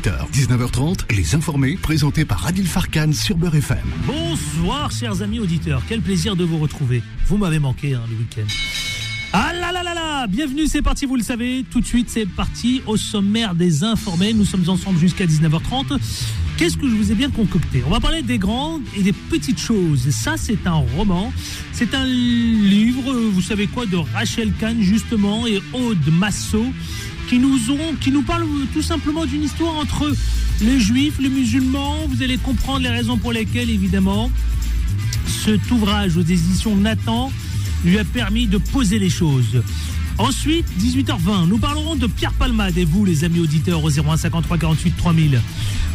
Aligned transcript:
18h, 0.00 0.30
19h30, 0.32 1.14
Les 1.14 1.34
Informés, 1.34 1.76
présentés 1.76 2.24
par 2.24 2.46
Adil 2.46 2.66
Farkan 2.66 3.12
sur 3.12 3.36
Beurre 3.36 3.56
FM. 3.56 3.78
Bonsoir, 4.06 4.90
chers 4.90 5.20
amis 5.20 5.40
auditeurs. 5.40 5.82
Quel 5.88 6.00
plaisir 6.00 6.36
de 6.36 6.44
vous 6.44 6.58
retrouver. 6.58 7.02
Vous 7.26 7.36
m'avez 7.36 7.58
manqué 7.58 7.94
hein, 7.94 8.02
le 8.08 8.16
week-end. 8.16 8.50
Ah 9.32 9.52
là 9.52 9.72
là 9.72 9.82
là 9.82 9.94
là 9.94 10.26
Bienvenue, 10.26 10.66
c'est 10.68 10.80
parti, 10.80 11.04
vous 11.04 11.16
le 11.16 11.22
savez. 11.22 11.64
Tout 11.70 11.80
de 11.80 11.86
suite, 11.86 12.08
c'est 12.08 12.26
parti 12.26 12.82
au 12.86 12.96
sommaire 12.96 13.54
des 13.54 13.84
informés. 13.84 14.32
Nous 14.32 14.44
sommes 14.46 14.68
ensemble 14.68 14.98
jusqu'à 14.98 15.26
19h30. 15.26 15.98
Qu'est-ce 16.56 16.76
que 16.76 16.88
je 16.88 16.94
vous 16.94 17.12
ai 17.12 17.14
bien 17.14 17.30
concocté? 17.30 17.82
On 17.86 17.90
va 17.90 18.00
parler 18.00 18.22
des 18.22 18.38
grandes 18.38 18.82
et 18.96 19.02
des 19.02 19.12
petites 19.12 19.58
choses. 19.60 20.10
Ça, 20.10 20.36
c'est 20.36 20.66
un 20.66 20.82
roman. 20.96 21.32
C'est 21.72 21.94
un 21.94 22.04
livre, 22.04 23.12
vous 23.12 23.40
savez 23.40 23.66
quoi, 23.66 23.86
de 23.86 23.96
Rachel 23.96 24.52
Kahn, 24.60 24.80
justement, 24.80 25.46
et 25.46 25.62
Aude 25.72 26.06
Massot, 26.12 26.66
qui 27.30 27.38
nous 27.38 27.70
ont, 27.70 27.94
qui 28.00 28.10
nous 28.10 28.22
parlent 28.22 28.44
tout 28.72 28.82
simplement 28.82 29.24
d'une 29.24 29.44
histoire 29.44 29.76
entre 29.76 30.12
les 30.62 30.80
juifs, 30.80 31.20
les 31.20 31.28
musulmans. 31.28 31.94
Vous 32.08 32.24
allez 32.24 32.38
comprendre 32.38 32.80
les 32.80 32.88
raisons 32.88 33.18
pour 33.18 33.32
lesquelles, 33.32 33.70
évidemment, 33.70 34.32
cet 35.44 35.70
ouvrage 35.70 36.16
aux 36.16 36.22
éditions 36.22 36.74
Nathan 36.74 37.30
lui 37.84 38.00
a 38.00 38.04
permis 38.04 38.48
de 38.48 38.58
poser 38.58 38.98
les 38.98 39.10
choses. 39.10 39.62
Ensuite, 40.18 40.66
18h20, 40.80 41.46
nous 41.46 41.58
parlerons 41.58 41.94
de 41.94 42.08
Pierre 42.08 42.32
Palmade 42.32 42.76
et 42.76 42.84
vous, 42.84 43.04
les 43.04 43.22
amis 43.22 43.38
auditeurs, 43.38 43.84
au 43.84 43.90
0153 43.90 44.58
48 44.58 44.96
3000. 44.96 45.40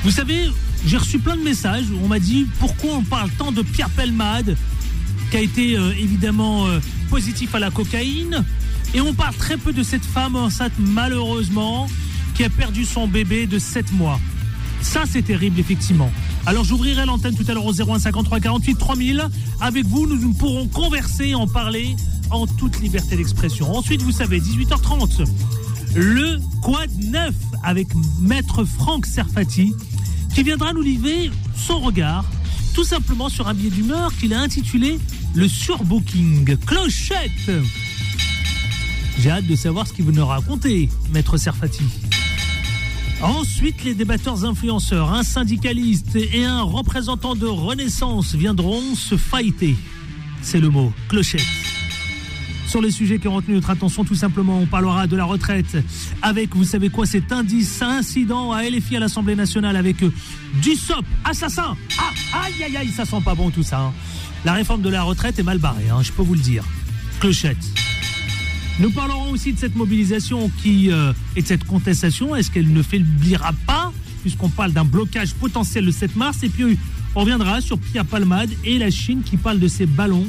Vous 0.06 0.12
savez, 0.12 0.50
j'ai 0.88 0.96
reçu 0.96 1.20
plein 1.20 1.36
de 1.36 1.44
messages 1.44 1.92
où 1.92 2.00
on 2.02 2.08
m'a 2.08 2.20
dit 2.20 2.48
pourquoi 2.62 2.94
on 2.94 3.04
parle 3.04 3.30
tant 3.38 3.52
de 3.52 3.62
Pierre 3.62 3.90
Palmade, 3.90 4.56
qui 5.32 5.36
a 5.38 5.42
été 5.42 5.78
euh, 5.78 5.92
évidemment 6.00 6.66
euh, 6.68 6.80
positif 7.10 7.54
à 7.56 7.60
la 7.60 7.72
cocaïne, 7.72 8.46
et 8.96 9.02
on 9.02 9.14
parle 9.14 9.36
très 9.36 9.58
peu 9.58 9.74
de 9.74 9.84
cette 9.84 10.06
femme 10.06 10.38
enceinte, 10.38 10.72
malheureusement, 10.80 11.88
qui 12.34 12.46
a 12.46 12.50
perdu 12.50 12.86
son 12.86 13.08
bébé 13.08 13.46
de 13.46 13.60
7 13.60 13.92
mois. 13.92 14.22
Ça, 14.82 15.04
c'est 15.06 15.22
terrible, 15.22 15.60
effectivement. 15.60 16.10
Alors, 16.46 16.64
j'ouvrirai 16.64 17.06
l'antenne 17.06 17.36
tout 17.36 17.44
à 17.50 17.54
l'heure 17.54 17.66
au 17.66 17.74
0153 17.74 18.40
48 18.40 18.76
3000. 18.76 19.28
Avec 19.60 19.86
vous, 19.86 20.08
nous, 20.08 20.18
nous 20.18 20.32
pourrons 20.32 20.68
converser, 20.68 21.36
en 21.36 21.46
parler 21.46 21.94
en 22.30 22.48
toute 22.48 22.80
liberté 22.80 23.18
d'expression. 23.18 23.76
Ensuite, 23.76 24.02
vous 24.02 24.14
savez, 24.14 24.40
18h30, 24.40 25.28
le 25.96 26.40
Quad 26.62 26.90
9 26.98 27.34
avec 27.64 27.90
Maître 28.22 28.64
Franck 28.64 29.06
Serfati, 29.06 29.74
qui 30.34 30.44
viendra 30.44 30.72
nous 30.72 30.82
livrer 30.82 31.32
son 31.54 31.80
regard, 31.80 32.24
tout 32.74 32.86
simplement 32.86 33.28
sur 33.28 33.50
un 33.50 33.54
billet 33.54 33.72
d'humeur 33.72 34.16
qu'il 34.16 34.34
a 34.34 34.40
intitulé 34.40 35.00
Le 35.34 35.50
Surbooking. 35.50 36.56
Clochette 36.66 37.52
J'ai 39.20 39.32
hâte 39.32 39.48
de 39.48 39.56
savoir 39.56 39.88
ce 39.88 39.94
qu'il 39.94 40.06
veut 40.06 40.12
nous 40.12 40.26
raconter, 40.26 40.90
Maître 41.12 41.38
Serfati. 41.38 41.84
Ensuite, 43.22 43.84
les 43.84 43.94
débatteurs 43.96 44.44
influenceurs, 44.46 45.14
un 45.14 45.24
syndicaliste 45.24 46.16
et 46.16 46.44
un 46.46 46.62
représentant 46.62 47.36
de 47.36 47.46
Renaissance 47.48 48.36
viendront 48.36 48.94
se 48.96 49.16
fighter. 49.18 49.76
C'est 50.42 50.60
le 50.60 50.70
mot, 50.70 50.92
clochette. 51.08 51.46
Sur 52.68 52.82
les 52.82 52.92
sujets 52.92 53.20
qui 53.20 53.28
ont 53.28 53.36
retenu 53.36 53.56
notre 53.56 53.70
attention, 53.70 54.04
tout 54.04 54.16
simplement, 54.16 54.60
on 54.60 54.66
parlera 54.66 55.08
de 55.08 55.16
la 55.16 55.24
retraite 55.24 55.78
avec, 56.22 56.56
vous 56.56 56.66
savez 56.66 56.90
quoi, 56.90 57.06
cet 57.06 57.32
indice, 57.32 57.82
incident 57.82 58.52
à 58.52 58.64
LFI 58.64 58.98
à 58.98 59.00
l'Assemblée 59.00 59.36
nationale 59.36 59.76
avec 59.78 60.04
euh, 60.04 60.12
du 60.62 60.76
SOP, 60.76 61.06
assassin. 61.24 61.78
Ah, 61.98 62.44
aïe, 62.46 62.64
aïe, 62.64 62.78
aïe, 62.78 62.90
ça 62.90 63.06
sent 63.06 63.22
pas 63.24 63.34
bon 63.34 63.50
tout 63.50 63.64
ça. 63.64 63.80
hein. 63.80 63.94
La 64.44 64.54
réforme 64.54 64.82
de 64.82 64.90
la 64.90 65.04
retraite 65.04 65.40
est 65.40 65.44
mal 65.44 65.58
barrée, 65.60 65.90
hein, 65.90 66.02
je 66.04 66.12
peux 66.12 66.22
vous 66.24 66.34
le 66.36 66.42
dire. 66.42 66.64
Clochette. 67.20 67.58
Nous 68.80 68.92
parlerons 68.92 69.32
aussi 69.32 69.54
de 69.54 69.60
cette 69.60 69.76
mobilisation 69.76 70.52
qui 70.62 70.92
euh, 70.92 71.14
et 71.36 71.42
de 71.42 71.48
cette 71.48 71.64
contestation. 71.64 72.36
Est-ce 72.36 72.52
qu'elle 72.52 72.72
ne 72.74 72.84
faiblira 72.84 73.54
pas, 73.66 73.94
puisqu'on 74.22 74.50
parle 74.50 74.74
d'un 74.74 74.84
blocage 74.84 75.34
potentiel 75.34 75.86
le 75.86 75.94
7 75.94 76.18
mars? 76.18 76.44
Et 76.44 76.50
puis 76.50 76.78
on 77.16 77.22
reviendra 77.22 77.62
sur 77.62 77.80
Pierre 77.80 78.06
Palmade 78.06 78.50
et 78.66 78.78
la 78.78 78.92
Chine 78.92 79.22
qui 79.24 79.38
parle 79.38 79.60
de 79.60 79.70
ses 79.70 79.86
ballons. 79.86 80.28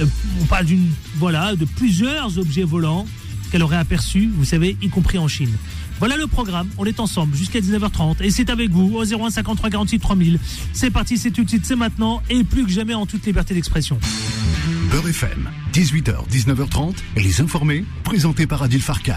Euh, 0.00 0.06
on 0.40 0.44
parle 0.44 0.66
d'une 0.66 0.88
voilà 1.16 1.56
de 1.56 1.64
plusieurs 1.64 2.38
objets 2.38 2.62
volants 2.62 3.04
qu'elle 3.50 3.62
aurait 3.64 3.76
aperçus, 3.76 4.30
vous 4.36 4.44
savez, 4.44 4.76
y 4.80 4.88
compris 4.88 5.18
en 5.18 5.26
Chine. 5.26 5.50
Voilà 5.98 6.16
le 6.16 6.28
programme. 6.28 6.68
On 6.78 6.84
est 6.84 7.00
ensemble 7.00 7.36
jusqu'à 7.36 7.58
19h30 7.58 8.22
et 8.22 8.30
c'est 8.30 8.50
avec 8.50 8.70
vous 8.70 8.94
au 8.94 9.04
01 9.04 9.30
53 9.30 9.70
48 9.70 9.98
3000. 9.98 10.38
C'est 10.72 10.90
parti, 10.90 11.18
c'est 11.18 11.32
tout 11.32 11.42
de 11.42 11.48
suite, 11.48 11.66
c'est 11.66 11.76
maintenant 11.76 12.22
et 12.30 12.44
plus 12.44 12.64
que 12.64 12.70
jamais 12.70 12.94
en 12.94 13.06
toute 13.06 13.26
liberté 13.26 13.54
d'expression. 13.54 13.98
Beurre 15.06 15.10
FM, 15.10 15.48
18h, 15.72 16.28
19h30, 16.28 16.96
Les 17.16 17.40
Informés, 17.40 17.84
présentés 18.02 18.46
par 18.46 18.62
Adil 18.64 18.80
Farkan. 18.80 19.12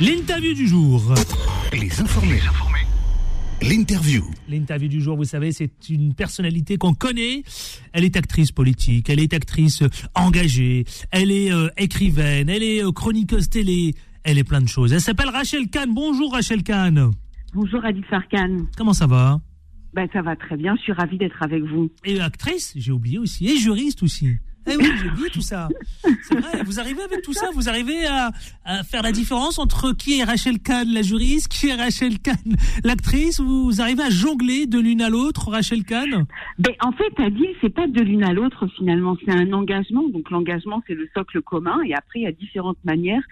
L'interview 0.00 0.54
du 0.54 0.66
jour. 0.66 1.14
Les 1.72 2.00
Informés. 2.00 2.40
L'interview. 3.60 4.24
L'interview 4.48 4.88
du 4.88 5.02
jour, 5.02 5.16
vous 5.16 5.24
savez, 5.24 5.52
c'est 5.52 5.90
une 5.90 6.14
personnalité 6.14 6.78
qu'on 6.78 6.94
connaît. 6.94 7.42
Elle 7.92 8.04
est 8.04 8.16
actrice 8.16 8.52
politique, 8.52 9.10
elle 9.10 9.20
est 9.20 9.34
actrice 9.34 9.82
euh, 9.82 9.88
engagée, 10.14 10.84
elle 11.10 11.30
est 11.30 11.52
euh, 11.52 11.68
écrivaine, 11.76 12.48
elle 12.48 12.62
est 12.62 12.82
euh, 12.82 12.92
chroniqueuse 12.92 13.50
télé, 13.50 13.94
elle 14.22 14.38
est 14.38 14.44
plein 14.44 14.62
de 14.62 14.68
choses. 14.68 14.94
Elle 14.94 15.02
s'appelle 15.02 15.28
Rachel 15.28 15.68
Kahn. 15.68 15.92
Bonjour 15.92 16.32
Rachel 16.32 16.62
Kahn. 16.62 17.10
Bonjour 17.52 17.84
Adil 17.84 18.04
Farkan. 18.04 18.66
Comment 18.78 18.94
ça 18.94 19.06
va? 19.06 19.40
Ben, 19.92 20.08
ça 20.12 20.22
va 20.22 20.36
très 20.36 20.56
bien, 20.56 20.74
je 20.76 20.82
suis 20.82 20.92
ravie 20.92 21.18
d'être 21.18 21.42
avec 21.42 21.62
vous. 21.62 21.90
Et 22.04 22.18
actrice, 22.18 22.72
j'ai 22.76 22.92
oublié 22.92 23.18
aussi, 23.18 23.46
et 23.46 23.58
juriste 23.58 24.02
aussi. 24.02 24.38
Eh 24.66 24.76
oui, 24.76 24.84
j'ai 25.02 25.08
oublié 25.10 25.28
tout 25.30 25.40
ça. 25.42 25.68
C'est 26.22 26.38
vrai, 26.38 26.62
vous 26.64 26.80
arrivez 26.80 27.02
avec 27.02 27.22
tout 27.22 27.32
ça, 27.34 27.48
vous 27.54 27.68
arrivez 27.68 28.06
à, 28.06 28.30
à 28.64 28.82
faire 28.82 29.02
la 29.02 29.12
différence 29.12 29.58
entre 29.58 29.92
qui 29.92 30.18
est 30.20 30.24
Rachel 30.24 30.58
Kahn, 30.58 30.88
la 30.92 31.02
juriste, 31.02 31.48
qui 31.48 31.68
est 31.68 31.74
Rachel 31.74 32.18
Kahn, 32.18 32.36
l'actrice. 32.82 33.40
Vous 33.40 33.80
arrivez 33.80 34.02
à 34.04 34.10
jongler 34.10 34.66
de 34.66 34.78
l'une 34.78 35.02
à 35.02 35.10
l'autre, 35.10 35.50
Rachel 35.50 35.84
Kahn? 35.84 36.24
Ben, 36.58 36.72
en 36.80 36.92
fait, 36.92 37.12
Adil, 37.22 37.46
c'est 37.60 37.74
pas 37.74 37.86
de 37.86 38.00
l'une 38.00 38.24
à 38.24 38.32
l'autre 38.32 38.66
finalement, 38.78 39.16
c'est 39.24 39.32
un 39.32 39.52
engagement. 39.52 40.08
Donc 40.08 40.30
l'engagement, 40.30 40.82
c'est 40.86 40.94
le 40.94 41.08
socle 41.14 41.42
commun. 41.42 41.80
Et 41.86 41.94
après, 41.94 42.20
il 42.20 42.22
y 42.22 42.26
a 42.26 42.32
différentes 42.32 42.78
manières 42.84 43.22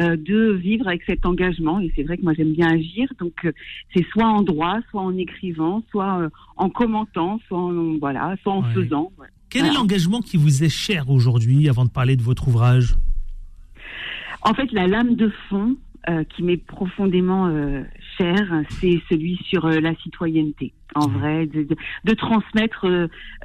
euh, 0.00 0.16
de 0.16 0.52
vivre 0.52 0.88
avec 0.88 1.02
cet 1.06 1.24
engagement. 1.24 1.78
Et 1.80 1.92
c'est 1.94 2.02
vrai 2.02 2.16
que 2.16 2.22
moi, 2.22 2.32
j'aime 2.36 2.52
bien 2.52 2.68
agir. 2.72 3.08
Donc 3.20 3.34
euh, 3.44 3.52
c'est 3.94 4.04
soit 4.12 4.26
en 4.26 4.42
droit, 4.42 4.78
soit 4.90 5.02
en 5.02 5.16
écrivant, 5.16 5.82
soit 5.90 6.20
euh, 6.20 6.28
en 6.56 6.68
commentant, 6.68 7.40
soit 7.46 7.58
en, 7.58 7.96
voilà, 7.98 8.34
soit 8.42 8.52
en 8.54 8.60
Ouais. 8.62 8.74
faisant. 8.74 9.10
Ouais. 9.18 9.26
Quel 9.50 9.66
est 9.66 9.72
l'engagement 9.72 10.20
qui 10.20 10.36
vous 10.36 10.62
est 10.64 10.68
cher 10.68 11.10
aujourd'hui 11.10 11.68
avant 11.68 11.84
de 11.84 11.90
parler 11.90 12.16
de 12.16 12.22
votre 12.22 12.48
ouvrage? 12.48 12.96
En 14.42 14.54
fait, 14.54 14.70
la 14.72 14.86
lame 14.86 15.16
de 15.16 15.30
fond 15.48 15.76
euh, 16.08 16.24
qui 16.24 16.42
m'est 16.42 16.56
profondément 16.56 17.48
euh, 17.48 17.82
chère, 18.16 18.62
c'est 18.80 19.00
celui 19.10 19.36
sur 19.48 19.66
euh, 19.66 19.80
la 19.80 19.94
citoyenneté. 19.96 20.72
En 20.94 21.08
vrai, 21.08 21.46
de, 21.46 21.62
de- 21.64 21.76
de 22.04 22.14
transmettre 22.14 22.86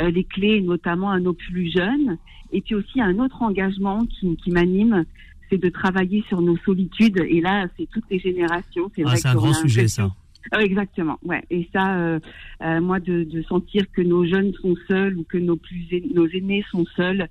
les 0.01 0.23
clés, 0.23 0.61
notamment 0.61 1.11
à 1.11 1.19
nos 1.19 1.33
plus 1.33 1.71
jeunes. 1.71 2.17
Et 2.51 2.61
puis 2.61 2.73
aussi 2.75 3.01
un 3.01 3.19
autre 3.19 3.41
engagement 3.43 4.05
qui, 4.05 4.35
qui 4.37 4.51
m'anime, 4.51 5.05
c'est 5.49 5.57
de 5.57 5.69
travailler 5.69 6.23
sur 6.27 6.41
nos 6.41 6.57
solitudes. 6.65 7.23
Et 7.29 7.41
là, 7.41 7.67
c'est 7.77 7.87
toutes 7.91 8.05
les 8.09 8.17
générations. 8.19 8.89
C'est 8.95 9.03
Ah, 9.05 9.13
un 9.29 9.35
grand 9.35 9.53
sujet, 9.53 9.87
ça. 9.87 10.09
Euh, 10.53 10.59
exactement, 10.59 11.17
ouais. 11.23 11.43
Et 11.49 11.67
ça, 11.73 11.97
euh, 11.97 12.19
euh, 12.61 12.81
moi, 12.81 12.99
de, 12.99 13.23
de 13.23 13.41
sentir 13.43 13.83
que 13.91 14.01
nos 14.01 14.25
jeunes 14.25 14.53
sont 14.61 14.75
seuls 14.87 15.17
ou 15.17 15.23
que 15.23 15.37
nos 15.37 15.55
plus 15.57 15.85
aînés- 15.91 16.11
nos 16.13 16.27
aînés 16.27 16.63
sont 16.69 16.85
seuls, 16.95 17.27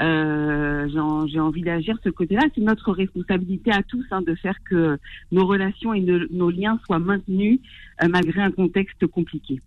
euh, 0.00 0.88
j'ai 1.28 1.40
envie 1.40 1.62
d'agir 1.62 1.98
ce 2.02 2.08
côté-là. 2.08 2.42
C'est 2.54 2.60
notre 2.62 2.92
responsabilité 2.92 3.70
à 3.72 3.82
tous 3.82 4.04
hein, 4.10 4.22
de 4.22 4.34
faire 4.34 4.56
que 4.64 4.96
nos 5.32 5.46
relations 5.46 5.92
et 5.92 6.00
nos- 6.00 6.26
nos 6.30 6.50
liens 6.50 6.78
soient 6.86 6.98
maintenus 6.98 7.60
euh, 8.02 8.08
malgré 8.08 8.40
un 8.40 8.50
contexte 8.52 9.06
compliqué. 9.06 9.60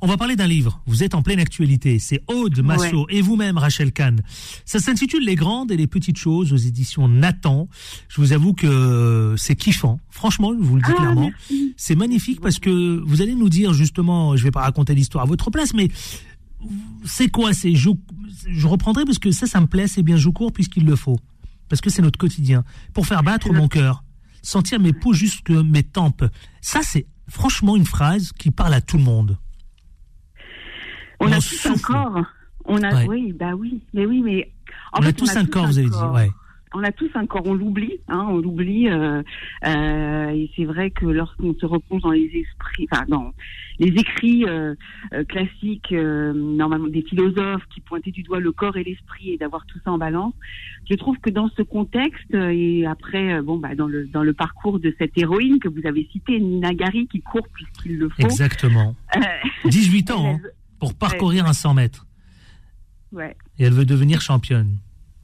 On 0.00 0.06
va 0.06 0.16
parler 0.16 0.36
d'un 0.36 0.46
livre. 0.46 0.80
Vous 0.86 1.02
êtes 1.02 1.14
en 1.14 1.22
pleine 1.22 1.40
actualité. 1.40 1.98
C'est 1.98 2.22
Aude 2.28 2.60
Massot 2.60 3.06
et 3.08 3.20
vous-même, 3.20 3.58
Rachel 3.58 3.92
Kahn. 3.92 4.20
Ça 4.64 4.78
s'intitule 4.78 5.24
Les 5.24 5.34
grandes 5.34 5.72
et 5.72 5.76
les 5.76 5.88
petites 5.88 6.18
choses 6.18 6.52
aux 6.52 6.56
éditions 6.56 7.08
Nathan. 7.08 7.68
Je 8.08 8.20
vous 8.20 8.32
avoue 8.32 8.52
que 8.52 9.34
c'est 9.36 9.56
kiffant. 9.56 9.98
Franchement, 10.10 10.52
je 10.56 10.64
vous 10.64 10.76
le 10.76 10.82
dis 10.82 10.90
Ah, 10.92 10.96
clairement. 10.96 11.30
C'est 11.76 11.96
magnifique 11.96 12.40
parce 12.40 12.60
que 12.60 13.02
vous 13.04 13.22
allez 13.22 13.34
nous 13.34 13.48
dire 13.48 13.72
justement, 13.72 14.36
je 14.36 14.44
vais 14.44 14.52
pas 14.52 14.62
raconter 14.62 14.94
l'histoire 14.94 15.24
à 15.24 15.26
votre 15.26 15.50
place, 15.50 15.74
mais 15.74 15.88
c'est 17.04 17.28
quoi 17.28 17.52
C'est 17.52 17.74
je, 17.74 17.90
je 18.48 18.66
reprendrai 18.68 19.04
parce 19.04 19.18
que 19.18 19.32
ça, 19.32 19.46
ça 19.46 19.60
me 19.60 19.66
plaît. 19.66 19.88
C'est 19.88 20.02
bien, 20.04 20.16
je 20.16 20.28
cours 20.28 20.52
puisqu'il 20.52 20.84
le 20.84 20.94
faut, 20.94 21.18
parce 21.68 21.80
que 21.80 21.90
c'est 21.90 22.02
notre 22.02 22.18
quotidien. 22.18 22.62
Pour 22.94 23.06
faire 23.06 23.24
battre 23.24 23.52
mon 23.52 23.66
cœur, 23.66 24.04
sentir 24.42 24.78
mes 24.78 24.92
pouces 24.92 25.16
jusque 25.16 25.50
mes 25.50 25.82
tempes. 25.82 26.24
Ça, 26.60 26.80
c'est 26.82 27.06
franchement 27.28 27.76
une 27.76 27.86
phrase 27.86 28.30
qui 28.38 28.52
parle 28.52 28.74
à 28.74 28.80
tout 28.80 28.96
le 28.96 29.04
monde. 29.04 29.38
On, 31.20 31.32
a 31.32 31.36
tous 31.36 31.66
un 31.66 31.76
corps. 31.76 32.22
On 32.64 32.82
a, 32.82 33.04
oui, 33.06 33.32
bah 33.32 33.54
oui, 33.54 33.80
mais 33.94 34.06
oui, 34.06 34.22
mais 34.22 34.50
on 34.92 35.04
a 35.04 35.12
tous 35.12 35.36
un 35.36 35.46
corps, 35.46 35.66
vous 35.66 35.78
avez 35.78 35.88
dit. 35.88 36.04
Ouais. 36.14 36.30
on 36.74 36.82
a 36.82 36.92
tous 36.92 37.10
un 37.14 37.26
corps, 37.26 37.46
on 37.46 37.54
l'oublie, 37.54 37.98
hein, 38.08 38.26
on 38.28 38.38
l'oublie. 38.38 38.88
Euh, 38.88 39.22
euh, 39.66 40.28
et 40.28 40.50
c'est 40.56 40.64
vrai 40.64 40.90
que 40.90 41.06
lorsqu'on 41.06 41.54
se 41.54 41.66
replonge 41.66 42.02
dans 42.02 42.10
les 42.10 42.26
esprits, 42.26 42.86
enfin 42.90 43.04
dans 43.08 43.32
les 43.78 43.88
écrits 43.88 44.44
euh, 44.46 44.74
euh 45.12 45.24
classiques, 45.24 45.92
euh, 45.92 46.32
normalement 46.34 46.88
des 46.88 47.02
philosophes 47.02 47.62
qui 47.72 47.80
pointaient 47.80 48.10
du 48.10 48.22
doigt 48.22 48.40
le 48.40 48.52
corps 48.52 48.76
et 48.76 48.84
l'esprit 48.84 49.30
et 49.30 49.38
d'avoir 49.38 49.64
tout 49.66 49.78
ça 49.84 49.92
en 49.92 49.98
balance, 49.98 50.34
je 50.90 50.94
trouve 50.94 51.16
que 51.18 51.30
dans 51.30 51.48
ce 51.56 51.62
contexte 51.62 52.34
et 52.34 52.86
après, 52.86 53.40
bon 53.42 53.58
bah 53.58 53.74
dans 53.74 53.86
le 53.86 54.06
dans 54.06 54.22
le 54.22 54.32
parcours 54.32 54.78
de 54.78 54.94
cette 54.98 55.16
héroïne 55.16 55.58
que 55.58 55.68
vous 55.68 55.86
avez 55.86 56.06
citée, 56.12 56.38
Nina 56.38 56.74
Gary, 56.74 57.06
qui 57.06 57.20
court 57.20 57.46
puisqu'il 57.52 57.98
le 57.98 58.08
faut. 58.08 58.22
Exactement. 58.22 58.94
18 59.64 60.10
ans 60.10 60.26
hein, 60.34 60.48
pour 60.78 60.94
parcourir 60.94 61.46
un 61.46 61.52
100 61.52 61.74
mètres. 61.74 62.06
Ouais. 63.12 63.36
Et 63.58 63.64
elle 63.64 63.72
veut 63.72 63.86
devenir 63.86 64.20
championne. 64.20 64.78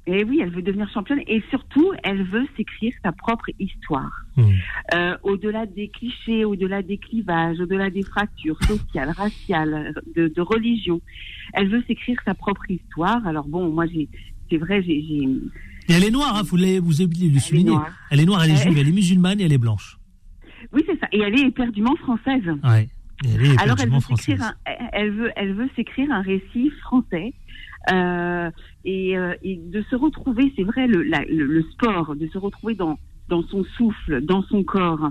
Et 0.06 0.22
oui, 0.22 0.40
elle 0.42 0.50
veut 0.50 0.60
devenir 0.60 0.88
championne 0.90 1.20
et 1.26 1.42
surtout, 1.48 1.92
elle 2.02 2.24
veut 2.24 2.46
s'écrire 2.56 2.92
sa 3.02 3.12
propre 3.12 3.48
histoire. 3.58 4.26
Mmh. 4.36 4.50
Euh, 4.94 5.16
au-delà 5.22 5.64
des 5.64 5.88
clichés, 5.88 6.44
au-delà 6.44 6.82
des 6.82 6.98
clivages, 6.98 7.58
au-delà 7.58 7.88
des 7.88 8.02
fractures 8.02 8.62
sociales, 8.64 9.10
raciales, 9.16 9.94
de, 10.14 10.28
de 10.28 10.40
religion, 10.42 11.00
elle 11.54 11.68
veut 11.68 11.82
s'écrire 11.86 12.18
sa 12.26 12.34
propre 12.34 12.70
histoire. 12.70 13.26
Alors 13.26 13.46
bon, 13.46 13.70
moi, 13.70 13.86
j'ai, 13.86 14.10
c'est 14.50 14.58
vrai, 14.58 14.82
j'ai. 14.82 14.98
Et 15.88 15.92
elle 15.92 16.04
est 16.04 16.10
noire, 16.10 16.36
hein, 16.36 16.42
vous 16.42 16.56
l'avez, 16.56 16.80
vous 16.80 17.00
avez 17.00 17.28
le 17.28 17.38
souligner. 17.38 17.76
Elle 18.10 18.20
est 18.20 18.26
noire, 18.26 18.44
elle 18.44 18.50
est 18.50 18.56
juive, 18.56 18.76
elle 18.76 18.88
est 18.88 18.92
musulmane 18.92 19.40
et 19.40 19.44
elle 19.44 19.52
est 19.52 19.58
blanche. 19.58 19.98
Oui, 20.72 20.82
c'est 20.86 20.98
ça. 20.98 21.06
Et 21.12 21.20
elle 21.20 21.38
est 21.38 21.46
éperdument 21.46 21.96
française. 21.96 22.44
Ouais. 22.62 22.88
Elle 23.24 23.58
Alors 23.58 23.76
elle 23.80 23.90
veut 23.90 24.00
s'écrire, 24.00 24.42
un, 24.42 24.54
elle 24.92 25.10
veut, 25.10 25.30
elle 25.36 25.54
veut 25.54 25.70
s'écrire 25.76 26.10
un 26.10 26.22
récit 26.22 26.70
français 26.82 27.32
euh, 27.92 28.50
et, 28.84 29.16
euh, 29.16 29.34
et, 29.42 29.56
de 29.56 29.82
se 29.82 29.96
retrouver, 29.96 30.52
c'est 30.56 30.62
vrai, 30.62 30.86
le, 30.86 31.02
la, 31.02 31.24
le, 31.24 31.44
le, 31.44 31.62
sport, 31.62 32.16
de 32.16 32.26
se 32.28 32.38
retrouver 32.38 32.74
dans, 32.74 32.98
dans 33.28 33.42
son 33.42 33.64
souffle, 33.76 34.22
dans 34.22 34.42
son 34.42 34.64
corps. 34.64 35.10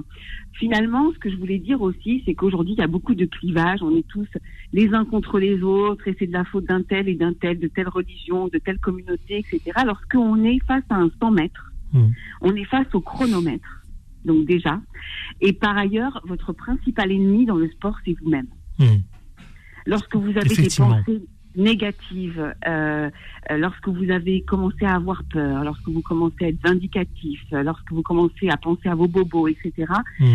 Finalement, 0.54 1.12
ce 1.14 1.20
que 1.20 1.30
je 1.30 1.36
voulais 1.36 1.60
dire 1.60 1.82
aussi, 1.82 2.24
c'est 2.26 2.34
qu'aujourd'hui, 2.34 2.74
il 2.74 2.80
y 2.80 2.84
a 2.84 2.88
beaucoup 2.88 3.16
de 3.16 3.26
clivages, 3.26 3.82
on 3.82 3.96
est 3.96 4.08
tous 4.08 4.28
les 4.72 4.94
uns 4.94 5.06
contre 5.06 5.40
les 5.40 5.62
autres, 5.62 6.08
et 6.08 6.16
c'est 6.18 6.28
de 6.28 6.34
la 6.34 6.46
faute 6.46 6.66
d'un 6.66 6.82
tel 6.82 7.08
et 7.08 7.16
d'un 7.16 7.34
tel, 7.34 7.60
de 7.60 7.68
telle 7.68 7.90
religion, 7.90 8.48
de 8.48 8.58
telle 8.58 8.80
communauté, 8.80 9.40
etc. 9.40 9.72
Lorsqu'on 9.86 10.44
est 10.44 10.60
face 10.66 10.84
à 10.90 10.96
un 10.96 11.12
100 11.20 11.32
mètres, 11.32 11.72
mmh. 11.94 12.04
on 12.42 12.56
est 12.56 12.66
face 12.66 12.88
au 12.94 13.02
chronomètre. 13.02 13.83
Donc 14.26 14.46
déjà. 14.46 14.80
Et 15.42 15.54
par 15.54 15.78
ailleurs, 15.78 16.22
votre 16.26 16.54
principal 16.54 17.12
ennemi 17.12 17.46
dans 17.46 17.58
le 17.58 17.70
sport, 17.70 17.96
c'est 18.06 18.16
vous-même. 18.22 18.48
Mmh. 18.80 18.86
Lorsque 19.86 20.16
vous 20.16 20.30
avez 20.30 20.56
des 20.56 20.70
pensées 20.76 21.22
négatives, 21.56 22.54
euh, 22.68 23.10
lorsque 23.50 23.88
vous 23.88 24.10
avez 24.10 24.42
commencé 24.42 24.86
à 24.86 24.96
avoir 24.96 25.24
peur, 25.26 25.64
lorsque 25.64 25.88
vous 25.88 26.02
commencez 26.02 26.46
à 26.46 26.48
être 26.48 26.62
vindicatif, 26.64 27.42
lorsque 27.52 27.92
vous 27.92 28.02
commencez 28.02 28.50
à 28.50 28.58
penser 28.58 28.90
à 28.90 28.96
vos 28.96 29.08
bobos, 29.08 29.48
etc. 29.48 29.86
Mmh. 30.20 30.26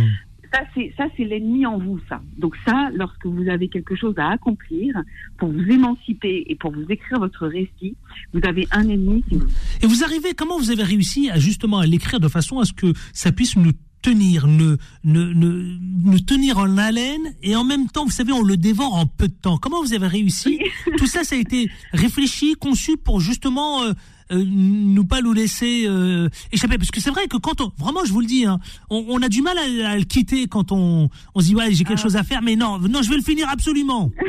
Ça 0.52 0.60
c'est 0.74 0.92
ça 0.96 1.04
c'est 1.16 1.24
l'ennemi 1.24 1.66
en 1.66 1.78
vous 1.78 1.98
ça. 2.08 2.20
Donc 2.36 2.54
ça, 2.66 2.90
lorsque 2.94 3.26
vous 3.26 3.48
avez 3.48 3.68
quelque 3.68 3.94
chose 3.96 4.14
à 4.18 4.30
accomplir 4.30 4.94
pour 5.38 5.50
vous 5.50 5.64
émanciper 5.70 6.44
et 6.46 6.54
pour 6.54 6.72
vous 6.72 6.84
écrire 6.88 7.18
votre 7.18 7.46
récit, 7.46 7.96
vous 8.32 8.40
avez 8.44 8.66
un 8.70 8.88
ennemi. 8.88 9.22
Qui 9.28 9.36
vous... 9.36 9.46
Et 9.82 9.86
vous 9.86 10.04
arrivez 10.04 10.34
comment 10.34 10.58
vous 10.58 10.70
avez 10.70 10.84
réussi 10.84 11.30
à 11.30 11.38
justement 11.38 11.78
à 11.78 11.86
l'écrire 11.86 12.20
de 12.20 12.28
façon 12.28 12.58
à 12.60 12.64
ce 12.64 12.72
que 12.72 12.92
ça 13.12 13.32
puisse 13.32 13.56
nous 13.56 13.72
tenir, 14.02 14.46
ne, 14.46 14.76
ne, 15.04 15.32
ne, 15.32 15.78
ne, 16.04 16.18
tenir 16.18 16.58
en 16.58 16.76
haleine 16.78 17.34
et 17.42 17.56
en 17.56 17.64
même 17.64 17.88
temps, 17.88 18.04
vous 18.04 18.10
savez, 18.10 18.32
on 18.32 18.42
le 18.42 18.56
dévore 18.56 18.94
en 18.94 19.06
peu 19.06 19.28
de 19.28 19.34
temps. 19.34 19.58
Comment 19.58 19.82
vous 19.82 19.92
avez 19.92 20.06
réussi? 20.06 20.60
Tout 20.98 21.06
ça, 21.06 21.24
ça 21.24 21.34
a 21.34 21.38
été 21.38 21.70
réfléchi, 21.92 22.54
conçu 22.54 22.96
pour 22.96 23.20
justement 23.20 23.82
euh, 23.82 23.92
euh, 24.32 24.44
nous 24.46 25.04
pas 25.04 25.22
nous 25.22 25.32
laisser 25.32 25.84
euh, 25.86 26.28
échapper. 26.52 26.78
Parce 26.78 26.90
que 26.90 27.00
c'est 27.00 27.10
vrai 27.10 27.26
que 27.28 27.36
quand 27.36 27.60
on, 27.60 27.72
vraiment, 27.78 28.04
je 28.04 28.12
vous 28.12 28.20
le 28.20 28.26
dis, 28.26 28.46
hein, 28.46 28.58
on, 28.90 29.04
on, 29.08 29.22
a 29.22 29.28
du 29.28 29.42
mal 29.42 29.56
à, 29.58 29.90
à, 29.90 29.96
le 29.96 30.04
quitter 30.04 30.46
quand 30.46 30.72
on, 30.72 31.08
on 31.34 31.40
se 31.40 31.46
dit 31.46 31.54
ouais, 31.54 31.72
j'ai 31.72 31.84
quelque 31.84 31.98
ah. 32.00 32.02
chose 32.02 32.16
à 32.16 32.22
faire, 32.22 32.42
mais 32.42 32.56
non, 32.56 32.78
non, 32.78 33.02
je 33.02 33.10
vais 33.10 33.16
le 33.16 33.22
finir 33.22 33.48
absolument. 33.50 34.10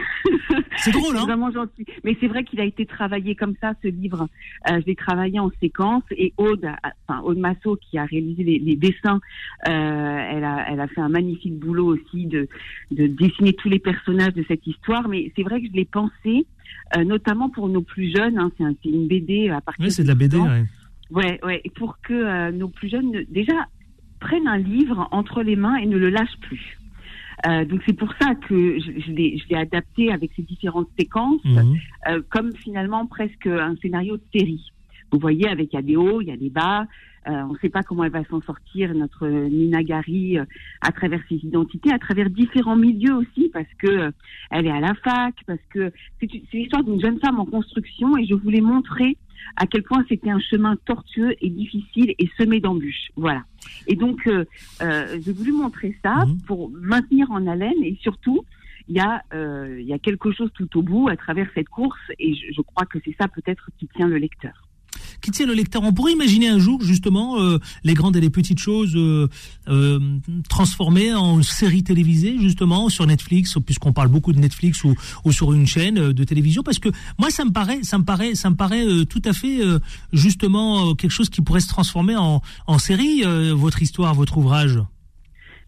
C'est 0.78 0.92
drôle, 0.92 1.18
hein 1.18 1.26
Vraiment 1.26 1.52
gentil. 1.52 1.86
Mais 2.04 2.16
c'est 2.20 2.28
vrai 2.28 2.44
qu'il 2.44 2.60
a 2.62 2.64
été 2.64 2.86
travaillé 2.86 3.36
comme 3.36 3.54
ça, 3.60 3.74
ce 3.84 3.90
livre. 3.90 4.28
Euh, 4.70 4.80
je 4.80 4.86
l'ai 4.86 4.96
travaillé 4.96 5.40
en 5.40 5.52
séquence 5.62 6.04
et 6.12 6.34
Aude, 6.38 6.66
enfin 7.08 7.22
Aude 7.22 7.38
Massot, 7.38 7.78
qui 7.78 7.98
a 7.98 8.06
réalisé 8.06 8.44
les, 8.44 8.60
les 8.60 8.76
dessins, 8.76 9.20
euh, 9.68 9.72
elle, 9.72 10.44
a, 10.44 10.66
elle 10.70 10.80
a 10.80 10.88
fait 10.88 11.02
un 11.02 11.10
magnifique 11.10 11.58
boulot 11.60 11.96
aussi 11.96 12.26
de, 12.26 12.48
de 12.92 13.08
dessiner 13.08 13.54
tous 13.54 13.70
les 13.70 13.80
personnages 13.80 14.34
de 14.34 14.46
cette 14.48 14.66
histoire. 14.66 15.08
Mais 15.10 15.32
c'est 15.36 15.44
vrai 15.44 15.62
que 15.62 15.68
je 15.68 15.74
l'ai 15.74 15.86
pensé, 15.86 16.46
euh, 16.98 17.04
notamment 17.04 17.50
pour 17.50 17.70
nos 17.70 17.82
plus 17.82 18.14
jeunes. 18.16 18.38
Hein, 18.38 18.52
c'est 18.58 18.64
un, 18.64 18.74
une 18.86 19.08
BD 19.08 19.50
à 19.50 19.62
partir. 19.62 19.86
Oui, 19.86 19.92
c'est 19.92 20.04
de 20.04 20.08
la 20.08 20.16
BD. 20.16 20.38
Ouais. 20.38 20.64
ouais, 21.12 21.40
ouais. 21.44 21.62
Et 21.64 21.70
pour 21.70 22.00
que 22.02 22.14
euh, 22.14 22.52
nos 22.52 22.70
plus 22.70 22.90
jeunes 22.90 23.26
déjà 23.30 23.68
prennent 24.20 24.48
un 24.48 24.58
livre 24.58 25.08
entre 25.12 25.42
les 25.42 25.56
mains 25.56 25.78
et 25.78 25.86
ne 25.86 25.98
le 25.98 26.10
lâchent 26.10 26.40
plus. 26.42 26.80
Euh, 27.48 27.64
donc 27.64 27.82
c'est 27.86 27.94
pour 27.94 28.14
ça 28.20 28.36
que 28.36 28.80
je, 28.80 28.92
je 29.00 29.12
l'ai 29.12 29.56
adapté 29.56 30.12
avec 30.12 30.32
ces 30.36 30.42
différentes 30.42 30.90
séquences, 30.98 31.44
mmh. 31.46 31.76
euh, 32.10 32.22
comme 32.30 32.54
finalement 32.54 33.06
presque 33.06 33.48
un 33.48 33.76
scénario 33.82 34.18
de 34.18 34.24
série. 34.38 34.72
Vous 35.12 35.20
voyez, 35.20 35.48
avec 35.48 35.72
il 35.72 35.76
y 35.76 35.80
a 35.80 35.82
des 35.82 35.96
hauts, 35.96 36.22
il 36.22 36.28
y 36.28 36.32
a 36.32 36.38
des 36.38 36.50
bas. 36.50 36.86
Euh, 37.28 37.32
on 37.50 37.54
ne 37.54 37.58
sait 37.60 37.70
pas 37.70 37.84
comment 37.84 38.04
elle 38.04 38.12
va 38.12 38.24
s'en 38.26 38.42
sortir, 38.42 38.94
notre 38.94 39.28
Nina 39.28 39.84
Gary, 39.84 40.38
euh, 40.38 40.46
à 40.82 40.92
travers 40.92 41.22
ses 41.28 41.36
identités, 41.36 41.92
à 41.92 42.00
travers 42.00 42.30
différents 42.30 42.78
milieux 42.78 43.14
aussi, 43.16 43.50
parce 43.52 43.72
que 43.78 43.88
euh, 43.88 44.12
elle 44.52 44.66
est 44.68 44.72
à 44.72 44.80
la 44.80 44.94
fac, 44.96 45.36
parce 45.46 45.60
que 45.70 45.92
c'est 46.20 46.30
l'histoire 46.54 46.84
d'une 46.84 47.02
jeune 47.02 47.20
femme 47.20 47.40
en 47.40 47.46
construction, 47.46 48.18
et 48.18 48.26
je 48.26 48.36
voulais 48.36 48.62
montrer 48.62 49.18
à 49.56 49.66
quel 49.68 49.84
point 49.84 50.06
c'était 50.08 50.30
un 50.30 50.40
chemin 50.40 50.76
tortueux 50.86 51.34
et 51.42 51.50
difficile 51.50 52.14
et 52.18 52.30
semé 52.38 52.60
d'embûches. 52.60 53.10
Voilà. 53.16 53.44
Et 53.88 53.96
donc, 53.96 54.28
euh, 54.28 54.46
euh, 54.82 55.18
j'ai 55.22 55.34
voulu 55.34 55.52
montrer 55.52 55.98
ça 56.04 56.26
Mhm. 56.26 56.42
pour 56.48 56.70
maintenir 56.72 57.32
en 57.32 57.46
haleine 57.48 57.84
et 57.84 57.98
surtout, 58.02 58.46
il 58.88 58.96
y, 58.96 59.00
a, 59.00 59.22
euh, 59.34 59.78
il 59.80 59.88
y 59.88 59.94
a 59.94 60.00
quelque 60.00 60.32
chose 60.32 60.50
tout 60.56 60.78
au 60.78 60.82
bout 60.82 61.10
à 61.10 61.16
travers 61.16 61.48
cette 61.54 61.70
course 61.70 62.00
et 62.18 62.34
je, 62.34 62.54
je 62.54 62.62
crois 62.62 62.86
que 62.86 62.98
c'est 63.06 63.16
ça 63.20 63.28
peut-être 63.28 63.70
qui 63.78 63.88
tient 63.88 64.08
le 64.08 64.18
lecteur. 64.18 64.69
Qui 65.22 65.32
tient 65.32 65.46
le 65.46 65.54
lecteur 65.54 65.84
On 65.84 65.94
pourrait 65.94 66.14
imaginer 66.14 66.48
un 66.48 66.60
jour 66.60 66.82
justement 66.82 67.42
euh, 67.42 67.58
les 67.84 67.94
grandes 67.94 68.16
et 68.16 68.22
les 68.22 68.30
petites 68.30 68.60
choses 68.60 68.96
euh, 68.96 69.28
euh, 69.68 70.00
transformées 70.50 71.14
en 71.14 71.42
séries 71.42 71.84
télévisées 71.84 72.38
justement 72.40 72.90
sur 72.90 73.06
Netflix, 73.06 73.58
puisqu'on 73.66 73.94
parle 73.94 74.08
beaucoup 74.08 74.34
de 74.34 74.40
Netflix 74.40 74.84
ou, 74.84 74.96
sur 75.32 75.54
une 75.54 75.68
chaîne 75.68 76.12
de 76.12 76.24
télévision, 76.24 76.64
parce 76.64 76.80
que 76.80 76.90
moi 77.18 77.30
ça 77.30 77.46
me 77.46 77.52
paraît, 77.52 77.84
ça 77.84 77.98
me 77.98 78.04
paraît, 78.04 78.36
ça 78.36 78.50
me 78.50 78.56
paraît 78.56 78.86
tout 79.10 79.22
à 79.26 79.34
fait 79.34 79.60
justement 80.12 80.96
quelque 80.96 81.12
chose 81.12 81.30
qui 81.30 81.42
pourrait 81.42 81.60
se 81.60 81.70
transformer 81.70 82.16
en, 82.16 82.42
en 82.68 82.78
série. 82.80 83.24
votre 83.54 83.82
histoire, 83.82 84.14
votre 84.16 84.38
ouvrage. 84.38 84.80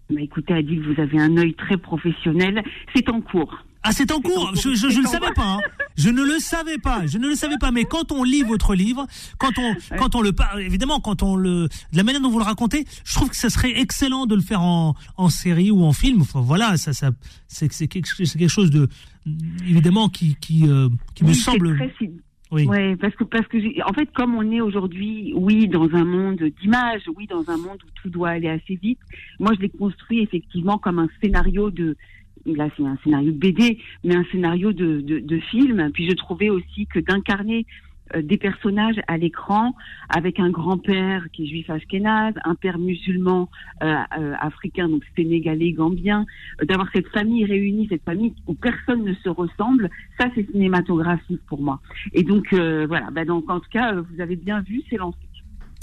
Mais 0.10 0.24
écoutez, 0.24 0.54
Adil, 0.54 0.82
vous 0.82 1.00
avez 1.00 1.20
un 1.20 1.38
œil 1.38 1.54
très 1.54 1.78
professionnel. 1.78 2.64
C'est 2.94 3.10
en 3.10 3.22
cours. 3.22 3.64
Ah, 3.84 3.92
c'est 3.92 4.12
en 4.12 4.22
cours. 4.22 4.52
Je, 4.56 4.76
je, 4.76 4.90
je 4.90 4.98
ne 4.98 5.04
le 5.04 5.08
savais 5.08 5.34
pas. 5.34 5.56
Hein. 5.56 5.60
Je 5.98 6.10
ne 6.10 6.24
le 6.24 6.40
savais 6.40 6.78
pas. 6.78 7.08
Je 7.08 7.18
ne 7.18 7.28
le 7.28 7.36
savais 7.36 7.58
pas. 7.60 7.72
Mais 7.72 7.86
quand 7.86 8.12
on 8.12 8.24
lit 8.24 8.44
votre 8.44 8.76
livre, 8.76 9.08
quand 9.40 9.58
on, 9.58 9.72
ouais. 9.74 9.98
quand 9.98 10.16
on 10.16 10.22
le 10.22 10.34
parle, 10.34 10.62
évidemment, 10.62 11.00
quand 11.00 11.24
on 11.24 11.36
le, 11.36 11.68
de 11.68 11.98
la 11.98 12.04
manière 12.04 12.22
dont 12.22 12.30
vous 12.30 12.40
le 12.40 12.46
racontez, 12.46 12.86
je 13.04 13.16
trouve 13.16 13.30
que 13.30 13.36
ça 13.36 13.50
serait 13.50 13.80
excellent 13.80 14.26
de 14.28 14.36
le 14.36 14.42
faire 14.42 14.62
en, 14.62 14.96
en 15.18 15.30
série 15.30 15.72
ou 15.72 15.84
en 15.84 15.94
film. 15.94 16.22
Enfin, 16.22 16.42
voilà, 16.42 16.78
ça, 16.78 16.94
ça, 16.94 17.12
c'est, 17.48 17.72
c'est 17.72 17.88
quelque, 17.88 18.08
chose 18.48 18.70
de, 18.70 18.88
évidemment, 19.68 20.10
qui, 20.10 20.36
qui, 20.40 20.68
euh, 20.68 20.90
qui 21.16 21.24
oui, 21.24 21.30
me 21.30 21.34
semble. 21.34 21.92
Oui. 22.52 22.66
Ouais, 22.66 22.98
parce 22.98 23.16
que 23.16 23.24
parce 23.24 23.48
que 23.48 23.58
en 23.90 23.94
fait, 23.94 24.12
comme 24.12 24.36
on 24.36 24.52
est 24.52 24.60
aujourd'hui, 24.60 25.32
oui, 25.38 25.70
dans 25.70 25.88
un 25.94 26.04
monde 26.04 26.44
d'images, 26.62 27.04
oui, 27.16 27.26
dans 27.26 27.50
un 27.50 27.56
monde 27.56 27.78
où 27.82 27.90
tout 28.02 28.10
doit 28.10 28.32
aller 28.32 28.50
assez 28.50 28.76
vite. 28.76 29.00
Moi, 29.40 29.54
je 29.56 29.62
l'ai 29.62 29.70
construit 29.70 30.20
effectivement 30.20 30.78
comme 30.78 31.00
un 31.00 31.08
scénario 31.22 31.72
de 31.72 31.96
là 32.46 32.70
c'est 32.76 32.84
un 32.84 32.98
scénario 33.04 33.32
de 33.32 33.38
BD, 33.38 33.78
mais 34.04 34.16
un 34.16 34.26
scénario 34.32 34.74
de, 34.74 35.02
de, 35.02 35.40
film. 35.40 35.90
Puis 35.94 36.10
je 36.10 36.16
trouvais 36.16 36.50
aussi 36.50 36.86
que 36.88 37.00
d'incarner 37.00 37.66
euh, 38.16 38.22
des 38.22 38.38
personnages 38.38 39.00
à 39.08 39.18
l'écran 39.18 39.76
avec 40.10 40.40
un 40.40 40.50
grand-père 40.50 41.26
qui 41.32 41.44
est 41.44 41.48
juif 41.48 41.70
ashkénaze, 41.70 42.34
un 42.44 42.56
père 42.56 42.78
musulman 42.78 43.50
euh, 43.84 43.96
euh, 44.18 44.34
africain, 44.40 44.90
donc 44.90 45.04
sénégalais, 45.16 45.72
gambien, 45.72 46.26
d'avoir 46.64 46.90
cette 46.94 47.08
famille 47.10 47.46
réunie, 47.46 47.88
cette 47.90 48.04
famille 48.04 48.34
où 48.48 48.54
personne 48.54 49.04
ne 49.04 49.14
se 49.14 49.30
ressemble, 49.30 49.90
ça 50.20 50.28
c'est 50.36 50.50
cinématographique 50.52 51.42
pour 51.48 51.62
moi. 51.62 51.80
Et 52.14 52.24
donc 52.24 52.54
voilà, 52.54 53.10
bah, 53.12 53.26
donc 53.26 53.50
en 53.50 53.60
tout 53.60 53.70
cas, 53.70 53.94
vous 53.94 54.22
avez 54.22 54.36
bien 54.36 54.62
vu, 54.62 54.82
c'est 54.90 54.98
lancé. 54.98 55.18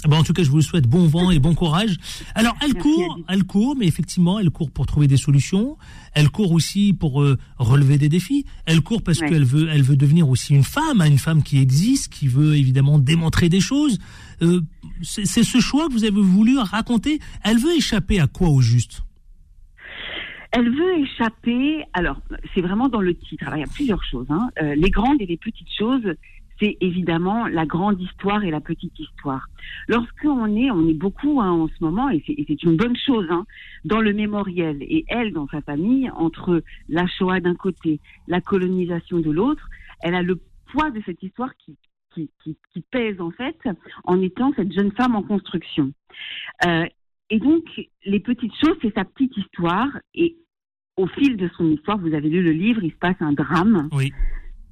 Bon, 0.06 0.18
en 0.18 0.22
tout 0.22 0.32
cas, 0.32 0.44
je 0.44 0.50
vous 0.50 0.62
souhaite 0.62 0.86
bon 0.86 1.08
vent 1.08 1.32
et 1.32 1.40
bon 1.40 1.54
courage. 1.54 1.96
Alors, 2.36 2.54
elle 2.62 2.74
Merci 2.74 2.88
court, 2.88 3.18
elle 3.28 3.44
court, 3.44 3.76
mais 3.76 3.86
effectivement, 3.86 4.38
elle 4.38 4.50
court 4.50 4.70
pour 4.70 4.86
trouver 4.86 5.08
des 5.08 5.16
solutions. 5.16 5.76
Elle 6.14 6.30
court 6.30 6.52
aussi 6.52 6.92
pour 6.92 7.20
euh, 7.20 7.36
relever 7.58 7.98
des 7.98 8.08
défis. 8.08 8.44
Elle 8.64 8.80
court 8.80 9.02
parce 9.02 9.20
ouais. 9.20 9.28
qu'elle 9.28 9.44
veut, 9.44 9.68
elle 9.68 9.82
veut 9.82 9.96
devenir 9.96 10.28
aussi 10.28 10.54
une 10.54 10.62
femme, 10.62 11.02
une 11.02 11.18
femme 11.18 11.42
qui 11.42 11.58
existe, 11.58 12.12
qui 12.12 12.28
veut 12.28 12.56
évidemment 12.56 13.00
démontrer 13.00 13.48
des 13.48 13.60
choses. 13.60 13.98
Euh, 14.40 14.60
c'est 15.02 15.42
ce 15.42 15.58
choix 15.58 15.88
que 15.88 15.92
vous 15.92 16.04
avez 16.04 16.12
voulu 16.12 16.58
raconter. 16.58 17.18
Elle 17.42 17.58
veut 17.58 17.76
échapper 17.76 18.20
à 18.20 18.28
quoi 18.28 18.50
au 18.50 18.60
juste? 18.60 19.02
Elle 20.52 20.70
veut 20.70 20.98
échapper. 21.00 21.82
Alors, 21.92 22.20
c'est 22.54 22.60
vraiment 22.60 22.88
dans 22.88 23.00
le 23.00 23.14
titre. 23.14 23.44
Alors, 23.46 23.56
il 23.56 23.60
y 23.60 23.64
a 23.64 23.72
plusieurs 23.74 24.04
choses. 24.04 24.26
Hein. 24.30 24.48
Euh, 24.62 24.76
les 24.76 24.90
grandes 24.90 25.20
et 25.20 25.26
les 25.26 25.36
petites 25.36 25.68
choses 25.76 26.14
c'est 26.60 26.76
évidemment 26.80 27.46
la 27.46 27.66
grande 27.66 28.00
histoire 28.00 28.44
et 28.44 28.50
la 28.50 28.60
petite 28.60 28.98
histoire. 28.98 29.46
Lorsqu'on 29.86 30.56
est, 30.56 30.70
on 30.70 30.88
est 30.88 30.94
beaucoup 30.94 31.40
hein, 31.40 31.50
en 31.50 31.68
ce 31.68 31.74
moment, 31.80 32.10
et 32.10 32.22
c'est 32.26 32.62
une 32.62 32.76
bonne 32.76 32.96
chose, 32.96 33.26
hein, 33.30 33.44
dans 33.84 34.00
le 34.00 34.12
mémoriel, 34.12 34.78
et 34.82 35.04
elle, 35.08 35.32
dans 35.32 35.46
sa 35.48 35.60
famille, 35.62 36.10
entre 36.10 36.62
la 36.88 37.06
Shoah 37.06 37.40
d'un 37.40 37.54
côté, 37.54 38.00
la 38.26 38.40
colonisation 38.40 39.18
de 39.20 39.30
l'autre, 39.30 39.68
elle 40.00 40.14
a 40.14 40.22
le 40.22 40.40
poids 40.72 40.90
de 40.90 41.00
cette 41.06 41.22
histoire 41.22 41.54
qui, 41.56 41.76
qui, 42.14 42.30
qui, 42.44 42.80
pèse 42.90 43.20
en 43.20 43.30
fait 43.30 43.56
en 44.04 44.20
étant 44.20 44.52
cette 44.56 44.72
jeune 44.72 44.90
femme 44.92 45.14
en 45.14 45.22
construction. 45.22 45.92
Euh, 46.66 46.86
et 47.30 47.38
donc, 47.38 47.64
les 48.04 48.20
petites 48.20 48.54
choses, 48.54 48.76
c'est 48.82 48.94
sa 48.94 49.04
petite 49.04 49.36
histoire, 49.36 49.88
et 50.14 50.36
au 50.96 51.06
fil 51.06 51.36
de 51.36 51.48
son 51.56 51.70
histoire, 51.70 51.98
vous 51.98 52.14
avez 52.14 52.28
lu 52.28 52.42
le 52.42 52.52
livre, 52.52 52.82
il 52.82 52.90
se 52.90 52.96
passe 52.96 53.16
un 53.20 53.32
drame 53.32 53.88
oui. 53.92 54.12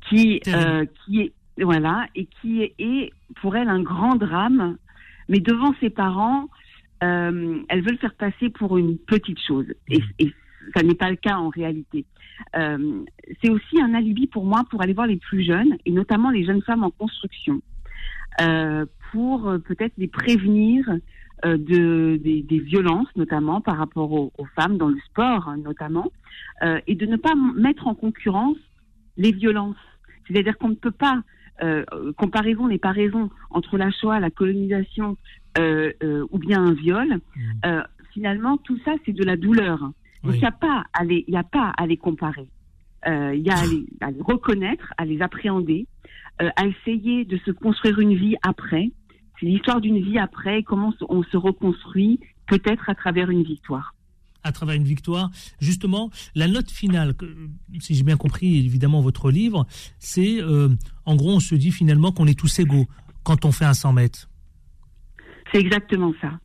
qui, 0.09 0.41
euh, 0.49 0.85
qui 1.05 1.21
est 1.21 1.33
voilà, 1.65 2.07
et 2.15 2.27
qui 2.27 2.63
est 2.63 3.13
pour 3.41 3.57
elle 3.57 3.69
un 3.69 3.83
grand 3.83 4.17
drame, 4.17 4.77
mais 5.29 5.41
devant 5.41 5.75
ses 5.81 5.91
parents, 5.91 6.49
euh, 7.03 7.61
elle 7.69 7.83
veut 7.83 7.93
le 7.93 7.99
faire 7.99 8.15
passer 8.15 8.51
pour 8.51 8.79
une 8.79 8.99
petite 8.99 9.41
chose. 9.41 9.67
Et, 9.89 10.01
et 10.19 10.33
ça 10.75 10.83
n'est 10.83 10.95
pas 10.95 11.11
le 11.11 11.17
cas 11.17 11.37
en 11.37 11.49
réalité. 11.49 12.05
Euh, 12.57 13.05
c'est 13.43 13.51
aussi 13.51 13.81
un 13.81 13.95
alibi 13.95 14.27
pour 14.27 14.45
moi 14.45 14.65
pour 14.71 14.83
aller 14.83 14.93
voir 14.93 15.07
les 15.07 15.17
plus 15.17 15.45
jeunes, 15.45 15.77
et 15.85 15.91
notamment 15.91 16.31
les 16.31 16.45
jeunes 16.45 16.63
femmes 16.63 16.85
en 16.85 16.91
construction, 16.91 17.61
euh, 18.41 18.87
pour 19.13 19.49
euh, 19.49 19.59
peut-être 19.59 19.95
les 19.99 20.09
prévenir 20.09 20.85
de, 21.45 22.17
des, 22.17 22.43
des, 22.43 22.59
violences, 22.59 23.09
notamment 23.15 23.61
par 23.61 23.77
rapport 23.77 24.11
aux, 24.11 24.33
aux 24.39 24.47
femmes 24.59 24.79
dans 24.79 24.89
le 24.89 24.99
sport, 25.01 25.49
hein, 25.49 25.59
notamment, 25.59 26.11
et 26.87 26.95
de 26.95 27.05
ne 27.05 27.17
pas 27.17 27.35
mettre 27.55 27.87
en 27.87 27.95
concurrence 27.95 28.57
les 29.19 29.33
violences. 29.33 29.77
C'est-à-dire 30.27 30.57
qu'on 30.57 30.71
ne 30.71 30.75
peut 30.75 30.91
pas 30.91 31.23
euh, 31.63 31.85
comparaison 32.17 32.69
n'est 32.69 32.79
pas 32.79 32.93
raison 32.93 33.31
entre 33.51 33.79
la 33.79 33.91
Shoah, 33.91 34.21
la 34.21 34.31
colonisation 34.31 35.17
euh, 35.59 35.93
euh, 36.03 36.27
ou 36.31 36.39
bien 36.39 36.63
un 36.63 36.73
viol. 36.73 37.09
Mmh. 37.09 37.41
Euh, 37.65 37.83
finalement, 38.13 38.57
tout 38.59 38.79
ça, 38.85 38.93
c'est 39.05 39.13
de 39.13 39.25
la 39.25 39.37
douleur. 39.37 39.93
Oui. 40.25 40.35
il 40.35 40.41
n'y 40.41 40.47
a 40.47 40.53
pas 40.53 40.85
à 40.93 41.05
les, 41.05 41.25
il 41.29 41.37
a 41.37 41.45
pas 41.45 41.73
à 41.77 41.87
les 41.87 41.97
comparer. 41.97 42.49
Euh, 43.07 43.35
il 43.35 43.43
y 43.43 43.51
a 43.51 43.59
à 43.59 43.67
les, 43.67 43.87
à 44.01 44.11
les, 44.11 44.21
reconnaître, 44.21 44.93
à 44.99 45.05
les 45.05 45.23
appréhender, 45.23 45.87
euh, 46.43 46.49
à 46.57 46.67
essayer 46.67 47.25
de 47.25 47.37
se 47.39 47.51
construire 47.51 48.01
une 48.01 48.15
vie 48.15 48.37
après. 48.43 48.91
C'est 49.39 49.47
l'histoire 49.47 49.81
d'une 49.81 50.01
vie 50.01 50.19
après, 50.19 50.63
comment 50.63 50.93
on 51.09 51.23
se 51.23 51.37
reconstruit, 51.37 52.21
peut-être 52.49 52.89
à 52.91 52.95
travers 52.95 53.31
une 53.31 53.43
victoire 53.43 53.95
à 54.47 54.53
travers 54.53 54.75
une 54.75 54.85
victoire. 54.85 55.31
Justement, 55.61 56.11
la 56.35 56.49
note 56.49 56.71
finale, 56.71 57.15
si 57.81 57.95
j'ai 57.95 58.05
bien 58.05 58.17
compris 58.17 58.59
évidemment 58.59 59.01
votre 59.01 59.31
livre, 59.31 59.67
c'est 59.99 60.41
euh, 60.41 60.69
en 61.05 61.17
gros 61.17 61.33
on 61.33 61.41
se 61.41 61.55
dit 61.55 61.73
finalement 61.73 62.13
qu'on 62.13 62.27
est 62.27 62.39
tous 62.39 62.59
égaux 62.59 62.87
quand 63.25 63.45
on 63.45 63.53
fait 63.53 63.65
un 63.65 63.75
100 63.75 63.93
mètres. 63.93 64.29
C'est 65.53 65.59
exactement 65.59 66.13
ça. 66.21 66.39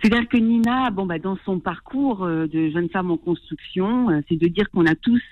C'est-à-dire 0.00 0.28
que 0.28 0.36
Nina, 0.36 0.90
bon, 0.90 1.06
bah, 1.06 1.18
dans 1.18 1.36
son 1.44 1.58
parcours 1.58 2.24
euh, 2.24 2.46
de 2.46 2.70
jeune 2.70 2.88
femme 2.88 3.10
en 3.10 3.16
construction, 3.16 4.10
euh, 4.10 4.20
c'est 4.28 4.36
de 4.36 4.46
dire 4.46 4.70
qu'on 4.70 4.86
a 4.86 4.94
tous 4.94 5.22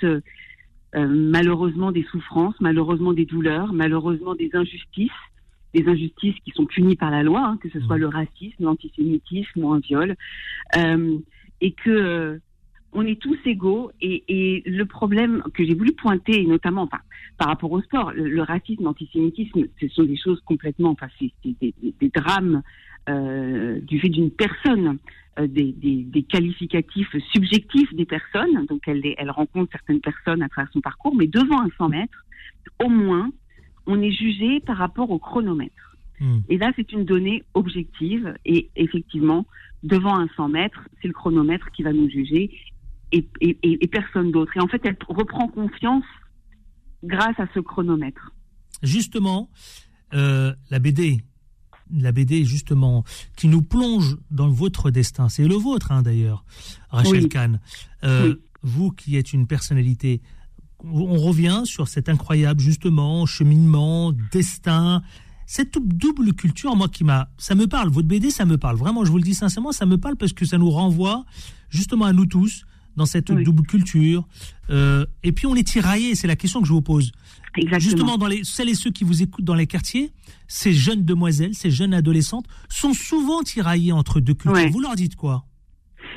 euh, 0.97 1.07
malheureusement 1.09 1.93
des 1.93 2.05
souffrances, 2.05 2.55
malheureusement 2.61 3.13
des 3.13 3.27
douleurs, 3.27 3.73
malheureusement 3.73 4.35
des 4.35 4.51
injustices, 4.55 5.11
des 5.75 5.87
injustices 5.89 6.37
qui 6.45 6.53
sont 6.53 6.65
punies 6.65 6.97
par 6.97 7.11
la 7.11 7.23
loi, 7.23 7.41
hein, 7.45 7.59
que 7.61 7.69
ce 7.69 7.81
soit 7.81 7.99
le 7.99 8.09
racisme, 8.09 8.65
l'antisémitisme 8.65 9.63
ou 9.63 9.73
un 9.73 9.81
viol. 9.81 10.17
Euh, 10.77 11.19
et 11.67 11.73
que 11.73 11.91
euh, 11.91 12.39
on 12.93 13.05
est 13.05 13.21
tous 13.21 13.37
égaux 13.45 13.91
et, 14.01 14.23
et 14.29 14.63
le 14.67 14.87
problème 14.87 15.43
que 15.53 15.65
j'ai 15.65 15.75
voulu 15.75 15.93
pointer, 15.93 16.45
notamment 16.47 16.83
enfin, 16.83 17.01
par 17.39 17.49
rapport 17.49 17.73
au 17.73 17.83
sport, 17.83 18.13
le, 18.13 18.29
le 18.29 18.43
racisme, 18.43 18.85
l'antisémitisme, 18.85 19.65
ce 19.81 19.89
sont 19.89 20.05
des 20.05 20.17
choses 20.17 20.41
complètement, 20.43 20.91
enfin, 20.91 21.09
c'est 21.19 21.33
des, 21.45 21.57
des, 21.61 21.95
des, 22.01 22.09
drames 22.09 22.63
euh, 23.09 23.81
du 23.81 23.99
fait 23.99 24.09
d'une 24.11 24.31
personne, 24.31 24.99
euh, 25.41 25.49
des, 25.49 25.73
des, 25.73 26.23
qualificatifs 26.23 27.17
subjectifs 27.33 27.93
des 27.95 28.07
personnes. 28.07 28.65
Donc 28.67 28.83
elle, 28.87 29.03
elle 29.19 29.31
rencontre 29.33 29.73
certaines 29.73 30.01
personnes 30.01 30.43
à 30.43 30.49
travers 30.49 30.73
son 30.73 30.81
parcours, 30.81 31.17
mais 31.17 31.27
devant 31.27 31.63
un 31.63 31.71
100 31.79 31.89
mètres, 31.89 32.25
au 32.85 32.89
moins, 32.89 33.29
on 33.87 34.01
est 34.01 34.13
jugé 34.13 34.61
par 34.61 34.77
rapport 34.77 35.11
au 35.11 35.19
chronomètre. 35.19 35.97
Mmh. 36.21 36.39
Et 36.49 36.59
là, 36.59 36.73
c'est 36.77 36.93
une 36.93 37.05
donnée 37.05 37.43
objective 37.55 38.37
et 38.45 38.71
effectivement, 38.77 39.45
devant 39.83 40.19
un 40.19 40.29
100 40.37 40.49
mètres, 40.49 40.81
c'est 41.01 41.09
le 41.09 41.15
chronomètre 41.15 41.71
qui 41.73 41.83
va 41.83 41.93
nous 41.93 42.09
juger 42.09 42.51
et, 43.13 43.29
et, 43.41 43.59
et 43.63 43.87
personne 43.87 44.33
d'autre. 44.33 44.53
Et 44.57 44.61
en 44.61 44.69
fait, 44.69 44.81
elle 44.85 44.97
reprend 45.09 45.49
confiance 45.49 46.05
grâce 47.05 47.39
à 47.39 47.47
ce 47.55 47.61
chronomètre. 47.61 48.33
Justement, 48.83 49.49
euh, 50.15 50.55
la 50.71 50.79
BD, 50.79 51.21
la 51.93 52.13
BD 52.13 52.45
justement, 52.45 53.05
qui 53.37 53.49
nous 53.49 53.63
plonge 53.63 54.17
dans 54.31 54.49
votre 54.49 54.91
destin, 54.91 55.29
c'est 55.29 55.47
le 55.47 55.55
vôtre 55.55 55.93
hein, 55.93 56.03
d'ailleurs, 56.03 56.45
Rachel 56.91 57.23
oui. 57.23 57.29
Kahn. 57.29 57.61
Euh, 58.05 58.35
oui. 58.35 58.41
Vous 58.63 58.91
qui 58.91 59.17
êtes 59.17 59.33
une 59.33 59.47
personnalité, 59.47 60.21
on 60.85 61.17
revient 61.17 61.63
sur 61.65 61.89
cet 61.89 62.09
incroyable 62.09 62.61
justement 62.61 63.25
cheminement, 63.25 64.13
destin, 64.33 65.03
cette 65.47 65.79
double 65.79 66.35
culture, 66.35 66.75
moi, 66.75 66.89
qui 66.89 67.05
m'a, 67.05 67.29
ça 67.39 67.55
me 67.55 67.67
parle. 67.67 67.89
Votre 67.91 68.09
BD, 68.09 68.31
ça 68.31 68.45
me 68.45 68.59
parle. 68.59 68.77
Vraiment, 68.77 69.05
je 69.05 69.11
vous 69.11 69.19
le 69.19 69.23
dis 69.23 69.35
sincèrement, 69.35 69.73
ça 69.73 69.87
me 69.87 69.97
parle 69.97 70.17
parce 70.17 70.33
que 70.33 70.45
ça 70.45 70.59
nous 70.59 70.71
renvoie 70.71 71.25
justement 71.71 72.05
à 72.05 72.13
nous 72.13 72.27
tous 72.27 72.67
dans 72.97 73.07
cette 73.07 73.31
oui. 73.31 73.45
double 73.45 73.63
culture. 73.63 74.27
Euh, 74.71 75.07
et 75.23 75.33
puis 75.33 75.47
on 75.47 75.55
est 75.55 75.67
tiraillés, 75.67 76.15
c'est 76.15 76.27
la 76.27 76.37
question 76.37 76.61
que 76.61 76.67
je 76.67 76.73
vous 76.73 76.83
pose. 76.83 77.13
Exactement. 77.57 77.79
Justement, 77.81 78.19
dans 78.19 78.27
les, 78.27 78.43
celles 78.45 78.69
et 78.69 78.75
ceux 78.75 78.91
qui 78.91 79.05
vous 79.05 79.23
écoutent 79.23 79.45
dans 79.45 79.55
les 79.55 79.67
quartiers, 79.67 80.11
ces 80.49 80.73
jeunes 80.73 81.05
demoiselles, 81.05 81.55
ces 81.55 81.71
jeunes 81.71 81.95
adolescentes 81.95 82.47
sont 82.69 82.93
souvent 82.93 83.43
tiraillées 83.43 83.93
entre 83.93 84.21
deux 84.21 84.35
cultures. 84.35 84.65
Ouais. 84.65 84.71
Vous 84.71 84.81
leur 84.81 84.95
dites 84.95 85.17
quoi? 85.17 85.45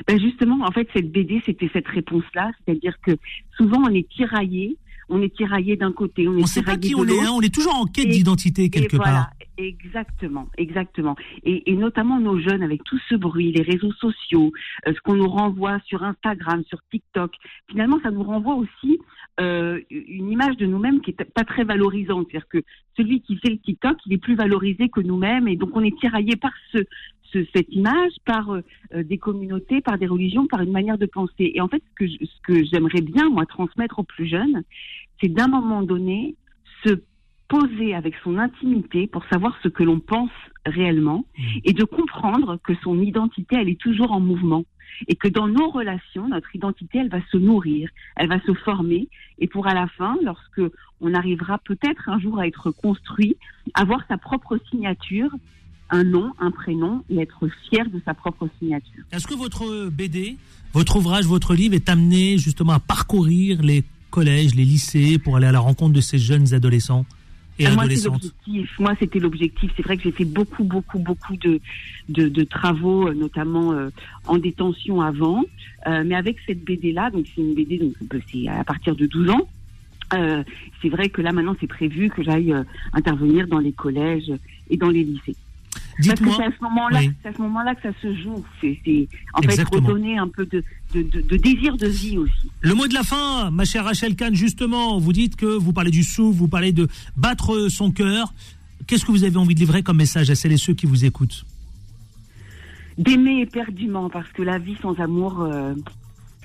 Ben 0.08 0.18
justement, 0.18 0.64
en 0.66 0.72
fait, 0.72 0.88
cette 0.94 1.12
BD, 1.12 1.42
c'était 1.44 1.68
cette 1.72 1.86
réponse-là, 1.86 2.50
c'est-à-dire 2.64 2.94
que 3.02 3.12
souvent 3.56 3.82
on 3.82 3.94
est 3.94 4.08
tiraillé 4.08 4.76
on 5.10 5.22
est 5.22 5.34
tiraillé 5.34 5.76
d'un 5.76 5.92
côté, 5.92 6.28
on 6.28 6.36
est 6.36 6.42
on 6.42 6.46
sait 6.46 6.62
pas 6.62 6.76
qui 6.76 6.94
on 6.94 7.04
est, 7.04 7.20
hein, 7.20 7.32
on 7.34 7.40
est 7.40 7.52
toujours 7.54 7.74
en 7.74 7.86
quête 7.86 8.08
d'identité 8.08 8.70
quelque 8.70 8.96
voilà, 8.96 9.12
part. 9.12 9.30
Exactement, 9.58 10.48
exactement. 10.56 11.16
Et, 11.44 11.70
et, 11.70 11.76
notamment 11.76 12.18
nos 12.18 12.40
jeunes 12.40 12.62
avec 12.62 12.82
tout 12.84 12.98
ce 13.08 13.14
bruit, 13.14 13.52
les 13.52 13.62
réseaux 13.62 13.92
sociaux, 13.92 14.52
euh, 14.86 14.94
ce 14.94 15.00
qu'on 15.02 15.16
nous 15.16 15.28
renvoie 15.28 15.78
sur 15.84 16.02
Instagram, 16.02 16.62
sur 16.66 16.78
TikTok. 16.90 17.32
Finalement, 17.68 17.98
ça 18.02 18.10
nous 18.10 18.22
renvoie 18.22 18.54
aussi 18.54 18.98
euh, 19.40 19.80
une 19.90 20.30
image 20.30 20.56
de 20.56 20.66
nous-mêmes 20.66 21.00
qui 21.00 21.10
est 21.10 21.24
pas 21.24 21.44
très 21.44 21.64
valorisante. 21.64 22.28
C'est-à-dire 22.30 22.48
que 22.48 22.62
celui 22.96 23.20
qui 23.20 23.36
fait 23.36 23.50
le 23.50 23.58
TikTok, 23.58 23.98
il 24.06 24.14
est 24.14 24.18
plus 24.18 24.34
valorisé 24.34 24.88
que 24.88 25.00
nous-mêmes, 25.00 25.48
et 25.48 25.56
donc 25.56 25.70
on 25.74 25.84
est 25.84 25.98
tiraillé 25.98 26.36
par 26.36 26.52
ce, 26.72 26.78
ce, 27.32 27.44
cette 27.54 27.72
image, 27.72 28.12
par 28.24 28.52
euh, 28.52 28.62
des 28.92 29.18
communautés, 29.18 29.80
par 29.80 29.98
des 29.98 30.06
religions, 30.06 30.46
par 30.46 30.60
une 30.60 30.72
manière 30.72 30.98
de 30.98 31.06
penser. 31.06 31.52
Et 31.54 31.60
en 31.60 31.68
fait, 31.68 31.82
ce 31.90 32.04
que, 32.04 32.08
ce 32.08 32.40
que 32.42 32.64
j'aimerais 32.64 33.00
bien 33.00 33.28
moi 33.28 33.46
transmettre 33.46 33.98
aux 33.98 34.04
plus 34.04 34.26
jeunes, 34.26 34.62
c'est 35.20 35.28
d'un 35.28 35.48
moment 35.48 35.82
donné 35.82 36.34
se 36.84 37.00
poser 37.48 37.94
avec 37.94 38.14
son 38.22 38.38
intimité 38.38 39.06
pour 39.06 39.24
savoir 39.26 39.58
ce 39.62 39.68
que 39.68 39.82
l'on 39.82 39.98
pense 39.98 40.30
réellement 40.64 41.24
mmh. 41.36 41.42
et 41.64 41.72
de 41.72 41.84
comprendre 41.84 42.58
que 42.62 42.74
son 42.82 43.00
identité, 43.00 43.56
elle 43.56 43.68
est 43.68 43.80
toujours 43.80 44.12
en 44.12 44.20
mouvement 44.20 44.64
et 45.08 45.16
que 45.16 45.28
dans 45.28 45.48
nos 45.48 45.70
relations, 45.70 46.28
notre 46.28 46.54
identité, 46.54 46.98
elle 46.98 47.08
va 47.08 47.20
se 47.30 47.36
nourrir, 47.36 47.90
elle 48.16 48.28
va 48.28 48.40
se 48.40 48.54
former 48.54 49.08
et 49.38 49.46
pour 49.46 49.66
à 49.66 49.74
la 49.74 49.86
fin, 49.88 50.16
lorsque 50.22 50.62
on 51.00 51.14
arrivera 51.14 51.58
peut-être 51.58 52.08
un 52.08 52.18
jour 52.18 52.38
à 52.38 52.46
être 52.46 52.70
construit, 52.70 53.36
avoir 53.74 54.06
sa 54.08 54.18
propre 54.18 54.58
signature, 54.70 55.30
un 55.90 56.04
nom, 56.04 56.32
un 56.38 56.50
prénom 56.50 57.02
et 57.10 57.18
être 57.18 57.48
fier 57.68 57.88
de 57.90 58.00
sa 58.04 58.14
propre 58.14 58.48
signature. 58.58 59.02
Est-ce 59.12 59.26
que 59.26 59.34
votre 59.34 59.88
BD, 59.88 60.36
votre 60.72 60.96
ouvrage, 60.96 61.26
votre 61.26 61.54
livre 61.54 61.74
est 61.74 61.88
amené 61.88 62.38
justement 62.38 62.72
à 62.72 62.80
parcourir 62.80 63.62
les 63.62 63.84
collèges, 64.10 64.54
les 64.54 64.64
lycées 64.64 65.18
pour 65.18 65.36
aller 65.36 65.46
à 65.46 65.52
la 65.52 65.60
rencontre 65.60 65.92
de 65.92 66.00
ces 66.00 66.18
jeunes 66.18 66.52
adolescents 66.54 67.06
et 67.58 67.64
moi, 67.64 67.84
adolescentes? 67.84 68.34
Moi, 68.78 68.94
c'était 68.98 69.18
l'objectif. 69.18 69.70
C'est 69.76 69.82
vrai 69.82 69.96
que 69.96 70.02
j'ai 70.02 70.12
fait 70.12 70.24
beaucoup, 70.24 70.64
beaucoup, 70.64 70.98
beaucoup 70.98 71.36
de, 71.36 71.60
de, 72.08 72.28
de 72.28 72.44
travaux, 72.44 73.12
notamment 73.12 73.72
euh, 73.72 73.90
en 74.26 74.38
détention 74.38 75.00
avant. 75.00 75.44
Euh, 75.86 76.02
mais 76.06 76.14
avec 76.14 76.38
cette 76.46 76.64
BD-là, 76.64 77.10
donc 77.10 77.26
c'est 77.34 77.40
une 77.40 77.54
BD, 77.54 77.78
donc 77.78 77.94
c'est 78.32 78.48
à 78.48 78.64
partir 78.64 78.96
de 78.96 79.06
12 79.06 79.30
ans. 79.30 79.48
Euh, 80.14 80.42
c'est 80.82 80.88
vrai 80.88 81.08
que 81.08 81.22
là, 81.22 81.32
maintenant, 81.32 81.56
c'est 81.60 81.66
prévu 81.66 82.10
que 82.10 82.22
j'aille 82.22 82.52
euh, 82.52 82.64
intervenir 82.92 83.46
dans 83.46 83.58
les 83.58 83.72
collèges 83.72 84.32
et 84.68 84.76
dans 84.76 84.90
les 84.90 85.04
lycées. 85.04 85.36
Parce 86.06 86.20
que 86.20 86.30
c'est 86.30 86.44
à 86.44 86.50
ce 86.56 86.62
moment-là, 86.62 87.00
oui. 87.00 87.10
que 87.76 87.82
ça 87.82 88.00
se 88.00 88.14
joue. 88.16 88.44
C'est 88.60 89.08
en 89.34 89.40
Exactement. 89.42 89.82
fait 89.82 89.92
redonner 89.92 90.18
un 90.18 90.28
peu 90.28 90.46
de, 90.46 90.62
de, 90.94 91.02
de, 91.02 91.20
de, 91.20 91.36
désir 91.36 91.76
de 91.76 91.86
vie 91.86 92.18
aussi. 92.18 92.50
Le 92.60 92.74
mot 92.74 92.86
de 92.86 92.94
la 92.94 93.02
fin, 93.02 93.50
ma 93.50 93.64
chère 93.64 93.84
Rachel 93.84 94.16
Kahn, 94.16 94.34
justement, 94.34 94.98
vous 94.98 95.12
dites 95.12 95.36
que 95.36 95.46
vous 95.46 95.72
parlez 95.72 95.90
du 95.90 96.02
souffle, 96.02 96.38
vous 96.38 96.48
parlez 96.48 96.72
de 96.72 96.88
battre 97.16 97.68
son 97.68 97.90
cœur. 97.90 98.32
Qu'est-ce 98.86 99.04
que 99.04 99.12
vous 99.12 99.24
avez 99.24 99.36
envie 99.36 99.54
de 99.54 99.60
livrer 99.60 99.82
comme 99.82 99.98
message 99.98 100.30
à 100.30 100.34
celles 100.34 100.52
et 100.52 100.56
ceux 100.56 100.74
qui 100.74 100.86
vous 100.86 101.04
écoutent? 101.04 101.44
D'aimer 102.98 103.40
éperdument, 103.42 104.10
parce 104.10 104.28
que 104.32 104.42
la 104.42 104.58
vie 104.58 104.76
sans 104.82 104.98
amour, 105.00 105.42
euh, 105.42 105.74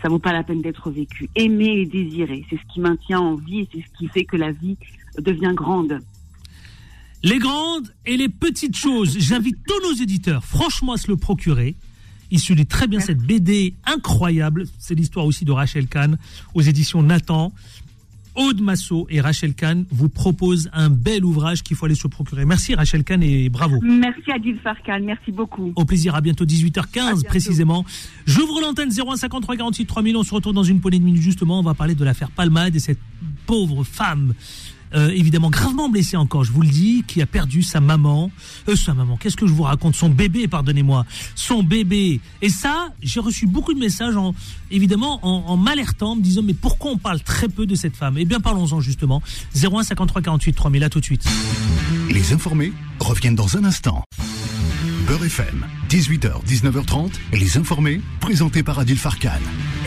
ça 0.02 0.10
vaut 0.10 0.20
pas 0.20 0.32
la 0.32 0.44
peine 0.44 0.62
d'être 0.62 0.90
vécue. 0.92 1.30
Aimer 1.36 1.80
et 1.82 1.86
désirer, 1.86 2.46
c'est 2.50 2.58
ce 2.58 2.74
qui 2.74 2.80
maintient 2.80 3.20
en 3.20 3.36
vie 3.36 3.62
et 3.62 3.70
c'est 3.74 3.82
ce 3.82 3.98
qui 3.98 4.08
fait 4.08 4.26
que 4.26 4.38
la 4.38 4.52
vie 4.52 4.78
devient 5.18 5.54
grande. 5.56 6.00
Les 7.26 7.40
grandes 7.40 7.92
et 8.06 8.18
les 8.18 8.30
petites 8.30 8.78
choses. 8.78 9.18
J'invite 9.18 9.58
tous 9.66 9.90
nos 9.90 9.96
éditeurs, 9.96 10.46
franchement, 10.46 10.94
à 10.94 10.98
se 10.98 11.08
le 11.08 11.18
procurer. 11.18 11.76
Il 12.30 12.40
se 12.40 12.54
lit 12.54 12.68
très 12.68 12.86
bien 12.86 13.00
cette 13.00 13.18
BD 13.18 13.74
incroyable. 13.84 14.66
C'est 14.78 14.94
l'histoire 14.94 15.26
aussi 15.26 15.44
de 15.44 15.52
Rachel 15.52 15.88
Kahn 15.88 16.20
aux 16.54 16.62
éditions 16.62 17.02
Nathan. 17.02 17.52
Aude 18.36 18.62
Massot 18.62 19.08
et 19.10 19.22
Rachel 19.22 19.56
Kahn 19.56 19.86
vous 19.90 20.08
proposent 20.08 20.70
un 20.72 20.92
bel 20.92 21.26
ouvrage 21.26 21.64
qu'il 21.64 21.76
faut 21.76 21.88
aller 21.88 21.96
se 21.96 22.08
procurer. 22.08 22.46
Merci 22.46 22.76
Rachel 22.76 23.04
Kahn 23.04 23.24
et 23.24 23.50
bravo. 23.50 23.80
Merci 23.82 24.32
Adil 24.32 24.60
Farkan, 24.60 25.00
merci 25.02 25.32
beaucoup. 25.32 25.74
Au 25.76 25.86
plaisir, 25.86 26.14
à 26.14 26.22
bientôt 26.22 26.46
18h15 26.46 27.26
précisément. 27.26 27.86
J'ouvre 28.28 28.62
l'antenne 28.62 28.92
0153 28.92 29.58
48 29.58 29.86
3000. 29.88 30.16
On 30.18 30.24
se 30.24 30.32
retrouve 30.32 30.54
dans 30.54 30.64
une 30.64 30.80
poignée 30.80 31.00
de 31.00 31.06
minutes 31.06 31.24
justement. 31.24 31.60
On 31.60 31.64
va 31.64 31.74
parler 31.74 31.96
de 31.96 32.04
l'affaire 32.04 32.30
Palmade 32.30 32.76
et 32.76 32.80
cette 32.80 33.00
pauvre 33.48 33.84
femme 33.84 34.36
euh, 34.96 35.10
évidemment 35.10 35.50
gravement 35.50 35.90
blessé 35.90 36.18
encore, 36.18 36.44
je 36.44 36.52
vous 36.52 36.62
le 36.62 36.70
dis, 36.70 37.04
qui 37.08 37.22
a 37.22 37.26
perdu 37.26 37.64
sa 37.64 37.80
maman. 37.80 38.32
Euh, 38.70 38.76
sa 38.76 38.94
maman, 38.94 39.18
qu'est-ce 39.18 39.36
que 39.36 39.48
je 39.48 39.54
vous 39.54 39.64
raconte? 39.64 39.96
Son 39.96 40.10
bébé, 40.10 40.48
pardonnez-moi. 40.48 41.06
Son 41.36 41.64
bébé. 41.64 42.22
Et 42.42 42.50
ça, 42.50 42.90
j'ai 43.02 43.20
reçu 43.20 43.48
beaucoup 43.48 43.74
de 43.74 43.80
messages, 43.80 44.16
en, 44.16 44.34
évidemment, 44.72 45.20
en, 45.26 45.58
m'alertant, 45.58 46.16
me 46.16 46.22
disant, 46.22 46.42
mais 46.44 46.54
pourquoi 46.54 46.92
on 46.92 46.98
parle 46.98 47.22
très 47.22 47.50
peu 47.50 47.66
de 47.66 47.76
cette 47.76 47.96
femme? 47.96 48.16
Eh 48.18 48.26
bien, 48.26 48.40
parlons-en 48.40 48.80
justement. 48.80 49.22
01 49.56 49.84
53 49.84 50.22
48 50.22 50.54
3000, 50.54 50.82
là 50.82 50.90
tout 50.90 51.00
de 51.00 51.06
suite. 51.06 51.26
Les 52.10 52.34
informés 52.34 52.72
reviennent 53.00 53.36
dans 53.36 53.58
un 53.58 53.64
instant. 53.64 54.04
Beurre 55.08 55.26
FM, 55.26 55.66
18h, 55.90 56.44
19h30, 56.46 57.12
les 57.34 57.58
informés, 57.58 58.02
présentés 58.20 58.64
par 58.64 58.80
Adil 58.80 58.98
Farkan. 58.98 59.30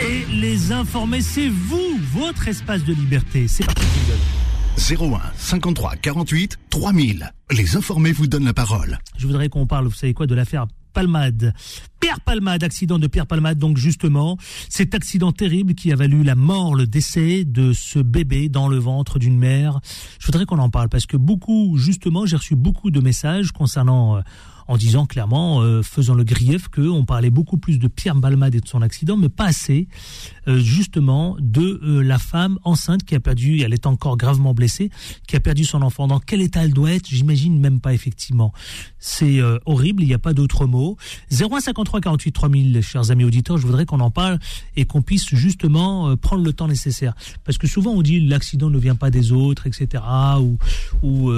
Et 0.01 0.25
les 0.33 0.71
informés, 0.71 1.21
c'est 1.21 1.49
vous, 1.49 1.99
votre 2.13 2.47
espace 2.47 2.85
de 2.85 2.93
liberté. 2.93 3.47
C'est 3.49 3.65
parti, 3.65 3.83
01 4.77 5.19
53 5.35 5.95
48 5.97 6.59
3000. 6.69 7.31
Les 7.51 7.75
informés 7.75 8.11
vous 8.11 8.27
donnent 8.27 8.45
la 8.45 8.53
parole. 8.53 8.99
Je 9.17 9.27
voudrais 9.27 9.49
qu'on 9.49 9.67
parle, 9.67 9.87
vous 9.87 9.93
savez 9.93 10.13
quoi, 10.13 10.27
de 10.27 10.35
l'affaire 10.35 10.67
Palmade. 10.93 11.53
Pierre 11.99 12.19
Palmade, 12.21 12.63
accident 12.63 12.97
de 12.97 13.07
Pierre 13.07 13.27
Palmade, 13.27 13.57
donc 13.57 13.77
justement, 13.77 14.37
cet 14.69 14.95
accident 14.95 15.31
terrible 15.31 15.75
qui 15.75 15.91
a 15.91 15.95
valu 15.95 16.23
la 16.23 16.35
mort, 16.35 16.75
le 16.75 16.87
décès 16.87 17.45
de 17.45 17.73
ce 17.73 17.99
bébé 17.99 18.49
dans 18.49 18.67
le 18.67 18.77
ventre 18.77 19.19
d'une 19.19 19.37
mère. 19.37 19.79
Je 20.19 20.25
voudrais 20.25 20.45
qu'on 20.45 20.59
en 20.59 20.69
parle 20.69 20.89
parce 20.89 21.05
que 21.05 21.17
beaucoup, 21.17 21.77
justement, 21.77 22.25
j'ai 22.25 22.37
reçu 22.37 22.55
beaucoup 22.55 22.91
de 22.91 22.99
messages 23.01 23.51
concernant 23.51 24.17
euh, 24.17 24.21
en 24.69 24.77
disant 24.77 25.07
clairement, 25.07 25.61
euh, 25.61 25.81
faisant 25.81 26.13
le 26.13 26.23
grief, 26.23 26.67
qu'on 26.67 27.03
parlait 27.03 27.31
beaucoup 27.31 27.57
plus 27.57 27.79
de 27.79 27.87
Pierre 27.87 28.13
Balmade 28.13 28.53
et 28.53 28.61
de 28.61 28.67
son 28.67 28.83
accident, 28.83 29.17
mais 29.17 29.27
pas 29.27 29.45
assez, 29.45 29.87
euh, 30.47 30.59
justement, 30.59 31.35
de 31.39 31.81
euh, 31.83 32.03
la 32.03 32.19
femme 32.19 32.59
enceinte 32.63 33.03
qui 33.03 33.15
a 33.15 33.19
perdu, 33.19 33.61
elle 33.61 33.73
est 33.73 33.87
encore 33.87 34.15
gravement 34.15 34.53
blessée, 34.53 34.91
qui 35.27 35.35
a 35.35 35.39
perdu 35.39 35.65
son 35.65 35.81
enfant. 35.81 36.05
Dans 36.05 36.19
quel 36.19 36.41
état 36.41 36.63
elle 36.63 36.73
doit 36.73 36.91
être 36.91 37.07
J'imagine 37.07 37.59
même 37.59 37.79
pas, 37.79 37.95
effectivement. 37.95 38.53
C'est 38.99 39.39
horrible, 39.65 40.03
il 40.03 40.07
n'y 40.07 40.13
a 40.13 40.19
pas 40.19 40.33
d'autre 40.33 40.67
mot. 40.67 40.97
0153 41.31 42.01
48 42.01 42.31
3000, 42.31 42.81
chers 42.83 43.09
amis 43.09 43.23
auditeurs, 43.23 43.57
je 43.57 43.65
voudrais 43.65 43.87
qu'on 43.87 44.01
en 44.01 44.11
parle 44.11 44.37
et 44.75 44.85
qu'on 44.85 45.01
puisse 45.01 45.33
justement 45.33 46.15
prendre 46.17 46.43
le 46.43 46.53
temps 46.53 46.67
nécessaire. 46.67 47.15
Parce 47.43 47.57
que 47.57 47.65
souvent 47.65 47.91
on 47.91 48.03
dit 48.03 48.19
l'accident 48.19 48.69
ne 48.69 48.77
vient 48.77 48.95
pas 48.95 49.09
des 49.09 49.31
autres, 49.31 49.65
etc. 49.65 50.03
Ou, 50.39 50.59
ou 51.01 51.31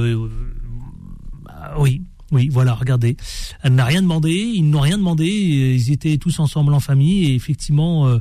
oui, 1.78 2.02
oui, 2.32 2.50
voilà, 2.50 2.74
regardez. 2.74 3.18
Elle 3.62 3.76
n'a 3.76 3.86
rien 3.86 4.02
demandé, 4.02 4.32
ils 4.32 4.70
n'ont 4.70 4.80
rien 4.80 4.98
demandé, 4.98 5.26
ils 5.26 5.92
étaient 5.92 6.18
tous 6.18 6.40
ensemble 6.40 6.74
en 6.74 6.80
famille 6.80 7.26
et 7.26 7.36
effectivement, 7.36 8.08
euh, 8.08 8.20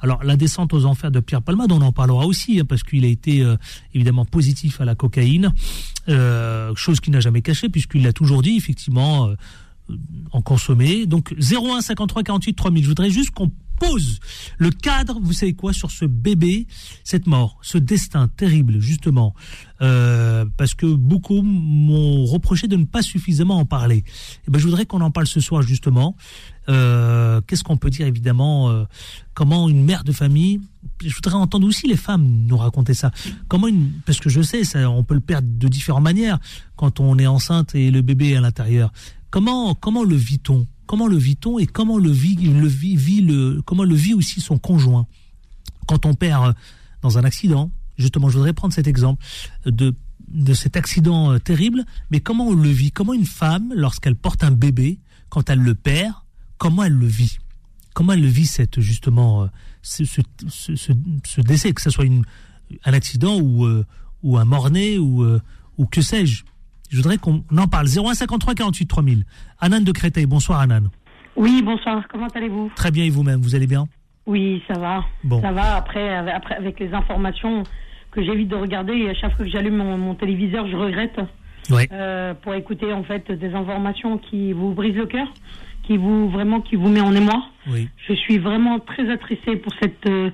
alors 0.00 0.24
la 0.24 0.36
descente 0.36 0.74
aux 0.74 0.84
enfers 0.84 1.10
de 1.10 1.20
Pierre 1.20 1.42
Palmade, 1.42 1.70
on 1.70 1.80
en 1.80 1.92
parlera 1.92 2.26
aussi 2.26 2.58
hein, 2.58 2.64
parce 2.68 2.82
qu'il 2.82 3.04
a 3.04 3.08
été 3.08 3.42
euh, 3.42 3.56
évidemment 3.94 4.24
positif 4.24 4.80
à 4.80 4.84
la 4.84 4.94
cocaïne, 4.94 5.54
euh, 6.08 6.74
chose 6.74 7.00
qu'il 7.00 7.12
n'a 7.12 7.20
jamais 7.20 7.42
cachée 7.42 7.68
puisqu'il 7.68 8.02
l'a 8.02 8.12
toujours 8.12 8.42
dit 8.42 8.56
effectivement 8.56 9.30
en 10.32 10.42
consommer. 10.42 11.06
Donc 11.06 11.34
01 11.38 11.80
53 11.80 12.22
48 12.22 12.54
3000. 12.54 12.82
Je 12.82 12.88
voudrais 12.88 13.10
juste 13.10 13.30
qu'on 13.30 13.50
pose 13.78 14.20
le 14.58 14.70
cadre, 14.70 15.18
vous 15.20 15.32
savez 15.32 15.54
quoi, 15.54 15.72
sur 15.72 15.90
ce 15.90 16.04
bébé, 16.04 16.66
cette 17.02 17.26
mort, 17.26 17.58
ce 17.62 17.78
destin 17.78 18.28
terrible, 18.28 18.80
justement, 18.80 19.34
euh, 19.82 20.44
parce 20.56 20.74
que 20.74 20.86
beaucoup 20.86 21.42
m'ont 21.42 22.24
reproché 22.24 22.68
de 22.68 22.76
ne 22.76 22.84
pas 22.84 23.02
suffisamment 23.02 23.58
en 23.58 23.64
parler. 23.64 23.98
Et 23.98 24.04
eh 24.48 24.50
ben, 24.50 24.58
je 24.58 24.66
voudrais 24.66 24.86
qu'on 24.86 25.00
en 25.00 25.10
parle 25.10 25.26
ce 25.26 25.40
soir, 25.40 25.62
justement. 25.62 26.16
Euh, 26.68 27.40
qu'est-ce 27.46 27.64
qu'on 27.64 27.76
peut 27.76 27.90
dire, 27.90 28.06
évidemment, 28.06 28.70
euh, 28.70 28.84
comment 29.34 29.68
une 29.68 29.84
mère 29.84 30.04
de 30.04 30.12
famille, 30.12 30.60
je 31.04 31.14
voudrais 31.14 31.34
entendre 31.34 31.66
aussi 31.66 31.86
les 31.86 31.96
femmes 31.96 32.46
nous 32.46 32.56
raconter 32.56 32.94
ça. 32.94 33.10
Comment 33.48 33.68
une, 33.68 33.90
parce 34.06 34.20
que 34.20 34.30
je 34.30 34.40
sais, 34.40 34.64
ça, 34.64 34.88
on 34.88 35.04
peut 35.04 35.14
le 35.14 35.20
perdre 35.20 35.48
de 35.50 35.68
différentes 35.68 36.04
manières 36.04 36.38
quand 36.76 37.00
on 37.00 37.18
est 37.18 37.26
enceinte 37.26 37.74
et 37.74 37.90
le 37.90 38.02
bébé 38.02 38.30
est 38.30 38.36
à 38.36 38.40
l'intérieur. 38.40 38.92
Comment, 39.30 39.74
comment 39.74 40.04
le 40.04 40.16
vit-on? 40.16 40.66
Comment 40.86 41.06
le 41.06 41.16
vit-on 41.16 41.58
et 41.58 41.66
comment 41.66 41.98
le 41.98 42.10
vit, 42.10 42.36
le 42.36 42.66
vit, 42.66 43.20
le, 43.20 43.62
comment 43.62 43.84
le 43.84 43.94
vit 43.94 44.14
aussi 44.14 44.40
son 44.40 44.58
conjoint 44.58 45.06
quand 45.86 46.06
on 46.06 46.14
perd 46.14 46.48
euh, 46.48 46.52
dans 47.02 47.18
un 47.18 47.24
accident? 47.24 47.70
Justement, 47.96 48.28
je 48.28 48.36
voudrais 48.36 48.52
prendre 48.52 48.74
cet 48.74 48.86
exemple 48.86 49.24
de, 49.64 49.94
de 50.28 50.54
cet 50.54 50.76
accident 50.76 51.32
euh, 51.32 51.38
terrible, 51.38 51.84
mais 52.10 52.20
comment 52.20 52.48
on 52.48 52.54
le 52.54 52.68
vit? 52.68 52.90
Comment 52.90 53.14
une 53.14 53.26
femme, 53.26 53.72
lorsqu'elle 53.74 54.16
porte 54.16 54.44
un 54.44 54.50
bébé, 54.50 54.98
quand 55.30 55.48
elle 55.48 55.60
le 55.60 55.74
perd, 55.74 56.14
comment 56.58 56.84
elle 56.84 56.92
le 56.92 57.06
vit? 57.06 57.38
Comment 57.94 58.12
elle 58.12 58.22
le 58.22 58.28
vit 58.28 58.46
cette 58.46 58.80
justement 58.80 59.44
euh, 59.44 59.46
ce, 59.82 60.04
ce, 60.04 60.20
ce, 60.48 61.40
décès, 61.40 61.72
que 61.72 61.80
ce 61.80 61.90
soit 61.90 62.04
une, 62.04 62.24
un 62.84 62.92
accident 62.92 63.38
ou, 63.40 63.66
ou 64.22 64.38
un 64.38 64.44
mort-né 64.44 64.98
ou, 64.98 65.24
ou 65.76 65.86
que 65.86 66.00
sais-je 66.00 66.44
je 66.94 67.02
voudrais 67.02 67.18
qu'on 67.18 67.42
en 67.58 67.66
parle. 67.66 67.88
0153 67.88 68.54
48 68.54 68.86
3000. 68.86 69.24
Anan 69.60 69.80
de 69.80 69.90
Créteil. 69.90 70.26
Bonsoir 70.26 70.60
Anan. 70.60 70.90
Oui, 71.34 71.60
bonsoir. 71.64 72.04
Comment 72.08 72.28
allez-vous? 72.28 72.70
Très 72.76 72.92
bien 72.92 73.04
et 73.04 73.10
vous-même? 73.10 73.40
Vous 73.40 73.56
allez 73.56 73.66
bien? 73.66 73.86
Oui, 74.26 74.62
ça 74.68 74.78
va. 74.78 75.04
Bon. 75.24 75.42
Ça 75.42 75.50
va. 75.50 75.74
Après, 75.74 76.16
après, 76.16 76.54
avec 76.54 76.78
les 76.78 76.94
informations 76.94 77.64
que 78.12 78.22
j'évite 78.22 78.48
de 78.48 78.54
regarder, 78.54 79.08
à 79.08 79.14
chaque 79.14 79.34
fois 79.34 79.44
que 79.44 79.50
j'allume 79.50 79.76
mon, 79.76 80.14
téléviseur, 80.14 80.68
je 80.68 80.76
regrette. 80.76 81.18
Oui. 81.70 81.82
Euh, 81.90 82.34
pour 82.34 82.54
écouter 82.54 82.92
en 82.92 83.02
fait 83.02 83.32
des 83.32 83.54
informations 83.54 84.18
qui 84.18 84.52
vous 84.52 84.72
brisent 84.72 84.94
le 84.94 85.06
cœur, 85.06 85.26
qui 85.82 85.96
vous 85.96 86.28
vraiment 86.28 86.60
qui 86.60 86.76
vous 86.76 86.88
met 86.88 87.00
en 87.00 87.12
émoi. 87.12 87.42
Oui. 87.66 87.88
Je 88.06 88.12
suis 88.12 88.38
vraiment 88.38 88.78
très 88.78 89.10
attristée 89.10 89.56
pour 89.56 89.72
cette 89.82 90.06
euh, 90.06 90.30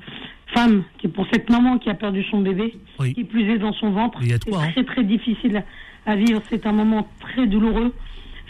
femme, 0.53 0.83
qui 0.99 1.09
pour 1.09 1.27
cette 1.33 1.49
maman 1.49 1.79
qui 1.79 1.89
a 1.89 1.95
perdu 1.95 2.23
son 2.25 2.41
bébé, 2.41 2.77
qui 3.15 3.25
plus 3.25 3.51
est 3.51 3.59
dans 3.59 3.73
son 3.73 3.93
ventre. 3.93 4.19
C'est 4.23 4.55
hein. 4.55 4.71
très 4.73 4.85
très 4.85 5.05
difficile 5.05 5.65
à 6.07 6.17
vivre. 6.17 6.43
C'est 6.51 6.67
un 6.67 6.73
moment 6.73 7.07
très 7.21 7.47
douloureux. 7.47 7.93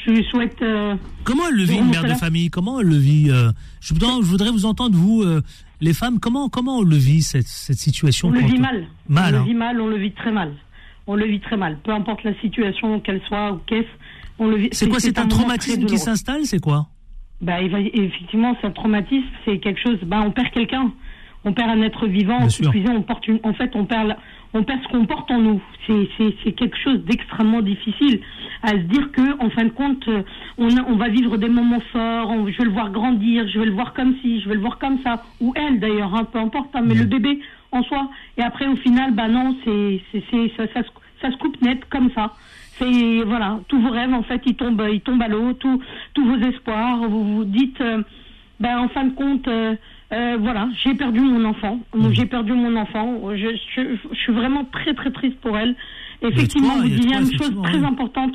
Je 0.05 0.11
lui 0.11 0.25
souhaite. 0.25 0.61
Euh, 0.63 0.97
comment 1.25 1.43
elle 1.49 1.57
le 1.57 1.65
vit, 1.65 1.79
une 1.79 1.91
mère 1.91 2.05
de 2.05 2.15
famille? 2.15 2.51
Comment 2.51 2.81
elle 2.81 2.89
le 2.89 2.97
vit 2.97 3.31
euh, 3.31 3.51
je, 3.81 3.95
je, 3.95 4.27
voudrais 4.27 4.51
vous 4.51 4.65
entendre, 4.65 4.97
vous, 4.97 5.23
euh, 5.23 5.43
les 5.81 5.93
femmes, 5.93 6.21
comment, 6.21 6.49
comment 6.49 6.79
on 6.79 6.83
le 6.83 6.97
vit, 6.97 7.23
cette, 7.23 7.47
cette 7.47 7.79
situation 7.79 8.29
On 8.29 8.33
le 8.33 8.41
vit 8.41 8.59
mal. 8.59 8.87
Mal. 9.09 9.35
On 9.35 9.37
le 9.37 9.43
hein. 9.43 9.45
vit 9.45 9.55
mal, 9.55 9.81
on 9.81 9.87
le 9.87 9.99
vit 9.99 10.13
très 10.13 10.33
mal. 10.33 10.55
On 11.07 11.17
le 11.17 11.27
vit 11.27 11.41
très 11.41 11.57
mal. 11.57 11.79
Peu 11.83 11.93
importe 11.93 12.25
la 12.25 12.39
situation, 12.41 13.01
qu'elle 13.01 13.21
soit 13.27 13.53
ou 13.53 13.59
qu'est-ce, 13.67 13.89
on 14.39 14.49
le 14.49 14.57
vit. 14.57 14.69
C'est 14.73 14.89
quoi 14.89 15.01
C'est 15.01 15.19
un, 15.19 15.29
traumatisme 15.29 15.85
qui 15.85 15.99
s'installe 15.99 16.45
C'est 16.45 16.61
quoi? 16.61 16.89
Bah, 17.43 17.61
Effectivement, 17.61 18.57
c'est 18.61 18.67
un 18.67 18.73
traumatisme. 18.73 19.27
C'est 19.45 19.59
quelque 19.59 19.81
chose. 19.81 19.99
Bah, 20.05 20.23
on 20.25 20.31
perd 20.31 20.51
quelqu'un. 20.51 20.93
On 21.45 21.53
perd 21.53 21.71
un 21.71 21.83
être 21.83 22.07
vivant. 22.07 22.39
on 22.41 23.03
porte 23.03 23.27
une, 23.29 23.41
en 23.43 23.55
fait, 23.55 23.71
on 23.75 23.87
perd 23.87 24.17
on 24.53 24.65
perd 24.65 24.83
ce 24.83 24.89
qu'on 24.89 25.07
porte 25.07 25.31
en 25.31 25.39
nous. 25.39 25.61
C'est 25.87 26.53
quelque 26.53 26.77
chose 26.79 27.05
d'extrêmement 27.05 27.63
difficile 27.63 28.21
à 28.63 28.71
se 28.71 28.77
dire 28.79 29.11
que, 29.13 29.43
en 29.43 29.51
fin 29.51 29.65
de 29.65 29.71
compte, 29.71 30.07
euh, 30.09 30.23
on, 30.59 30.69
on 30.87 30.97
va 30.97 31.09
vivre 31.09 31.37
des 31.39 31.49
moments 31.49 31.81
forts, 31.93 32.35
je 32.49 32.59
vais 32.59 32.65
le 32.65 32.71
voir 32.71 32.91
grandir, 32.91 33.49
je 33.49 33.59
vais 33.59 33.65
le 33.65 33.73
voir 33.73 33.95
comme 33.95 34.17
ci, 34.21 34.41
je 34.41 34.49
vais 34.49 34.55
le 34.55 34.61
voir 34.61 34.79
comme 34.79 34.99
ça, 35.03 35.23
ou 35.41 35.53
elle 35.57 35.81
d'ailleurs, 35.81 36.15
hein, 36.15 36.25
peu 36.25 36.39
importe, 36.39 36.75
hein, 36.75 36.83
mais 36.85 36.95
le 36.95 37.05
bébé 37.05 37.41
en 37.73 37.83
soi. 37.85 38.11
Et 38.37 38.43
après, 38.43 38.67
au 38.67 38.77
final, 38.77 39.15
bah 39.15 39.29
non, 39.29 39.57
c'est 39.65 40.03
ça, 40.57 40.67
ça, 40.75 40.83
ça, 41.23 41.31
se 41.31 41.37
coupe 41.37 41.61
net 41.63 41.85
comme 41.89 42.11
ça. 42.15 42.35
C'est 42.79 43.23
voilà, 43.25 43.61
tous 43.69 43.81
vos 43.81 43.91
rêves 43.91 44.13
en 44.13 44.23
fait, 44.23 44.43
ils 44.47 44.57
tombent, 44.57 44.89
ils 44.93 45.01
tombent 45.01 45.23
à 45.23 45.29
l'eau, 45.29 45.53
tous 45.55 45.81
tous 46.15 46.25
vos 46.25 46.37
espoirs. 46.37 46.99
Vous 47.09 47.37
vous 47.37 47.45
dites, 47.45 47.81
euh, 47.81 48.03
ben 48.59 48.79
en 48.79 48.89
fin 48.89 49.05
de 49.05 49.15
compte. 49.15 49.47
Euh, 49.49 49.77
euh, 50.13 50.39
voilà, 50.41 50.69
j'ai 50.83 50.95
perdu 50.95 51.21
mon 51.21 51.45
enfant. 51.45 51.79
Mmh. 51.95 52.13
J'ai 52.13 52.27
perdu 52.27 52.53
mon 52.53 52.75
enfant. 52.77 53.21
Je, 53.35 53.57
je, 53.77 54.15
suis 54.17 54.33
vraiment 54.33 54.65
très 54.65 54.95
très 54.95 55.11
triste 55.11 55.41
pour 55.41 55.57
elle. 55.57 55.77
Effectivement, 56.23 56.77
vous 56.77 56.89
disiez 56.89 57.17
une 57.17 57.39
chose 57.39 57.55
très 57.63 57.83
importante. 57.83 58.35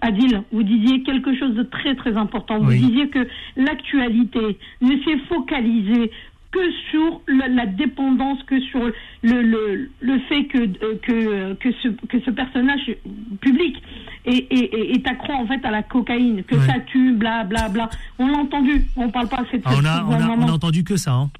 Adil, 0.00 0.42
vous 0.52 0.62
disiez 0.62 1.02
quelque 1.02 1.36
chose 1.36 1.54
de 1.54 1.64
très 1.64 1.94
très 1.94 2.16
important. 2.16 2.58
Vous 2.60 2.72
disiez 2.72 3.08
que 3.08 3.28
l'actualité 3.56 4.58
ne 4.80 4.96
s'est 5.02 5.18
focalisée 5.28 6.10
que 6.52 6.70
sur 6.90 7.20
la, 7.26 7.66
dépendance, 7.66 8.42
que 8.44 8.60
sur 8.60 8.80
le, 9.22 9.42
le, 9.42 9.90
le 10.00 10.18
fait 10.28 10.44
que, 10.44 10.58
euh, 10.58 10.98
que, 11.02 11.54
que, 11.54 11.72
ce, 11.82 11.88
que 11.88 12.20
ce 12.20 12.30
personnage 12.30 12.94
public 13.40 13.82
est, 14.26 14.52
est, 14.52 14.94
est, 14.94 15.06
accro 15.08 15.32
en 15.32 15.46
fait 15.46 15.64
à 15.64 15.70
la 15.70 15.82
cocaïne, 15.82 16.44
que 16.44 16.56
ça 16.60 16.74
tue, 16.86 17.12
bla 17.12 17.44
bla 17.44 17.68
bla. 17.68 17.88
On 18.18 18.28
l'a 18.28 18.38
entendu, 18.38 18.84
on 18.96 19.10
parle 19.10 19.28
pas 19.28 19.38
assez 19.48 19.58
de 19.58 19.62
ah, 19.64 19.72
on, 19.74 19.84
a, 19.84 20.04
on, 20.04 20.12
a, 20.12 20.36
on 20.36 20.48
a 20.48 20.52
entendu 20.52 20.84
que 20.84 20.96
ça. 20.96 21.12
Hein. 21.14 21.30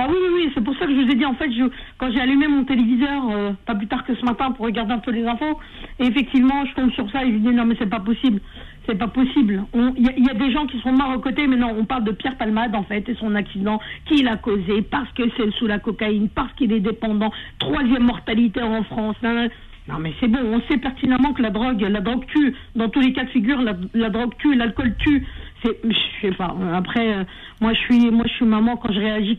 Ah 0.00 0.06
oui, 0.08 0.14
oui, 0.22 0.28
oui, 0.32 0.52
c'est 0.54 0.62
pour 0.62 0.74
ça 0.78 0.86
que 0.86 0.92
je 0.94 1.00
vous 1.04 1.10
ai 1.10 1.16
dit, 1.16 1.24
en 1.24 1.34
fait, 1.34 1.50
je, 1.50 1.64
quand 1.98 2.12
j'ai 2.12 2.20
allumé 2.20 2.46
mon 2.46 2.64
téléviseur, 2.64 3.30
euh, 3.32 3.52
pas 3.66 3.74
plus 3.74 3.88
tard 3.88 4.04
que 4.04 4.14
ce 4.14 4.24
matin, 4.24 4.52
pour 4.52 4.64
regarder 4.64 4.92
un 4.92 5.00
peu 5.00 5.10
les 5.10 5.26
infos, 5.26 5.58
et 5.98 6.06
effectivement, 6.06 6.64
je 6.66 6.74
tombe 6.74 6.92
sur 6.92 7.10
ça 7.10 7.24
et 7.24 7.32
je 7.32 7.38
dis, 7.38 7.48
non, 7.48 7.64
mais 7.64 7.74
c'est 7.80 7.90
pas 7.90 7.98
possible. 7.98 8.40
C'est 8.88 8.96
pas 8.96 9.08
possible. 9.08 9.64
Il 9.74 10.24
y, 10.24 10.30
a 10.30 10.34
des 10.34 10.50
gens 10.50 10.66
qui 10.66 10.80
sont 10.80 10.92
morts 10.92 11.14
aux 11.14 11.20
côtés, 11.20 11.46
mais 11.46 11.56
non, 11.56 11.76
on 11.78 11.84
parle 11.84 12.04
de 12.04 12.12
Pierre 12.12 12.38
Palmade, 12.38 12.74
en 12.74 12.84
fait, 12.84 13.06
et 13.06 13.14
son 13.16 13.34
accident, 13.34 13.78
qui 14.06 14.22
l'a 14.22 14.38
causé, 14.38 14.80
parce 14.80 15.12
que 15.12 15.24
c'est 15.36 15.50
sous 15.56 15.66
la 15.66 15.78
cocaïne, 15.78 16.30
parce 16.30 16.50
qu'il 16.54 16.72
est 16.72 16.80
dépendant, 16.80 17.30
troisième 17.58 18.04
mortalité 18.04 18.62
en 18.62 18.82
France. 18.84 19.16
Non, 19.22 19.98
mais 20.00 20.14
c'est 20.20 20.28
bon, 20.28 20.38
on 20.42 20.62
sait 20.70 20.78
pertinemment 20.78 21.34
que 21.34 21.42
la 21.42 21.50
drogue, 21.50 21.82
la 21.82 22.00
drogue 22.00 22.24
tue. 22.28 22.54
Dans 22.76 22.88
tous 22.88 23.00
les 23.00 23.12
cas 23.12 23.24
de 23.24 23.30
figure, 23.30 23.60
la, 23.60 23.74
la 23.92 24.08
drogue 24.08 24.32
tue, 24.38 24.54
l'alcool 24.54 24.94
tue. 24.96 25.26
C'est, 25.62 25.78
je 25.84 25.98
sais 26.22 26.34
pas. 26.34 26.56
Après, 26.72 27.12
euh, 27.12 27.24
moi, 27.60 27.74
je 27.74 27.80
suis, 27.80 28.10
moi, 28.10 28.24
je 28.26 28.32
suis 28.32 28.46
maman. 28.46 28.78
Quand 28.78 28.92
je 28.92 29.00
réagis, 29.00 29.38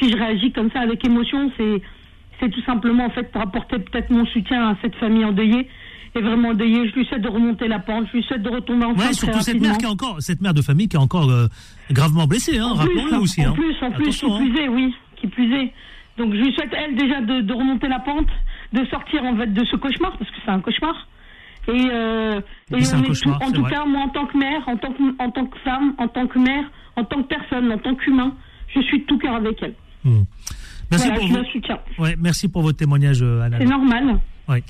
si 0.00 0.10
je 0.12 0.16
réagis 0.16 0.52
comme 0.52 0.70
ça 0.70 0.80
avec 0.80 1.04
émotion, 1.04 1.50
c'est, 1.56 1.82
c'est 2.38 2.50
tout 2.50 2.62
simplement 2.62 3.06
en 3.06 3.10
fait 3.10 3.32
pour 3.32 3.40
apporter 3.40 3.78
peut-être 3.78 4.10
mon 4.10 4.26
soutien 4.26 4.68
à 4.68 4.76
cette 4.80 4.94
famille 4.94 5.24
endeuillée. 5.24 5.68
Et 6.14 6.20
vraiment 6.20 6.50
endeuillée, 6.50 6.88
je 6.88 6.94
lui 6.94 7.04
souhaite 7.04 7.22
de 7.22 7.28
remonter 7.28 7.68
la 7.68 7.78
pente, 7.78 8.06
je 8.08 8.16
lui 8.16 8.22
souhaite 8.22 8.42
de 8.42 8.48
retomber 8.48 8.86
en 8.86 8.94
ouais, 8.94 9.12
surtout 9.12 9.40
cette 9.40 9.60
mère 9.60 9.76
qui 9.76 9.84
est 9.84 9.88
encore, 9.88 10.16
cette 10.20 10.40
mère 10.40 10.54
de 10.54 10.62
famille 10.62 10.88
qui 10.88 10.96
est 10.96 11.00
encore 11.00 11.30
euh, 11.30 11.46
gravement 11.90 12.26
blessée, 12.26 12.58
hein, 12.58 12.72
rappelons-le 12.74 13.18
aussi. 13.18 13.44
En 13.44 13.50
hein. 13.50 13.54
plus, 13.54 13.76
en 13.82 13.90
plus, 13.90 14.18
qui 14.18 14.26
hein. 14.26 14.38
plus 14.38 14.58
est, 14.58 14.68
oui, 14.68 14.94
qui 15.16 15.26
plus 15.26 15.52
est. 15.54 15.72
Donc 16.16 16.32
je 16.32 16.38
lui 16.38 16.54
souhaite 16.54 16.72
elle 16.72 16.96
déjà 16.96 17.20
de, 17.20 17.42
de 17.42 17.52
remonter 17.52 17.88
la 17.88 17.98
pente 17.98 18.28
de 18.72 18.84
sortir 18.86 19.24
en 19.24 19.36
fait 19.36 19.52
de 19.52 19.64
ce 19.64 19.76
cauchemar 19.76 20.16
parce 20.18 20.30
que 20.30 20.36
c'est 20.44 20.50
un 20.50 20.60
cauchemar. 20.60 21.06
Et, 21.68 21.72
euh, 21.72 22.40
et 22.70 22.74
on 22.74 22.78
est 22.78 23.22
tout, 23.22 23.30
en 23.30 23.50
tout 23.50 23.64
cas, 23.64 23.84
moi 23.84 24.02
en 24.02 24.08
tant 24.08 24.26
que 24.26 24.38
mère, 24.38 24.62
en 24.68 24.76
tant 24.76 24.92
que, 24.92 25.22
en 25.22 25.30
tant 25.30 25.46
que 25.46 25.58
femme, 25.58 25.94
en 25.98 26.08
tant 26.08 26.26
que 26.26 26.38
mère, 26.38 26.64
en 26.94 27.04
tant 27.04 27.22
que 27.22 27.28
personne, 27.28 27.72
en 27.72 27.78
tant 27.78 27.94
qu'humain, 27.96 28.32
je 28.68 28.80
suis 28.82 29.00
de 29.00 29.04
tout 29.04 29.18
cœur 29.18 29.34
avec 29.34 29.60
elle. 29.62 29.74
Hmm. 30.04 30.22
Merci, 30.90 31.08
voilà, 31.08 31.20
pour 31.20 31.98
je 31.98 32.02
ouais, 32.02 32.16
merci 32.18 32.48
pour 32.48 32.62
votre 32.62 32.78
témoignage, 32.78 33.20
euh, 33.20 33.42
Anna. 33.42 33.58
C'est 33.58 33.64
normal. 33.64 34.20
Ouais. 34.48 34.62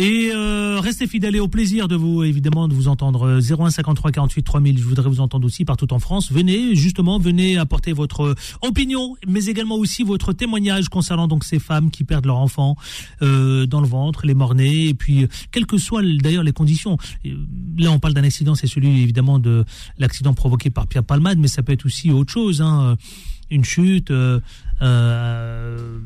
Et 0.00 0.30
euh, 0.32 0.78
restez 0.78 1.08
fidèles 1.08 1.34
et 1.34 1.40
au 1.40 1.48
plaisir 1.48 1.88
de 1.88 1.96
vous, 1.96 2.22
évidemment, 2.22 2.68
de 2.68 2.74
vous 2.74 2.86
entendre. 2.86 3.40
01 3.40 3.70
53 3.70 4.12
48 4.12 4.42
3000, 4.44 4.78
je 4.78 4.84
voudrais 4.84 5.08
vous 5.08 5.18
entendre 5.18 5.44
aussi 5.44 5.64
partout 5.64 5.92
en 5.92 5.98
France. 5.98 6.30
Venez, 6.30 6.76
justement, 6.76 7.18
venez 7.18 7.58
apporter 7.58 7.92
votre 7.92 8.36
opinion, 8.62 9.16
mais 9.26 9.46
également 9.46 9.74
aussi 9.74 10.04
votre 10.04 10.32
témoignage 10.32 10.88
concernant 10.88 11.26
donc 11.26 11.42
ces 11.42 11.58
femmes 11.58 11.90
qui 11.90 12.04
perdent 12.04 12.26
leur 12.26 12.36
enfant 12.36 12.76
euh, 13.22 13.66
dans 13.66 13.80
le 13.80 13.88
ventre, 13.88 14.24
les 14.24 14.34
morts-nés, 14.34 14.86
et 14.86 14.94
puis, 14.94 15.26
quelles 15.50 15.66
que 15.66 15.78
soient 15.78 16.02
d'ailleurs 16.02 16.44
les 16.44 16.52
conditions. 16.52 16.96
Là, 17.76 17.90
on 17.90 17.98
parle 17.98 18.14
d'un 18.14 18.22
accident, 18.22 18.54
c'est 18.54 18.68
celui, 18.68 19.02
évidemment, 19.02 19.40
de 19.40 19.64
l'accident 19.98 20.32
provoqué 20.32 20.70
par 20.70 20.86
Pierre 20.86 21.02
Palmade, 21.02 21.38
mais 21.38 21.48
ça 21.48 21.64
peut 21.64 21.72
être 21.72 21.86
aussi 21.86 22.12
autre 22.12 22.32
chose, 22.32 22.62
hein, 22.62 22.96
une 23.50 23.64
chute, 23.64 24.10
euh, 24.10 24.40
euh, 24.82 25.98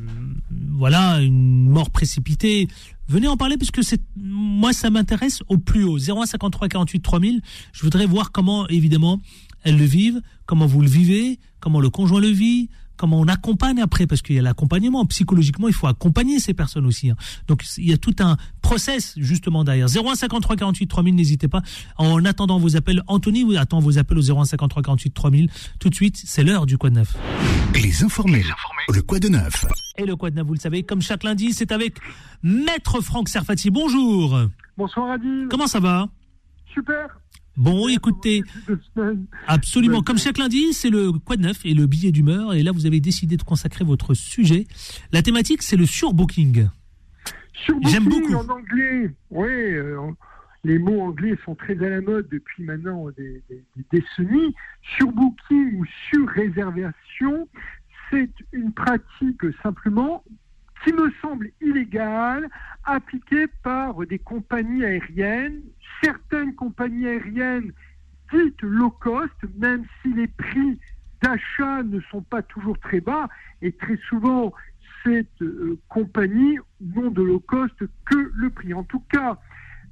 voilà, 0.70 1.20
une 1.20 1.68
mort 1.68 1.90
précipitée. 1.90 2.68
Venez 3.08 3.28
en 3.28 3.36
parler 3.36 3.56
puisque 3.56 3.82
c'est 3.82 4.00
moi 4.16 4.72
ça 4.72 4.90
m'intéresse 4.90 5.42
au 5.48 5.58
plus 5.58 5.84
haut. 5.84 5.98
0153 5.98 6.68
48 6.68 7.00
3000. 7.00 7.42
Je 7.72 7.82
voudrais 7.82 8.06
voir 8.06 8.32
comment 8.32 8.66
évidemment 8.68 9.20
elles 9.64 9.78
le 9.78 9.84
vivent, 9.84 10.20
comment 10.46 10.66
vous 10.66 10.80
le 10.80 10.88
vivez, 10.88 11.38
comment 11.60 11.80
le 11.80 11.90
conjoint 11.90 12.20
le 12.20 12.28
vit, 12.28 12.68
comment 13.02 13.18
on 13.18 13.26
accompagne 13.26 13.80
après, 13.80 14.06
parce 14.06 14.22
qu'il 14.22 14.36
y 14.36 14.38
a 14.38 14.42
l'accompagnement. 14.42 15.04
Psychologiquement, 15.06 15.66
il 15.66 15.74
faut 15.74 15.88
accompagner 15.88 16.38
ces 16.38 16.54
personnes 16.54 16.86
aussi. 16.86 17.10
Hein. 17.10 17.16
Donc, 17.48 17.64
il 17.76 17.90
y 17.90 17.92
a 17.92 17.96
tout 17.96 18.14
un 18.20 18.36
process, 18.60 19.14
justement, 19.16 19.64
derrière. 19.64 19.88
0153 19.88 20.54
48 20.54 20.86
3000, 20.86 21.12
n'hésitez 21.16 21.48
pas. 21.48 21.62
En 21.98 22.24
attendant 22.24 22.60
vos 22.60 22.76
appels, 22.76 23.02
Anthony 23.08 23.42
vous 23.42 23.56
attend 23.56 23.80
vos 23.80 23.98
appels 23.98 24.18
au 24.18 24.22
0153 24.22 24.84
48 24.84 25.10
3000. 25.10 25.50
Tout 25.80 25.90
de 25.90 25.94
suite, 25.96 26.22
c'est 26.24 26.44
l'heure 26.44 26.64
du 26.64 26.78
Quad 26.78 26.92
Neuf. 26.92 27.16
Les 27.74 28.04
informés. 28.04 28.44
Le 28.88 29.02
Quad 29.02 29.24
Neuf. 29.24 29.66
Et 29.98 30.06
le 30.06 30.14
Quad 30.14 30.36
Neuf, 30.36 30.46
vous 30.46 30.54
le 30.54 30.60
savez, 30.60 30.84
comme 30.84 31.02
chaque 31.02 31.24
lundi, 31.24 31.52
c'est 31.52 31.72
avec 31.72 31.98
Maître 32.44 33.00
Franck 33.00 33.28
Serfati. 33.28 33.70
Bonjour. 33.70 34.42
Bonsoir, 34.78 35.10
Adil. 35.10 35.48
Comment 35.50 35.66
ça 35.66 35.80
va? 35.80 36.08
Super. 36.72 37.08
Bon, 37.56 37.88
écoutez, 37.88 38.42
absolument. 39.46 40.02
Comme 40.02 40.18
chaque 40.18 40.38
lundi, 40.38 40.72
c'est 40.72 40.90
le 40.90 41.12
quoi 41.12 41.36
de 41.36 41.42
neuf 41.42 41.60
et 41.64 41.74
le 41.74 41.86
billet 41.86 42.10
d'humeur. 42.10 42.54
Et 42.54 42.62
là, 42.62 42.72
vous 42.72 42.86
avez 42.86 43.00
décidé 43.00 43.36
de 43.36 43.42
consacrer 43.42 43.84
votre 43.84 44.14
sujet. 44.14 44.66
La 45.12 45.22
thématique, 45.22 45.62
c'est 45.62 45.76
le 45.76 45.86
surbooking. 45.86 46.68
J'aime 47.84 48.04
beaucoup. 48.04 48.34
En 48.34 48.48
anglais, 48.48 49.10
oui. 49.30 49.48
Euh, 49.48 49.98
les 50.64 50.78
mots 50.78 51.02
anglais 51.02 51.36
sont 51.44 51.54
très 51.54 51.76
à 51.84 51.90
la 51.90 52.00
mode 52.00 52.28
depuis 52.30 52.62
maintenant 52.62 53.06
des, 53.16 53.42
des, 53.50 53.62
des 53.76 54.00
décennies. 54.00 54.54
Surbooking 54.96 55.80
ou 55.80 55.84
surréservation, 56.10 57.48
c'est 58.10 58.30
une 58.52 58.72
pratique 58.72 59.42
simplement 59.62 60.24
qui 60.84 60.92
me 60.92 61.12
semble 61.20 61.50
illégale, 61.60 62.48
appliquée 62.84 63.46
par 63.62 64.04
des 64.06 64.18
compagnies 64.18 64.84
aériennes, 64.84 65.60
certaines 66.02 66.54
compagnies 66.54 67.06
aériennes 67.06 67.72
dites 68.32 68.62
low 68.62 68.90
cost, 68.90 69.34
même 69.56 69.84
si 70.00 70.12
les 70.12 70.28
prix 70.28 70.78
d'achat 71.22 71.82
ne 71.82 72.00
sont 72.10 72.22
pas 72.22 72.42
toujours 72.42 72.78
très 72.78 73.00
bas, 73.00 73.28
et 73.60 73.72
très 73.72 73.96
souvent 74.08 74.52
cette 75.04 75.42
euh, 75.42 75.78
compagnie 75.88 76.58
n'ont 76.80 77.10
de 77.10 77.22
low 77.22 77.40
cost 77.40 77.74
que 78.04 78.30
le 78.34 78.50
prix. 78.50 78.74
En 78.74 78.84
tout 78.84 79.02
cas, 79.10 79.38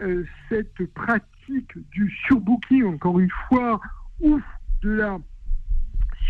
euh, 0.02 0.24
cette 0.48 0.86
pratique 0.94 1.72
du 1.90 2.10
surbooking, 2.26 2.84
encore 2.84 3.18
une 3.20 3.30
fois, 3.48 3.80
ou 4.20 4.40
de 4.82 4.90
la 4.90 5.18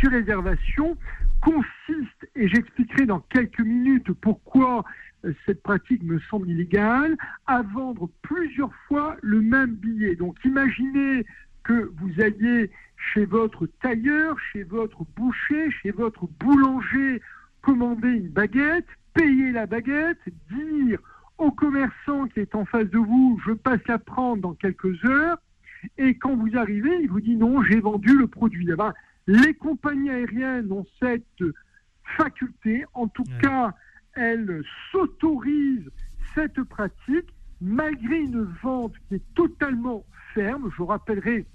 surréservation, 0.00 0.96
consiste, 1.40 2.28
et 2.34 2.48
j'expliquerai 2.48 3.06
dans 3.06 3.20
quelques 3.20 3.60
minutes 3.60 4.12
pourquoi 4.12 4.84
cette 5.46 5.62
pratique 5.62 6.02
me 6.02 6.18
semble 6.20 6.48
illégale, 6.48 7.16
à 7.46 7.62
vendre 7.62 8.09
plusieurs 8.22 8.74
fois 8.87 9.16
le 9.22 9.40
même 9.40 9.74
billet. 9.74 10.16
Donc 10.16 10.37
imaginez 10.44 11.26
que 11.64 11.90
vous 11.96 12.20
alliez 12.20 12.70
chez 13.12 13.24
votre 13.24 13.66
tailleur, 13.66 14.38
chez 14.52 14.62
votre 14.62 15.04
boucher, 15.16 15.70
chez 15.70 15.90
votre 15.90 16.26
boulanger, 16.38 17.20
commander 17.62 18.09
une 18.09 18.28
baguette, 18.28 18.87
payer 19.14 19.52
la 19.52 19.66
baguette, 19.66 20.20
dire 20.50 20.98
au 21.38 21.50
commerçant 21.50 22.26
qui 22.28 22.40
est 22.40 22.54
en 22.54 22.64
face 22.64 22.88
de 22.88 22.98
vous, 22.98 23.40
je 23.46 23.52
passe 23.52 23.80
la 23.88 23.98
prendre 23.98 24.42
dans 24.42 24.54
quelques 24.54 25.04
heures, 25.04 25.38
et 25.96 26.14
quand 26.14 26.37
vous 26.37 26.56
arrivez, 26.56 26.94
il 27.02 27.09
vous 27.09 27.20
dit 27.20 27.37
non, 27.37 27.62
j'ai 27.62 27.80
vendu 27.80 28.16
le 28.16 28.26
produit. 28.26 28.68
Eh 28.70 28.76
ben, 28.76 28.92
les 29.26 29.54
compagnies 29.54 30.11
aériennes 30.11 30.70
ont 30.70 30.87
cette 31.00 31.44
faculté, 32.16 32.85
en 32.94 33.09
tout 33.09 33.24
cas, 33.40 33.74
elles 34.20 34.62
s'autorisent 34.92 35.90
cette 36.35 36.62
pratique 36.64 37.35
malgré 37.61 38.20
une 38.20 38.42
vente 38.62 38.94
qui 39.09 39.14
est 39.14 39.35
totalement 39.35 40.04
ferme. 40.35 40.70
Je 40.76 40.83
rappellerai 40.83 41.46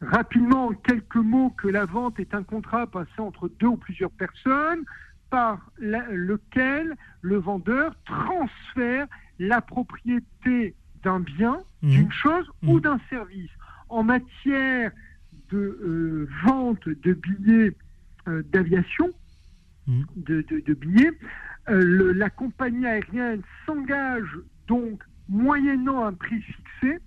rapidement 0.00 0.68
en 0.68 0.72
quelques 0.72 1.16
mots 1.16 1.50
que 1.50 1.68
la 1.68 1.84
vente 1.84 2.20
est 2.20 2.32
un 2.34 2.44
contrat 2.44 2.86
passé 2.86 3.18
entre 3.18 3.48
deux 3.48 3.66
ou 3.66 3.76
plusieurs 3.76 4.10
personnes 4.12 4.84
par 5.30 5.58
lequel 5.78 6.94
le 7.22 7.36
vendeur 7.36 7.96
transfère 8.04 9.06
la 9.38 9.60
propriété 9.60 10.74
d'un 11.02 11.20
bien, 11.20 11.58
mmh. 11.82 11.88
d'une 11.88 12.12
chose 12.12 12.48
ou 12.62 12.76
mmh. 12.76 12.80
d'un 12.80 13.00
service. 13.10 13.50
En 13.88 14.04
matière 14.04 14.92
de 15.50 15.58
euh, 15.58 16.28
vente 16.44 16.88
de 16.88 17.12
billets 17.14 17.76
euh, 18.28 18.42
d'aviation, 18.52 19.10
mmh. 19.86 20.02
de, 20.16 20.74
billets, 20.74 21.12
euh, 21.68 22.12
la 22.14 22.30
compagnie 22.30 22.86
aérienne 22.86 23.42
s'engage 23.64 24.38
donc, 24.68 25.02
moyennant 25.28 26.04
un 26.04 26.12
prix 26.12 26.40
fixé, 26.40 26.98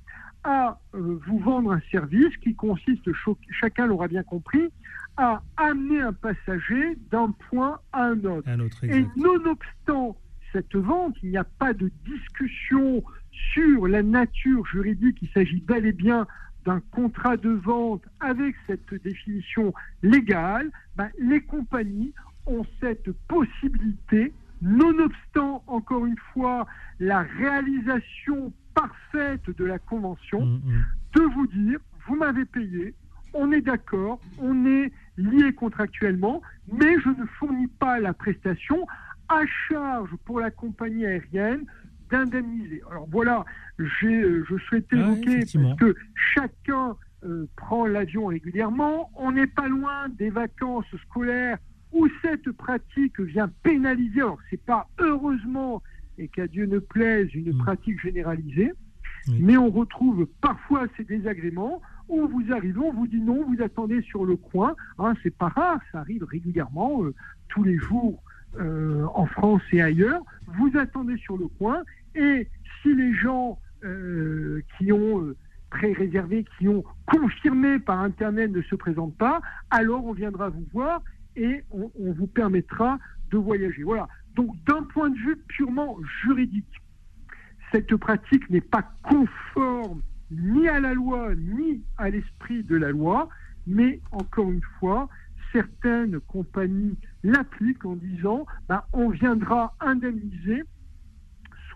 à 0.44 0.80
vous 0.94 1.40
vendre 1.40 1.74
un 1.74 1.82
service 1.92 2.36
qui 2.38 2.56
consiste, 2.56 3.10
chacun 3.52 3.88
l'aura 3.88 4.08
bien 4.08 4.24
compris, 4.24 4.70
à 5.18 5.42
amener 5.58 6.00
un 6.02 6.14
passager 6.14 6.98
d'un 7.12 7.32
point 7.50 7.80
à 7.92 8.06
un 8.06 8.24
autre. 8.24 8.48
Et 8.84 9.06
nonobstant 9.18 10.18
cette 10.54 10.76
vente, 10.76 11.16
il 11.22 11.30
n'y 11.30 11.38
a 11.38 11.44
pas 11.44 11.74
de 11.74 11.92
discussion 12.06 13.04
sur 13.54 13.88
la 13.88 14.02
nature 14.02 14.66
juridique, 14.66 15.18
il 15.22 15.30
s'agit 15.30 15.62
bel 15.62 15.86
et 15.86 15.92
bien 15.92 16.26
d'un 16.66 16.82
contrat 16.92 17.38
de 17.38 17.50
vente 17.50 18.04
avec 18.20 18.56
cette 18.68 18.94
définition 19.04 19.74
légale, 20.02 20.72
ben, 20.96 21.10
les 21.20 21.42
compagnies 21.42 22.14
ont 22.50 22.66
cette 22.82 23.12
possibilité, 23.28 24.34
nonobstant 24.62 25.64
encore 25.68 26.06
une 26.06 26.18
fois 26.34 26.68
la 27.00 27.22
réalisation 27.22 28.52
parfaite 28.74 29.50
de 29.58 29.66
la 29.66 29.80
convention, 29.80 30.46
mmh, 30.46 30.62
mmh. 30.66 30.86
de 31.16 31.22
vous 31.22 31.48
dire, 31.48 31.80
vous 32.08 32.16
m'avez 32.16 32.46
payé, 32.46 32.94
on 33.34 33.52
est 33.52 33.62
d'accord, 33.62 34.20
on 34.40 34.66
est 34.66 34.92
lié 35.18 35.54
contractuellement, 35.54 36.42
mais 36.72 37.00
je 37.00 37.10
ne 37.10 37.26
fournis 37.38 37.68
pas 37.68 38.00
la 38.00 38.14
prestation 38.14 38.86
à 39.28 39.42
charge 39.68 40.10
pour 40.26 40.40
la 40.40 40.52
compagnie 40.52 41.06
aérienne 41.06 41.66
d'indemniser. 42.10 42.82
Alors 42.90 43.08
voilà, 43.12 43.46
euh, 43.80 44.44
je 44.50 44.58
souhaitais 44.68 44.98
évoquer 44.98 45.40
parce 45.40 45.76
que 45.78 45.96
chacun 46.34 46.96
euh, 47.24 47.48
prend 47.56 47.86
l'avion 47.86 48.28
régulièrement. 48.28 49.12
On 49.16 49.32
n'est 49.32 49.48
pas 49.48 49.68
loin 49.68 50.10
des 50.10 50.30
vacances 50.30 50.86
scolaires 51.06 51.60
où 51.92 52.08
cette 52.22 52.52
pratique 52.52 53.20
vient 53.20 53.50
pénaliser, 53.64 54.22
alors 54.22 54.40
c'est 54.50 54.62
pas 54.62 54.88
heureusement 55.00 55.82
et 56.18 56.28
qu'à 56.28 56.48
Dieu 56.48 56.66
ne 56.66 56.80
plaise 56.80 57.34
une 57.34 57.54
mm. 57.54 57.60
pratique 57.60 58.02
généralisée, 58.02 58.72
mais 59.40 59.58
on 59.58 59.70
retrouve 59.70 60.28
parfois 60.42 60.88
ces 60.98 61.04
désagréments. 61.04 61.82
Où 62.08 62.28
vous 62.28 62.52
arrivez, 62.52 62.80
on 62.80 62.92
vous 62.92 63.06
dit 63.06 63.22
non, 63.22 63.46
vous 63.46 63.62
attendez 63.62 64.02
sur 64.02 64.26
le 64.26 64.36
coin, 64.36 64.76
hein, 64.98 65.14
c'est 65.22 65.36
pas 65.36 65.50
rare, 65.50 65.80
ça 65.92 66.00
arrive 66.00 66.24
régulièrement, 66.24 67.04
euh, 67.04 67.14
tous 67.50 67.64
les 67.64 67.78
jours 67.78 68.24
euh, 68.60 69.06
en 69.14 69.28
France 69.28 69.62
et 69.72 69.80
ailleurs, 69.84 70.24
vous 70.48 70.72
attendez 70.76 71.18
sur 71.18 71.38
le 71.38 71.48
coin 71.48 71.84
et 72.16 72.48
si 72.82 72.96
les 72.96 73.14
gens 73.14 73.60
euh, 73.84 74.64
qui 74.76 74.92
ont 74.92 75.36
pré-réservé, 75.70 76.46
qui 76.58 76.68
ont 76.68 76.84
confirmé 77.06 77.78
par 77.78 78.00
Internet 78.00 78.52
ne 78.52 78.64
se 78.64 78.74
présentent 78.74 79.18
pas, 79.18 79.40
alors 79.70 80.04
on 80.04 80.14
viendra 80.14 80.50
vous 80.50 80.66
voir 80.74 81.04
et 81.36 81.64
on, 81.72 81.92
vous 81.98 82.28
permettra 82.28 83.00
de 83.32 83.38
voyager. 83.38 83.84
Voilà. 83.84 84.08
Donc 84.36 84.56
d'un 84.66 84.84
point 84.84 85.10
de 85.10 85.18
vue 85.18 85.38
purement 85.48 85.98
juridique, 86.24 86.82
cette 87.72 87.96
pratique 87.96 88.50
n'est 88.50 88.62
pas 88.62 88.92
conforme 89.04 90.02
ni 90.32 90.68
à 90.68 90.80
la 90.80 90.94
loi 90.94 91.34
ni 91.36 91.84
à 91.98 92.10
l'esprit 92.10 92.64
de 92.64 92.76
la 92.76 92.92
loi, 92.92 93.30
mais 93.68 94.00
encore 94.12 94.52
une 94.52 94.64
fois, 94.80 95.10
certaines 95.52 96.20
compagnies 96.22 96.98
l'appliquent 97.24 97.86
en 97.86 97.96
disant 97.96 98.46
ben, 98.68 98.84
on 98.94 99.10
viendra 99.10 99.76
indemniser 99.80 100.64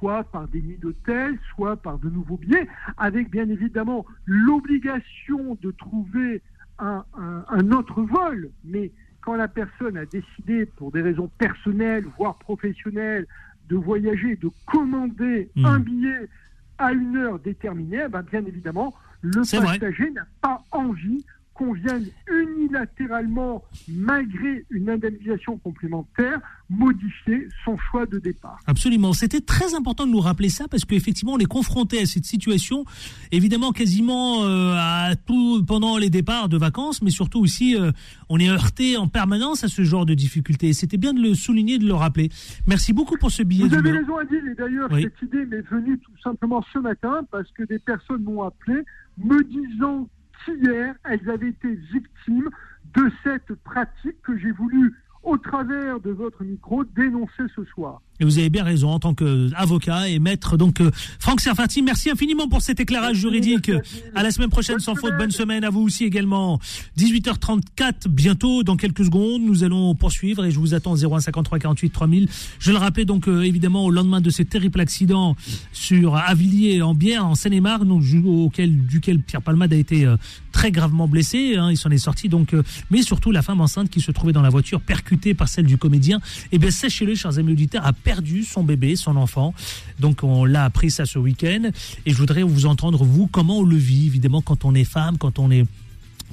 soit 0.04 0.24
par 0.26 0.48
des 0.50 0.62
nuits 0.62 0.78
d'hôtel, 0.78 1.40
soit 1.56 1.78
par 1.78 1.98
de 1.98 2.10
nouveaux 2.10 2.36
billets, 2.36 2.68
avec 2.98 3.30
bien 3.30 3.48
évidemment 3.48 4.06
l'obligation 4.26 5.58
de 5.62 5.72
trouver 5.72 6.42
un, 6.80 7.72
autre 7.72 8.02
vol, 8.02 8.52
mais 8.66 8.92
quand 9.24 9.36
la 9.36 9.48
personne 9.48 9.98
a 9.98 10.06
décidé, 10.06 10.66
pour 10.66 10.92
des 10.92 11.02
raisons 11.02 11.30
personnelles, 11.38 12.06
voire 12.18 12.38
professionnelles, 12.38 13.26
de 13.70 13.76
voyager, 13.76 14.36
de 14.36 14.50
commander 14.66 15.50
hmm. 15.56 15.66
un 15.66 15.80
billet 15.80 16.30
à 16.78 16.92
une 16.92 17.16
heure 17.16 17.40
déterminée, 17.40 18.08
ben 18.10 18.22
bien 18.24 18.46
évidemment, 18.46 18.94
le 19.22 19.42
passager 19.42 20.12
n'a 20.12 20.26
pas 20.42 20.62
envie 20.72 21.26
qu'on 21.54 21.74
vienne 21.74 22.08
unilatéralement, 22.32 23.64
malgré 23.88 24.66
une 24.70 24.90
indemnisation 24.90 25.58
complémentaire, 25.58 26.40
modifier 26.70 27.48
son 27.64 27.78
choix 27.78 28.06
de 28.06 28.20
départ. 28.20 28.60
Absolument. 28.66 29.14
C'était 29.14 29.42
très 29.42 29.76
important 29.76 30.06
de 30.08 30.12
nous 30.12 30.20
rappeler 30.20 30.50
ça 30.50 30.68
parce 30.68 30.86
qu'effectivement, 30.86 31.34
on 31.34 31.40
est 31.40 31.46
confronté 31.46 32.00
à 32.00 32.06
cette 32.06 32.26
situation, 32.26 32.86
évidemment 33.32 33.72
quasiment 33.72 34.44
euh, 34.44 34.76
à 34.78 35.16
tout 35.16 35.64
pendant 35.66 35.98
les 35.98 36.10
départs 36.10 36.50
de 36.50 36.58
vacances, 36.58 37.02
mais 37.02 37.12
surtout 37.12 37.40
aussi, 37.40 37.78
euh, 37.78 37.92
on 38.30 38.40
est 38.40 38.50
heurté 38.50 38.98
en 38.98 39.08
permanence 39.08 39.64
à 39.64 39.68
ce 39.68 39.84
genre 39.84 40.06
de 40.06 40.14
difficultés. 40.14 40.74
C'était 40.74 40.98
bien 40.98 41.14
de 41.14 41.22
le 41.22 41.36
souligner, 41.36 41.78
de 41.78 41.86
le 41.86 41.94
rappeler. 41.94 42.30
Merci 42.68 42.94
beaucoup 42.94 43.18
pour 43.18 43.32
ce 43.32 43.44
billet. 43.44 43.68
Vous 43.68 43.76
avez 43.76 43.92
raison, 43.92 44.18
Adil, 44.18 44.42
et 44.52 44.56
d'ailleurs, 44.56 44.90
cette 44.92 45.22
idée 45.22 45.46
m'est 45.46 45.68
venue 45.70 46.00
tout 46.00 46.18
simplement 46.24 46.64
ce 46.74 46.80
matin 46.80 47.22
parce 47.32 47.52
que 47.52 47.64
des 47.64 47.80
personnes 47.80 48.24
m'ont 48.24 48.44
appelé 48.44 48.82
me 49.18 49.44
disant 49.44 50.08
qu'hier, 50.46 50.96
elles 51.06 51.30
avaient 51.30 51.50
été 51.50 51.74
victimes 51.74 52.50
de 52.96 53.12
cette 53.24 53.54
pratique 53.64 54.22
que 54.22 54.38
j'ai 54.38 54.52
voulu 54.52 54.94
au 55.24 55.38
travers 55.38 56.00
de 56.02 56.12
votre 56.12 56.44
micro, 56.44 56.84
dénoncer 56.96 57.44
ce 57.56 57.64
soir. 57.66 58.02
Et 58.20 58.26
vous 58.26 58.38
avez 58.38 58.50
bien 58.50 58.64
raison 58.64 58.90
en 58.90 59.00
tant 59.00 59.16
qu'avocat 59.16 60.08
et 60.08 60.20
maître. 60.20 60.56
Donc, 60.56 60.82
euh, 60.82 60.92
Franck 61.20 61.42
Serfati, 61.42 61.82
merci 61.82 62.12
infiniment 62.12 62.48
pour 62.48 62.62
cet 62.62 62.80
éclairage 62.80 63.18
juridique. 63.18 63.72
À 64.14 64.22
la 64.22 64.30
semaine 64.32 64.50
prochaine, 64.50 64.80
sans 64.80 64.96
faute. 64.96 65.14
Bonne 65.18 65.32
semaine 65.32 65.64
à 65.64 65.72
vous 65.72 65.82
aussi 65.82 66.04
également. 66.04 66.60
18h34, 66.98 68.08
bientôt, 68.10 68.64
dans 68.64 68.78
quelques 68.78 69.06
secondes, 69.06 69.42
nous 69.42 69.64
allons 69.64 69.96
poursuivre 69.96 70.46
et 70.46 70.52
je 70.52 70.60
vous 70.60 70.76
attends 70.76 70.96
0153 70.96 71.58
48 71.58 71.90
3000. 71.90 72.30
Je 72.60 72.72
le 72.72 72.78
rappelais 72.78 73.06
donc 73.06 73.28
euh, 73.28 73.42
évidemment 73.42 73.86
au 73.86 73.90
lendemain 73.90 74.22
de 74.22 74.30
ce 74.30 74.44
terrible 74.44 74.80
accident 74.80 75.36
sur 75.72 76.16
Avilliers 76.16 76.82
en 76.82 76.94
Bière, 76.94 77.26
en 77.26 77.36
Seine-et-Marne, 77.36 77.92
auquel, 77.92 78.86
duquel 78.86 79.20
Pierre 79.20 79.42
Palmade 79.42 79.74
a 79.74 79.78
été 79.78 80.06
euh, 80.06 80.18
très 80.52 80.72
gravement 80.72 81.08
blessé. 81.08 81.56
Hein, 81.58 81.72
il 81.72 81.78
s'en 81.78 81.90
est 81.90 81.98
sorti 81.98 82.30
donc, 82.30 82.56
mais 82.92 83.02
surtout 83.02 83.32
la 83.32 83.42
femme 83.42 83.62
enceinte 83.62 83.90
qui 83.90 84.02
se 84.02 84.12
trouvait 84.12 84.34
dans 84.34 84.42
la 84.42 84.50
voiture 84.50 84.82
percutée 84.82 85.13
par 85.34 85.48
celle 85.48 85.66
du 85.66 85.78
comédien. 85.78 86.20
Eh 86.52 86.58
bien, 86.58 86.72
sachez-le, 86.72 87.16
chers 87.16 87.38
amis 87.38 87.54
auditeurs, 87.54 87.86
a 87.86 87.94
perdu 87.94 88.44
son 88.44 88.64
bébé, 88.64 88.96
son 88.96 89.16
enfant. 89.16 89.54
Donc 90.00 90.24
on 90.24 90.46
l'a 90.46 90.66
appris 90.66 90.92
ça 90.92 91.06
ce 91.06 91.20
week-end. 91.20 91.70
Et 92.06 92.12
je 92.12 92.18
voudrais 92.18 92.44
vous 92.44 92.66
entendre, 92.66 93.04
vous, 93.04 93.28
comment 93.28 93.60
on 93.60 93.64
le 93.64 93.78
vit, 93.78 94.08
évidemment, 94.08 94.42
quand 94.42 94.66
on 94.66 94.76
est 94.76 94.84
femme, 94.84 95.18
quand 95.18 95.40
on 95.40 95.52
est... 95.52 95.66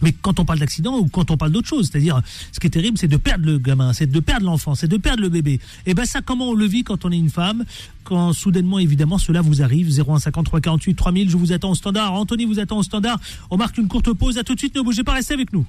Mais 0.02 0.12
quand 0.12 0.40
on 0.40 0.44
parle 0.44 0.58
d'accident 0.58 0.98
ou 0.98 1.08
quand 1.08 1.30
on 1.30 1.36
parle 1.36 1.52
d'autre 1.52 1.68
chose, 1.68 1.88
c'est-à-dire, 1.90 2.20
ce 2.52 2.60
qui 2.60 2.66
est 2.66 2.70
terrible, 2.70 2.98
c'est 2.98 3.08
de 3.08 3.16
perdre 3.16 3.46
le 3.46 3.58
gamin, 3.58 3.92
c'est 3.92 4.10
de 4.10 4.20
perdre 4.20 4.46
l'enfant, 4.46 4.74
c'est 4.74 4.88
de 4.88 4.96
perdre 4.96 5.22
le 5.22 5.28
bébé. 5.28 5.54
Et 5.54 5.60
eh 5.86 5.94
ben 5.94 6.04
ça, 6.04 6.20
comment 6.22 6.50
on 6.50 6.54
le 6.54 6.66
vit 6.66 6.84
quand 6.84 7.04
on 7.04 7.10
est 7.10 7.18
une 7.18 7.30
femme, 7.30 7.64
quand 8.04 8.32
soudainement, 8.32 8.78
évidemment, 8.78 9.18
cela 9.18 9.40
vous 9.40 9.62
arrive? 9.62 9.90
0153 9.90 10.60
48 10.60 10.94
3000, 10.94 11.30
je 11.30 11.36
vous 11.36 11.52
attends 11.52 11.70
au 11.70 11.74
standard. 11.74 12.12
Anthony 12.14 12.44
vous 12.44 12.58
attend 12.58 12.78
au 12.78 12.82
standard. 12.82 13.18
On 13.50 13.56
marque 13.56 13.78
une 13.78 13.88
courte 13.88 14.12
pause. 14.12 14.38
À 14.38 14.44
tout 14.44 14.54
de 14.54 14.58
suite, 14.58 14.74
ne 14.74 14.82
bougez 14.82 15.04
pas, 15.04 15.12
restez 15.12 15.34
avec 15.34 15.52
nous. 15.52 15.66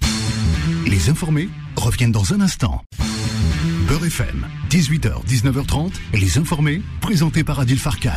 Les 0.87 1.09
informés 1.09 1.49
reviennent 1.75 2.11
dans 2.11 2.33
un 2.33 2.41
instant. 2.41 2.83
Beurre 3.87 4.05
FM, 4.05 4.47
18h, 4.69 5.25
19h30, 5.27 5.91
les 6.13 6.37
informés, 6.37 6.81
présentés 7.01 7.43
par 7.43 7.59
Adil 7.59 7.77
Farkan. 7.77 8.11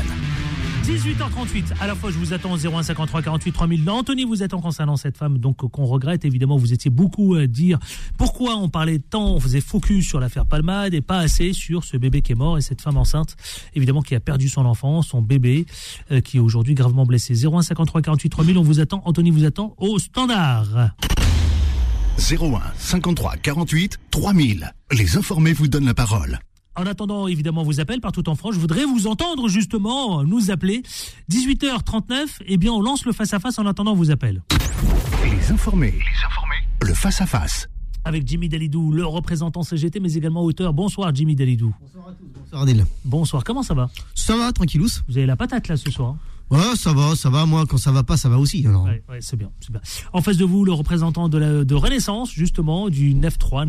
18h38, 0.84 1.80
à 1.80 1.86
la 1.86 1.94
fois 1.94 2.10
je 2.10 2.18
vous 2.18 2.34
attends 2.34 2.52
au 2.52 2.58
0153 2.58 3.22
48 3.22 3.52
3000. 3.52 3.88
Anthony 3.88 4.24
vous 4.24 4.42
attend 4.42 4.60
concernant 4.60 4.96
cette 4.96 5.16
femme, 5.16 5.38
donc 5.38 5.56
qu'on 5.56 5.86
regrette 5.86 6.26
évidemment. 6.26 6.58
Vous 6.58 6.74
étiez 6.74 6.90
beaucoup 6.90 7.36
à 7.36 7.46
dire 7.46 7.78
pourquoi 8.18 8.56
on 8.56 8.68
parlait 8.68 8.98
tant, 8.98 9.28
on 9.28 9.40
faisait 9.40 9.62
focus 9.62 10.06
sur 10.06 10.20
l'affaire 10.20 10.44
Palmade 10.44 10.92
et 10.92 11.00
pas 11.00 11.20
assez 11.20 11.54
sur 11.54 11.84
ce 11.84 11.96
bébé 11.96 12.20
qui 12.20 12.32
est 12.32 12.34
mort 12.34 12.58
et 12.58 12.60
cette 12.60 12.82
femme 12.82 12.98
enceinte, 12.98 13.34
évidemment 13.74 14.02
qui 14.02 14.14
a 14.14 14.20
perdu 14.20 14.50
son 14.50 14.66
enfant, 14.66 15.00
son 15.00 15.22
bébé, 15.22 15.64
euh, 16.12 16.20
qui 16.20 16.36
est 16.36 16.40
aujourd'hui 16.40 16.74
gravement 16.74 17.06
blessé. 17.06 17.34
0153 17.34 18.02
48 18.02 18.28
3000, 18.28 18.58
on 18.58 18.62
vous 18.62 18.80
attend. 18.80 19.00
Anthony 19.06 19.30
vous 19.30 19.46
attend 19.46 19.74
au 19.78 19.98
standard. 19.98 20.90
01 22.18 22.60
53 22.76 23.36
48 23.36 23.98
3000. 24.10 24.74
Les 24.92 25.16
informés 25.16 25.54
vous 25.54 25.66
donnent 25.66 25.86
la 25.86 25.94
parole. 25.94 26.40
En 26.76 26.86
attendant, 26.86 27.28
évidemment, 27.28 27.62
vos 27.62 27.80
appels 27.80 28.00
partout 28.00 28.28
en 28.28 28.34
France. 28.34 28.54
Je 28.54 28.60
voudrais 28.60 28.84
vous 28.84 29.06
entendre 29.06 29.48
justement 29.48 30.24
nous 30.24 30.50
appeler. 30.50 30.82
18h39, 31.30 32.40
eh 32.46 32.56
bien, 32.56 32.72
on 32.72 32.80
lance 32.80 33.04
le 33.04 33.12
face-à-face 33.12 33.58
en 33.58 33.66
attendant 33.66 33.94
vos 33.94 34.10
appels. 34.10 34.42
Les 35.24 35.52
informés. 35.52 35.92
Les 35.92 36.26
informés. 36.26 36.56
Le 36.82 36.94
face-à-face. 36.94 37.68
Avec 38.04 38.26
Jimmy 38.26 38.48
Dalidou, 38.48 38.90
le 38.90 39.06
représentant 39.06 39.62
CGT, 39.62 40.00
mais 40.00 40.12
également 40.14 40.42
auteur. 40.42 40.74
Bonsoir 40.74 41.14
Jimmy 41.14 41.36
Dalidou. 41.36 41.74
Bonsoir 41.80 42.08
à 42.08 42.12
tous, 42.12 42.26
bonsoir 42.38 42.62
Adil. 42.62 42.84
Bonsoir, 43.04 43.44
comment 43.44 43.62
ça 43.62 43.72
va? 43.72 43.88
Ça 44.14 44.36
va, 44.36 44.52
tranquillous. 44.52 44.88
Vous 45.08 45.16
avez 45.16 45.26
la 45.26 45.36
patate 45.36 45.68
là 45.68 45.76
ce 45.76 45.90
soir 45.90 46.16
Ouais, 46.50 46.76
ça 46.76 46.92
va, 46.92 47.16
ça 47.16 47.30
va. 47.30 47.46
Moi, 47.46 47.64
quand 47.66 47.78
ça 47.78 47.90
va 47.90 48.02
pas, 48.02 48.16
ça 48.16 48.28
va 48.28 48.38
aussi. 48.38 48.66
Ouais, 48.66 49.02
ouais 49.08 49.18
c'est 49.20 49.36
bien, 49.36 49.50
bien, 49.70 49.80
En 50.12 50.20
face 50.22 50.36
de 50.36 50.44
vous, 50.44 50.64
le 50.64 50.72
représentant 50.72 51.28
de, 51.28 51.38
la, 51.38 51.64
de 51.64 51.74
Renaissance, 51.74 52.30
justement, 52.32 52.88
du 52.88 53.14
9-3, 53.14 53.68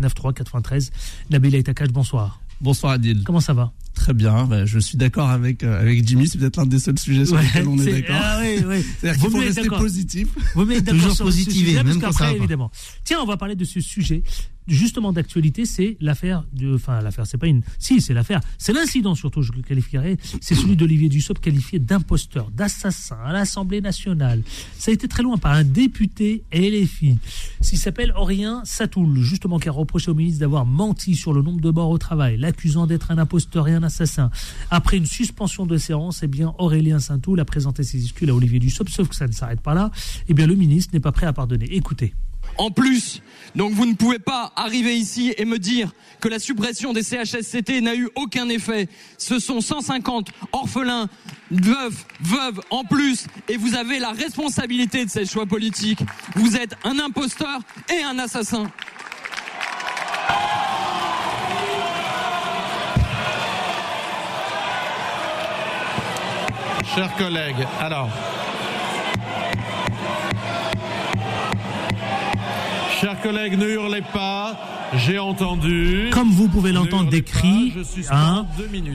9-3, 0.00 0.34
93, 0.34 0.90
Nabil 1.30 1.54
Aitakash, 1.54 1.88
bonsoir. 1.88 2.40
Bonsoir 2.60 2.92
Adil. 2.92 3.22
Comment 3.24 3.40
ça 3.40 3.54
va? 3.54 3.72
Très 4.00 4.14
bien, 4.14 4.46
bah, 4.46 4.64
je 4.64 4.78
suis 4.78 4.96
d'accord 4.96 5.28
avec, 5.28 5.62
euh, 5.62 5.78
avec 5.78 6.08
Jimmy, 6.08 6.26
c'est 6.26 6.38
peut-être 6.38 6.56
l'un 6.56 6.64
des 6.64 6.78
seuls 6.78 6.98
sujets 6.98 7.26
sur 7.26 7.36
lesquels 7.36 7.68
on 7.68 7.76
est, 7.78 8.00
d'accord. 8.00 8.18
Ah, 8.18 8.40
oui, 8.40 8.64
oui. 8.66 8.82
C'est-à-dire 8.98 9.20
qu'il 9.20 9.30
faut 9.30 9.38
rester 9.38 9.68
positif. 9.68 10.28
Vous 10.54 10.64
mettez 10.64 10.90
Toujours 10.90 11.18
positiver, 11.18 11.82
même 11.82 12.00
quand 12.00 12.10
ça 12.10 12.24
va 12.24 12.32
évidemment. 12.32 12.70
Tiens, 13.04 13.18
on 13.20 13.26
va 13.26 13.36
parler 13.36 13.56
de 13.56 13.64
ce 13.64 13.82
sujet 13.82 14.22
justement 14.70 15.12
d'actualité, 15.12 15.66
c'est 15.66 15.96
l'affaire 16.00 16.44
de, 16.52 16.74
enfin 16.74 17.00
l'affaire, 17.00 17.26
c'est 17.26 17.38
pas 17.38 17.46
une, 17.46 17.62
si 17.78 18.00
c'est 18.00 18.14
l'affaire, 18.14 18.40
c'est 18.58 18.72
l'incident 18.72 19.14
surtout, 19.14 19.42
je 19.42 19.52
le 19.52 19.62
qualifierais, 19.62 20.16
c'est 20.40 20.54
celui 20.54 20.76
d'Olivier 20.76 21.08
Dussopt 21.08 21.42
qualifié 21.42 21.78
d'imposteur, 21.78 22.50
d'assassin 22.50 23.18
à 23.24 23.32
l'Assemblée 23.32 23.80
nationale. 23.80 24.42
Ça 24.78 24.90
a 24.90 24.94
été 24.94 25.08
très 25.08 25.22
loin 25.22 25.36
par 25.38 25.52
un 25.52 25.64
député 25.64 26.44
LFI, 26.52 27.18
s'il 27.60 27.78
s'appelle 27.78 28.12
Aurélien 28.16 28.62
Satoul, 28.64 29.20
justement 29.20 29.58
qui 29.58 29.68
a 29.68 29.72
reproché 29.72 30.10
au 30.10 30.14
ministre 30.14 30.40
d'avoir 30.40 30.66
menti 30.66 31.14
sur 31.14 31.32
le 31.32 31.42
nombre 31.42 31.60
de 31.60 31.70
morts 31.70 31.90
au 31.90 31.98
travail, 31.98 32.36
l'accusant 32.36 32.86
d'être 32.86 33.10
un 33.10 33.18
imposteur 33.18 33.68
et 33.68 33.74
un 33.74 33.82
assassin. 33.90 34.30
Après 34.70 34.96
une 34.96 35.06
suspension 35.06 35.66
de 35.66 35.76
séance, 35.76 36.22
eh 36.22 36.28
bien 36.28 36.54
Aurélien 36.58 37.00
Satoul 37.00 37.40
a 37.40 37.44
présenté 37.44 37.82
ses 37.82 38.02
excuses 38.02 38.30
à 38.30 38.34
Olivier 38.34 38.60
Dussopt, 38.60 38.90
sauf 38.90 39.08
que 39.08 39.16
ça 39.16 39.26
ne 39.26 39.32
s'arrête 39.32 39.60
pas 39.60 39.74
là. 39.74 39.90
Eh 40.28 40.34
bien 40.34 40.46
le 40.46 40.54
ministre 40.54 40.94
n'est 40.94 41.00
pas 41.00 41.12
prêt 41.12 41.26
à 41.26 41.32
pardonner. 41.32 41.66
Écoutez 41.74 42.14
en 42.58 42.70
plus. 42.70 43.22
Donc 43.54 43.72
vous 43.72 43.86
ne 43.86 43.94
pouvez 43.94 44.18
pas 44.18 44.52
arriver 44.56 44.96
ici 44.96 45.34
et 45.36 45.44
me 45.44 45.58
dire 45.58 45.92
que 46.20 46.28
la 46.28 46.38
suppression 46.38 46.92
des 46.92 47.02
CHSCT 47.02 47.80
n'a 47.80 47.94
eu 47.94 48.08
aucun 48.14 48.48
effet. 48.48 48.88
Ce 49.18 49.38
sont 49.38 49.60
150 49.60 50.30
orphelins, 50.52 51.08
veuves, 51.50 52.04
veuves 52.20 52.60
en 52.70 52.84
plus 52.84 53.26
et 53.48 53.56
vous 53.56 53.74
avez 53.74 53.98
la 53.98 54.10
responsabilité 54.12 55.04
de 55.04 55.10
ces 55.10 55.26
choix 55.26 55.46
politiques. 55.46 56.00
Vous 56.36 56.56
êtes 56.56 56.74
un 56.84 56.98
imposteur 56.98 57.60
et 57.88 58.02
un 58.02 58.18
assassin. 58.18 58.70
Chers 66.94 67.14
collègues, 67.16 67.66
alors 67.78 68.10
Chers 73.00 73.20
collègues, 73.22 73.56
ne 73.56 73.66
hurlez 73.68 74.02
pas. 74.12 74.58
J'ai 74.96 75.20
entendu. 75.20 76.10
Comme 76.10 76.30
vous 76.32 76.48
pouvez 76.48 76.72
l'entendre, 76.72 77.08
des 77.08 77.22
cris 77.22 77.72
hein, 78.10 78.44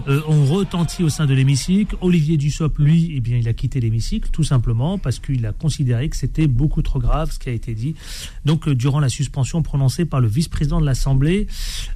euh, 0.09 0.21
ont 0.27 0.43
retenti 0.43 1.03
au 1.03 1.09
sein 1.09 1.25
de 1.25 1.33
l'hémicycle. 1.33 1.95
Olivier 2.01 2.35
Dussopt, 2.35 2.77
lui, 2.79 3.13
eh 3.15 3.21
bien, 3.21 3.37
il 3.37 3.47
a 3.47 3.53
quitté 3.53 3.79
l'hémicycle 3.79 4.29
tout 4.29 4.43
simplement 4.43 4.97
parce 4.97 5.19
qu'il 5.19 5.45
a 5.45 5.53
considéré 5.53 6.09
que 6.09 6.17
c'était 6.17 6.47
beaucoup 6.47 6.81
trop 6.81 6.99
grave 6.99 7.31
ce 7.31 7.39
qui 7.39 7.47
a 7.47 7.53
été 7.53 7.73
dit. 7.73 7.95
Donc, 8.43 8.67
euh, 8.67 8.75
durant 8.75 8.99
la 8.99 9.09
suspension 9.09 9.61
prononcée 9.61 10.03
par 10.03 10.19
le 10.19 10.27
vice-président 10.27 10.81
de 10.81 10.85
l'Assemblée, 10.85 11.47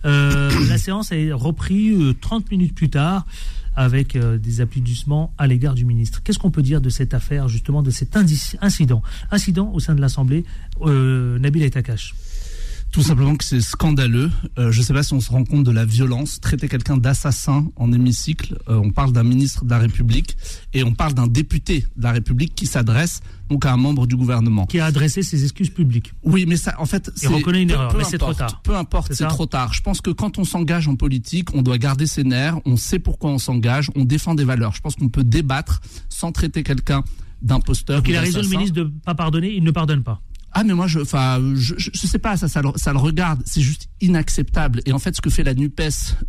euh, 0.06 0.50
la 0.70 0.78
séance 0.78 1.12
a 1.12 1.16
repris 1.34 2.16
30 2.22 2.50
minutes 2.52 2.74
plus 2.74 2.90
tard 2.90 3.26
avec 3.80 4.18
des 4.18 4.60
applaudissements 4.60 5.34
à 5.38 5.48
l'égard 5.48 5.74
du 5.74 5.86
ministre. 5.86 6.22
Qu'est-ce 6.22 6.38
qu'on 6.38 6.52
peut 6.52 6.62
dire 6.62 6.82
de 6.82 6.90
cette 6.90 7.14
affaire, 7.14 7.48
justement, 7.48 7.82
de 7.82 7.92
cet 7.92 8.18
incident? 8.18 9.02
Incident 9.32 9.72
au 9.74 9.80
sein 9.80 9.96
de 9.96 10.02
l'Assemblée, 10.02 10.44
Nabil 10.86 11.64
Etakash 11.64 12.14
tout 13.00 13.06
simplement 13.06 13.38
que 13.38 13.46
c'est 13.46 13.62
scandaleux. 13.62 14.30
Euh, 14.58 14.74
je 14.74 14.80
ne 14.80 14.84
sais 14.84 14.94
pas 14.94 15.04
si 15.04 15.14
on 15.14 15.22
se 15.22 15.32
rend 15.32 15.46
compte 15.46 15.64
de 15.64 15.72
la 15.72 15.86
violence. 15.86 16.42
Traiter 16.42 16.68
quelqu'un 16.68 16.98
d'assassin 16.98 17.72
en 17.78 17.94
hémicycle, 17.94 18.58
euh, 18.68 18.76
on 18.76 18.92
parle 18.92 19.14
d'un 19.14 19.24
ministre 19.24 19.64
de 19.64 19.70
la 19.70 19.78
République 19.78 20.36
et 20.74 20.84
on 20.84 20.94
parle 20.94 21.14
d'un 21.14 21.28
député 21.28 21.86
de 21.96 22.04
la 22.04 22.12
République 22.12 22.56
qui 22.56 22.66
s'adresse 22.66 23.22
donc 23.50 23.66
à 23.66 23.72
un 23.72 23.78
membre 23.78 24.06
du 24.06 24.18
gouvernement. 24.18 24.66
Qui 24.66 24.82
a 24.82 24.86
adressé 24.86 25.24
ses 25.24 25.44
excuses 25.44 25.70
publiques. 25.70 26.12
Oui, 26.24 26.46
mais 26.46 26.58
ça, 26.58 26.76
en 26.78 26.86
fait, 26.86 27.10
il 27.22 27.30
reconnaît 27.30 27.62
une 27.62 27.70
erreur, 27.70 27.96
mais 27.96 28.04
c'est 28.04 28.18
trop 28.18 28.34
tard. 28.34 28.62
Peu 28.64 28.76
importe, 28.76 29.14
c'est 29.14 29.28
trop 29.28 29.46
tard. 29.46 29.74
Je 29.74 29.82
pense 29.82 30.02
que 30.02 30.12
quand 30.12 30.38
on 30.38 30.44
s'engage 30.44 30.90
en 30.90 30.98
politique, 30.98 31.56
on 31.56 31.62
doit 31.62 31.78
garder 31.78 32.06
ses 32.06 32.26
nerfs. 32.26 32.60
On 32.66 32.76
sait 32.76 33.00
pourquoi 33.00 33.32
on 33.32 33.38
s'engage. 33.38 33.90
On 33.96 34.04
défend 34.04 34.36
des 34.36 34.44
valeurs. 34.44 34.76
Je 34.76 34.82
pense 34.82 34.96
qu'on 34.96 35.08
peut 35.08 35.24
débattre 35.24 35.80
sans 36.10 36.34
traiter 36.34 36.64
quelqu'un 36.64 37.06
d'imposteur. 37.42 38.00
Donc 38.00 38.10
il 38.10 38.18
a 38.18 38.22
raison 38.22 38.42
le 38.42 38.50
ministre 38.50 38.76
de 38.76 38.92
pas 39.06 39.16
pardonner. 39.16 39.54
Il 39.54 39.64
ne 39.64 39.72
pardonne 39.72 40.04
pas. 40.04 40.22
Ah 40.52 40.64
mais 40.64 40.74
moi 40.74 40.88
je 40.88 41.00
enfin 41.00 41.40
je, 41.56 41.76
je, 41.78 42.08
sais 42.08 42.18
pas 42.18 42.36
ça 42.36 42.48
ça, 42.48 42.62
ça 42.76 42.92
le 42.92 42.98
regarde. 42.98 43.42
C'est 43.46 43.62
juste 43.62 43.90
inacceptable. 44.02 44.82
Et 44.86 44.94
en 44.94 45.00
fait 45.00 45.16
ce 45.16 45.22
que 45.22 45.30
fait 45.30 45.44
la 45.44 45.54
Nupes 45.54 45.82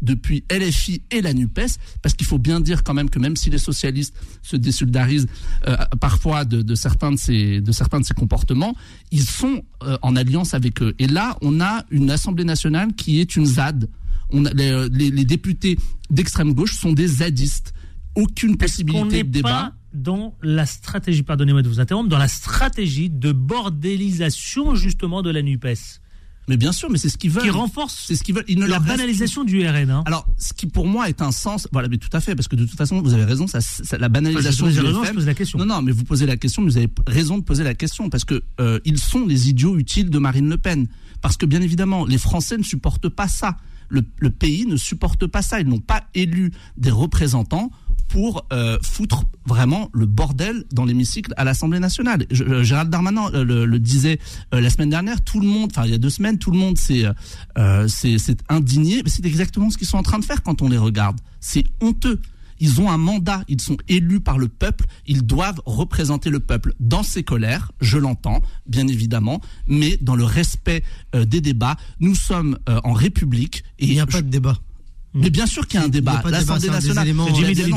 depuis 0.02 0.44
LFI 0.50 1.02
et 1.10 1.22
la 1.22 1.32
Nupes 1.32 1.60
parce 2.02 2.14
qu'il 2.14 2.26
faut 2.26 2.38
bien 2.38 2.60
dire 2.60 2.82
quand 2.82 2.94
même 2.94 3.08
que 3.10 3.18
même 3.18 3.36
si 3.36 3.50
les 3.50 3.58
socialistes 3.58 4.14
se 4.42 4.56
désolidarisent 4.56 5.26
euh, 5.66 5.76
parfois 6.00 6.44
de, 6.44 6.62
de, 6.62 6.74
certains 6.74 7.12
de 7.12 7.16
ces 7.16 7.60
de 7.60 7.72
certains 7.72 8.00
de 8.00 8.04
ces 8.04 8.14
comportements 8.14 8.74
ils 9.10 9.24
sont 9.24 9.62
euh, 9.82 9.96
en 10.02 10.16
alliance 10.16 10.54
avec 10.54 10.82
eux. 10.82 10.94
Et 10.98 11.06
là 11.06 11.36
on 11.40 11.60
a 11.60 11.84
une 11.90 12.10
Assemblée 12.10 12.44
nationale 12.44 12.94
qui 12.94 13.20
est 13.20 13.36
une 13.36 13.46
ZAD 13.46 13.88
on 14.32 14.46
a, 14.46 14.52
les, 14.52 14.88
les 14.88 15.24
députés 15.24 15.78
d'extrême 16.10 16.52
gauche 16.52 16.76
sont 16.76 16.92
des 16.92 17.06
zadistes 17.06 17.72
aucune 18.14 18.56
possibilité 18.56 19.22
de 19.22 19.28
débat 19.28 19.74
dans 19.92 20.36
la 20.42 20.66
stratégie, 20.66 21.22
pardonnez-moi 21.22 21.62
de 21.62 21.68
vous 21.68 21.80
interrompre, 21.80 22.08
dans 22.08 22.18
la 22.18 22.28
stratégie 22.28 23.10
de 23.10 23.32
bordélisation 23.32 24.74
justement 24.74 25.22
de 25.22 25.30
la 25.30 25.42
NUPES? 25.42 26.00
Mais 26.48 26.56
bien 26.56 26.72
sûr, 26.72 26.90
mais 26.90 26.98
c'est 26.98 27.08
ce 27.08 27.16
qu'ils 27.16 27.30
veulent. 27.30 27.44
Qui 27.44 27.50
renforce 27.50 28.06
c'est 28.08 28.16
ce 28.16 28.24
qu'ils 28.24 28.34
veulent. 28.34 28.44
la 28.48 28.80
banalisation 28.80 29.44
du 29.44 29.64
RN. 29.64 29.88
Hein. 29.88 30.02
Alors, 30.04 30.26
ce 30.36 30.52
qui 30.52 30.66
pour 30.66 30.86
moi 30.86 31.08
est 31.08 31.22
un 31.22 31.30
sens, 31.30 31.68
voilà, 31.70 31.86
mais 31.86 31.96
tout 31.96 32.08
à 32.12 32.20
fait, 32.20 32.34
parce 32.34 32.48
que 32.48 32.56
de 32.56 32.64
toute 32.64 32.76
façon, 32.76 33.00
vous 33.00 33.14
avez 33.14 33.24
raison, 33.24 33.46
ça, 33.46 33.60
la 33.98 34.08
banalisation 34.08 34.66
du 34.66 34.80
raison, 34.80 35.04
Je 35.04 35.12
pose 35.12 35.26
la 35.26 35.34
question. 35.34 35.60
Non, 35.60 35.66
non, 35.66 35.80
mais 35.80 35.92
vous 35.92 36.02
posez 36.02 36.26
la 36.26 36.36
question, 36.36 36.62
mais 36.62 36.70
vous 36.70 36.76
avez 36.78 36.90
raison 37.06 37.38
de 37.38 37.44
poser 37.44 37.62
la 37.62 37.74
question, 37.74 38.10
parce 38.10 38.24
que 38.24 38.42
euh, 38.60 38.80
ils 38.84 38.98
sont 38.98 39.26
les 39.26 39.48
idiots 39.48 39.78
utiles 39.78 40.10
de 40.10 40.18
Marine 40.18 40.48
Le 40.48 40.56
Pen. 40.56 40.88
Parce 41.20 41.36
que 41.36 41.46
bien 41.46 41.60
évidemment, 41.60 42.04
les 42.04 42.18
Français 42.18 42.56
ne 42.56 42.64
supportent 42.64 43.10
pas 43.10 43.28
ça. 43.28 43.56
Le, 43.88 44.02
le 44.18 44.30
pays 44.30 44.66
ne 44.66 44.76
supporte 44.76 45.26
pas 45.28 45.42
ça. 45.42 45.60
Ils 45.60 45.68
n'ont 45.68 45.80
pas 45.80 46.02
élu 46.14 46.52
des 46.76 46.90
représentants 46.90 47.70
pour 48.10 48.44
euh, 48.52 48.76
foutre 48.82 49.22
vraiment 49.46 49.88
le 49.92 50.04
bordel 50.04 50.64
dans 50.72 50.84
l'hémicycle 50.84 51.32
à 51.36 51.44
l'Assemblée 51.44 51.78
nationale. 51.78 52.26
Euh, 52.40 52.64
Gérald 52.64 52.90
Darmanin 52.90 53.30
euh, 53.34 53.44
le, 53.44 53.78
disait 53.78 54.18
la 54.52 54.68
semaine 54.68 54.90
dernière, 54.90 55.22
tout 55.22 55.40
le 55.40 55.46
monde, 55.46 55.70
enfin 55.72 55.86
il 55.86 55.92
y 55.92 55.94
a 55.94 55.98
deux 55.98 56.10
semaines, 56.10 56.38
tout 56.38 56.50
le 56.50 56.58
monde 56.58 56.76
s'est 56.76 57.06
indigné, 58.48 59.02
mais 59.02 59.10
c'est 59.10 59.24
exactement 59.24 59.70
ce 59.70 59.78
qu'ils 59.78 59.86
sont 59.86 59.96
en 59.96 60.02
train 60.02 60.18
de 60.18 60.24
faire 60.24 60.42
quand 60.42 60.60
on 60.60 60.68
les 60.68 60.76
regarde. 60.76 61.18
C'est 61.38 61.64
honteux. 61.80 62.20
Ils 62.58 62.80
ont 62.82 62.90
un 62.90 62.98
mandat, 62.98 63.42
ils 63.48 63.60
sont 63.60 63.78
élus 63.88 64.20
par 64.20 64.36
le 64.36 64.48
peuple, 64.48 64.84
ils 65.06 65.24
doivent 65.24 65.62
représenter 65.64 66.28
le 66.28 66.40
peuple 66.40 66.74
dans 66.78 67.02
ses 67.02 67.22
colères, 67.22 67.72
je 67.80 67.96
l'entends, 67.96 68.42
bien 68.66 68.86
évidemment, 68.86 69.40
mais 69.66 69.96
dans 70.02 70.16
le 70.16 70.24
respect 70.24 70.82
des 71.14 71.40
débats. 71.40 71.76
Nous 72.00 72.14
sommes 72.14 72.58
en 72.66 72.92
République 72.92 73.64
et 73.78 73.86
il 73.86 73.92
n'y 73.92 74.00
a 74.00 74.06
pas 74.06 74.20
de 74.20 74.28
débat. 74.28 74.58
Mais 75.14 75.30
bien 75.30 75.46
sûr 75.46 75.66
qu'il 75.66 75.80
y 75.80 75.82
a 75.82 75.86
un 75.86 75.88
débat. 75.88 76.22
L'Assemblée 76.28 76.68
nationale, 76.68 77.14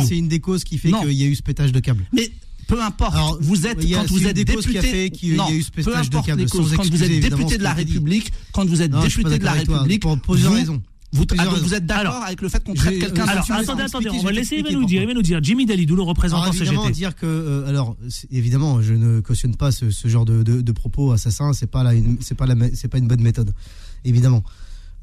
c'est 0.07 0.17
une 0.17 0.27
des 0.27 0.39
causes 0.39 0.63
qui 0.63 0.77
fait 0.77 0.91
qu'il 0.91 1.13
y 1.13 1.23
a 1.23 1.27
eu 1.27 1.35
ce 1.35 1.43
pétage 1.43 1.71
de 1.71 1.79
câble. 1.79 2.05
Mais 2.13 2.31
peu 2.67 2.81
importe. 2.81 3.15
vous 3.41 3.67
êtes 3.67 3.79
quand 3.91 4.07
vous 4.09 4.27
êtes 4.27 4.35
député, 4.35 5.09
qui 5.09 5.39
a, 5.39 5.51
eu 5.51 5.61
ce 5.61 5.71
pétage 5.71 6.09
de 6.09 6.19
câble. 6.21 6.45
quand 6.49 6.61
vous 6.61 7.03
êtes 7.03 7.19
député 7.19 7.57
de 7.57 7.63
la 7.63 7.73
République, 7.73 8.31
quand 8.51 8.65
vous 8.65 8.81
êtes 8.81 8.91
député 8.91 9.37
de 9.39 9.43
la 9.43 9.53
République, 9.53 10.01
pour 10.01 10.17
plusieurs 10.19 10.53
raisons. 10.53 10.81
Vous, 11.13 11.25
vous, 11.61 11.75
êtes 11.75 11.85
d'accord 11.85 12.23
avec 12.23 12.41
le 12.41 12.49
fait 12.49 12.63
qu'on 12.63 12.73
traite 12.73 12.99
quelqu'un 12.99 13.25
Alors 13.25 13.45
attendez, 13.51 13.83
attendez, 13.83 14.09
on 14.09 14.23
va 14.23 14.31
laisser 14.31 14.57
Yves 14.57 14.71
nous 14.71 14.85
dire. 14.85 15.05
nous 15.13 15.21
dire. 15.21 15.39
Jimmy 15.43 15.67
Dalidou, 15.67 15.95
le 15.95 16.01
représentant 16.01 16.41
alors, 16.41 16.55
évidemment, 16.55 16.81
CGT. 16.81 16.97
dire 16.97 17.15
que, 17.15 17.27
euh, 17.27 17.67
alors 17.67 17.95
évidemment, 18.31 18.81
je 18.81 18.95
ne 18.95 19.19
cautionne 19.19 19.55
pas 19.55 19.71
ce, 19.71 19.91
ce 19.91 20.07
genre 20.07 20.25
de, 20.25 20.41
de, 20.41 20.61
de 20.61 20.71
propos 20.71 21.11
assassins. 21.11 21.53
C'est 21.53 21.69
pas 21.69 21.83
c'est 22.19 22.33
pas 22.33 22.47
la, 22.47 22.55
c'est 22.73 22.87
pas 22.87 22.97
une 22.97 23.07
bonne 23.07 23.21
méthode, 23.21 23.53
évidemment. 24.05 24.43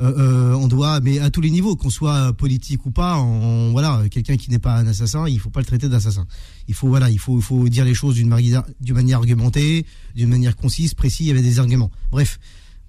Euh, 0.01 0.15
euh, 0.17 0.55
on 0.55 0.67
doit, 0.67 1.01
mais 1.01 1.19
à 1.19 1.31
tous 1.31 1.43
les 1.43 1.51
niveaux, 1.51 1.77
qu'on 1.77 1.91
soit 1.91 2.33
politique 2.33 2.87
ou 2.87 2.91
pas, 2.91 3.19
on, 3.19 3.71
voilà, 3.73 4.03
quelqu'un 4.11 4.37
qui 4.37 4.51
n'est 4.51 4.59
pas 4.59 4.77
un 4.77 4.87
assassin, 4.87 5.29
il 5.29 5.39
faut 5.39 5.51
pas 5.51 5.61
le 5.61 5.67
traiter 5.67 5.91
d'assassin. 5.91 6.27
Il 6.69 6.75
faut, 6.75 6.89
voilà, 6.89 7.11
il 7.11 7.19
faut, 7.19 7.69
dire 7.69 7.85
les 7.85 7.93
choses 7.93 8.15
d'une 8.15 8.29
manière, 8.29 8.63
d'une 8.81 8.95
manière 8.95 9.19
argumentée, 9.19 9.85
d'une 10.15 10.31
manière 10.31 10.57
concise, 10.57 10.95
précise, 10.95 11.31
avait 11.31 11.43
des 11.43 11.59
arguments. 11.59 11.91
Bref, 12.11 12.39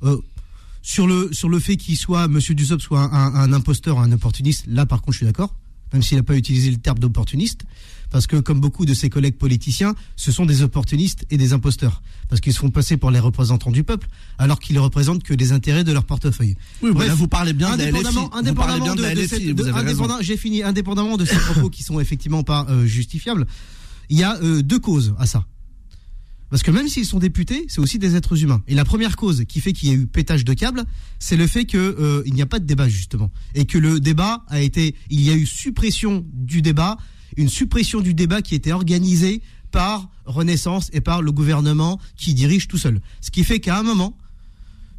euh, 0.04 0.18
sur 0.82 1.06
le 1.06 1.32
sur 1.34 1.50
le 1.50 1.60
fait 1.60 1.76
qu'il 1.76 1.98
soit 1.98 2.28
Monsieur 2.28 2.56
Dussopt 2.56 2.82
soit 2.82 3.02
un, 3.02 3.36
un, 3.36 3.54
imposteur, 3.54 4.00
un 4.00 4.12
opportuniste, 4.14 4.66
là 4.68 4.86
par 4.86 5.02
contre 5.02 5.14
je 5.14 5.18
suis 5.18 5.26
d'accord, 5.26 5.54
même 5.94 6.02
s'il 6.02 6.18
n'a 6.18 6.24
pas 6.24 6.36
utilisé 6.36 6.72
le 6.72 6.78
terme 6.78 6.98
d'opportuniste 6.98 7.66
parce 8.12 8.28
que 8.28 8.36
comme 8.36 8.60
beaucoup 8.60 8.86
de 8.86 8.94
ses 8.94 9.10
collègues 9.10 9.38
politiciens, 9.38 9.96
ce 10.16 10.32
sont 10.32 10.46
des 10.46 10.62
opportunistes 10.62 11.26
et 11.32 11.38
des 11.38 11.54
imposteurs, 11.54 12.04
parce 12.30 12.42
qu'ils 12.42 12.54
se 12.54 12.60
font 12.60 12.70
passer 12.70 12.98
pour 12.98 13.10
les 13.10 13.20
représentants 13.20 13.72
du 13.72 13.84
peuple, 13.84 14.08
alors 14.38 14.60
qu'ils 14.60 14.76
ne 14.76 14.82
représentent 14.82 15.24
que 15.24 15.34
des 15.34 15.54
intérêts 15.54 15.84
de 15.84 15.92
leur 15.92 16.04
portefeuille. 16.04 16.56
Oui, 16.84 16.92
Bref, 16.92 17.14
vous 17.14 17.28
parlez 17.28 17.54
bien 17.54 17.72
indépendamment, 17.72 18.28
de 18.28 18.38
indépendamment 18.38 18.96
de, 18.96 20.22
j'ai 20.22 20.38
fini, 20.38 20.62
indépendamment 20.62 21.18
de 21.18 21.26
ces 21.26 21.36
propos 21.52 21.70
qui 21.70 21.84
sont 21.84 22.00
effectivement 22.00 22.44
pas 22.44 22.68
euh, 22.70 22.86
justifiables, 22.86 23.48
il 24.10 24.20
y 24.20 24.24
a 24.24 24.38
euh, 24.44 24.62
deux 24.62 24.80
causes 24.80 25.16
à 25.18 25.26
ça. 25.26 25.46
Parce 26.50 26.64
que 26.64 26.72
même 26.72 26.90
s'ils 26.90 27.06
sont 27.06 27.20
députés, 27.20 27.64
c'est 27.70 27.80
aussi 27.80 27.98
des 27.98 28.18
êtres 28.18 28.44
humains. 28.44 28.62
Et 28.68 28.76
la 28.76 28.84
première 28.84 29.16
cause 29.16 29.46
qui 29.48 29.62
fait 29.62 29.72
qu'il 29.72 29.88
y 29.88 29.92
a 29.94 29.96
eu 29.96 30.06
pétage 30.06 30.44
de 30.44 30.54
câble, 30.54 30.84
c'est 31.18 31.38
le 31.38 31.48
fait 31.48 31.64
qu'il 31.64 31.80
euh, 31.80 32.24
n'y 32.26 32.42
a 32.42 32.46
pas 32.46 32.60
de 32.60 32.66
débat 32.66 32.90
justement, 32.90 33.32
et 33.56 33.66
que 33.66 33.78
le 33.78 34.02
débat 34.02 34.44
a 34.50 34.60
été, 34.60 34.96
il 35.10 35.22
y 35.22 35.30
a 35.30 35.34
eu 35.34 35.46
suppression 35.46 36.26
du 36.34 36.62
débat 36.62 36.98
une 37.38 37.50
suppression 37.50 38.02
du 38.02 38.14
débat 38.14 38.42
qui 38.42 38.56
était 38.56 38.72
organisée 38.72 39.42
par 39.72 40.10
Renaissance 40.26 40.90
et 40.94 41.02
par 41.02 41.22
le 41.22 41.32
gouvernement 41.32 42.00
qui 42.18 42.34
dirige 42.34 42.68
tout 42.68 42.78
seul. 42.78 43.02
Ce 43.22 43.32
qui 43.32 43.44
fait 43.44 43.60
qu'à 43.60 43.78
un 43.78 43.84
moment, 43.84 44.18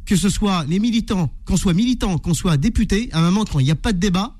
que 0.05 0.15
ce 0.15 0.29
soit 0.29 0.65
les 0.67 0.79
militants, 0.79 1.31
qu'on 1.45 1.57
soit 1.57 1.73
militants, 1.73 2.17
qu'on 2.17 2.33
soit 2.33 2.57
députés, 2.57 3.09
à 3.13 3.19
un 3.19 3.23
moment 3.23 3.45
quand 3.45 3.59
il 3.59 3.65
n'y 3.65 3.71
a 3.71 3.75
pas 3.75 3.93
de 3.93 3.99
débat, 3.99 4.35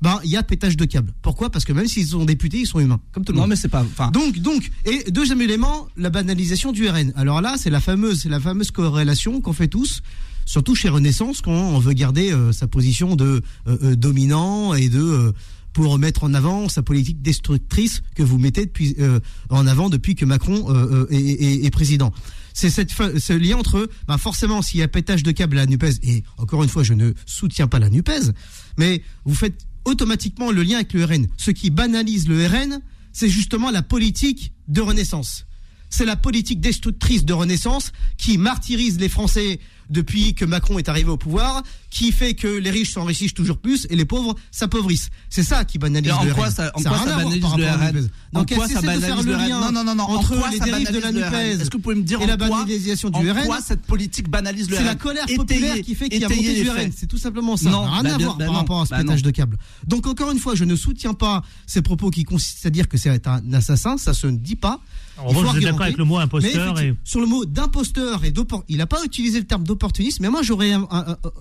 ben 0.00 0.18
il 0.24 0.30
y 0.30 0.36
a 0.36 0.42
pétage 0.42 0.76
de 0.76 0.84
câble. 0.84 1.12
Pourquoi? 1.22 1.48
Parce 1.50 1.64
que 1.64 1.72
même 1.72 1.86
s'ils 1.86 2.08
sont 2.08 2.24
députés, 2.24 2.58
ils 2.58 2.66
sont 2.66 2.80
humains, 2.80 3.00
comme 3.12 3.24
tout 3.24 3.32
le 3.32 3.38
monde. 3.38 3.46
Non, 3.46 3.50
mais 3.50 3.56
c'est 3.56 3.68
pas. 3.68 3.86
Donc, 4.12 4.38
donc, 4.38 4.70
et 4.84 5.10
deuxième 5.10 5.40
élément, 5.40 5.88
la 5.96 6.10
banalisation 6.10 6.72
du 6.72 6.88
RN. 6.88 7.12
Alors 7.14 7.40
là, 7.40 7.54
c'est 7.56 7.70
la 7.70 7.80
fameuse, 7.80 8.24
la 8.24 8.40
fameuse 8.40 8.72
corrélation 8.72 9.40
qu'on 9.40 9.52
fait 9.52 9.68
tous, 9.68 10.02
surtout 10.44 10.74
chez 10.74 10.88
Renaissance, 10.88 11.40
quand 11.40 11.52
on 11.52 11.78
veut 11.78 11.92
garder 11.92 12.32
euh, 12.32 12.50
sa 12.52 12.66
position 12.66 13.14
de 13.14 13.42
euh, 13.68 13.78
euh, 13.82 13.96
dominant 13.96 14.74
et 14.74 14.88
de 14.88 15.32
pour 15.72 15.98
mettre 15.98 16.24
en 16.24 16.34
avant 16.34 16.68
sa 16.68 16.82
politique 16.82 17.22
destructrice 17.22 18.02
que 18.14 18.22
vous 18.22 18.38
mettez 18.38 18.66
depuis, 18.66 18.94
euh, 18.98 19.20
en 19.50 19.66
avant 19.66 19.88
depuis 19.88 20.14
que 20.14 20.24
Macron 20.24 20.70
euh, 20.70 21.04
euh, 21.04 21.06
est, 21.10 21.70
président. 21.70 22.12
C'est 22.54 22.68
ce 22.70 23.32
lien 23.32 23.56
entre, 23.56 23.88
bah 24.06 24.18
forcément, 24.18 24.60
s'il 24.60 24.80
y 24.80 24.82
a 24.82 24.88
pétage 24.88 25.22
de 25.22 25.30
câble 25.32 25.56
à 25.56 25.62
la 25.62 25.66
Nupez, 25.66 25.92
et 26.02 26.22
encore 26.36 26.62
une 26.62 26.68
fois, 26.68 26.82
je 26.82 26.92
ne 26.92 27.12
soutiens 27.24 27.66
pas 27.66 27.78
la 27.78 27.88
Nupez, 27.88 28.30
mais 28.76 29.02
vous 29.24 29.34
faites 29.34 29.66
automatiquement 29.84 30.50
le 30.50 30.62
lien 30.62 30.76
avec 30.76 30.92
le 30.92 31.04
RN. 31.04 31.26
Ce 31.38 31.50
qui 31.50 31.70
banalise 31.70 32.28
le 32.28 32.46
RN, 32.46 32.80
c'est 33.12 33.28
justement 33.28 33.70
la 33.70 33.82
politique 33.82 34.52
de 34.68 34.82
renaissance. 34.82 35.46
C'est 35.92 36.06
la 36.06 36.16
politique 36.16 36.58
destructrice 36.58 37.26
de 37.26 37.34
renaissance 37.34 37.92
qui 38.16 38.38
martyrise 38.38 38.98
les 38.98 39.10
Français 39.10 39.60
depuis 39.90 40.34
que 40.34 40.46
Macron 40.46 40.78
est 40.78 40.88
arrivé 40.88 41.10
au 41.10 41.18
pouvoir, 41.18 41.62
qui 41.90 42.12
fait 42.12 42.32
que 42.32 42.48
les 42.48 42.70
riches 42.70 42.92
s'enrichissent 42.92 43.34
toujours 43.34 43.58
plus 43.58 43.86
et 43.90 43.96
les 43.96 44.06
pauvres 44.06 44.34
s'appauvrissent. 44.50 45.10
C'est 45.28 45.42
ça 45.42 45.66
qui 45.66 45.78
banalise 45.78 46.12
en 46.12 46.24
le 46.24 46.32
quoi 46.32 46.50
Ça, 46.50 46.72
en 46.74 46.82
quoi 46.82 46.98
ça 47.04 47.16
banalise 47.16 47.42
le 47.42 47.66
RN 47.66 48.08
En 48.34 48.44
quoi 48.46 48.68
ça 48.68 48.80
banalise 48.80 49.26
le 49.26 49.36
RN 49.36 49.48
Non, 49.50 49.72
non, 49.72 49.84
non, 49.84 49.94
non. 49.94 50.04
Entre 50.04 50.50
les 50.50 50.60
dérives 50.60 50.92
de 50.92 50.98
la 50.98 51.12
NUPES 51.12 51.60
Est-ce 51.60 51.70
que 51.70 51.76
vous 51.76 51.82
pouvez 51.82 51.96
me 51.96 52.02
dire 52.02 52.22
et 52.22 52.26
la 52.26 52.38
banalisation 52.38 53.10
du 53.10 53.30
RN 53.30 53.38
En 53.40 53.44
quoi 53.44 53.60
cette 53.60 53.82
politique 53.82 54.30
banalise 54.30 54.70
le 54.70 54.76
RN 54.76 54.82
C'est 54.82 54.86
la 54.86 54.94
colère 54.94 55.26
populaire 55.36 55.80
qui 55.82 55.94
fait 55.94 56.08
qu'il 56.08 56.22
y 56.22 56.24
a 56.24 56.28
monté 56.28 56.62
du 56.62 56.70
RN. 56.70 56.90
C'est 56.96 57.06
tout 57.06 57.18
simplement 57.18 57.58
ça. 57.58 57.68
Non, 57.68 57.82
rien 57.82 58.02
bah, 58.02 58.14
à 58.14 58.18
voir 58.18 58.36
bah, 58.36 58.46
par 58.46 58.54
rapport 58.54 58.80
à 58.80 58.86
ce 58.86 58.90
bah, 58.90 59.02
pétage 59.02 59.22
de 59.22 59.30
câble. 59.30 59.58
Donc 59.86 60.06
encore 60.06 60.30
une 60.30 60.38
fois, 60.38 60.54
je 60.54 60.64
ne 60.64 60.74
soutiens 60.74 61.14
pas 61.14 61.42
ces 61.66 61.82
propos 61.82 62.10
qui 62.10 62.24
consistent 62.24 62.64
à 62.64 62.70
dire 62.70 62.88
que 62.88 62.96
c'est 62.96 63.26
un 63.26 63.52
assassin. 63.52 63.98
Ça 63.98 64.14
se 64.14 64.26
ne 64.26 64.38
dit 64.38 64.56
pas. 64.56 64.80
En 65.18 65.26
revanche, 65.26 65.52
suis 65.52 65.64
d'accord 65.64 65.82
avec 65.82 65.98
le 65.98 66.04
mot 66.04 66.18
imposteur. 66.18 66.74
Sur 67.04 67.20
le 67.20 67.26
mot 67.26 67.44
d'imposteur 67.44 68.24
et 68.24 68.30
d'opportuniste, 68.30 68.70
il 68.70 68.78
n'a 68.78 68.86
pas 68.86 69.04
utilisé 69.04 69.38
le 69.38 69.46
terme 69.46 69.64
d'opportuniste 69.64 69.82
opportuniste, 69.82 70.20
mais 70.20 70.28
moi 70.28 70.42
j'aurais 70.42 70.72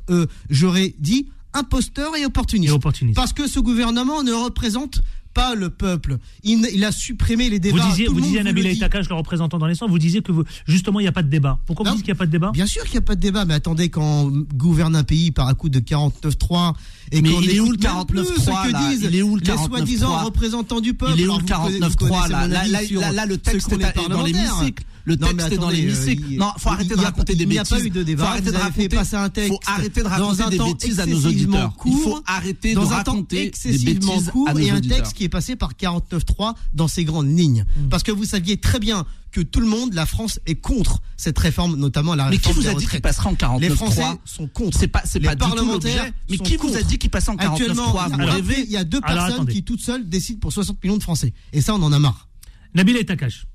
euh, 0.10 0.26
j'aurais 0.50 0.96
dit 1.00 1.28
imposteur 1.54 2.16
et 2.16 2.26
opportuniste. 2.26 2.72
Et 2.72 2.76
opportuniste. 2.76 3.16
Parce 3.16 3.34
que 3.34 3.48
ce 3.48 3.60
gouvernement 3.60 4.24
ne 4.24 4.34
représente 4.34 5.02
pas 5.34 5.56
le 5.56 5.70
peuple. 5.70 6.18
Il, 6.44 6.68
il 6.74 6.84
a 6.86 6.92
supprimé 6.92 7.50
les 7.50 7.60
débats. 7.60 7.82
Vous 7.82 7.90
disiez, 7.90 8.08
vous 8.08 8.22
disiez 8.22 8.44
Nabil. 8.44 8.66
Aitakash, 8.68 9.10
le 9.10 9.16
représentant 9.16 9.58
dans 9.58 9.66
les 9.68 9.76
vous 9.88 10.00
disiez 10.00 10.22
que 10.22 10.32
vous, 10.32 10.44
justement 10.68 11.00
il 11.00 11.04
n'y 11.04 11.10
a 11.10 11.12
pas 11.12 11.24
de 11.24 11.30
débat. 11.30 11.60
Pourquoi 11.66 11.86
Non. 11.86 11.92
vous 11.92 11.98
dites 11.98 12.06
qu'il 12.06 12.14
n'y 12.14 12.18
a 12.18 12.20
pas 12.20 12.26
de 12.26 12.32
débat? 12.32 12.52
Bien 12.52 12.66
sûr 12.66 12.84
qu'il 12.84 12.94
n'y 12.94 12.98
a 13.00 13.02
pas 13.02 13.16
de 13.16 13.22
débat, 13.22 13.46
mais 13.46 13.54
attendez, 13.56 13.90
quand 13.90 14.26
on 14.26 14.46
gouverne 14.56 14.96
un 14.96 15.04
pays 15.04 15.32
par 15.32 15.48
un 15.48 15.54
coup 15.54 15.70
de 15.70 15.80
49-3 15.80 16.74
et 17.12 17.22
Mais 17.22 17.30
qu'on 17.32 17.42
est 17.42 17.60
où 17.60 17.72
le 17.72 17.78
même 17.78 18.06
plus 18.06 18.22
49.3, 18.22 18.26
ce 18.38 18.68
que 18.68 18.72
là? 18.74 18.90
disent 18.90 19.08
Il 19.10 19.16
est 19.16 19.22
où 19.22 19.36
le 19.36 19.42
les 19.42 19.52
49.3? 19.52 19.68
soi-disant 19.68 20.18
représentants 20.26 20.82
du 20.82 20.94
peuple? 20.94 21.14
Il 21.18 21.22
est 21.22 21.28
où 21.28 21.38
le 21.38 21.40
vous 21.40 21.46
connaissez- 21.48 21.80
vous 21.80 21.86
49.3 21.86 21.98
connaissez 21.98 22.30
là? 22.32 22.48
là, 22.48 23.12
là, 23.12 23.26
le 23.26 23.38
texte 23.38 23.72
est, 23.74 24.10
dans 24.10 24.24
l'hémicycle. 24.24 24.84
Le 25.06 25.16
Non, 25.16 25.28
mais 25.28 25.34
texte 25.34 25.54
est 25.54 25.56
dans 25.58 25.68
attendez, 25.68 25.78
l'hémicycle. 25.82 26.24
euh, 26.34 26.38
Non, 26.38 26.52
faut 26.58 26.70
arrêter 26.70 26.96
de 26.96 27.00
raconter 27.02 27.36
des 27.36 27.44
il 27.44 27.50
n'y 27.50 27.58
a 27.58 27.64
bêtises. 27.64 27.78
pas 27.80 27.84
eu 27.86 27.90
de 27.90 28.04
débat, 28.04 28.24
Faut 28.26 28.30
arrêter 28.30 28.46
vous 28.46 28.52
de 28.52 28.58
raconter. 28.62 28.90
passer 28.90 29.16
un 29.16 29.30
texte 29.30 29.50
Faut 29.52 29.60
arrêter 29.66 30.04
de 30.04 30.08
raconter 30.08 30.42
un 30.44 30.50
des 30.50 30.58
bêtises 30.60 31.00
à 31.00 31.06
nos 31.06 31.26
auditeurs. 31.26 31.74
Il 31.86 31.92
faut 31.94 32.00
court, 32.10 32.24
arrêter 32.28 32.70
de 32.72 32.76
dans 32.76 32.92
un 32.92 32.96
raconter 32.98 33.36
des 33.42 33.48
excessivement 33.48 34.14
bêtises 34.16 34.30
court 34.30 34.48
à 34.50 34.54
nos 34.54 34.60
et 34.60 34.70
un 34.70 34.78
auditeurs. 34.78 34.98
texte 34.98 35.14
qui 35.14 35.24
est 35.24 35.30
passé 35.30 35.56
par 35.56 35.74
49.3 35.76 36.54
dans 36.74 36.88
ses 36.88 37.04
grandes 37.06 37.36
lignes. 37.38 37.66
Hmm. 37.78 37.90
Parce 37.90 38.04
que 38.04 38.12
vous 38.12 38.26
saviez 38.26 38.58
très 38.58 38.80
bien 38.80 39.06
que 39.32 39.40
tout 39.42 39.62
le 39.62 39.66
monde, 39.68 39.94
la 39.94 40.06
France, 40.06 40.40
est 40.46 40.56
contre 40.56 41.02
cette 41.16 41.40
réforme, 41.40 41.78
notamment 41.78 42.16
la 42.16 42.26
Mais 42.30 42.38
qui 42.38 42.50
réforme 42.50 42.56
vous 42.58 42.62
des 42.64 42.68
a 42.68 42.74
dit 42.80 42.86
qu'il 42.88 43.02
passerait 43.02 43.30
en 43.30 43.34
49.3 43.34 43.60
Les 43.62 43.70
Français 43.70 44.04
sont 44.26 44.48
contre. 44.48 44.78
C'est 44.78 44.88
pas, 44.90 45.02
c'est 45.06 45.20
Les 45.20 45.26
pas 45.26 45.36
du 45.36 45.42
tout 45.42 45.48
parlementaires. 45.50 46.12
Mais 46.30 46.38
qui 46.38 46.58
vous 46.58 46.76
a 46.76 46.82
dit 46.82 46.98
qu'il 46.98 47.10
passait 47.10 47.32
en 47.32 47.36
Actuellement, 47.38 47.94
49.3 47.94 48.64
il 48.66 48.72
y 48.72 48.76
a- 48.78 48.84
deux 48.84 49.00
personnes 49.00 49.34
attendez. 49.34 49.54
qui 49.54 49.64
toutes 49.64 49.80
seules 49.82 50.08
décident 50.10 50.40
pour 50.40 50.52
60 50.52 50.84
millions 50.84 50.98
de 50.98 51.04
Français. 51.04 51.34
Et 51.54 51.62
ça, 51.62 51.74
on 51.74 51.82
en 51.82 51.94
a 51.94 52.00
marre. 52.00 52.28
Nabil 52.76 52.98
Aitakash. 52.98 53.46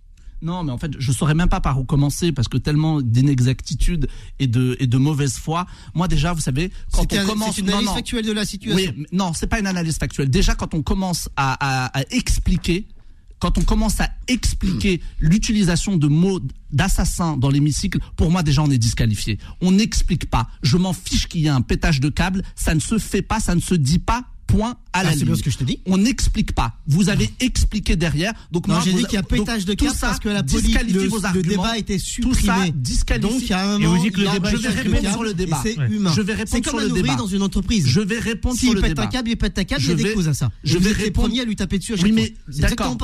Non, 0.43 0.63
mais 0.65 0.73
en 0.73 0.79
fait, 0.79 0.93
je 0.99 1.13
saurais 1.13 1.35
même 1.35 1.49
pas 1.49 1.61
par 1.61 1.81
où 1.81 1.85
commencer 1.85 2.31
parce 2.31 2.47
que 2.49 2.59
tellement 2.59 3.01
d'inexactitudes 3.01 4.09
et 4.39 4.47
de 4.47 4.77
et 4.81 4.87
de 4.87 4.99
mauvaise 4.99 5.37
foi. 5.39 5.67
Moi, 5.95 6.09
déjà, 6.09 6.33
vous 6.33 6.41
savez, 6.41 6.71
quand 6.93 7.11
on 7.13 7.19
un- 7.19 7.27
commence, 7.27 7.55
c'est 7.57 7.63
une 7.63 7.69
analyse 7.71 7.87
non. 7.89 7.95
factuelle 7.95 8.27
de 8.27 8.33
la 8.33 8.45
situation. 8.45 8.93
Oui, 8.97 9.07
non, 9.13 9.33
c'est 9.33 9.47
pas 9.47 9.59
une 9.61 9.67
analyse 9.67 9.97
factuelle. 9.99 10.29
Déjà, 10.31 10.55
quand 10.55 10.75
on 10.75 10.83
commence 10.83 11.29
à, 11.37 11.57
à- 11.87 11.99
à 11.99 12.03
expliquer, 12.11 12.87
quand 13.39 13.59
on 13.59 13.63
commence 13.63 14.01
à 14.01 14.09
expliquer 14.29 15.01
l'utilisation 15.19 15.97
de 15.97 16.07
mots 16.09 16.41
d'assassin 16.73 17.37
dans 17.37 17.51
l'hémicycle, 17.51 17.99
pour 18.17 18.31
moi 18.31 18.43
déjà 18.43 18.63
on 18.63 18.71
est 18.71 18.79
disqualifié. 18.79 19.39
On 19.61 19.73
n'explique 19.73 20.31
pas. 20.31 20.49
Je 20.63 20.77
m'en 20.77 20.93
fiche 20.93 21.29
qu'il 21.29 21.43
y 21.43 21.47
ait 21.47 21.51
un 21.51 21.61
pétage 21.63 22.01
de 22.01 22.09
câble. 22.09 22.43
Ça 22.55 22.75
ne 22.75 22.81
se 22.81 22.99
fait 22.99 23.23
pas, 23.23 23.41
ça 23.41 23.55
ne 23.55 23.61
se 23.61 23.75
dit 23.75 23.99
pas. 23.99 24.25
Point 24.47 24.77
à 24.93 25.03
la 25.03 25.11
Ah, 25.11 25.13
c'est 25.19 25.25
bien 25.25 25.35
ce 25.35 25.43
que 25.43 25.51
je 25.51 25.59
te 25.59 25.65
dis. 25.65 25.81
On 25.87 25.99
n'explique 25.99 26.53
pas. 26.53 26.75
Vous 26.87 27.09
avez 27.09 27.31
expliqué 27.41 27.97
derrière. 27.97 28.33
Donc 28.53 28.69
Non, 28.69 28.75
moi, 28.75 28.83
j'ai 28.85 28.93
vous- 28.93 28.99
dit 28.99 29.05
qu'il 29.05 29.15
y 29.15 29.19
a 29.19 29.23
pétage 29.25 29.65
de 29.65 29.75
ça 29.89 30.07
parce 30.09 30.21
que 30.21 30.29
la 30.29 30.43
police, 30.45 30.63
disqualifie 30.67 30.95
le, 30.99 31.09
vos 31.09 31.19
le 31.19 31.25
arguments. 31.25 31.49
débat 31.49 31.79
était 31.79 31.97
Tout 31.99 32.33
ça 32.33 32.41
supprimé. 32.41 32.73
disqualifie. 32.77 33.29
Donc, 33.33 33.43
il 33.43 33.49
y 33.49 33.53
a 33.53 33.69
un 33.71 33.79
Et 33.81 33.83
vous 33.85 33.91
moment, 33.91 34.03
dites 34.05 34.13
que 34.15 34.21
le 34.21 34.29
débat- 34.31 34.51
je 34.51 34.57
vais 34.57 34.69
répondre 34.69 35.11
sur 35.11 35.23
le 35.25 35.35
débat. 35.35 35.61
C'est 35.63 35.77
Ouais. 35.79 35.89
humain. 35.91 36.13
Je 36.15 36.21
vais 36.23 36.33
répondre 36.35 36.51
C'est 36.57 36.63
sur 36.63 36.73
comme 36.73 36.81
le 36.81 36.87
un 36.87 36.91
ouvrier 36.91 37.03
débat. 37.03 37.17
dans 37.17 37.27
une 37.27 37.43
entreprise. 37.43 37.87
Je 37.89 38.01
vais 38.01 38.19
répondre 38.21 38.55
sur 38.57 38.67
S'il 38.69 38.75
le 38.77 38.81
pète 38.83 38.91
débat. 38.91 39.03
un 39.03 39.07
câble, 39.09 39.31
il 39.31 39.37
pète 39.37 39.59
un 39.59 39.65
câble, 39.65 39.83
Je 39.83 39.93
il 39.93 40.01
y 40.01 40.05
a 40.05 40.09
des 40.09 40.15
causes 40.15 40.29
à 40.29 40.35
ça. 40.35 40.51
je 40.63 40.79
vais 40.79 40.91
êtes 40.91 40.97
les 40.99 41.05
répondre- 41.05 41.27
premiers 41.29 41.41
à 41.41 41.45
lui 41.45 41.57
taper 41.57 41.79
dessus 41.79 41.95
à 41.95 41.97
chaque 41.97 42.05
Oui, 42.07 42.13
fois. 42.13 42.21
mais 42.23 42.61
d'accord. 42.61 42.97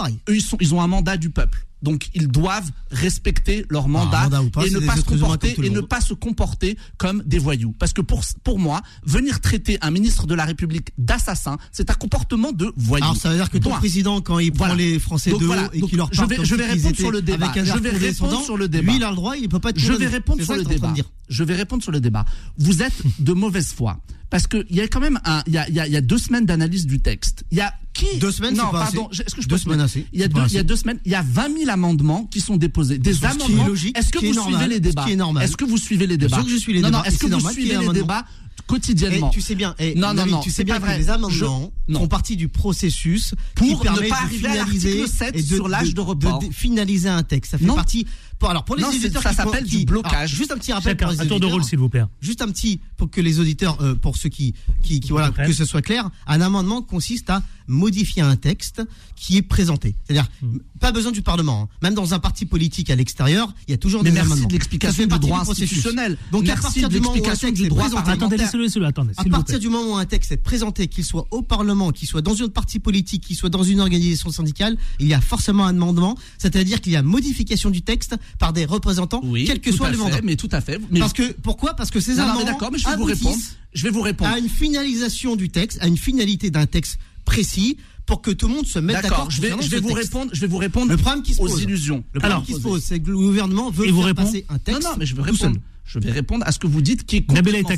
ils 0.61 0.74
ont 0.74 0.80
un 0.80 0.86
mandat 0.86 1.16
du 1.16 1.30
peuple. 1.30 1.66
Donc, 1.83 2.09
ils 2.14 2.28
doivent 2.28 2.70
respecter 2.91 3.64
leur 3.68 3.89
mandat, 3.89 4.20
Ah, 4.24 4.30
mandat 4.30 4.51
pas, 4.53 4.66
et 4.66 4.70
ne 4.70 4.78
pas 4.80 4.97
se 4.97 5.03
comporter 5.03 5.55
et 5.62 5.70
ne 5.70 5.80
pas 5.80 6.01
se 6.01 6.14
comporter 6.14 6.76
comme 6.97 7.22
des 7.26 7.39
voyous. 7.39 7.74
Parce 7.78 7.93
que 7.93 8.01
pour 8.01 8.22
pour 8.45 8.59
moi, 8.59 8.83
venir 9.05 9.41
traiter 9.41 9.78
un 9.83 9.91
ministre 9.91 10.26
de 10.26 10.35
la 10.35 10.45
République 10.45 10.93
d'assassin, 10.99 11.59
c'est 11.72 11.91
un 11.91 11.95
comportement 11.95 12.53
de 12.53 12.72
voyou. 12.76 13.05
Alors 13.05 13.16
ça 13.16 13.30
veut 13.30 13.37
dire 13.37 13.51
que 13.51 13.59
ton 13.59 13.70
président, 13.70 14.20
quand 14.20 14.39
il 14.39 14.53
prend 14.53 14.66
Voilà. 14.66 14.83
les 14.83 14.99
Français 14.99 15.30
Donc 15.30 15.41
de 15.41 15.47
haut 15.47 15.55
et 15.72 15.80
qu'il 15.83 15.97
leur 15.99 16.09
je 16.12 16.18
parle 16.18 16.30
vais- 16.30 16.45
je 16.45 16.55
vais 16.55 16.66
répondre 16.66 16.89
étaient 16.91 17.03
sur 17.03 17.11
le 17.11 17.22
débat. 17.22 17.47
avec 17.47 17.57
un 17.59 17.64
Je 17.64 17.78
vais 17.78 17.91
répondre 17.91 18.45
sur 18.45 18.57
le 18.57 18.68
débat. 18.68 18.93
Lui, 18.93 18.97
il 18.99 19.05
a 19.05 19.11
le 19.11 19.16
droit, 19.16 19.37
il 19.37 19.49
peut 19.49 19.59
pas. 19.59 19.70
être 19.70 19.78
Je 19.78 19.93
vais 19.93 20.07
répondre 20.07 20.43
sur 20.43 20.55
le 20.55 20.64
débat. 20.64 20.95
Je 21.28 21.45
vais 21.45 21.55
répondre 21.57 21.83
sur 21.83 21.93
le 21.93 22.01
débat. 22.01 22.24
Vous 22.59 22.83
êtes 22.83 22.93
de 23.18 23.33
mauvaise 23.33 23.72
foi. 23.72 23.99
Parce 24.33 24.47
que 24.49 24.64
il 24.70 24.76
y 24.76 24.80
a 24.80 24.89
quand 24.89 24.99
même 24.99 25.20
un, 25.24 25.43
il 25.47 25.53
y 25.53 25.59
a, 25.59 25.68
y 25.70 25.78
a- 25.78 25.87
y 25.87 25.97
a 25.97 26.01
deux 26.01 26.18
semaines 26.18 26.47
d'analyse 26.47 26.87
du 26.87 26.99
texte. 27.01 27.45
Il 27.53 27.59
y 27.59 27.61
a 27.61 27.72
qui 27.93 28.18
Deux 28.18 28.33
semaines, 28.33 28.57
Non, 28.57 28.70
pas 28.72 28.85
pardon. 28.85 29.09
Est-ce 29.12 29.35
que 29.35 29.43
je 29.43 29.47
Deux 29.47 29.59
semaines, 29.59 29.80
assez. 29.80 30.07
Il 30.14 30.20
y 30.20 30.24
a 30.24 30.28
deux, 30.28 30.41
il 30.49 30.55
y 30.55 30.59
a 30.59 30.62
deux 30.62 30.76
semaines, 30.76 30.99
il 31.05 31.12
y 31.12 31.14
a 31.14 31.22
20 31.22 31.59
000 31.59 31.70
amendements 31.70 32.24
qui 32.24 32.41
sont 32.41 32.57
déposés. 32.57 32.97
Des 32.99 33.12
Ce 33.12 33.20
est 33.20 33.26
amendements. 33.26 33.66
Est-ce 33.95 34.07
ce 34.07 34.11
que 34.11 34.18
vous 34.20 34.24
est 34.24 34.33
suivez 34.33 34.51
normal, 34.51 34.70
les 34.70 34.76
ce 34.76 34.80
débats 34.80 35.05
est. 35.11 35.45
Est-ce 35.45 35.57
que 35.57 35.64
vous 35.66 35.76
suivez 35.76 36.07
les 36.07 36.16
débats 36.16 36.43
que 36.43 36.49
je 36.49 36.57
suis 36.57 36.72
les 36.72 36.80
Non, 36.80 36.89
non. 36.91 36.99
débats, 37.01 37.09
Est-ce 37.09 37.18
que 37.18 37.26
vous 37.26 37.37
qu'il 37.41 37.51
suivez 37.53 37.76
les 37.78 37.89
débats 37.93 38.24
quotidiennement 38.66 39.30
Et 39.30 39.35
tu 39.35 39.41
sais 39.43 39.55
bien, 39.55 39.74
et 39.78 39.95
Non, 39.95 40.09
non, 40.09 40.14
David, 40.14 40.33
non, 40.33 40.41
tu 40.41 40.51
sais 40.51 40.64
bien 40.64 40.80
que 40.80 40.87
les 40.87 41.11
amendements 41.11 41.28
Je- 41.28 41.45
non. 41.93 42.01
font 42.01 42.09
partie 42.09 42.37
du 42.37 42.49
processus 42.49 43.35
Pour 43.55 43.66
qui 43.66 43.72
ne 43.91 44.09
pas 44.09 44.20
de 44.20 44.24
arriver 44.24 44.49
à 44.49 44.55
l'article 44.57 45.09
7 45.09 45.37
et 45.37 45.43
de, 45.43 45.55
sur 45.55 45.68
l'âge 45.68 45.95
de 45.95 46.01
de 46.49 46.53
finaliser 46.53 47.09
un 47.09 47.22
texte. 47.22 47.53
Ça 47.53 47.59
fait 47.59 47.64
Non. 47.64 47.74
partie. 47.74 48.07
Pour, 48.43 48.51
alors 48.51 48.64
pour 48.64 48.74
les 48.76 48.82
Non, 48.82 48.88
auditeurs 48.88 49.22
ça 49.22 49.32
s'appelle 49.32 49.64
du 49.64 49.84
blocage. 49.84 50.12
alors, 50.14 50.26
juste 50.26 50.51
un 50.51 50.57
petit 50.59 50.72
rappel 50.72 50.93
Chacun, 50.93 51.07
pour 51.07 51.12
les 51.14 51.20
un 51.20 51.26
tour 51.26 51.38
de 51.38 51.45
auditeurs. 51.45 51.51
rôle, 51.53 51.64
s'il 51.64 51.78
vous 51.78 51.88
plaît. 51.88 52.03
Juste 52.20 52.43
un 52.43 52.49
petit 52.49 52.80
pour 52.97 53.09
que 53.11 53.20
les 53.20 53.38
auditeurs, 53.38 53.78
euh, 53.80 53.95
pour 53.95 54.16
ceux 54.16 54.28
qui, 54.28 54.55
qui, 54.82 54.99
qui 55.01 55.11
voilà, 55.11 55.30
que 55.30 55.53
ce 55.53 55.64
soit 55.64 55.80
clair, 55.82 56.11
un 56.26 56.40
amendement 56.40 56.82
consiste 56.82 57.30
à 57.30 57.43
modifier 57.68 58.22
un 58.22 58.34
texte 58.36 58.82
qui 59.14 59.36
est 59.36 59.43
présenté. 59.43 59.95
C'est-à-dire, 60.05 60.28
Hmm. 60.43 60.59
pas 60.80 60.90
besoin 60.90 61.12
du 61.12 61.22
Parlement. 61.22 61.62
hein. 61.62 61.76
Même 61.82 61.95
dans 61.95 62.12
un 62.14 62.18
parti 62.18 62.45
politique 62.45 62.90
à 62.90 62.97
l'extérieur, 62.97 63.55
il 63.68 63.70
y 63.70 63.74
a 63.74 63.76
toujours 63.78 64.03
Mais 64.03 64.11
des 64.11 64.14
merci 64.14 64.26
amendements. 64.32 64.49
de 64.49 64.53
l'explication 64.53 64.93
Ça 65.05 65.09
fait 65.09 65.18
du 65.20 65.26
droit 65.26 65.40
institutionnel. 65.49 66.18
Donc 66.32 66.49
à 66.49 66.57
partir 66.57 66.88
de 66.88 66.95
du 66.95 67.01
moment 67.01 67.11
où 67.11 67.12
un 67.12 67.14
l'explication 67.14 67.49
texte 67.49 67.61
du 67.61 67.66
est 67.66 67.68
droit 67.68 67.82
présenté, 67.84 68.03
parlementaire. 68.05 68.26
Attendez, 68.26 68.43
laissez-le, 68.45 68.62
laissez-le, 68.64 68.86
attendez. 68.86 69.12
à 69.16 69.22
s'il 69.22 69.30
vous 69.30 69.36
partir 69.38 69.55
plaît. 69.55 69.61
du 69.61 69.68
moment 69.68 69.93
où 69.93 69.97
un 69.97 70.05
texte 70.07 70.32
est 70.32 70.36
présenté, 70.36 70.88
qu'il 70.88 71.05
soit 71.05 71.26
au 71.30 71.43
Parlement, 71.43 71.93
qu'il 71.93 72.09
soit 72.09 72.20
dans 72.22 72.34
une 72.34 72.49
partie 72.49 72.80
politique, 72.80 73.22
qu'il 73.24 73.36
soit 73.36 73.49
dans 73.49 73.62
une 73.62 73.78
organisation 73.80 74.30
syndicale, 74.32 74.76
il 74.99 75.07
y 75.07 75.14
a 75.14 75.20
forcément 75.20 75.64
un 75.66 75.76
amendement, 75.76 76.18
c'est-à-dire 76.38 76.80
qu'il 76.80 76.93
y 76.93 76.97
a 76.97 77.03
modification 77.03 77.70
du 77.70 77.82
texte 77.82 78.16
par 78.39 78.53
des 78.53 78.64
représentants, 78.64 79.20
Oui, 79.24 79.45
quel 79.47 79.61
que 79.61 79.72
soit 79.72 79.89
le 79.91 79.97
fait, 79.97 80.03
mandat. 80.03 80.20
Mais 80.22 80.37
tout 80.37 80.49
à 80.53 80.61
fait. 80.61 80.80
Mais 80.91 81.01
Parce 81.01 81.12
que 81.12 81.33
pourquoi? 81.43 81.74
Parce 81.74 81.91
que 81.91 82.01
ces 82.01 82.12
Non, 82.12 82.18
non, 82.18 82.22
amendements 82.30 82.45
d'accord, 82.53 82.70
mais 82.72 82.78
je 82.78 82.89
vais 82.89 82.97
vous 82.97 83.05
répondre. 83.05 83.37
Je 83.74 83.83
vais 83.85 83.91
vous 83.91 84.03
répondre. 84.03 84.30
à 84.30 84.39
une 84.39 84.49
finalisation 84.49 85.37
du 85.37 85.49
texte, 85.49 85.78
à 85.80 85.87
une 85.87 85.97
finalité 85.97 86.51
d'un 86.51 86.66
texte 86.66 86.99
précis, 87.24 87.76
pour 88.05 88.20
que 88.20 88.30
tout 88.33 88.49
le 88.49 88.55
monde 88.55 88.66
se 88.66 88.78
mette 88.80 88.97
d'accord. 88.97 89.11
D'accord, 89.11 89.30
je 89.30 89.41
vais, 89.41 89.53
je 89.61 89.68
vais 89.70 89.80
vous 89.80 89.89
texte. 89.95 90.12
répondre, 90.12 90.30
je 90.35 90.41
vais 90.41 90.47
vous 90.49 90.57
répondre 90.59 90.91
Le 90.91 90.97
problème 90.97 91.22
qui 91.22 91.35
se 91.35 91.41
aux 91.41 91.47
pose. 91.47 91.62
illusions. 91.62 92.03
Le 92.12 92.18
problème 92.20 92.33
Alors, 92.33 92.45
qui 92.45 92.55
se 92.55 92.59
pose, 92.59 92.83
c'est 92.83 92.99
que 93.01 93.11
le 93.11 93.16
gouvernement 93.16 93.70
veut 93.70 93.89
vous 93.91 94.03
faire 94.03 94.14
passer 94.14 94.45
un 94.49 94.55
Non, 94.55 94.59
texte. 94.59 94.83
non, 94.83 94.91
mais 94.99 95.07
je 95.07 95.14
vais 95.14 95.22
répondre. 95.22 95.57
Je 95.85 95.99
vais 95.99 96.11
répondre 96.11 96.45
à 96.47 96.53
ce 96.53 96.59
que 96.59 96.66
vous 96.66 96.80
dites 96.80 97.05
qui 97.05 97.16
est 97.16 97.22
complètement. 97.22 97.68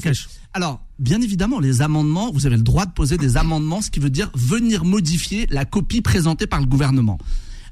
Alors, 0.53 0.81
bien 0.99 1.21
évidemment, 1.21 1.59
les 1.59 1.83
amendements, 1.83 2.31
vous 2.33 2.47
avez 2.47 2.57
le 2.57 2.63
droit 2.63 2.87
de 2.87 2.93
poser 2.93 3.17
des 3.19 3.37
amendements, 3.37 3.83
ce 3.83 3.91
qui 3.91 3.99
veut 4.01 4.11
dire 4.11 4.31
venir 4.35 4.85
modifier 4.85 5.47
la 5.51 5.65
copie 5.65 6.01
présentée 6.01 6.47
par 6.47 6.61
le 6.61 6.67
gouvernement. 6.67 7.19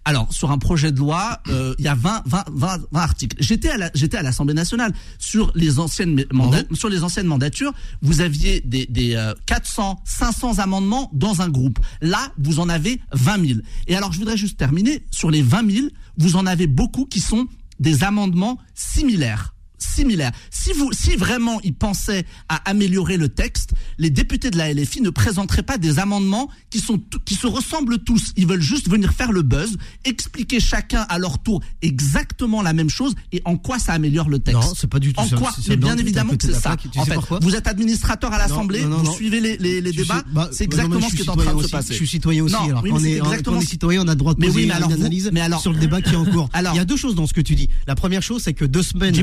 Alors, 0.05 0.33
sur 0.33 0.51
un 0.51 0.59
projet 0.59 0.91
de 0.91 0.99
loi, 0.99 1.41
euh, 1.49 1.75
il 1.79 1.85
y 1.85 1.89
a 1.89 1.95
20, 1.95 2.23
20, 2.27 2.45
20, 2.53 2.79
20 2.91 3.01
articles. 3.01 3.37
J'étais 3.41 3.69
à 3.71 3.77
la- 3.77 3.91
j'étais 3.95 4.17
à 4.17 4.23
l'Assemblée 4.23 4.55
nationale 4.55 4.93
sur 5.19 5.53
les 5.55 5.79
anciennes 5.79 6.25
sur 6.73 6.89
les 6.89 7.05
anciennes 7.05 7.27
mandatures. 7.29 7.73
Vous 8.03 8.21
aviez 8.21 8.61
des, 8.63 8.87
des 8.87 9.15
euh, 9.15 9.33
400, 9.47 10.01
500 10.05 10.59
amendements 10.59 11.09
dans 11.13 11.41
un 11.41 11.49
groupe. 11.49 11.79
Là, 12.01 12.33
vous 12.39 12.59
en 12.59 12.69
avez 12.69 13.01
20 13.13 13.47
000. 13.47 13.61
Et 13.87 13.95
alors, 13.97 14.13
je 14.13 14.19
voudrais 14.19 14.37
juste 14.37 14.57
terminer 14.59 15.05
sur 15.13 15.31
les 15.31 15.43
20 15.43 15.71
000. 15.71 15.87
Vous 16.19 16.35
en 16.37 16.47
avez 16.47 16.67
beaucoup 16.67 17.07
qui 17.07 17.21
sont 17.21 17.47
des 17.79 18.03
amendements 18.03 18.59
similaires 18.75 19.52
similaires. 19.83 20.33
Si 20.51 20.73
vous, 20.73 20.93
si 20.93 21.17
vraiment 21.17 21.61
ils 21.63 21.75
pensaient 21.75 22.25
à 22.49 22.57
améliorer 22.71 23.17
le 23.17 23.29
texte, 23.29 23.73
les 23.99 24.11
députés 24.11 24.51
de 24.51 24.59
la 24.59 24.73
LFI 24.73 25.01
ne 25.01 25.11
présenteraient 25.11 25.63
pas 25.63 25.79
des 25.79 25.99
amendements 25.99 26.49
qui 26.71 26.79
sont, 26.81 27.01
qui 27.25 27.35
se 27.35 27.47
ressemblent 27.47 27.99
tous. 27.99 28.33
Ils 28.37 28.47
veulent 28.47 28.61
juste 28.63 28.89
venir 28.89 29.13
faire 29.13 29.33
le 29.33 29.43
buzz, 29.43 29.77
expliquer 30.05 30.61
chacun 30.61 31.05
à 31.09 31.19
leur 31.19 31.39
tour 31.43 31.61
exactement 31.83 32.63
la 32.63 32.73
même 32.73 32.91
chose 32.91 33.15
et 33.33 33.43
en 33.45 33.57
quoi 33.57 33.79
ça 33.79 33.93
améliore 33.93 34.29
le 34.29 34.39
texte. 34.39 34.61
Non, 34.63 34.73
c'est 34.77 34.87
pas 34.91 34.99
du 34.99 35.13
tout 35.13 35.21
en 35.21 35.27
ça. 35.29 35.37
quoi 35.37 35.51
C'est 35.55 35.69
Mais 35.71 35.77
bien 35.77 35.97
évidemment 35.97 36.35
que 36.37 36.47
c'est 36.47 36.53
ça. 36.55 36.77
Tu 36.77 36.89
En 36.99 37.05
sais 37.05 37.13
fait, 37.13 37.21
vous 37.43 37.55
êtes 37.55 37.67
administrateur 37.67 38.33
à 38.33 38.39
l'Assemblée, 38.39 38.81
vous 38.81 38.89
non. 39.03 39.13
suivez 39.13 39.41
les, 39.41 39.57
les, 39.59 39.81
les 39.81 39.93
Je 39.93 39.99
débats, 39.99 40.23
bah, 40.33 40.49
c'est 40.53 40.67
bah, 40.67 40.85
non, 40.85 40.89
mais 40.89 40.97
exactement 40.97 41.09
ce 41.11 41.17
qui 41.17 41.23
est 41.23 41.29
en 41.29 41.37
train 41.37 41.55
de 41.55 41.63
se 41.63 41.69
passer. 41.69 41.93
Je 41.93 41.99
suis 41.99 42.07
citoyen 42.09 42.45
aussi. 42.45 42.55
Non, 42.55 42.65
alors 42.65 42.83
oui, 42.83 42.91
mais 42.93 42.99
on 42.99 43.05
est, 43.05 43.13
exactement 43.19 43.57
on 43.57 43.61
est 43.61 43.65
citoyen, 43.67 44.01
on 44.03 44.09
a 44.09 44.13
le 44.13 44.17
droit 44.17 44.35
de 44.35 44.41
Mais 44.41 44.47
poser 44.47 44.61
oui, 44.61 44.67
mais 44.67 44.75
alors 44.75 44.91
une 44.91 44.97
vous- 44.97 45.03
analyse 45.03 45.31
mais 45.33 45.41
alors- 45.41 45.61
sur 45.61 45.73
le 45.73 45.79
débat 45.79 46.01
qui 46.03 46.13
est 46.13 46.17
en 46.17 46.25
cours. 46.25 46.49
Alors- 46.53 46.75
Il 46.75 46.79
y 46.79 46.81
a 46.81 46.85
deux 46.85 46.97
choses 46.97 47.15
dans 47.15 47.27
ce 47.27 47.33
que 47.35 47.41
tu 47.41 47.55
dis. 47.55 47.69
La 47.87 47.95
première 47.95 48.23
chose, 48.23 48.43
c'est 48.43 48.55
que 48.55 48.65
deux 48.65 48.83
semaines. 48.83 49.15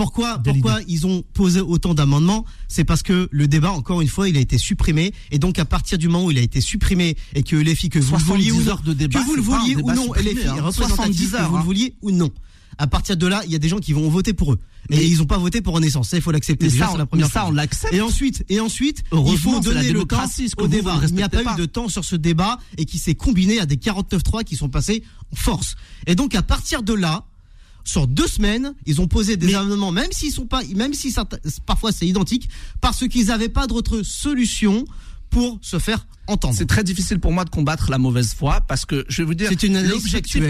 Pourquoi, 0.00 0.38
pourquoi 0.38 0.78
ils 0.88 1.06
ont 1.06 1.22
posé 1.34 1.60
autant 1.60 1.92
d'amendements? 1.92 2.46
C'est 2.68 2.84
parce 2.84 3.02
que 3.02 3.28
le 3.30 3.48
débat, 3.48 3.70
encore 3.70 4.00
une 4.00 4.08
fois, 4.08 4.30
il 4.30 4.36
a 4.38 4.40
été 4.40 4.56
supprimé. 4.56 5.12
Et 5.30 5.38
donc, 5.38 5.58
à 5.58 5.66
partir 5.66 5.98
du 5.98 6.08
moment 6.08 6.24
où 6.24 6.30
il 6.30 6.38
a 6.38 6.40
été 6.40 6.62
supprimé 6.62 7.18
et 7.34 7.42
que 7.42 7.54
les 7.54 7.74
filles, 7.74 7.90
que 7.90 7.98
vous 7.98 8.14
le 8.14 8.18
70 8.18 8.24
vouliez 8.24 8.52
ou 8.52 8.64
non, 8.64 8.70
heures 8.70 8.82
de 8.82 8.94
débat, 8.94 9.20
que 9.20 9.26
vous 9.26 9.36
le 9.36 9.42
pas 9.42 9.58
vouliez 9.58 9.76
ou 9.76 9.92
non, 9.92 10.04
supprimé, 10.04 10.30
les 10.30 10.40
filles 10.40 10.48
hein. 10.48 10.62
représentatives, 10.62 11.28
70 11.28 11.30
que 11.32 11.36
vous 11.42 11.54
le 11.54 11.60
hein. 11.60 11.62
vouliez 11.62 11.94
ou 12.00 12.10
non. 12.12 12.30
À 12.78 12.86
partir 12.86 13.14
de 13.18 13.26
là, 13.26 13.42
il 13.44 13.52
y 13.52 13.54
a 13.54 13.58
des 13.58 13.68
gens 13.68 13.78
qui 13.78 13.92
vont 13.92 14.08
voter 14.08 14.32
pour 14.32 14.54
eux. 14.54 14.58
Et 14.88 14.96
Mais- 14.96 15.06
ils 15.06 15.18
n'ont 15.18 15.26
pas 15.26 15.36
voté 15.36 15.60
pour 15.60 15.74
Renaissance. 15.74 16.08
Ça, 16.08 16.16
il 16.16 16.22
faut 16.22 16.30
l'accepter. 16.30 16.68
Déjà, 16.68 16.88
ça, 16.88 16.96
la 16.96 17.04
première 17.04 17.26
mais 17.26 17.30
ça, 17.30 17.46
on 17.46 17.52
l'accepte. 17.52 17.92
Et 17.92 18.00
ensuite, 18.00 18.42
et 18.48 18.58
ensuite, 18.58 19.04
il 19.12 19.36
faut 19.36 19.52
la 19.52 19.60
donner 19.60 19.92
le 19.92 20.04
temps 20.04 20.24
au 20.56 20.66
débat. 20.66 20.98
Il 21.06 21.14
n'y 21.14 21.22
a 21.22 21.28
pas 21.28 21.36
respectez 21.36 21.52
eu 21.52 21.60
de 21.60 21.66
temps 21.66 21.90
sur 21.90 22.06
ce 22.06 22.16
débat 22.16 22.58
et 22.78 22.86
qui 22.86 22.96
s'est 22.96 23.14
combiné 23.14 23.60
à 23.60 23.66
des 23.66 23.76
49.3 23.76 24.44
qui 24.44 24.56
sont 24.56 24.70
passés 24.70 25.02
en 25.30 25.36
force. 25.36 25.76
Et 26.06 26.14
donc, 26.14 26.34
à 26.34 26.40
partir 26.40 26.82
de 26.82 26.94
là, 26.94 27.26
sur 27.84 28.06
deux 28.06 28.26
semaines, 28.28 28.74
ils 28.86 29.00
ont 29.00 29.08
posé 29.08 29.36
des 29.36 29.54
amendements, 29.54 29.92
même 29.92 30.10
s'ils 30.12 30.32
sont 30.32 30.46
pas, 30.46 30.62
même 30.74 30.94
si 30.94 31.10
certains- 31.10 31.38
parfois 31.66 31.92
c'est 31.92 32.06
identique, 32.06 32.48
parce 32.80 33.06
qu'ils 33.08 33.26
n'avaient 33.26 33.48
pas 33.48 33.66
d'autre 33.66 34.02
solution 34.02 34.84
pour 35.30 35.58
se 35.62 35.78
faire 35.78 36.06
entendre. 36.26 36.54
C'est 36.56 36.66
très 36.66 36.82
difficile 36.82 37.20
pour 37.20 37.30
moi 37.32 37.44
de 37.44 37.50
combattre 37.50 37.88
la 37.90 37.98
mauvaise 37.98 38.34
foi 38.34 38.60
parce 38.62 38.84
que 38.84 39.04
je 39.08 39.22
vais 39.22 39.26
vous 39.26 39.34
dire. 39.34 39.48
C'est 39.48 39.62
une 39.62 39.80
l'objectif, 39.80 40.40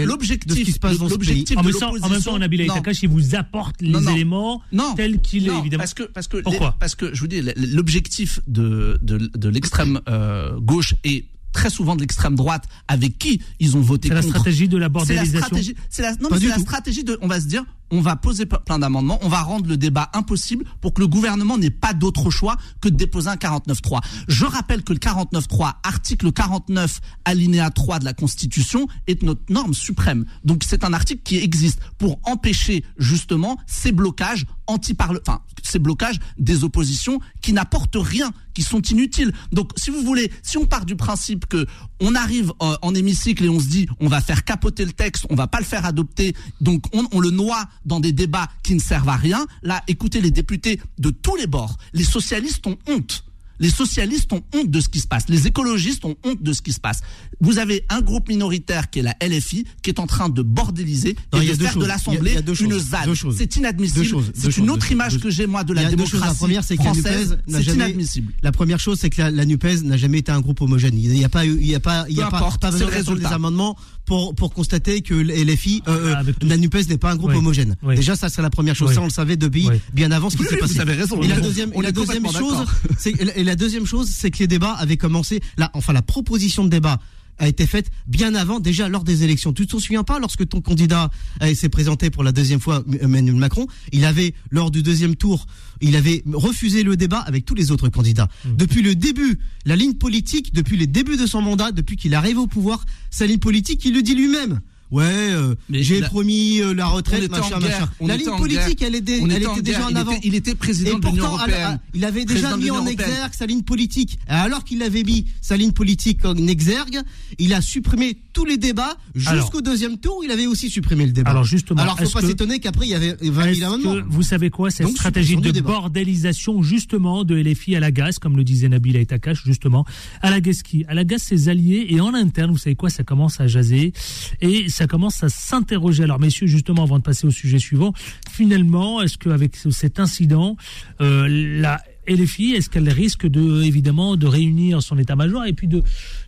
de 0.47 0.55
ce 0.55 0.61
qui 0.61 0.71
se 0.71 0.79
passe 0.79 0.97
dans 0.97 1.07
ce 1.07 1.15
pays. 1.15 1.27
l'objectif 1.27 1.57
En 1.57 1.63
même 1.63 1.73
temps, 1.73 1.93
en 2.01 2.09
même 2.09 2.21
temps, 2.23 2.39
Nabil 2.39 2.65
Non. 2.65 2.73
Takash, 2.73 3.03
il 3.03 3.09
vous 3.09 3.35
apporte 3.35 3.79
les 3.81 3.89
Non, 3.89 4.01
non. 4.01 4.11
éléments 4.15 4.61
Non, 4.71 4.93
tels 4.95 5.21
qu'il 5.21 5.45
est, 5.47 5.51
non, 5.51 5.59
évidemment. 5.61 5.81
Parce 5.81 5.93
que, 5.93 6.03
parce 6.03 6.27
que, 6.27 6.37
Pourquoi? 6.37 6.69
les- 6.69 6.79
parce 6.79 6.95
que 6.95 7.13
je 7.13 7.19
vous 7.21 7.27
dis, 7.27 7.41
l'objectif 7.55 8.39
de, 8.47 8.97
de, 9.03 9.17
de 9.35 9.49
l'extrême 9.49 10.01
euh, 10.09 10.59
gauche 10.59 10.95
et 11.03 11.25
très 11.51 11.69
souvent 11.69 11.95
de 11.95 12.01
l'extrême 12.01 12.35
droite, 12.35 12.65
avec 12.87 13.17
qui 13.17 13.41
ils 13.59 13.75
ont 13.77 13.81
voté 13.81 14.07
C'est 14.09 14.13
la 14.15 14.21
contre. 14.21 14.35
stratégie 14.35 14.67
de 14.67 14.77
la 14.77 14.79
C'est 14.79 14.83
la 14.85 14.89
bordélisation. 14.89 15.39
stratégie. 15.39 15.75
C'est 15.89 16.01
la, 16.01 16.15
non, 16.15 16.29
mais 16.31 16.39
la 16.47 16.57
stratégie 16.59 17.03
de. 17.03 17.17
On 17.21 17.27
va 17.27 17.39
se 17.41 17.45
dire, 17.47 17.63
on 17.91 18.01
va 18.01 18.15
poser 18.15 18.45
plein 18.45 18.79
d'amendements, 18.79 19.19
on 19.21 19.29
va 19.29 19.41
rendre 19.41 19.67
le 19.67 19.77
débat 19.77 20.09
impossible 20.13 20.65
pour 20.79 20.93
que 20.93 21.01
le 21.01 21.07
gouvernement 21.07 21.57
n'ait 21.57 21.69
pas 21.69 21.93
d'autre 21.93 22.29
choix 22.29 22.57
que 22.79 22.89
de 22.89 22.95
déposer 22.95 23.29
un 23.29 23.35
49.3. 23.35 23.99
Je 24.27 24.45
rappelle 24.45 24.83
que 24.83 24.93
le 24.93 24.99
49.3, 24.99 25.73
article 25.83 26.31
49, 26.31 27.01
alinéa 27.25 27.69
3 27.69 27.99
de 27.99 28.05
la 28.05 28.13
Constitution, 28.13 28.87
est 29.07 29.21
notre 29.23 29.41
norme 29.49 29.73
suprême. 29.73 30.25
Donc 30.43 30.63
c'est 30.65 30.83
un 30.83 30.93
article 30.93 31.21
qui 31.23 31.37
existe 31.37 31.79
pour 31.97 32.19
empêcher 32.23 32.83
justement 32.97 33.57
ces 33.67 33.91
blocages 33.91 34.45
anti 34.67 34.95
enfin 34.99 35.41
ces 35.63 35.79
blocages 35.79 36.19
des 36.37 36.63
oppositions 36.63 37.19
qui 37.41 37.53
n'apportent 37.53 37.97
rien, 37.97 38.31
qui 38.53 38.63
sont 38.63 38.81
inutiles. 38.81 39.31
Donc 39.51 39.71
si 39.75 39.91
vous 39.91 40.01
voulez, 40.01 40.31
si 40.43 40.57
on 40.57 40.65
part 40.65 40.85
du 40.85 40.95
principe 40.95 41.45
que 41.45 41.67
on 41.99 42.15
arrive 42.15 42.51
euh, 42.61 42.75
en 42.81 42.95
hémicycle 42.95 43.45
et 43.45 43.49
on 43.49 43.59
se 43.59 43.67
dit 43.67 43.87
on 43.99 44.07
va 44.07 44.21
faire 44.21 44.43
capoter 44.43 44.85
le 44.85 44.91
texte, 44.91 45.27
on 45.29 45.35
va 45.35 45.47
pas 45.47 45.59
le 45.59 45.65
faire 45.65 45.85
adopter, 45.85 46.35
donc 46.61 46.83
on, 46.93 47.05
on 47.11 47.19
le 47.19 47.31
noie 47.31 47.67
dans 47.85 47.99
des 47.99 48.11
débats 48.11 48.49
qui 48.63 48.75
ne 48.75 48.79
servent 48.79 49.09
à 49.09 49.15
rien. 49.17 49.45
Là, 49.63 49.83
écoutez 49.87 50.21
les 50.21 50.31
députés 50.31 50.79
de 50.99 51.09
tous 51.09 51.35
les 51.35 51.47
bords, 51.47 51.77
les 51.93 52.03
socialistes 52.03 52.65
ont 52.67 52.77
honte. 52.87 53.23
Les 53.59 53.69
socialistes 53.69 54.33
ont 54.33 54.41
honte 54.55 54.71
de 54.71 54.79
ce 54.81 54.89
qui 54.89 54.99
se 54.99 55.05
passe. 55.05 55.25
Les 55.29 55.45
écologistes 55.45 56.03
ont 56.03 56.15
honte 56.25 56.41
de 56.41 56.51
ce 56.51 56.63
qui 56.63 56.73
se 56.73 56.79
passe. 56.79 57.01
Vous 57.41 57.59
avez 57.59 57.85
un 57.89 58.01
groupe 58.01 58.27
minoritaire 58.27 58.89
qui 58.89 58.97
est 58.97 59.03
la 59.03 59.15
LFI, 59.21 59.65
qui 59.83 59.91
est 59.91 59.99
en 59.99 60.07
train 60.07 60.29
de 60.29 60.41
bordéliser 60.41 61.15
Non, 61.31 61.41
et 61.41 61.45
de 61.45 61.53
faire 61.63 61.77
de 61.77 61.85
l'Assemblée 61.85 62.33
une. 62.63 62.79
ZAD. 62.79 63.01
C'est 63.37 63.55
inadmissible. 63.57 63.99
C'est 64.33 64.57
une 64.57 64.69
autre 64.71 64.91
image 64.91 65.19
que 65.19 65.29
j'ai 65.29 65.45
moi 65.45 65.63
de 65.63 65.73
la 65.73 65.83
démocratie 65.91 66.17
La 66.25 66.33
première, 66.33 66.63
c'est 66.63 66.75
que 66.75 66.83
la 66.83 66.93
française. 66.93 67.37
C'est 67.47 67.63
inadmissible. 67.75 68.33
La 68.41 68.51
première 68.51 68.79
chose, 68.79 68.97
c'est 68.99 69.11
que 69.11 69.21
la, 69.21 69.29
la 69.29 69.45
NUPES 69.45 69.83
n'a 69.83 69.97
jamais 69.97 70.17
été 70.19 70.31
un 70.31 70.41
groupe 70.41 70.59
homogène. 70.61 70.97
Il 70.97 71.11
n'y 71.11 71.23
a 71.23 71.29
pas, 71.29 71.45
eu- 71.45 71.59
il 71.61 71.67
y 71.67 71.75
a 71.75 71.79
pas, 71.79 72.05
il 72.09 72.15
y 72.15 72.21
a 72.21 72.25
Peu 72.25 72.31
pas, 72.31 72.37
importe, 72.37 72.61
pas 72.61 72.71
besoin 72.71 72.89
d'attendre 72.89 73.19
des 73.19 73.25
amendements 73.27 73.77
pour, 74.11 74.35
pour 74.35 74.53
constater 74.53 75.01
que 75.01 75.13
les 75.13 75.45
LFI, 75.45 75.83
euh, 75.87 76.13
Ah, 76.17 76.21
la 76.41 76.57
NUPES 76.57 76.89
n'est 76.89 76.97
pas 76.97 77.11
un 77.11 77.15
groupe 77.15 77.29
Oui. 77.31 77.37
homogène. 77.37 77.77
Oui. 77.81 77.95
Déjà, 77.95 78.17
ça, 78.17 78.27
c'est 78.27 78.41
la 78.41 78.49
première 78.49 78.75
chose. 78.75 78.89
Oui. 78.89 78.95
Ça, 78.95 78.99
on 78.99 79.05
le 79.05 79.09
savait 79.09 79.37
depuis 79.37 79.69
Oui. 79.69 79.77
bien 79.93 80.11
avant 80.11 80.29
ce 80.29 80.35
qui 80.35 80.43
Oui, 80.43 80.49
s'est 80.49 80.57
passé. 80.57 80.73
vous 80.73 80.81
avez 80.81 80.95
raison. 80.95 81.21
Et 81.21 81.29
la 81.29 81.39
deuxième, 81.39 81.71
et 81.73 81.81
la 81.81 81.93
chose, 82.37 82.65
c'est, 82.97 83.11
et 83.11 83.23
la- 83.23 83.37
et 83.37 83.43
la 83.45 83.55
deuxième 83.55 83.85
chose, 83.85 84.09
c'est 84.13 84.29
que 84.29 84.39
les 84.39 84.47
débats 84.47 84.73
avaient 84.73 84.97
commencé, 84.97 85.39
là, 85.55 85.71
enfin, 85.75 85.93
la 85.93 86.01
proposition 86.01 86.65
de 86.65 86.69
débat 86.69 86.99
a 87.41 87.47
été 87.47 87.65
faite 87.65 87.91
bien 88.07 88.35
avant, 88.35 88.59
déjà 88.59 88.87
lors 88.87 89.03
des 89.03 89.23
élections. 89.23 89.51
Tu 89.51 89.65
te 89.65 89.71
souviens 89.77 90.03
pas 90.03 90.19
lorsque 90.19 90.47
ton 90.47 90.61
candidat 90.61 91.09
euh, 91.41 91.53
s'est 91.55 91.69
présenté 91.69 92.11
pour 92.11 92.23
la 92.23 92.31
deuxième 92.31 92.59
fois, 92.59 92.83
Emmanuel 93.01 93.35
Macron, 93.35 93.67
il 93.91 94.05
avait, 94.05 94.33
lors 94.51 94.69
du 94.69 94.83
deuxième 94.83 95.15
tour, 95.15 95.47
il 95.81 95.95
avait 95.95 96.23
refusé 96.31 96.83
le 96.83 96.95
débat 96.95 97.19
avec 97.19 97.43
tous 97.43 97.55
les 97.55 97.71
autres 97.71 97.89
candidats. 97.89 98.29
Mmh. 98.45 98.55
Depuis 98.57 98.83
le 98.83 98.93
début, 98.93 99.39
la 99.65 99.75
ligne 99.75 99.95
politique, 99.95 100.53
depuis 100.53 100.77
les 100.77 100.87
débuts 100.87 101.17
de 101.17 101.25
son 101.25 101.41
mandat, 101.41 101.71
depuis 101.71 101.97
qu'il 101.97 102.13
arrive 102.13 102.37
au 102.37 102.47
pouvoir, 102.47 102.85
sa 103.09 103.25
ligne 103.25 103.39
politique, 103.39 103.83
il 103.85 103.95
le 103.95 104.03
dit 104.03 104.13
lui-même. 104.13 104.61
Ouais, 104.91 105.05
euh, 105.05 105.55
j'ai 105.69 106.01
promis 106.01 106.59
euh, 106.59 106.73
la 106.73 106.87
retraite, 106.87 107.31
machin, 107.31 107.59
machin. 107.59 107.89
La 108.01 108.17
ligne 108.17 108.35
politique, 108.37 108.81
elle, 108.81 108.95
était, 108.95 109.21
déjà 109.61 109.87
en 109.87 109.95
avant. 109.95 110.13
il 110.23 110.35
était 110.35 110.53
président 110.53 110.99
de 110.99 111.05
l'Union 111.07 111.25
européenne. 111.25 111.79
il 111.93 112.03
avait 112.03 112.25
déjà 112.25 112.57
mis 112.57 112.71
en 112.71 112.85
exergue 112.85 113.33
sa 113.33 113.45
ligne 113.45 113.63
politique. 113.63 114.19
Alors 114.27 114.63
qu'il 114.65 114.83
avait 114.83 115.03
mis 115.03 115.25
sa 115.39 115.55
ligne 115.55 115.71
politique 115.71 116.25
en 116.25 116.35
exergue, 116.35 116.99
il 117.39 117.53
a 117.53 117.61
supprimé 117.61 118.17
tous 118.33 118.45
les 118.45 118.57
débats. 118.57 118.97
Jusqu'au 119.15 119.61
deuxième 119.61 119.97
tour, 119.97 120.21
il 120.23 120.31
avait 120.31 120.47
aussi 120.47 120.69
supprimé 120.69 121.05
le 121.05 121.13
débat. 121.13 121.31
Alors, 121.31 121.45
justement, 121.45 121.81
alors 121.81 121.97
faut 121.97 122.09
pas 122.09 122.21
s'étonner 122.21 122.59
qu'après 122.59 122.85
il 122.85 122.89
y 122.89 122.95
avait 122.95 123.15
20 123.21 123.45
Est-ce 123.45 123.59
000 123.59 123.73
amendements. 123.73 124.05
vous 124.09 124.23
savez 124.23 124.49
quoi 124.49 124.71
cette 124.71 124.89
stratégie 124.89 125.37
de 125.37 125.61
bordélisation 125.61 126.63
justement 126.63 127.23
de 127.23 127.35
LFI 127.35 127.75
à 127.75 127.79
la 127.79 127.91
gaz, 127.91 128.19
comme 128.19 128.35
le 128.35 128.43
disait 128.43 128.69
Nabil 128.69 128.95
Aitakash 128.95 129.43
justement, 129.45 129.85
à 130.21 130.29
la 130.29 130.41
gaz 130.41 130.63
qui, 130.63 130.85
à 130.87 130.93
la 130.93 131.03
gaz 131.03 131.21
ses 131.21 131.49
alliés 131.49 131.87
et 131.89 132.01
en 132.01 132.13
interne, 132.13 132.51
vous 132.51 132.57
savez 132.57 132.75
quoi, 132.75 132.89
ça 132.89 133.03
commence 133.03 133.39
à 133.39 133.47
jaser 133.47 133.93
et 134.41 134.69
ça 134.69 134.80
commence 134.87 135.23
à 135.23 135.29
s'interroger. 135.29 136.03
Alors 136.03 136.19
messieurs, 136.19 136.47
justement, 136.47 136.83
avant 136.83 136.97
de 136.99 137.03
passer 137.03 137.27
au 137.27 137.31
sujet 137.31 137.59
suivant, 137.59 137.93
finalement, 138.29 139.01
est-ce 139.01 139.17
qu'avec 139.17 139.55
ce- 139.55 139.71
cet 139.71 139.99
incident, 139.99 140.57
euh, 141.01 141.27
la 141.59 141.81
LFI, 142.07 142.53
est-ce 142.53 142.69
qu'elle 142.69 142.89
risque 142.89 143.27
de 143.27 143.61
évidemment 143.61 144.17
de 144.17 144.25
réunir 144.25 144.81
son 144.81 144.97
état-major 144.97 145.45
et 145.45 145.53
puis 145.53 145.67
de 145.67 145.83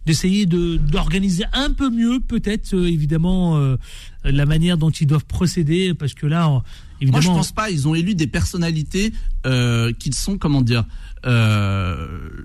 d'essayer 0.05 0.45
de 0.45 0.75
d'organiser 0.77 1.45
un 1.51 1.71
peu 1.71 1.89
mieux 1.89 2.19
peut-être 2.19 2.75
euh, 2.75 2.85
évidemment 2.87 3.57
euh, 3.57 3.77
la 4.23 4.45
manière 4.45 4.77
dont 4.77 4.91
ils 4.91 5.07
doivent 5.07 5.25
procéder? 5.25 5.93
Parce 5.95 6.13
que 6.13 6.27
là 6.27 6.47
on- 6.47 6.51
Moi, 6.53 6.63
évidemment 7.01 7.21
je 7.21 7.27
pense 7.29 7.51
pas. 7.51 7.71
Ils 7.71 7.87
ont 7.87 7.95
élu 7.95 8.13
des 8.13 8.27
personnalités 8.27 9.13
euh, 9.47 9.91
qui 9.93 10.13
sont, 10.13 10.37
comment 10.37 10.61
dire, 10.61 10.85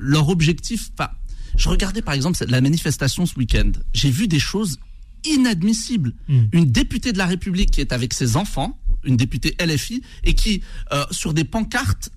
leur 0.00 0.28
objectif. 0.30 0.90
Je 1.56 1.68
regardais 1.68 2.02
par 2.02 2.14
exemple 2.14 2.38
la 2.48 2.61
manifestation 2.61 3.26
ce 3.26 3.34
week-end. 3.36 3.72
J'ai 3.92 4.11
vu 4.11 4.26
des 4.28 4.38
choses 4.38 4.78
inadmissibles. 5.25 6.14
Mm. 6.29 6.41
Une 6.53 6.64
députée 6.66 7.12
de 7.12 7.19
la 7.19 7.27
République 7.27 7.71
qui 7.71 7.81
est 7.81 7.93
avec 7.93 8.14
ses 8.14 8.37
enfants, 8.37 8.79
une 9.05 9.16
députée 9.16 9.57
LFI, 9.61 10.03
et 10.25 10.35
qui, 10.35 10.62
euh, 10.93 11.05
sur 11.11 11.35
des 11.35 11.45
pancartes, 11.45 12.11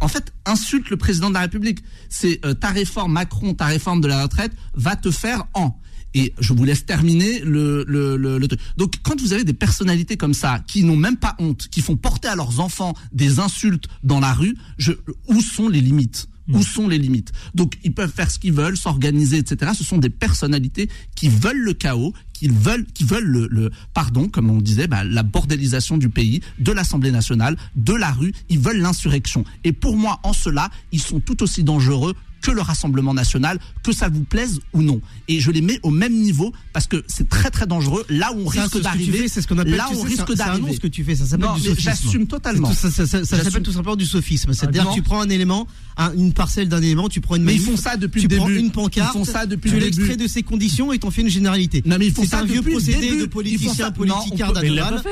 en 0.00 0.08
fait, 0.08 0.32
insulte 0.44 0.90
le 0.90 0.96
président 0.96 1.28
de 1.28 1.34
la 1.34 1.40
République. 1.40 1.80
C'est 2.08 2.44
euh, 2.44 2.54
ta 2.54 2.68
réforme, 2.68 3.12
Macron, 3.12 3.54
ta 3.54 3.66
réforme 3.66 4.00
de 4.00 4.08
la 4.08 4.22
retraite 4.22 4.52
va 4.74 4.96
te 4.96 5.10
faire 5.10 5.44
en. 5.54 5.78
Et 6.16 6.32
je 6.38 6.52
vous 6.52 6.64
laisse 6.64 6.86
terminer 6.86 7.40
le, 7.40 7.84
le, 7.88 8.16
le, 8.16 8.38
le 8.38 8.48
truc. 8.48 8.60
Donc, 8.76 8.94
quand 9.02 9.20
vous 9.20 9.32
avez 9.32 9.42
des 9.42 9.52
personnalités 9.52 10.16
comme 10.16 10.34
ça, 10.34 10.60
qui 10.66 10.84
n'ont 10.84 10.96
même 10.96 11.16
pas 11.16 11.34
honte, 11.40 11.68
qui 11.68 11.80
font 11.80 11.96
porter 11.96 12.28
à 12.28 12.36
leurs 12.36 12.60
enfants 12.60 12.94
des 13.12 13.40
insultes 13.40 13.88
dans 14.04 14.20
la 14.20 14.32
rue, 14.32 14.56
je, 14.78 14.92
où 15.26 15.40
sont 15.40 15.68
les 15.68 15.80
limites? 15.80 16.28
Où 16.52 16.62
sont 16.62 16.88
les 16.88 16.98
limites? 16.98 17.32
Donc 17.54 17.78
ils 17.84 17.92
peuvent 17.92 18.12
faire 18.12 18.30
ce 18.30 18.38
qu'ils 18.38 18.52
veulent, 18.52 18.76
s'organiser, 18.76 19.38
etc. 19.38 19.72
Ce 19.76 19.84
sont 19.84 19.98
des 19.98 20.10
personnalités 20.10 20.88
qui 21.14 21.28
veulent 21.28 21.62
le 21.62 21.74
chaos, 21.74 22.12
qui 22.32 22.48
veulent, 22.48 22.86
qui 22.92 23.04
veulent 23.04 23.24
le, 23.24 23.48
le 23.50 23.70
pardon, 23.94 24.28
comme 24.28 24.50
on 24.50 24.60
disait, 24.60 24.86
bah, 24.86 25.04
la 25.04 25.22
bordélisation 25.22 25.96
du 25.96 26.08
pays, 26.08 26.40
de 26.58 26.72
l'Assemblée 26.72 27.10
nationale, 27.10 27.56
de 27.76 27.94
la 27.94 28.10
rue. 28.10 28.32
Ils 28.48 28.58
veulent 28.58 28.80
l'insurrection. 28.80 29.44
Et 29.64 29.72
pour 29.72 29.96
moi, 29.96 30.20
en 30.22 30.32
cela, 30.32 30.70
ils 30.92 31.00
sont 31.00 31.20
tout 31.20 31.42
aussi 31.42 31.64
dangereux 31.64 32.14
que 32.44 32.50
le 32.50 32.60
Rassemblement 32.60 33.14
national, 33.14 33.58
que 33.82 33.90
ça 33.92 34.08
vous 34.10 34.22
plaise 34.22 34.60
ou 34.74 34.82
non. 34.82 35.00
Et 35.28 35.40
je 35.40 35.50
les 35.50 35.62
mets 35.62 35.80
au 35.82 35.90
même 35.90 36.12
niveau 36.12 36.52
parce 36.74 36.86
que 36.86 37.02
c'est 37.08 37.26
très 37.28 37.50
très 37.50 37.66
dangereux. 37.66 38.04
Là 38.10 38.32
où 38.34 38.40
on 38.46 38.50
Ça, 38.50 38.62
risque 38.64 38.80
d'arriver, 38.82 39.28
c'est 39.28 39.40
ce 39.40 39.48
qu'on 39.48 39.56
appelle. 39.58 39.76
là 39.76 39.88
où 39.92 39.96
on 39.98 40.02
risque 40.02 40.20
un- 40.20 40.24
c'est 40.28 40.34
d'arriver. 40.36 40.74
ce 40.74 40.80
que 40.80 40.86
tu 40.88 41.04
fais, 41.04 41.14
ça 41.16 41.24
s'appelle 41.24 41.48
du 41.56 41.60
sophisme. 41.62 41.80
j'assume 41.90 42.26
totalement. 42.26 42.68
Tout- 42.68 42.74
Ça, 42.74 42.90
s'appelle 43.24 43.62
tout 43.62 43.72
simplement 43.72 43.96
du 43.96 44.04
sophisme. 44.04 44.52
C'est-à-dire 44.52 44.88
que 44.90 44.94
tu 44.94 45.00
prends 45.02 45.22
un 45.22 45.28
élément, 45.30 45.66
un- 45.96 46.12
une 46.14 46.34
parcelle 46.34 46.68
d'un 46.68 46.82
élément, 46.82 47.08
tu 47.08 47.20
prends 47.22 47.36
une 47.36 47.44
Mais 47.44 47.54
ils 47.54 47.60
font 47.60 47.76
ça 47.78 47.96
depuis 47.96 48.20
tu 48.22 48.28
le 48.28 48.36
prends 48.36 48.46
début. 48.48 48.60
une 48.60 48.70
pancarte, 48.70 49.12
Ils 49.14 49.18
font 49.18 49.24
ça 49.24 49.46
depuis 49.46 49.70
tu 49.70 49.76
le 49.78 49.84
l'extrais 49.86 50.16
de 50.16 50.26
ses 50.26 50.42
conditions 50.42 50.92
et 50.92 50.98
t'en 50.98 51.10
fais 51.10 51.22
une 51.22 51.28
généralité. 51.30 51.82
Non, 51.86 51.96
mais 51.98 52.06
ils 52.08 52.12
font 52.12 52.24
ça 52.26 52.40
un 52.40 52.44
vieux 52.44 52.60
procédé 52.62 53.16
de 53.20 53.24
politicien 53.24 53.90
politicard 53.90 54.52
d'Adoral. 54.52 55.02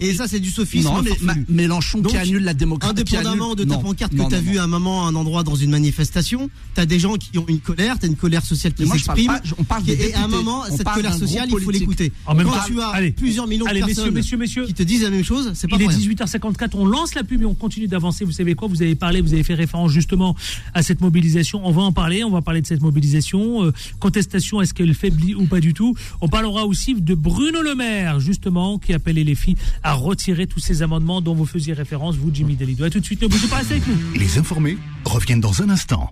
Et 0.00 0.14
ça, 0.14 0.26
c'est 0.26 0.40
du 0.40 0.50
sophisme. 0.50 0.88
Non, 0.88 1.02
mais 1.02 1.12
Mélenchon 1.48 2.02
qui 2.02 2.16
annule 2.16 2.42
la 2.44 2.54
démocratie. 2.54 2.90
Indépendamment 2.90 3.54
de 3.54 3.64
ta 3.64 3.78
pancarte 3.78 4.10
que 4.12 4.16
tu 4.16 4.22
as 4.22 4.28
non, 4.28 4.40
vu 4.42 4.54
non. 4.56 4.60
à 4.60 4.64
un 4.64 4.66
moment, 4.66 5.06
un 5.06 5.14
endroit 5.14 5.42
dans 5.44 5.54
une 5.54 5.70
manifestation, 5.70 6.50
tu 6.80 6.82
as 6.82 6.86
des 6.86 6.98
gens 6.98 7.14
qui 7.14 7.36
ont 7.36 7.44
une 7.46 7.60
colère, 7.60 7.98
tu 7.98 8.06
as 8.06 8.08
une 8.08 8.16
colère 8.16 8.42
sociale 8.44 8.72
qui 8.72 8.84
parle 8.86 8.98
s'exprime. 8.98 9.32
on 9.58 9.64
parle 9.64 9.84
de 9.84 9.92
Et 9.92 10.14
à 10.14 10.24
un 10.24 10.28
moment, 10.28 10.64
cette 10.64 10.82
parle 10.82 10.96
colère 10.96 11.14
sociale, 11.14 11.48
il 11.52 11.60
faut 11.60 11.70
l'écouter. 11.70 12.10
En 12.26 12.34
même 12.34 12.46
Quand 12.46 12.52
temps, 12.52 12.64
tu 12.66 12.80
as 12.80 12.88
allez. 12.88 13.10
plusieurs 13.12 13.46
millions 13.46 13.66
Allez, 13.66 13.80
de 13.80 13.86
messieurs, 13.86 13.96
personnes 14.04 14.14
messieurs, 14.14 14.36
messieurs. 14.38 14.66
qui 14.66 14.74
te 14.74 14.82
disent 14.82 15.02
la 15.02 15.10
même 15.10 15.24
chose, 15.24 15.50
c'est 15.54 15.68
pas 15.68 15.76
Il 15.76 15.82
est 15.82 15.84
pour 15.86 15.94
rien. 15.94 16.08
18h54, 16.14 16.70
on 16.74 16.86
lance 16.86 17.14
la 17.14 17.22
pub 17.24 17.42
et 17.42 17.44
on 17.44 17.54
continue 17.54 17.86
d'avancer. 17.86 18.24
Vous 18.24 18.32
savez 18.32 18.54
quoi? 18.54 18.68
Vous 18.68 18.80
avez 18.82 18.94
parlé, 18.94 19.20
vous 19.20 19.32
avez 19.34 19.42
fait 19.42 19.54
référence 19.54 19.92
justement 19.92 20.34
à 20.74 20.82
cette 20.82 21.00
mobilisation. 21.02 21.60
On 21.66 21.70
va 21.72 21.82
en 21.82 21.92
parler, 21.92 22.24
on 22.24 22.30
va 22.30 22.40
parler 22.42 22.62
de 22.62 22.66
cette 22.66 22.80
mobilisation. 22.82 23.64
Euh, 23.64 23.72
contestation, 23.98 24.60
est-ce 24.62 24.72
qu'elle 24.74 24.94
faiblit 24.94 25.34
ou 25.34 25.46
pas 25.46 25.60
du 25.60 25.74
tout? 25.74 25.94
On 26.22 26.28
parlera 26.28 26.64
aussi 26.66 26.94
de 26.94 27.14
Bruno 27.14 27.60
Le 27.62 27.74
Maire, 27.74 28.20
justement, 28.20 28.78
qui 28.78 28.92
appelait 28.94 29.24
les 29.24 29.34
filles 29.34 29.56
à 29.82 29.92
retirer 29.92 30.46
tous 30.46 30.60
ces 30.60 30.82
amendements 30.82 31.20
dont 31.20 31.34
vous 31.34 31.46
faisiez 31.46 31.74
référence, 31.74 32.16
vous, 32.16 32.30
Jimmy 32.32 32.54
Delido. 32.56 32.84
A 32.84 32.90
tout 32.90 33.00
de 33.00 33.04
suite, 33.04 33.20
ne 33.22 33.26
bougez 33.28 33.46
pas, 33.48 33.56
restez 33.56 33.74
avec 33.74 33.86
nous. 33.86 33.96
Les 34.18 34.38
informés 34.38 34.78
reviennent 35.04 35.40
dans 35.40 35.62
un 35.62 35.68
instant. 35.70 36.10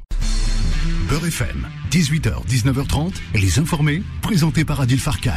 Beurre 1.08 1.26
FM, 1.26 1.66
18h, 1.90 2.46
19h30, 2.46 3.12
les 3.34 3.58
informés, 3.58 4.02
présentés 4.20 4.64
par 4.64 4.80
Adil 4.80 4.98
Farkan. 4.98 5.30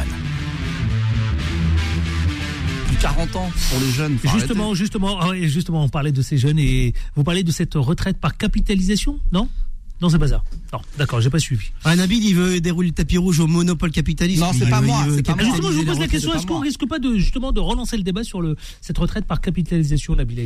Plus 2.88 2.96
40 2.96 3.36
ans 3.36 3.50
pour 3.70 3.80
les 3.80 3.90
jeunes. 3.90 4.18
Justement, 4.34 4.64
arrêter. 4.66 4.76
justement, 4.78 5.18
ah 5.20 5.34
justement, 5.48 5.84
on 5.84 5.88
parlait 5.88 6.12
de 6.12 6.20
ces 6.20 6.36
jeunes 6.36 6.58
et 6.58 6.92
vous 7.16 7.24
parlez 7.24 7.42
de 7.42 7.50
cette 7.50 7.74
retraite 7.74 8.18
par 8.18 8.36
capitalisation, 8.36 9.18
non? 9.32 9.48
Non, 10.02 10.08
c'est 10.08 10.18
pas 10.18 10.28
ça. 10.28 10.42
Non, 10.72 10.80
d'accord, 10.98 11.20
j'ai 11.20 11.30
pas 11.30 11.38
suivi. 11.38 11.66
Un 11.84 11.94
Nabil, 11.96 12.22
il 12.24 12.34
veut 12.34 12.60
dérouler 12.60 12.88
le 12.88 12.94
tapis 12.94 13.18
rouge 13.18 13.38
au 13.38 13.46
monopole 13.46 13.92
capitaliste. 13.92 14.40
Non, 14.42 14.52
c'est 14.52 14.68
pas 14.68 14.80
veut- 14.80 14.88
moi, 14.88 15.04
veut 15.06 15.22
pas 15.22 15.36
moi. 15.36 15.44
Ah, 15.44 15.46
justement, 15.46 15.70
je 15.70 15.76
vous 15.76 15.84
pose 15.84 15.98
la 16.00 16.08
question 16.08 16.34
est-ce 16.34 16.44
qu'on 16.46 16.54
moi. 16.54 16.62
risque 16.64 16.86
pas 16.88 16.98
de 16.98 17.16
justement 17.16 17.52
de 17.52 17.60
relancer 17.60 17.96
le 17.96 18.02
débat 18.02 18.24
sur 18.24 18.42
le 18.42 18.56
cette 18.80 18.98
retraite 18.98 19.26
par 19.26 19.40
capitalisation, 19.40 20.16
Nabil 20.16 20.40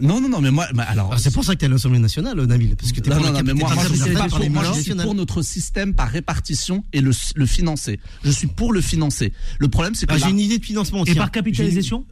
non, 0.00 0.20
non, 0.20 0.28
non, 0.28 0.40
mais 0.40 0.50
moi, 0.50 0.66
alors. 0.88 1.10
Ah, 1.12 1.18
c'est 1.18 1.32
pour 1.32 1.44
ça 1.44 1.54
que 1.54 1.60
t'es 1.60 1.66
à 1.66 1.68
l'Assemblée 1.68 1.98
nationale, 1.98 2.40
Nabil, 2.40 2.74
parce 2.76 2.92
que 2.92 3.00
t'es 3.00 3.10
non, 3.10 3.20
non, 3.20 3.32
non, 3.32 3.40
mais 3.44 3.52
moi, 3.52 3.74
moi, 3.74 3.84
je 3.88 3.94
suis 3.94 4.12
pas 4.14 4.28
pour, 4.28 4.50
moi, 4.50 4.64
je 4.74 4.80
suis 4.80 4.94
pour 4.94 5.14
notre 5.14 5.42
système 5.42 5.94
par 5.94 6.08
répartition 6.08 6.84
et 6.92 7.00
le, 7.00 7.12
financer. 7.46 8.00
Je 8.24 8.30
suis 8.30 8.46
pour 8.46 8.72
le 8.72 8.80
financer. 8.80 9.32
Le 9.58 9.68
problème, 9.68 9.94
c'est 9.94 10.06
que. 10.06 10.14
Ah, 10.14 10.18
j'ai 10.18 10.30
une 10.30 10.40
idée 10.40 10.58
de 10.58 10.64
financement. 10.64 11.02
Hein. 11.02 11.04
Tiens. 11.04 11.14
Et 11.14 11.18
par 11.18 11.30
capitalisation 11.30 12.06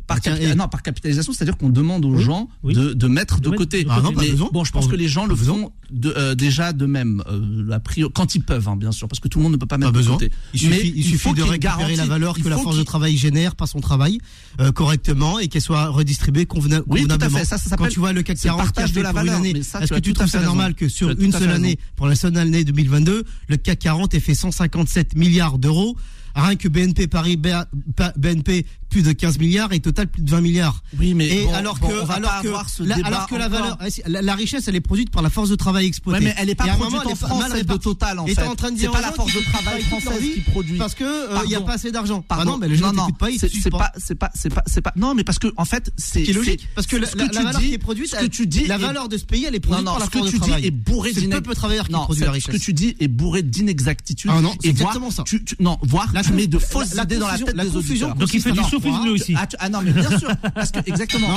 Non, 0.57 0.69
par 0.69 0.83
capitalisation, 0.83 1.33
c'est-à-dire 1.33 1.57
qu'on 1.57 1.71
demande 1.71 2.05
aux 2.05 2.17
gens. 2.17 2.49
De, 2.65 3.07
mettre 3.09 3.41
de, 3.41 3.51
côté. 3.51 3.87
Ah, 3.89 4.01
non, 4.03 4.13
pas 4.13 4.23
mais, 4.23 4.33
bon, 4.33 4.65
je 4.65 4.73
pense 4.73 4.87
que 4.87 4.97
les 4.97 5.09
gens 5.09 5.27
le 5.27 5.35
font 5.35 5.73
euh, 6.05 6.35
déjà 6.35 6.73
de 6.73 6.87
même, 6.87 7.23
euh, 7.29 7.79
quand 8.15 8.35
ils 8.35 8.43
peuvent, 8.43 8.69
hein, 8.69 8.77
bien 8.77 8.93
sûr, 8.93 9.09
parce 9.09 9.19
que 9.19 9.29
tout 9.29 9.39
le 9.39 9.45
monde 9.45 9.53
ne 9.53 9.57
peut 9.57 9.67
pas 9.67 9.79
mettre 9.79 9.93
de 9.93 10.03
côté. 10.03 10.31
Il 10.55 10.61
suffit, 10.61 10.93
il 10.95 11.05
suffit 11.05 11.33
de 11.33 11.43
récupérer 11.43 11.97
la 11.97 12.07
valeur 12.07 12.37
que 12.39 12.49
la 12.49 12.59
force 12.59 12.77
de 12.79 12.83
travail 12.83 13.17
génère 13.17 13.57
par 13.57 13.69
son 13.69 13.81
travail 13.81 14.19
euh, 14.61 14.71
correctement 14.73 15.39
et 15.39 15.49
qu'elle 15.49 15.63
soit 15.63 15.89
redistribuée 15.89 16.47
convenablement. 16.47 16.95
Oui, 16.95 17.07
tout 17.07 17.19
à 17.21 17.29
fait. 17.29 17.45
Ça, 17.45 17.70
quand 17.77 17.89
tu 17.89 17.99
vois 18.01 18.13
le 18.13 18.23
CAC 18.23 18.39
40 18.39 18.63
partage 18.63 18.93
de 18.93 19.01
la 19.01 19.13
valeur. 19.13 19.43
Est-ce 19.45 19.93
que 19.95 19.99
tu 19.99 20.13
trouves 20.13 20.29
ça 20.29 20.41
normal 20.41 20.75
que 20.75 20.89
sur 20.89 21.11
une 21.11 21.33
seule 21.33 21.51
année, 21.51 21.79
pour 21.97 22.07
la 22.07 22.15
seule 22.15 22.37
année 22.37 22.65
2022, 22.65 23.25
le 23.49 23.57
CAC 23.57 23.79
40 23.79 24.15
ait 24.15 24.21
fait 24.21 24.35
157 24.35 25.17
milliards 25.17 25.59
d'euros. 25.59 25.97
Rien 26.35 26.57
que 26.57 26.69
BNP 26.69 27.07
Paris, 27.07 27.37
BNP, 27.37 28.67
plus 28.91 29.03
de 29.03 29.13
15 29.13 29.39
milliards 29.39 29.73
et 29.73 29.81
total 29.81 30.09
plus 30.09 30.23
de 30.23 30.31
20 30.31 30.41
milliards. 30.41 30.83
Oui, 30.99 31.15
mais 31.15 31.29
et 31.29 31.45
bon, 31.45 31.55
alors 31.55 31.79
que, 31.79 31.87
bon, 31.87 32.11
alors, 32.11 32.43
que 32.43 32.83
la, 32.83 32.97
alors 33.07 33.27
que, 33.29 33.37
la, 33.37 33.49
valeur, 33.49 33.79
eh, 33.87 34.03
la, 34.09 34.21
la, 34.21 34.35
richesse, 34.35 34.67
elle 34.69 34.75
est 34.75 34.81
produite 34.81 35.11
par 35.11 35.23
la 35.23 35.31
force 35.31 35.49
de 35.49 35.55
travail 35.55 35.87
exploitée. 35.87 36.25
Ouais, 36.25 36.31
mais 36.31 36.35
elle 36.39 36.49
n'est 36.49 36.55
pas 36.57 36.67
produite 36.67 36.99
moment, 36.99 37.11
en 37.11 37.15
France, 37.15 37.45
celle 37.53 37.65
de 37.65 37.77
Total 37.77 38.19
en 38.19 38.27
et 38.27 38.35
fait. 38.35 38.43
en 38.43 38.57
train 38.57 38.73
de 38.73 38.77
dire 38.77 38.91
pas 38.91 39.01
la 39.01 39.13
force 39.13 39.33
de 39.33 39.41
travail 39.41 39.83
française 39.83 40.21
qui 40.35 40.41
produit. 40.41 40.77
Parce 40.77 40.95
que 40.95 41.05
euh, 41.05 41.29
il 41.31 41.45
euh, 41.45 41.47
n'y 41.47 41.55
a 41.55 41.61
pas 41.61 41.75
assez 41.75 41.93
d'argent. 41.93 42.21
Pardon, 42.21 42.45
bah 42.45 42.51
non, 42.51 42.59
mais 42.59 42.69
les 42.69 42.77
gens 42.77 42.93
non, 42.93 43.07
non. 43.07 43.11
pas, 43.13 43.29
c'est 43.39 43.71
pas, 43.71 43.93
c'est 43.97 44.15
pas, 44.17 44.31
c'est 44.35 44.53
pas, 44.53 44.63
c'est 44.67 44.81
pas. 44.81 44.93
Non, 44.97 45.15
mais 45.15 45.23
parce 45.23 45.39
que 45.39 45.53
en 45.57 45.65
fait, 45.65 45.93
c'est 45.97 46.25
logique. 46.33 46.69
Parce 46.75 46.87
que 46.89 46.97
la, 46.97 47.07
valeur 47.43 47.61
qui 47.61 47.75
est 47.75 47.79
produite, 47.79 48.09
ce 48.09 48.17
que 48.17 48.27
tu 48.27 48.47
dis, 48.47 48.67
la 48.67 48.79
valeur 48.79 49.09
de 49.09 49.17
ce 49.17 49.25
pays, 49.25 49.45
elle 49.45 49.55
est 49.55 49.61
produite 49.61 49.85
par 49.85 49.99
la 50.01 50.07
force 50.07 50.33
de 50.33 50.39
travail. 50.39 50.63
Ce 50.63 50.67
que 50.67 50.67
tu 50.67 50.67
dis 50.67 50.67
est 50.67 50.71
bourré 50.71 51.13
d'inexactitude. 51.13 52.51
Ce 52.51 52.51
que 52.51 52.57
tu 52.57 52.73
dis 52.73 52.97
est 52.99 53.09
bourré 53.09 53.43
d'inexactitude. 53.43 54.31
Ah 54.35 54.41
non, 54.41 54.55
c'est 54.61 54.69
exactement 54.69 55.11
ça. 55.11 55.25
Non, 55.61 55.79
voir 55.83 56.13
la, 56.23 56.31
met 56.37 56.47
de 56.47 56.59
fausses 56.59 56.95
idées 56.95 57.19
dans 57.19 57.29
la 57.29 57.39
tête 57.39 57.55
la 57.55 57.65
des 57.65 57.77
auditeurs. 57.77 58.15
Donc 58.15 58.33
il 58.35 58.41
fait 58.41 58.53
du 58.53 58.63
soufisme 58.65 59.05
lui 59.05 59.11
aussi. 59.11 59.35
Ah, 59.37 59.47
ah 59.59 59.69
non, 59.69 59.81
mais 59.83 59.93
bien 59.93 60.19
sûr. 60.19 60.31
Parce 60.55 60.71
que 60.71 60.79
exactement. 60.87 61.29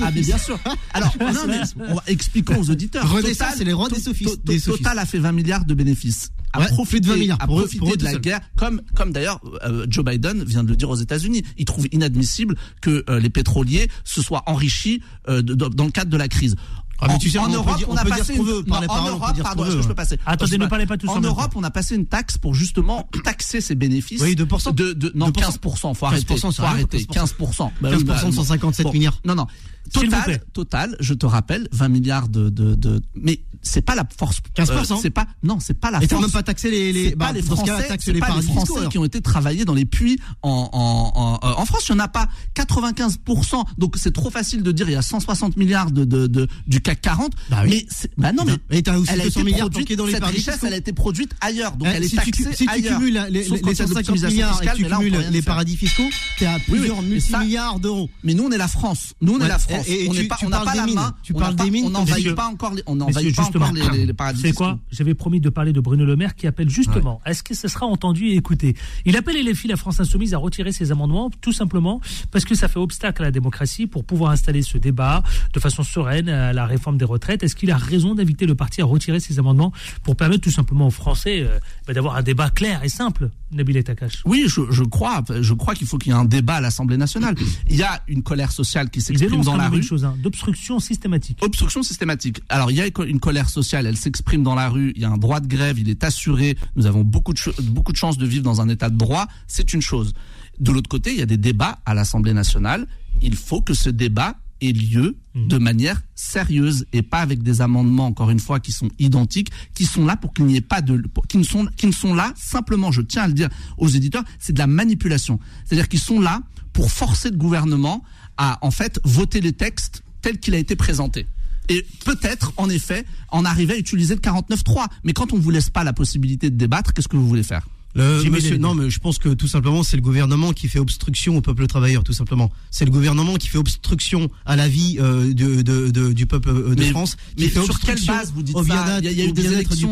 Ah 0.00 0.10
mais 0.14 0.20
bien 0.20 0.38
sûr. 0.38 0.58
Alors 0.94 1.14
non 1.20 1.46
mais 1.46 1.60
expliquons 2.06 2.60
aux 2.60 2.70
auditeurs. 2.70 3.08
Total, 3.10 3.54
c'est 3.56 3.64
les 3.64 3.72
rois 3.72 3.88
des 3.88 4.00
sophistes. 4.00 4.40
Total 4.64 4.98
a 4.98 5.06
fait 5.06 5.18
20 5.18 5.32
milliards 5.32 5.64
de 5.64 5.74
bénéfices 5.74 6.30
à 6.52 6.60
ouais, 6.60 7.00
de 7.00 7.06
20 7.06 7.16
milliards, 7.16 7.38
à 7.40 7.46
pour 7.46 7.62
de 7.62 8.04
la 8.04 8.14
guerre, 8.14 8.40
comme, 8.56 8.82
comme 8.96 9.12
d'ailleurs 9.12 9.40
euh, 9.64 9.86
Joe 9.88 10.04
Biden 10.04 10.42
vient 10.44 10.64
de 10.64 10.68
le 10.68 10.76
dire 10.76 10.90
aux 10.90 10.96
États-Unis. 10.96 11.44
Il 11.56 11.64
trouve 11.64 11.86
inadmissible 11.92 12.56
que 12.80 13.04
euh, 13.08 13.20
les 13.20 13.30
pétroliers 13.30 13.88
se 14.04 14.20
soient 14.20 14.42
enrichis 14.46 15.02
euh, 15.28 15.42
dans 15.42 15.84
le 15.84 15.90
cadre 15.90 16.10
de 16.10 16.16
la 16.16 16.28
crise. 16.28 16.56
Ah, 17.00 17.06
mais 17.08 17.18
tu 17.18 17.30
sais, 17.30 17.38
en, 17.38 17.48
on 17.48 17.52
Europe, 17.52 17.80
on, 17.88 17.96
a 17.96 18.04
passé. 18.04 18.34
Une... 18.34 18.44
Veut, 18.44 18.64
en 18.88 19.08
Europe, 19.08 19.42
pardon, 19.42 19.64
est-ce 19.64 19.76
que 19.76 19.82
je 19.82 19.88
peux 19.88 19.94
passer? 19.94 20.18
Attendez, 20.26 20.58
ne 20.58 20.66
parlez 20.66 20.86
pas 20.86 20.96
tous. 20.96 21.08
En 21.08 21.20
Europe, 21.20 21.52
on 21.56 21.64
a 21.64 21.70
passé 21.70 21.94
une 21.94 22.06
taxe 22.06 22.38
pour 22.38 22.54
justement 22.54 23.08
taxer 23.24 23.60
ces 23.60 23.74
bénéfices. 23.74 24.20
Oui, 24.20 24.34
2%. 24.34 24.74
De, 24.74 24.92
de, 24.92 25.12
non, 25.14 25.30
15%. 25.30 25.94
Faut 25.94 26.06
arrêter. 26.06 26.34
15%, 26.34 26.54
faut 26.54 26.62
arrêter. 26.62 26.98
15%. 26.98 27.70
15% 27.82 28.26
de 28.26 28.32
157 28.32 28.92
milliards. 28.92 29.20
Non, 29.24 29.34
non. 29.34 29.46
Total, 29.92 30.40
total, 30.52 30.96
je 31.00 31.14
te 31.14 31.26
rappelle, 31.26 31.68
20 31.72 31.88
milliards 31.88 32.28
de, 32.28 32.48
de, 32.48 32.74
de 32.74 33.02
mais 33.14 33.40
c'est 33.62 33.82
pas 33.82 33.94
la 33.94 34.04
force. 34.16 34.38
15%. 34.56 34.92
Euh, 34.92 34.96
c'est 35.02 35.10
pas, 35.10 35.26
non, 35.42 35.58
c'est 35.60 35.74
pas 35.74 35.90
la 35.90 36.02
Et 36.02 36.08
force. 36.08 36.22
Et 36.22 36.24
même 36.24 36.32
pas 36.32 36.42
taxer 36.42 36.70
les, 36.70 36.92
les, 36.92 37.14
bah, 37.14 37.26
pas 37.26 37.32
les 37.32 37.42
Français, 37.42 37.88
pas 38.18 38.36
les 38.36 38.42
Français 38.42 38.88
qui 38.90 38.98
ont 38.98 39.04
été 39.04 39.20
travaillés 39.20 39.64
dans 39.64 39.74
les 39.74 39.84
puits 39.84 40.18
en, 40.42 40.70
en, 40.72 41.12
en, 41.14 41.34
euh, 41.34 41.54
en 41.56 41.66
France. 41.66 41.88
Il 41.88 41.94
n'y 41.94 42.00
en 42.00 42.04
a 42.04 42.08
pas 42.08 42.28
95%. 42.56 43.64
Donc 43.78 43.96
c'est 43.98 44.12
trop 44.12 44.30
facile 44.30 44.62
de 44.62 44.72
dire, 44.72 44.88
il 44.88 44.92
y 44.92 44.96
a 44.96 45.02
160 45.02 45.56
milliards 45.56 45.90
de, 45.90 46.04
de, 46.04 46.26
de 46.26 46.48
du 46.66 46.80
CAC 46.80 47.00
40. 47.02 47.32
Bah 47.50 47.62
oui. 47.64 47.86
Mais, 47.86 48.08
bah 48.16 48.32
non, 48.32 48.44
mais. 48.44 48.78
Et 48.78 48.88
as 48.88 48.98
aussi 48.98 49.12
elle 49.12 49.22
200 49.22 49.24
a 49.24 49.26
été 49.28 49.44
milliards 49.44 49.70
produite, 49.70 49.98
dans 49.98 50.06
les 50.06 50.12
Cette 50.12 50.24
richesse, 50.24 50.58
elle 50.62 50.74
a 50.74 50.78
été 50.78 50.92
produite 50.92 51.32
ailleurs. 51.40 51.72
Donc 51.72 51.88
bah, 51.88 51.94
elle 51.94 52.04
si 52.04 52.14
est 52.14 52.16
taxée 52.16 52.30
tu, 52.30 52.54
si 52.54 52.66
tu 52.66 52.82
cumules 52.82 53.26
les, 53.30 53.44
les 53.44 53.74
150 53.74 54.10
milliards 54.10 54.62
et 54.62 54.68
tu 54.76 54.84
cumules 54.84 55.18
les 55.30 55.42
paradis 55.42 55.76
fiscaux, 55.76 56.08
t'es 56.38 56.46
à 56.46 56.58
plusieurs 56.58 57.02
milliards 57.02 57.78
d'euros. 57.78 58.08
Mais 58.24 58.34
nous, 58.34 58.44
on 58.44 58.50
est 58.50 58.58
la 58.58 58.68
France. 58.68 59.14
Nous, 59.20 59.34
on 59.34 59.40
est 59.44 59.48
la 59.48 59.58
France. 59.58 59.79
Et, 59.86 60.08
on 60.08 60.12
tu, 60.12 60.28
pas, 60.28 60.36
tu 60.36 60.46
parles 60.46 60.64
pas 60.64 60.72
des 60.72 60.82
mines. 60.82 60.94
Main, 60.94 61.14
tu 61.22 61.34
parles 61.34 61.54
des 61.56 61.70
mines. 61.70 61.86
On 61.86 61.90
n'envahit 61.90 62.34
pas 62.34 62.46
encore. 62.46 62.72
On 62.86 62.96
n'envahit 62.96 63.34
pas 63.34 63.44
encore 63.44 63.72
les, 63.72 64.06
les 64.06 64.12
paradis. 64.12 64.42
C'est 64.42 64.52
quoi 64.52 64.78
J'avais 64.90 65.14
promis 65.14 65.40
de 65.40 65.48
parler 65.48 65.72
de 65.72 65.80
Bruno 65.80 66.04
Le 66.04 66.16
Maire 66.16 66.34
qui 66.34 66.46
appelle 66.46 66.68
justement. 66.68 67.20
Est-ce 67.26 67.42
que 67.42 67.54
ce 67.54 67.68
sera 67.68 67.86
entendu 67.86 68.26
et 68.28 68.36
écouté? 68.36 68.76
Il 69.04 69.16
appelle 69.16 69.42
les 69.42 69.54
filles 69.54 69.70
la 69.70 69.76
France 69.76 70.00
insoumise 70.00 70.34
à 70.34 70.38
retirer 70.38 70.72
ses 70.72 70.92
amendements, 70.92 71.30
tout 71.40 71.52
simplement 71.52 72.00
parce 72.30 72.44
que 72.44 72.54
ça 72.54 72.68
fait 72.68 72.78
obstacle 72.78 73.22
à 73.22 73.26
la 73.26 73.30
démocratie 73.30 73.86
pour 73.86 74.04
pouvoir 74.04 74.32
installer 74.32 74.62
ce 74.62 74.78
débat 74.78 75.22
de 75.52 75.60
façon 75.60 75.82
sereine 75.82 76.28
à 76.28 76.52
la 76.52 76.66
réforme 76.66 76.98
des 76.98 77.04
retraites. 77.04 77.42
Est-ce 77.42 77.56
qu'il 77.56 77.70
a 77.70 77.76
raison 77.76 78.14
d'inviter 78.14 78.46
le 78.46 78.54
parti 78.54 78.82
à 78.82 78.84
retirer 78.84 79.20
ses 79.20 79.38
amendements 79.38 79.72
pour 80.02 80.16
permettre 80.16 80.42
tout 80.42 80.50
simplement 80.50 80.86
aux 80.88 80.92
Français 80.92 81.40
euh, 81.40 81.58
bah, 81.86 81.94
d'avoir 81.94 82.16
un 82.16 82.22
débat 82.22 82.50
clair 82.50 82.82
et 82.84 82.88
simple, 82.88 83.30
Nabil 83.52 83.82
Takash? 83.82 84.22
Oui, 84.24 84.46
je 84.46 84.82
crois, 84.84 85.22
je 85.40 85.54
crois 85.54 85.74
qu'il 85.74 85.86
faut 85.86 85.98
qu'il 85.98 86.12
y 86.12 86.14
ait 86.14 86.18
un 86.18 86.24
débat 86.24 86.56
à 86.56 86.60
l'Assemblée 86.60 86.96
nationale. 86.96 87.34
Il 87.68 87.76
y 87.76 87.82
a 87.82 88.02
une 88.08 88.22
colère 88.22 88.52
sociale 88.52 88.90
qui 88.90 89.00
s'exprime 89.00 89.42
dans 89.42 89.56
la 89.56 89.69
chose, 89.82 90.04
hein. 90.04 90.16
d'obstruction 90.22 90.78
systématique. 90.80 91.38
Obstruction 91.42 91.82
systématique. 91.82 92.40
Alors, 92.48 92.70
il 92.70 92.76
y 92.76 92.80
a 92.80 92.86
une 92.86 93.20
colère 93.20 93.48
sociale, 93.48 93.86
elle 93.86 93.96
s'exprime 93.96 94.42
dans 94.42 94.54
la 94.54 94.68
rue, 94.68 94.92
il 94.96 95.02
y 95.02 95.04
a 95.04 95.10
un 95.10 95.18
droit 95.18 95.40
de 95.40 95.46
grève, 95.46 95.78
il 95.78 95.88
est 95.88 96.04
assuré, 96.04 96.56
nous 96.76 96.86
avons 96.86 97.02
beaucoup 97.02 97.32
de, 97.32 97.40
beaucoup 97.62 97.92
de 97.92 97.96
chances 97.96 98.18
de 98.18 98.26
vivre 98.26 98.42
dans 98.42 98.60
un 98.60 98.68
état 98.68 98.90
de 98.90 98.96
droit, 98.96 99.26
c'est 99.46 99.72
une 99.72 99.82
chose. 99.82 100.12
De 100.58 100.72
l'autre 100.72 100.88
côté, 100.88 101.12
il 101.12 101.18
y 101.18 101.22
a 101.22 101.26
des 101.26 101.38
débats 101.38 101.78
à 101.86 101.94
l'Assemblée 101.94 102.34
nationale, 102.34 102.86
il 103.22 103.34
faut 103.36 103.62
que 103.62 103.74
ce 103.74 103.90
débat 103.90 104.36
ait 104.60 104.72
lieu 104.72 105.16
mmh. 105.34 105.48
de 105.48 105.58
manière 105.58 106.02
sérieuse 106.14 106.86
et 106.92 107.02
pas 107.02 107.20
avec 107.20 107.42
des 107.42 107.60
amendements 107.60 108.06
encore 108.06 108.30
une 108.30 108.40
fois 108.40 108.60
qui 108.60 108.72
sont 108.72 108.90
identiques 108.98 109.50
qui 109.74 109.86
sont 109.86 110.04
là 110.04 110.16
pour 110.16 110.34
qu'il 110.34 110.44
n'y 110.44 110.56
ait 110.56 110.60
pas 110.60 110.82
de 110.82 111.02
qui 111.28 111.38
ne 111.38 111.42
sont 111.42 111.66
qui 111.76 111.86
ne 111.86 111.92
sont 111.92 112.14
là 112.14 112.32
simplement 112.36 112.92
je 112.92 113.00
tiens 113.00 113.22
à 113.22 113.28
le 113.28 113.32
dire 113.32 113.48
aux 113.78 113.88
éditeurs 113.88 114.22
c'est 114.38 114.52
de 114.52 114.58
la 114.58 114.66
manipulation 114.66 115.38
c'est-à-dire 115.64 115.88
qu'ils 115.88 116.00
sont 116.00 116.20
là 116.20 116.42
pour 116.72 116.90
forcer 116.90 117.30
le 117.30 117.36
gouvernement 117.36 118.02
à 118.36 118.58
en 118.62 118.70
fait 118.70 119.00
voter 119.04 119.40
les 119.40 119.52
textes 119.52 120.02
tel 120.22 120.38
qu'il 120.38 120.54
a 120.54 120.58
été 120.58 120.76
présenté. 120.76 121.26
Et 121.68 121.86
peut-être, 122.04 122.52
en 122.56 122.68
effet, 122.68 123.04
en 123.28 123.44
arriver 123.44 123.74
à 123.74 123.78
utiliser 123.78 124.14
le 124.14 124.20
49-3. 124.20 124.86
Mais 125.04 125.12
quand 125.12 125.32
on 125.32 125.36
ne 125.36 125.42
vous 125.42 125.50
laisse 125.50 125.70
pas 125.70 125.84
la 125.84 125.92
possibilité 125.92 126.50
de 126.50 126.56
débattre, 126.56 126.92
qu'est-ce 126.92 127.08
que 127.08 127.16
vous 127.16 127.28
voulez 127.28 127.44
faire? 127.44 127.68
Monsieur, 127.96 128.56
non, 128.56 128.74
mais 128.74 128.88
je 128.88 128.98
pense 129.00 129.18
que 129.18 129.30
tout 129.30 129.48
simplement, 129.48 129.82
c'est 129.82 129.96
le 129.96 130.02
gouvernement 130.02 130.52
qui 130.52 130.68
fait 130.68 130.78
obstruction 130.78 131.36
au 131.36 131.40
peuple 131.40 131.66
travailleur, 131.66 132.04
tout 132.04 132.12
simplement. 132.12 132.50
C'est 132.70 132.84
le 132.84 132.90
gouvernement 132.90 133.34
qui 133.36 133.48
fait 133.48 133.58
obstruction 133.58 134.30
à 134.46 134.56
la 134.56 134.68
vie 134.68 134.98
euh, 135.00 135.32
du 135.32 136.26
peuple 136.26 136.50
euh, 136.50 136.74
de 136.74 136.84
France. 136.84 137.16
Mais 137.38 137.48
sur 137.48 137.80
quelle 137.80 138.04
base 138.04 138.32
vous 138.34 138.42
dites 138.42 138.56
ça 138.56 139.00
Il 139.02 139.12
y, 139.12 139.22
a 139.22 139.24
eu 139.24 139.32
des 139.32 139.52
élections 139.52 139.88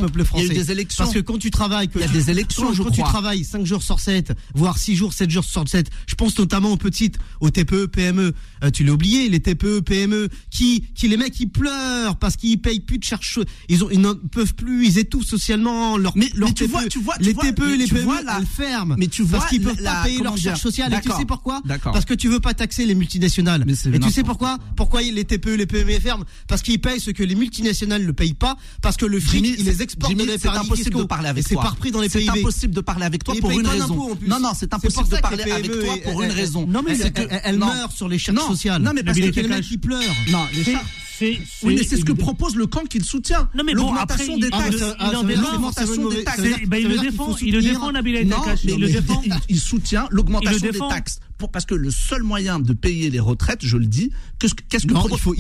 Parce 1.05 1.15
que 1.15 1.21
quand 1.21 1.39
tu 1.39 1.51
travailles, 1.51 1.89
y 1.95 2.03
a 2.03 2.09
des 2.09 2.31
élections. 2.31 2.73
Quand 2.75 2.91
tu 2.91 3.03
travailles 3.03 3.45
5 3.45 3.67
jours 3.67 3.83
sur 3.83 4.01
7, 4.01 4.33
voire 4.55 4.79
6 4.79 4.95
jours, 4.95 5.13
7 5.13 5.31
jours 5.31 5.45
sur 5.45 5.69
7, 5.69 5.91
je 6.07 6.15
pense 6.15 6.39
notamment 6.39 6.73
aux 6.73 6.77
petites, 6.77 7.19
aux 7.41 7.51
TPE, 7.51 7.87
PME. 7.87 8.33
Euh, 8.63 8.71
tu 8.71 8.85
l'as 8.85 8.93
oublié, 8.93 9.29
les 9.29 9.41
TPE, 9.41 9.81
PME, 9.81 10.29
qui, 10.51 10.85
qui 10.95 11.09
les 11.09 11.17
mecs, 11.17 11.39
ils 11.41 11.49
pleurent 11.49 12.17
parce 12.17 12.37
qu'ils 12.37 12.61
payent 12.61 12.81
plus 12.81 12.99
de 12.99 13.05
chercheurs. 13.05 13.45
Ils, 13.69 13.79
ne 14.01 14.13
peuvent 14.13 14.55
plus, 14.55 14.87
ils 14.87 14.99
étouffent 14.99 15.27
socialement 15.27 15.97
leur, 15.97 16.17
mais, 16.17 16.29
leur 16.35 16.49
mais 16.49 16.55
TPE, 16.55 16.65
tu 16.65 16.71
vois, 16.71 16.85
tu 16.89 16.99
vois, 17.01 17.15
les 17.21 17.35
TPE, 17.35 17.77
les 17.79 17.88
tu 17.89 17.99
vois 18.01 18.23
la 18.23 18.41
ferme. 18.41 18.95
Mais 18.99 19.07
tu 19.07 19.23
vois 19.23 19.39
parce 19.39 19.51
qu'ils 19.51 19.63
peuvent 19.63 19.83
pas 19.83 20.03
payer 20.05 20.23
leur 20.23 20.37
charge 20.37 20.61
sociale. 20.61 20.93
Et 20.95 21.01
tu 21.01 21.11
sais 21.13 21.25
pourquoi 21.25 21.63
Parce 21.83 22.05
que 22.05 22.15
tu 22.15 22.29
veux 22.29 22.41
pas 22.41 22.55
taxer 22.55 22.87
les 22.87 22.95
multinationales. 22.95 23.65
Et 23.69 23.99
tu 23.99 24.11
sais 24.11 24.23
pourquoi 24.23 24.59
Pourquoi 24.77 25.03
les 25.03 25.25
TPE, 25.25 25.57
les 25.57 25.67
PME 25.67 25.99
ferment 26.01 26.25
Parce 26.47 26.63
qu'ils 26.63 26.81
payent 26.81 27.01
ce 27.01 27.11
que 27.11 27.23
les 27.23 27.35
multinationales 27.35 28.05
ne 28.05 28.13
payent 28.13 28.35
pas. 28.35 28.57
Parce 28.83 28.97
que 28.97 29.07
le 29.07 29.21
fric, 29.21 29.45
ils 29.59 29.65
les 29.65 29.83
exportent. 29.83 30.15
C'est 30.39 30.49
impossible 30.49 30.97
de 30.97 31.05
parler 31.05 31.29
avec 31.29 31.47
toi. 31.49 31.63
C'est 31.63 31.69
par 31.69 31.77
prix 31.77 31.91
dans 31.91 32.01
les 32.01 32.09
pays. 32.09 32.29
C'est 32.33 32.39
impossible 32.39 32.75
de 32.75 32.81
parler 32.81 33.05
avec 33.05 33.25
toi 33.25 33.35
pour 33.41 33.51
une 33.51 33.67
raison. 33.67 34.17
Non, 34.27 34.41
non, 34.41 34.53
c'est 34.59 34.73
impossible 34.73 35.09
de 35.09 35.17
parler 35.17 35.51
avec 35.51 35.71
toi 35.71 35.95
pour 36.05 36.23
une 36.23 36.31
raison. 36.31 36.67
Non 36.67 36.83
mais 36.87 36.97
elle 37.45 37.59
meurt 37.59 37.93
sur 37.93 38.09
les 38.09 38.19
charges 38.19 38.47
sociales. 38.47 38.83
Non 38.83 38.93
mais 38.95 39.03
parce 39.03 39.19
que 39.19 39.41
les 39.41 39.49
mecs 39.49 39.65
qui 39.65 39.79
pleurent. 39.79 40.03
Non, 40.31 40.47
les 40.55 40.65
charges 40.65 40.87
c'est. 41.19 41.39
Oui, 41.63 41.77
mais 41.77 41.85
c'est 41.85 41.97
ce 41.97 42.05
que 42.05 42.13
propose 42.13 42.57
le 42.57 42.67
camp 42.67 42.85
qu'il 42.85 43.05
soutient. 43.05 43.49
Non, 43.55 43.65
mais 43.65 43.73
l'augmentation 43.73 44.39
des 44.39 44.51
taxes, 44.51 44.83
l'augmentation 45.13 46.09
des 46.09 46.25
taxes. 46.25 46.43
Il, 46.43 46.89
le 46.89 46.97
ah, 46.99 47.03
défend, 47.03 47.29
ben, 47.29 47.37
il 47.41 47.55
le 47.55 47.63
défend, 47.63 47.93
Nabil 47.93 48.29
Il 48.65 48.81
le 48.81 48.89
défend. 48.89 49.23
Il 49.49 49.61
soutient 49.61 50.07
l'augmentation 50.11 50.71
des 50.71 50.79
taxes 50.79 51.21
parce 51.47 51.65
que 51.65 51.75
le 51.75 51.91
seul 51.91 52.23
moyen 52.25 52.59
de 52.59 52.73
payer 52.73 53.11
les 53.11 53.21
retraites, 53.21 53.65
je 53.65 53.77
le 53.77 53.87
dis, 53.87 54.11
qu'est-ce 54.39 54.55
que, 54.55 54.63
qu'est-ce 54.69 54.87
que 54.87 54.95
non, 54.95 55.07
faut, 55.17 55.35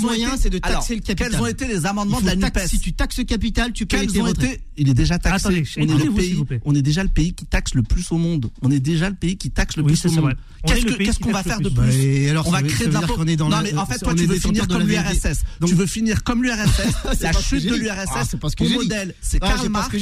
moyen, 0.00 0.36
c'est 0.36 0.50
de 0.50 0.58
taxer 0.58 0.96
le 0.96 1.00
capital. 1.00 1.30
Quels 1.30 1.40
ont 1.40 1.46
été 1.46 1.68
les 1.68 1.86
amendements 1.86 2.20
de 2.20 2.26
la 2.26 2.36
Nupes 2.36 2.58
Si 2.66 2.80
tu 2.80 2.92
taxes 2.92 3.18
le 3.18 3.24
capital, 3.24 3.72
tu 3.72 3.86
payes 3.86 4.00
quels 4.00 4.12
tes 4.12 4.20
ont 4.20 4.24
retraites. 4.24 4.60
Il 4.76 4.88
est 4.88 4.94
déjà 4.94 5.18
taxé. 5.18 5.64
On, 5.78 5.82
est 5.82 5.86
le 5.86 6.12
pays, 6.12 6.42
on 6.64 6.74
est 6.74 6.82
déjà 6.82 7.02
le 7.02 7.08
pays 7.08 7.34
qui 7.34 7.44
taxe 7.44 7.74
le 7.74 7.82
plus 7.82 8.10
au 8.10 8.16
monde. 8.16 8.50
On 8.62 8.70
est 8.70 8.80
déjà 8.80 9.08
le 9.08 9.14
pays 9.14 9.36
qui 9.36 9.50
taxe 9.50 9.76
le 9.76 9.84
plus 9.84 10.04
au 10.06 10.10
monde. 10.10 10.34
Qu'est-ce, 10.66 11.18
qu'on 11.18 11.32
va 11.32 11.42
faire 11.42 11.60
de 11.60 11.68
plus 11.68 12.24
bah, 12.24 12.30
alors, 12.30 12.46
On 12.46 12.50
va 12.50 12.62
créer 12.62 12.86
de 12.86 12.92
l'impôt. 12.92 13.24
Non, 13.24 13.60
mais 13.62 13.74
en 13.74 13.86
fait, 13.86 13.98
toi, 13.98 14.14
tu 14.14 14.26
veux 14.26 14.38
finir 14.38 14.66
comme 14.68 14.86
l'URSS. 14.86 15.42
Tu 15.66 15.74
veux 15.74 15.86
finir 15.86 16.16
ah, 16.18 16.22
comme 16.24 16.42
l'URSS. 16.42 17.20
La 17.20 17.32
chute 17.32 17.66
de 17.66 17.74
l'URSS. 17.74 18.08
Ah, 18.14 18.24
ton 18.56 18.68
modèle, 18.68 19.14
c'est 19.20 19.40
Karl 19.40 19.68
Marx. 19.68 19.96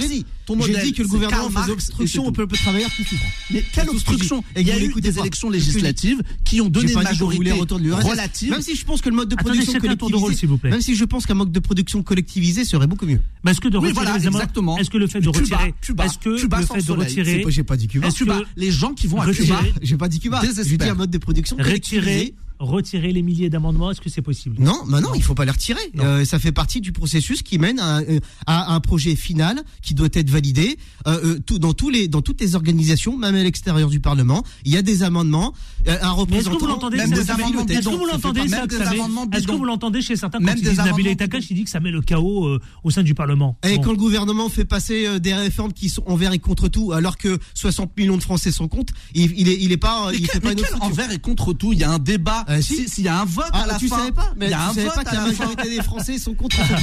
Ton 0.46 0.56
modèle, 0.56 0.76
J'ai 0.76 0.82
dit 0.82 0.92
que 0.92 1.02
le 1.02 1.08
gouvernement 1.08 1.50
faisait 1.50 1.72
obstruction 1.72 2.26
au 2.26 2.32
peuple 2.32 2.56
travailleur 2.56 2.90
qui 2.90 3.04
souffre. 3.04 3.24
Mais 3.50 3.64
quelle 3.72 3.88
obstruction 3.88 4.44
y 4.70 4.72
a 4.72 4.84
eu 4.84 5.00
des 5.00 5.18
élections 5.18 5.50
législatives 5.50 6.22
qui 6.44 6.60
ont 6.60 6.68
donné 6.68 6.92
une 6.92 7.02
majorité 7.02 7.52
relative. 7.52 8.50
Même 8.50 8.62
si 8.62 8.74
je 8.74 8.84
pense 8.84 9.00
que 9.00 9.08
le 9.08 9.16
mode 9.16 9.28
de 9.28 9.36
production 9.36 9.72
collectivisé, 9.78 10.28
de 10.28 10.34
s'il 10.34 10.48
vous 10.48 10.58
plaît. 10.58 10.70
même 10.70 10.80
si 10.80 10.94
je 10.94 11.04
pense 11.04 11.26
qu'un 11.26 11.34
mode 11.34 11.52
de 11.52 11.60
production 11.60 12.02
collectivisé 12.02 12.64
serait 12.64 12.86
beaucoup 12.86 13.06
mieux. 13.06 13.20
Mais 13.44 13.52
est-ce 13.52 13.60
que 13.60 13.68
de 13.68 13.76
retirer 13.76 13.94
voilà, 13.94 14.16
exactement. 14.16 14.78
Est-ce 14.78 14.90
que 14.90 14.98
le 14.98 15.06
fait 15.06 15.20
de 15.20 15.28
retirer, 15.28 15.74
Cuba, 15.80 16.04
Cuba, 16.04 16.04
est-ce 16.06 16.18
que 16.18 16.30
le 16.30 16.66
fait 16.66 16.86
de 16.86 16.92
retirer, 16.92 17.44
j'ai 17.48 17.64
pas 17.64 17.76
dit 17.76 17.88
Cuba, 17.88 18.08
les 18.56 18.70
gens 18.70 18.94
qui 18.94 19.06
vont 19.06 19.20
à 19.20 19.32
Cuba, 19.32 19.60
j'ai 19.82 19.96
pas 19.96 20.08
dit 20.08 20.20
Cuba, 20.20 20.42
j'ai 20.42 20.76
dit 20.76 20.88
un 20.88 20.94
mode 20.94 21.10
de 21.10 21.18
production 21.18 21.56
collectivisé 21.56 22.34
retirer 22.60 23.12
les 23.12 23.22
milliers 23.22 23.50
d'amendements 23.50 23.90
Est-ce 23.90 24.00
que 24.00 24.10
c'est 24.10 24.22
possible? 24.22 24.56
Non, 24.60 24.76
bah 24.86 25.00
non, 25.00 25.14
il 25.14 25.22
faut 25.22 25.34
pas 25.34 25.44
les 25.44 25.50
retirer. 25.50 25.80
Euh, 25.98 26.24
ça 26.24 26.38
fait 26.38 26.52
partie 26.52 26.80
du 26.80 26.92
processus 26.92 27.42
qui 27.42 27.58
mène 27.58 27.80
à, 27.80 28.00
euh, 28.00 28.20
un 28.46 28.80
projet 28.80 29.16
final 29.16 29.62
qui 29.82 29.94
doit 29.94 30.08
être 30.12 30.30
validé. 30.30 30.76
Euh, 31.06 31.38
dans, 31.58 31.72
tous 31.72 31.88
les, 31.88 32.06
dans 32.06 32.20
toutes 32.20 32.40
les 32.40 32.54
organisations, 32.54 33.16
même 33.16 33.34
à 33.34 33.42
l'extérieur 33.42 33.88
du 33.88 34.00
Parlement, 34.00 34.44
il 34.64 34.72
y 34.72 34.76
a 34.76 34.82
des 34.82 35.02
amendements. 35.02 35.54
est-ce 35.86 36.50
que 36.50 36.58
vous 36.58 36.66
l'entendez 36.66 36.98
Même 36.98 37.10
des 37.10 37.30
amendements 37.30 37.66
Est-ce 37.66 39.46
que 39.46 39.52
vous 39.52 39.64
l'entendez 39.64 40.02
chez 40.02 40.16
certains 40.16 40.38
Même 40.38 40.60
des 40.60 40.78
amendements. 40.78 41.14
Takash, 41.16 41.50
il 41.50 41.54
dit 41.54 41.64
que 41.64 41.70
ça 41.70 41.80
met 41.80 41.90
le 41.90 42.02
chaos 42.02 42.46
euh, 42.46 42.60
au 42.84 42.90
sein 42.90 43.02
du 43.02 43.14
Parlement. 43.14 43.56
Et 43.64 43.76
bon. 43.76 43.82
quand 43.82 43.90
le 43.90 43.96
gouvernement 43.96 44.48
fait 44.48 44.64
passer 44.64 45.18
des 45.18 45.34
réformes 45.34 45.72
qui 45.72 45.88
sont 45.88 46.02
envers 46.06 46.32
et 46.32 46.38
contre 46.38 46.68
tout, 46.68 46.92
alors 46.92 47.16
que 47.16 47.38
60 47.54 47.96
millions 47.96 48.16
de 48.16 48.22
Français 48.22 48.52
sont 48.52 48.68
contre, 48.68 48.92
il, 49.14 49.32
il 49.38 49.48
est, 49.48 49.58
il 49.60 49.72
est 49.72 49.76
pas, 49.76 50.08
mais 50.10 50.18
il 50.18 50.26
quel, 50.26 50.30
fait 50.30 50.40
pas 50.40 50.52
une 50.52 50.82
envers 50.82 51.10
et 51.10 51.18
contre 51.18 51.52
tout? 51.52 51.72
Il 51.72 51.78
y 51.78 51.84
a 51.84 51.90
un 51.90 51.98
débat 51.98 52.44
euh, 52.50 52.60
s'il 52.60 53.04
y 53.04 53.08
a 53.08 53.20
un 53.20 53.24
vote 53.24 53.46
ah, 53.52 53.76
tu 53.78 53.88
fin. 53.88 53.98
Savais 53.98 54.12
pas, 54.12 54.32
mais 54.36 54.46
il 54.46 54.50
y 54.50 54.54
a 54.54 54.68
un 54.68 54.72
vote 54.72 54.94
pas 54.94 55.04
que 55.04 55.14
la 55.14 55.26
majorité 55.26 55.70
des 55.70 55.82
Français 55.82 56.18
sont 56.18 56.34
contre 56.34 56.56
cette 56.56 56.78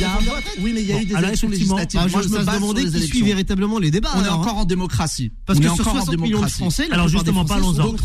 Oui, 0.62 0.72
mais 0.74 0.82
il 0.82 0.88
y 0.88 0.94
a 0.94 1.02
eu 1.02 1.06
des 1.06 1.16
élections 1.16 1.50
législatives. 1.50 2.00
Moi, 2.12 2.22
je 2.22 2.30
me 2.30 2.56
demandais 2.56 2.86
qui 2.86 3.08
suit 3.08 3.22
véritablement 3.24 3.80
les 3.80 3.92
débats. 3.92 4.12
On 4.16 4.24
est 4.24 4.30
encore 4.30 4.58
hein. 4.58 4.62
en 4.62 4.66
démocratie. 4.66 5.32
Parce 5.46 5.60
que 5.60 5.66
sur 5.66 5.84
60 5.84 6.18
millions 6.18 6.42
de 6.42 6.48
Français, 6.48 6.88
alors 6.92 7.08
justement, 7.08 7.46
parlons-en. 7.46 7.96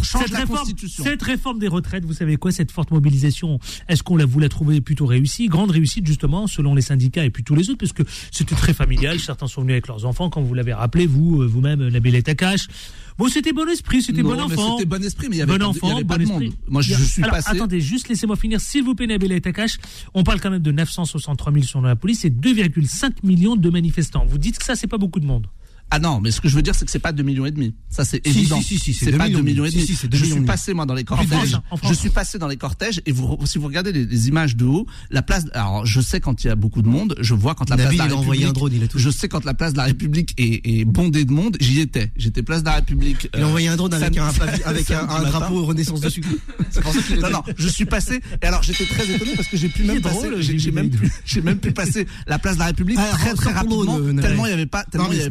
Cette 1.05 1.23
réforme 1.23 1.59
des 1.59 1.69
retraites, 1.69 2.05
vous 2.05 2.15
savez 2.15 2.37
quoi, 2.37 2.53
cette 2.53 2.73
forte 2.73 2.91
mobilisation, 2.91 3.59
est-ce 3.89 4.03
qu'on 4.03 4.17
la 4.17 4.27
vous 4.27 4.41
la 4.41 4.49
trouvez 4.49 4.81
plutôt 4.81 5.07
réussie 5.07 5.49
Grande 5.49 5.71
réussite, 5.71 6.07
justement, 6.07 6.47
selon 6.47 6.75
les 6.75 6.83
syndicats 6.83 7.25
et 7.25 7.31
puis 7.31 7.45
tous 7.45 7.55
les 7.55 7.71
autres, 7.71 7.79
parce 7.79 7.93
que 7.93 8.03
c'était 8.31 8.55
très 8.55 8.75
familial. 8.75 9.21
Certains 9.21 9.47
sont 9.47 9.63
venus 9.63 9.75
avec 9.75 9.89
leurs 9.89 10.05
enfants, 10.07 10.31
comme 10.31 10.45
vous 10.45 10.55
l'avez 10.55 10.73
rappelé, 10.73 11.07
vous, 11.07 11.43
euh, 11.43 11.47
vous-même, 11.47 11.83
euh, 11.83 11.91
la 11.91 12.01
belle 12.01 12.17
Bon, 13.19 13.29
c'était 13.29 13.53
bon 13.53 13.69
esprit, 13.69 14.03
c'était 14.03 14.23
bon 14.23 14.41
enfant. 14.41 14.79
C'était 14.79 14.89
bon 14.89 15.03
esprit, 15.05 15.29
mais 15.29 15.37
il 15.37 15.39
y 15.41 15.43
avait 15.43 15.59
bon 15.59 15.73
pas, 16.05 16.19
de 16.19 16.25
monde. 16.25 16.53
Moi, 16.67 16.83
je, 16.83 16.95
suis 16.95 17.23
passé 17.23 17.52
Attendez, 17.53 17.81
juste 17.81 18.09
laissez-moi 18.09 18.37
finir, 18.37 18.61
s'il 18.61 18.85
vous 18.85 18.95
plaît, 18.95 19.07
Nabil 19.07 19.33
et 19.33 19.41
Takash. 19.41 19.79
On 20.15 20.25
parle 20.25 20.41
quand 20.41 20.51
même 20.51 20.63
de 20.63 20.73
963 20.73 21.53
000 21.53 21.65
selon 21.65 21.83
la 21.83 21.97
police 21.97 22.25
et 22.25 22.31
2,5 22.31 23.13
millions 23.23 23.57
de 23.57 23.71
manifestants. 23.71 24.25
Vous 24.27 24.39
dites 24.39 24.59
que 24.59 24.65
ça, 24.65 24.75
c'est 24.75 24.87
pas 24.87 24.99
beaucoup 24.99 25.21
de 25.21 25.27
monde. 25.27 25.47
Ah 25.95 25.99
non, 25.99 26.23
mais 26.23 26.31
ce 26.31 26.41
que 26.41 26.49
je 26.49 26.57
veux 26.57 26.63
dire, 26.63 26.75
c'est 26.75 26.87
que 26.87 26.91
c'est 26.91 26.99
pas 26.99 27.13
2 27.13 27.23
millions 27.23 27.45
et 27.45 27.51
demi. 27.51 27.75
Ça, 27.91 28.07
c'est 28.07 28.27
évident. 28.27 28.63
Si, 28.63 28.79
si, 28.79 28.95
c'est 28.95 29.13
pas 29.13 29.29
2 29.29 29.43
millions 29.43 29.67
et 29.67 29.71
demi. 29.71 29.87
je 29.87 30.25
suis 30.25 30.41
passé, 30.41 30.73
moi, 30.73 30.87
dans 30.87 30.95
les 30.95 31.05
cortèges. 31.05 31.55
Hein, 31.55 31.77
je 31.87 31.93
suis 31.93 32.09
passé 32.09 32.39
dans 32.39 32.49
les 32.49 32.57
cortèges 32.57 33.03
et 33.05 33.13
vous, 33.13 33.39
si 33.45 33.59
vous 33.59 33.67
regardez 33.67 33.93
les, 33.93 34.29
images 34.29 34.57
de 34.57 34.65
haut, 34.65 34.87
la 35.11 35.21
place, 35.21 35.45
alors, 35.53 35.85
je 35.85 36.01
sais 36.01 36.19
quand 36.21 36.45
il 36.45 36.47
y 36.47 36.51
a 36.51 36.55
beaucoup 36.55 36.81
de 36.81 36.89
monde, 36.89 37.15
je 37.21 37.35
vois 37.35 37.55
quand 37.55 37.69
la 37.69 37.77
place 37.77 37.93
de 37.93 37.99
la 37.99 38.05
il 38.05 38.09
République. 38.09 38.23
Envoyé 38.23 38.45
un 38.47 38.53
drone, 38.53 38.73
il 38.73 38.85
a 38.85 38.89
tout 38.89 38.99
je 38.99 39.11
sais 39.11 39.29
quand 39.29 39.45
la 39.45 39.53
place 39.53 39.73
de 39.73 39.79
la 39.79 39.85
République 39.85 40.35
est, 40.39 40.85
bondée 40.87 41.27
de 41.27 41.33
monde, 41.33 41.59
j'y 41.61 41.81
étais. 41.81 42.11
J'étais 42.17 42.43
place 42.43 42.63
de 42.63 42.69
la 42.69 42.77
République. 42.77 43.29
il 43.35 43.43
a 43.43 43.47
envoyé 43.47 43.69
un 43.69 43.77
drone 43.77 43.93
euh, 43.93 43.97
avec, 43.97 44.17
un, 44.17 44.29
avec 44.65 44.91
un, 44.91 45.23
drapeau 45.25 45.65
Renaissance 45.65 46.01
dessus. 46.01 46.23
c'est 46.71 46.81
pour 46.81 46.95
ça 46.95 47.03
qu'il 47.03 47.19
Non, 47.19 47.31
non, 47.31 47.43
je 47.57 47.69
suis 47.69 47.85
passé 47.85 48.21
et 48.41 48.47
alors, 48.47 48.63
j'étais 48.63 48.87
très 48.87 49.11
étonné 49.11 49.33
parce 49.37 49.49
que 49.49 49.57
j'ai 49.57 49.69
pu 49.69 49.83
même 49.83 50.01
passer, 50.01 50.31
j'ai 50.41 50.71
même 50.71 50.89
pu, 50.89 51.11
j'ai 51.25 51.43
même 51.43 51.59
pu 51.59 51.73
passer 51.73 52.07
la 52.27 52.39
place 52.39 52.55
de 52.55 52.61
la 52.61 52.67
République 52.67 52.99
ah, 52.99 53.11
très, 53.13 53.35
très 53.35 53.53
rapidement, 53.53 53.99
euh, 53.99 54.15
tellement 54.21 54.47
il 54.47 54.51
y 54.51 54.53
avait 54.53 54.67
pas, 54.67 54.85
tellement 54.85 55.09
il 55.13 55.19
y 55.19 55.21
avait 55.21 55.31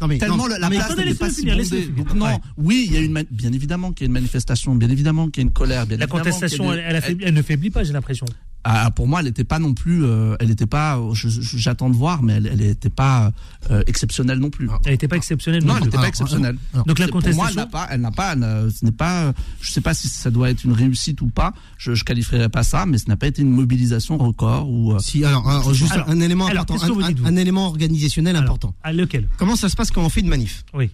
non, 0.00 0.06
mais, 0.06 0.18
la 0.18 0.70
place 0.70 0.96
n'est 0.96 1.84
non, 2.14 2.40
oui, 2.56 2.84
il 2.88 2.94
y 2.94 2.96
a 2.96 3.00
une 3.00 3.24
bien 3.30 3.52
évidemment 3.52 3.92
qu'il 3.92 4.04
y 4.04 4.06
a 4.06 4.08
une 4.08 4.12
manifestation, 4.12 4.74
bien 4.74 4.90
évidemment 4.90 5.28
qu'il 5.28 5.42
y 5.42 5.44
a 5.44 5.48
une 5.48 5.52
colère, 5.52 5.86
La 5.88 6.06
contestation, 6.06 6.72
elle, 6.72 7.34
ne 7.34 7.42
faiblit 7.42 7.70
pas, 7.70 7.84
j'ai 7.84 7.92
l'impression. 7.92 8.26
Ah, 8.66 8.90
pour 8.90 9.06
moi, 9.06 9.20
elle 9.20 9.26
n'était 9.26 9.44
pas 9.44 9.58
non 9.58 9.74
plus, 9.74 10.04
euh, 10.04 10.36
elle 10.40 10.48
n'était 10.48 10.66
pas, 10.66 10.98
euh, 10.98 11.12
j'attends 11.14 11.90
de 11.90 11.96
voir, 11.96 12.22
mais 12.22 12.34
elle 12.34 12.56
n'était 12.56 12.88
pas 12.88 13.30
euh, 13.70 13.82
exceptionnelle 13.86 14.38
non 14.38 14.48
plus. 14.48 14.70
Elle 14.86 14.92
n'était 14.92 15.06
pas 15.06 15.16
exceptionnelle. 15.16 15.62
Non, 15.62 15.74
non 15.74 15.78
elle 15.80 15.84
n'était 15.84 15.98
pas 15.98 16.08
exceptionnelle. 16.08 16.56
Donc 16.86 16.98
la 16.98 17.08
contestation. 17.08 17.44
Pour 17.44 17.70
moi, 17.72 17.86
elle 17.90 18.00
n'a 18.00 18.10
pas, 18.10 18.34
ce 18.34 18.84
n'est 18.84 18.92
pas, 18.92 19.34
je 19.60 19.68
ne 19.68 19.72
sais 19.72 19.82
pas 19.82 19.92
si 19.92 20.08
ça 20.08 20.30
doit 20.30 20.48
être 20.48 20.64
une 20.64 20.72
réussite 20.72 21.20
ou 21.20 21.28
pas. 21.28 21.52
Je, 21.76 21.90
ne 21.90 21.96
qualifierais 21.96 22.48
pas 22.48 22.62
ça, 22.62 22.86
mais 22.86 22.96
ce 22.96 23.06
n'a 23.08 23.16
pas 23.16 23.26
été 23.26 23.42
une 23.42 23.50
mobilisation 23.50 24.16
record 24.16 24.70
ou. 24.70 24.98
Si 24.98 25.22
alors, 25.24 25.48
alors 25.48 25.74
juste 25.74 25.92
alors, 25.92 26.08
un 26.08 26.20
élément 26.20 26.46
important, 26.46 26.76
un, 27.24 27.36
élément 27.36 27.66
organisationnel 27.66 28.36
important. 28.36 28.74
Lequel? 28.90 29.28
Comment 29.36 29.56
ça 29.56 29.68
se 29.68 29.76
passe 29.76 29.90
quand 29.90 30.02
on 30.02 30.08
fait 30.08 30.20
une 30.20 30.28
manif? 30.28 30.64
Oui 30.72 30.90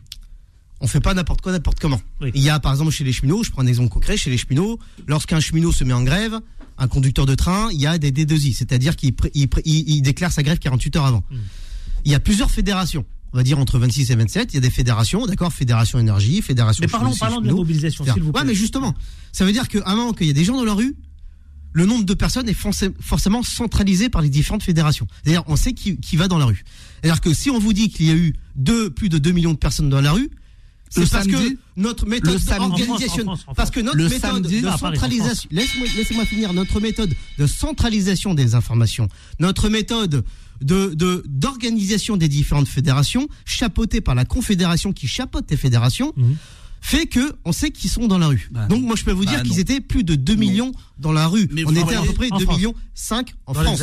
on 0.81 0.87
fait 0.87 1.01
pas 1.01 1.15
n'importe 1.15 1.43
quoi, 1.43 1.53
n'importe 1.53 1.79
comment. 1.79 2.01
Il 2.23 2.43
y 2.43 2.49
a 2.49 2.59
par 2.59 2.73
exemple 2.73 2.91
chez 2.91 3.05
les 3.05 3.13
cheminots, 3.13 3.45
je 3.45 3.51
prends 3.51 3.63
un 3.63 3.67
exemple 3.67 3.91
concret, 3.91 4.17
chez 4.17 4.31
les 4.31 4.39
cheminots, 4.39 4.79
lorsqu'un 5.07 5.39
cheminot 5.39 5.73
se 5.73 5.85
met 5.85 5.93
en 5.93 6.03
grève, 6.03 6.41
un 6.81 6.89
conducteur 6.89 7.27
de 7.27 7.35
train, 7.35 7.69
il 7.73 7.81
y 7.81 7.87
a 7.87 7.99
des 7.99 8.11
D2I, 8.11 8.55
c'est-à-dire 8.55 8.97
qu'il 8.97 9.15
déclare 10.03 10.33
sa 10.33 10.43
grève 10.43 10.59
48 10.59 10.97
heures 10.97 11.07
avant. 11.07 11.25
Hmm. 11.31 11.37
Il 12.05 12.11
y 12.11 12.15
a 12.15 12.21
plusieurs 12.21 12.51
fédérations 12.51 13.05
on 13.33 13.37
va 13.37 13.43
dire 13.43 13.59
entre 13.59 13.79
26 13.79 14.11
et 14.11 14.15
27, 14.17 14.53
il 14.53 14.57
y 14.57 14.59
a 14.59 14.61
des 14.61 14.71
fédérations, 14.71 15.27
d'accord, 15.27 15.53
fédération 15.53 15.99
énergie, 15.99 16.43
fédération. 16.43 16.83
Mais 16.83 16.91
parlons, 16.91 17.15
parlons 17.15 17.41
de 17.41 17.53
mobilisation, 17.53 18.05
s'il 18.05 18.23
vous 18.23 18.33
plaît. 18.33 18.41
Ouais, 18.41 18.47
mais 18.47 18.55
justement, 18.55 18.95
ça 19.33 19.45
veut 19.45 19.53
dire 19.53 19.69
qu'à 19.69 19.79
un 19.87 19.95
moment 19.95 20.13
qu'il 20.13 20.27
y 20.27 20.31
a 20.31 20.33
des 20.33 20.45
gens 20.45 20.57
dans 20.57 20.65
la 20.65 20.75
rue, 20.75 20.97
le 21.73 21.87
nombre 21.87 22.05
de 22.05 22.15
personnes 22.15 22.49
est 22.49 22.57
forcément 23.01 23.45
centralisé 23.45 24.09
par 24.09 24.23
les 24.23 24.29
différentes 24.29 24.65
fédérations. 24.65 25.07
C'est-à-dire, 25.23 25.45
on 25.47 25.55
sait 25.55 25.75
qui, 25.75 25.99
qui 25.99 26.17
va 26.17 26.27
dans 26.27 26.39
la 26.39 26.47
rue. 26.47 26.65
C'est-à-dire 27.01 27.21
que 27.21 27.33
si 27.33 27.51
on 27.51 27.61
vous 27.61 27.73
dit 27.73 27.91
qu'il 27.91 28.07
y 28.07 28.11
a 28.11 28.17
eu 28.17 28.35
deux, 28.57 28.91
plus 28.91 29.09
de 29.09 29.19
2 29.19 29.31
millions 29.31 29.53
de 29.53 29.59
personnes 29.59 29.89
dans 29.89 30.01
la 30.01 30.11
rue, 30.11 30.31
c'est 30.91 31.09
parce 31.09 31.27
que 31.27 31.57
notre 31.77 32.05
méthode 32.07 32.43
d'organisation, 32.43 33.37
parce 33.55 33.71
que 33.71 33.81
notre 33.81 33.97
méthode 33.97 34.43
de 34.43 34.69
centralisation, 34.69 35.49
laisse-moi 35.53 36.25
finir, 36.25 36.53
notre 36.53 36.81
méthode 36.81 37.15
de 37.39 37.47
centralisation 37.47 38.35
des 38.35 38.55
informations, 38.57 39.09
notre 39.39 39.69
méthode 39.69 40.25
d'organisation 40.61 42.17
des 42.17 42.29
différentes 42.29 42.69
fédérations, 42.69 43.29
chapeautée 43.45 44.01
par 44.01 44.15
la 44.15 44.25
confédération 44.25 44.93
qui 44.93 45.07
chapeaute 45.07 45.51
les 45.51 45.57
fédérations 45.57 46.13
fait 46.81 47.07
que 47.07 47.35
on 47.45 47.53
sait 47.53 47.71
qu'ils 47.71 47.91
sont 47.91 48.07
dans 48.07 48.19
la 48.19 48.29
rue. 48.29 48.49
Bah 48.51 48.67
Donc 48.67 48.83
moi 48.83 48.97
je 48.97 49.05
peux 49.05 49.13
vous 49.13 49.25
dire 49.25 49.39
bah 49.39 49.45
qu'ils 49.45 49.59
étaient 49.59 49.81
plus 49.81 50.05
de 50.05 50.15
2 50.15 50.35
millions 50.35 50.73
dans 50.99 51.13
la 51.13 51.27
rue. 51.27 51.49
Mais 51.53 51.65
on 51.67 51.71
était 51.71 51.95
à 51.95 52.03
peu 52.03 52.13
près 52.13 52.29
2 52.31 52.47
millions 52.47 52.75
5 52.95 53.35
en 53.47 53.55
France, 53.55 53.83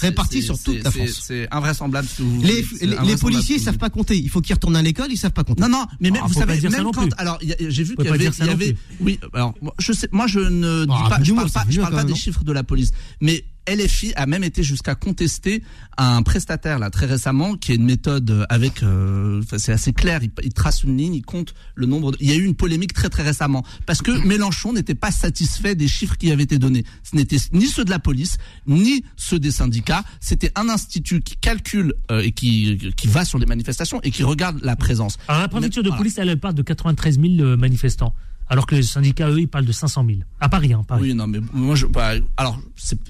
répartis 0.00 0.42
sur 0.42 0.58
toute 0.62 0.82
la 0.82 0.90
France. 0.90 1.22
C'est 1.22 1.48
invraisemblable. 1.50 2.08
Vous 2.18 2.42
les, 2.42 3.16
policiers 3.16 3.56
ils 3.56 3.62
savent 3.62 3.78
pas 3.78 3.90
compter. 3.90 4.18
Il 4.18 4.28
faut 4.28 4.40
qu'ils 4.40 4.54
retournent 4.54 4.76
à 4.76 4.82
l'école, 4.82 5.08
ils 5.10 5.16
savent 5.16 5.32
pas 5.32 5.44
compter. 5.44 5.62
Non 5.62 5.68
non, 5.68 5.86
mais 6.00 6.10
vous 6.10 6.34
savez 6.34 6.60
même 6.68 6.90
quand 6.92 7.08
alors 7.18 7.38
j'ai 7.40 7.84
vu 7.84 7.96
qu'il 7.96 8.06
y 8.06 8.48
avait, 8.48 8.76
oui 9.00 9.18
alors 9.32 9.54
je 9.78 9.92
sais 9.92 10.08
moi 10.12 10.26
je 10.26 10.40
ne 10.40 10.84
dis 10.84 10.92
ah, 10.92 11.08
pas 11.08 11.18
je 11.22 11.80
parle 11.80 11.94
pas 11.94 12.04
des 12.04 12.14
chiffres 12.14 12.44
de 12.44 12.52
la 12.52 12.62
police, 12.62 12.92
mais 13.20 13.44
LFI 13.68 14.12
a 14.16 14.26
même 14.26 14.44
été 14.44 14.62
jusqu'à 14.62 14.94
contester 14.94 15.62
un 15.96 16.22
prestataire 16.22 16.78
là 16.78 16.90
très 16.90 17.06
récemment 17.06 17.56
qui 17.56 17.72
est 17.72 17.76
une 17.76 17.84
méthode 17.84 18.30
euh, 18.30 18.44
avec 18.48 18.82
euh, 18.82 19.42
c'est 19.58 19.72
assez 19.72 19.92
clair 19.92 20.20
il, 20.22 20.52
trace 20.52 20.82
une 20.82 20.96
ligne 20.96 21.14
il 21.14 21.22
compte 21.22 21.54
le 21.74 21.86
nombre 21.86 22.12
il 22.20 22.28
y 22.28 22.32
a 22.32 22.36
eu 22.36 22.44
une 22.44 22.54
polémique 22.54 22.92
très 22.92 23.08
très 23.08 23.22
récemment 23.22 23.64
parce 23.86 24.02
que 24.02 24.10
Mélenchon 24.26 24.72
n'était 24.72 24.94
pas 24.94 25.10
satisfait 25.10 25.74
des 25.74 25.88
chiffres 25.88 26.16
qui 26.16 26.30
avaient 26.32 26.42
été 26.42 26.58
donnés 26.58 26.84
ce 27.02 27.16
n'était 27.16 27.38
ni 27.52 27.66
ceux 27.66 27.84
de 27.84 27.90
la 27.90 27.98
police 27.98 28.38
ni 28.66 29.04
ceux 29.16 29.38
des 29.38 29.50
syndicats 29.50 30.04
c'était 30.20 30.52
un 30.56 30.68
institut 30.68 31.20
qui 31.20 31.36
calcule 31.36 31.94
euh, 32.10 32.20
et 32.20 32.32
qui 32.32 32.78
qui 32.96 33.08
va 33.08 33.24
sur 33.24 33.38
les 33.38 33.46
manifestations 33.46 34.00
et 34.02 34.10
qui 34.10 34.22
regarde 34.22 34.60
la 34.62 34.76
présence. 34.76 35.18
Alors 35.28 35.42
la 35.42 35.48
préfecture 35.48 35.82
de 35.82 35.90
police 35.90 36.14
voilà. 36.14 36.32
elle 36.32 36.40
parle 36.40 36.54
de 36.54 36.62
93 36.62 37.20
000 37.20 37.56
manifestants 37.56 38.14
alors 38.50 38.66
que 38.66 38.74
les 38.74 38.82
syndicats, 38.82 39.30
eux, 39.30 39.40
ils 39.40 39.48
parlent 39.48 39.64
de 39.64 39.72
500 39.72 40.04
000. 40.04 40.18
À 40.40 40.48
Paris, 40.48 40.72
hein, 40.72 40.82
Paris. 40.86 41.02
Oui, 41.02 41.14
non, 41.14 41.28
mais 41.28 41.38
moi, 41.52 41.76
je, 41.76 41.86
bah, 41.86 42.14
alors, 42.36 42.60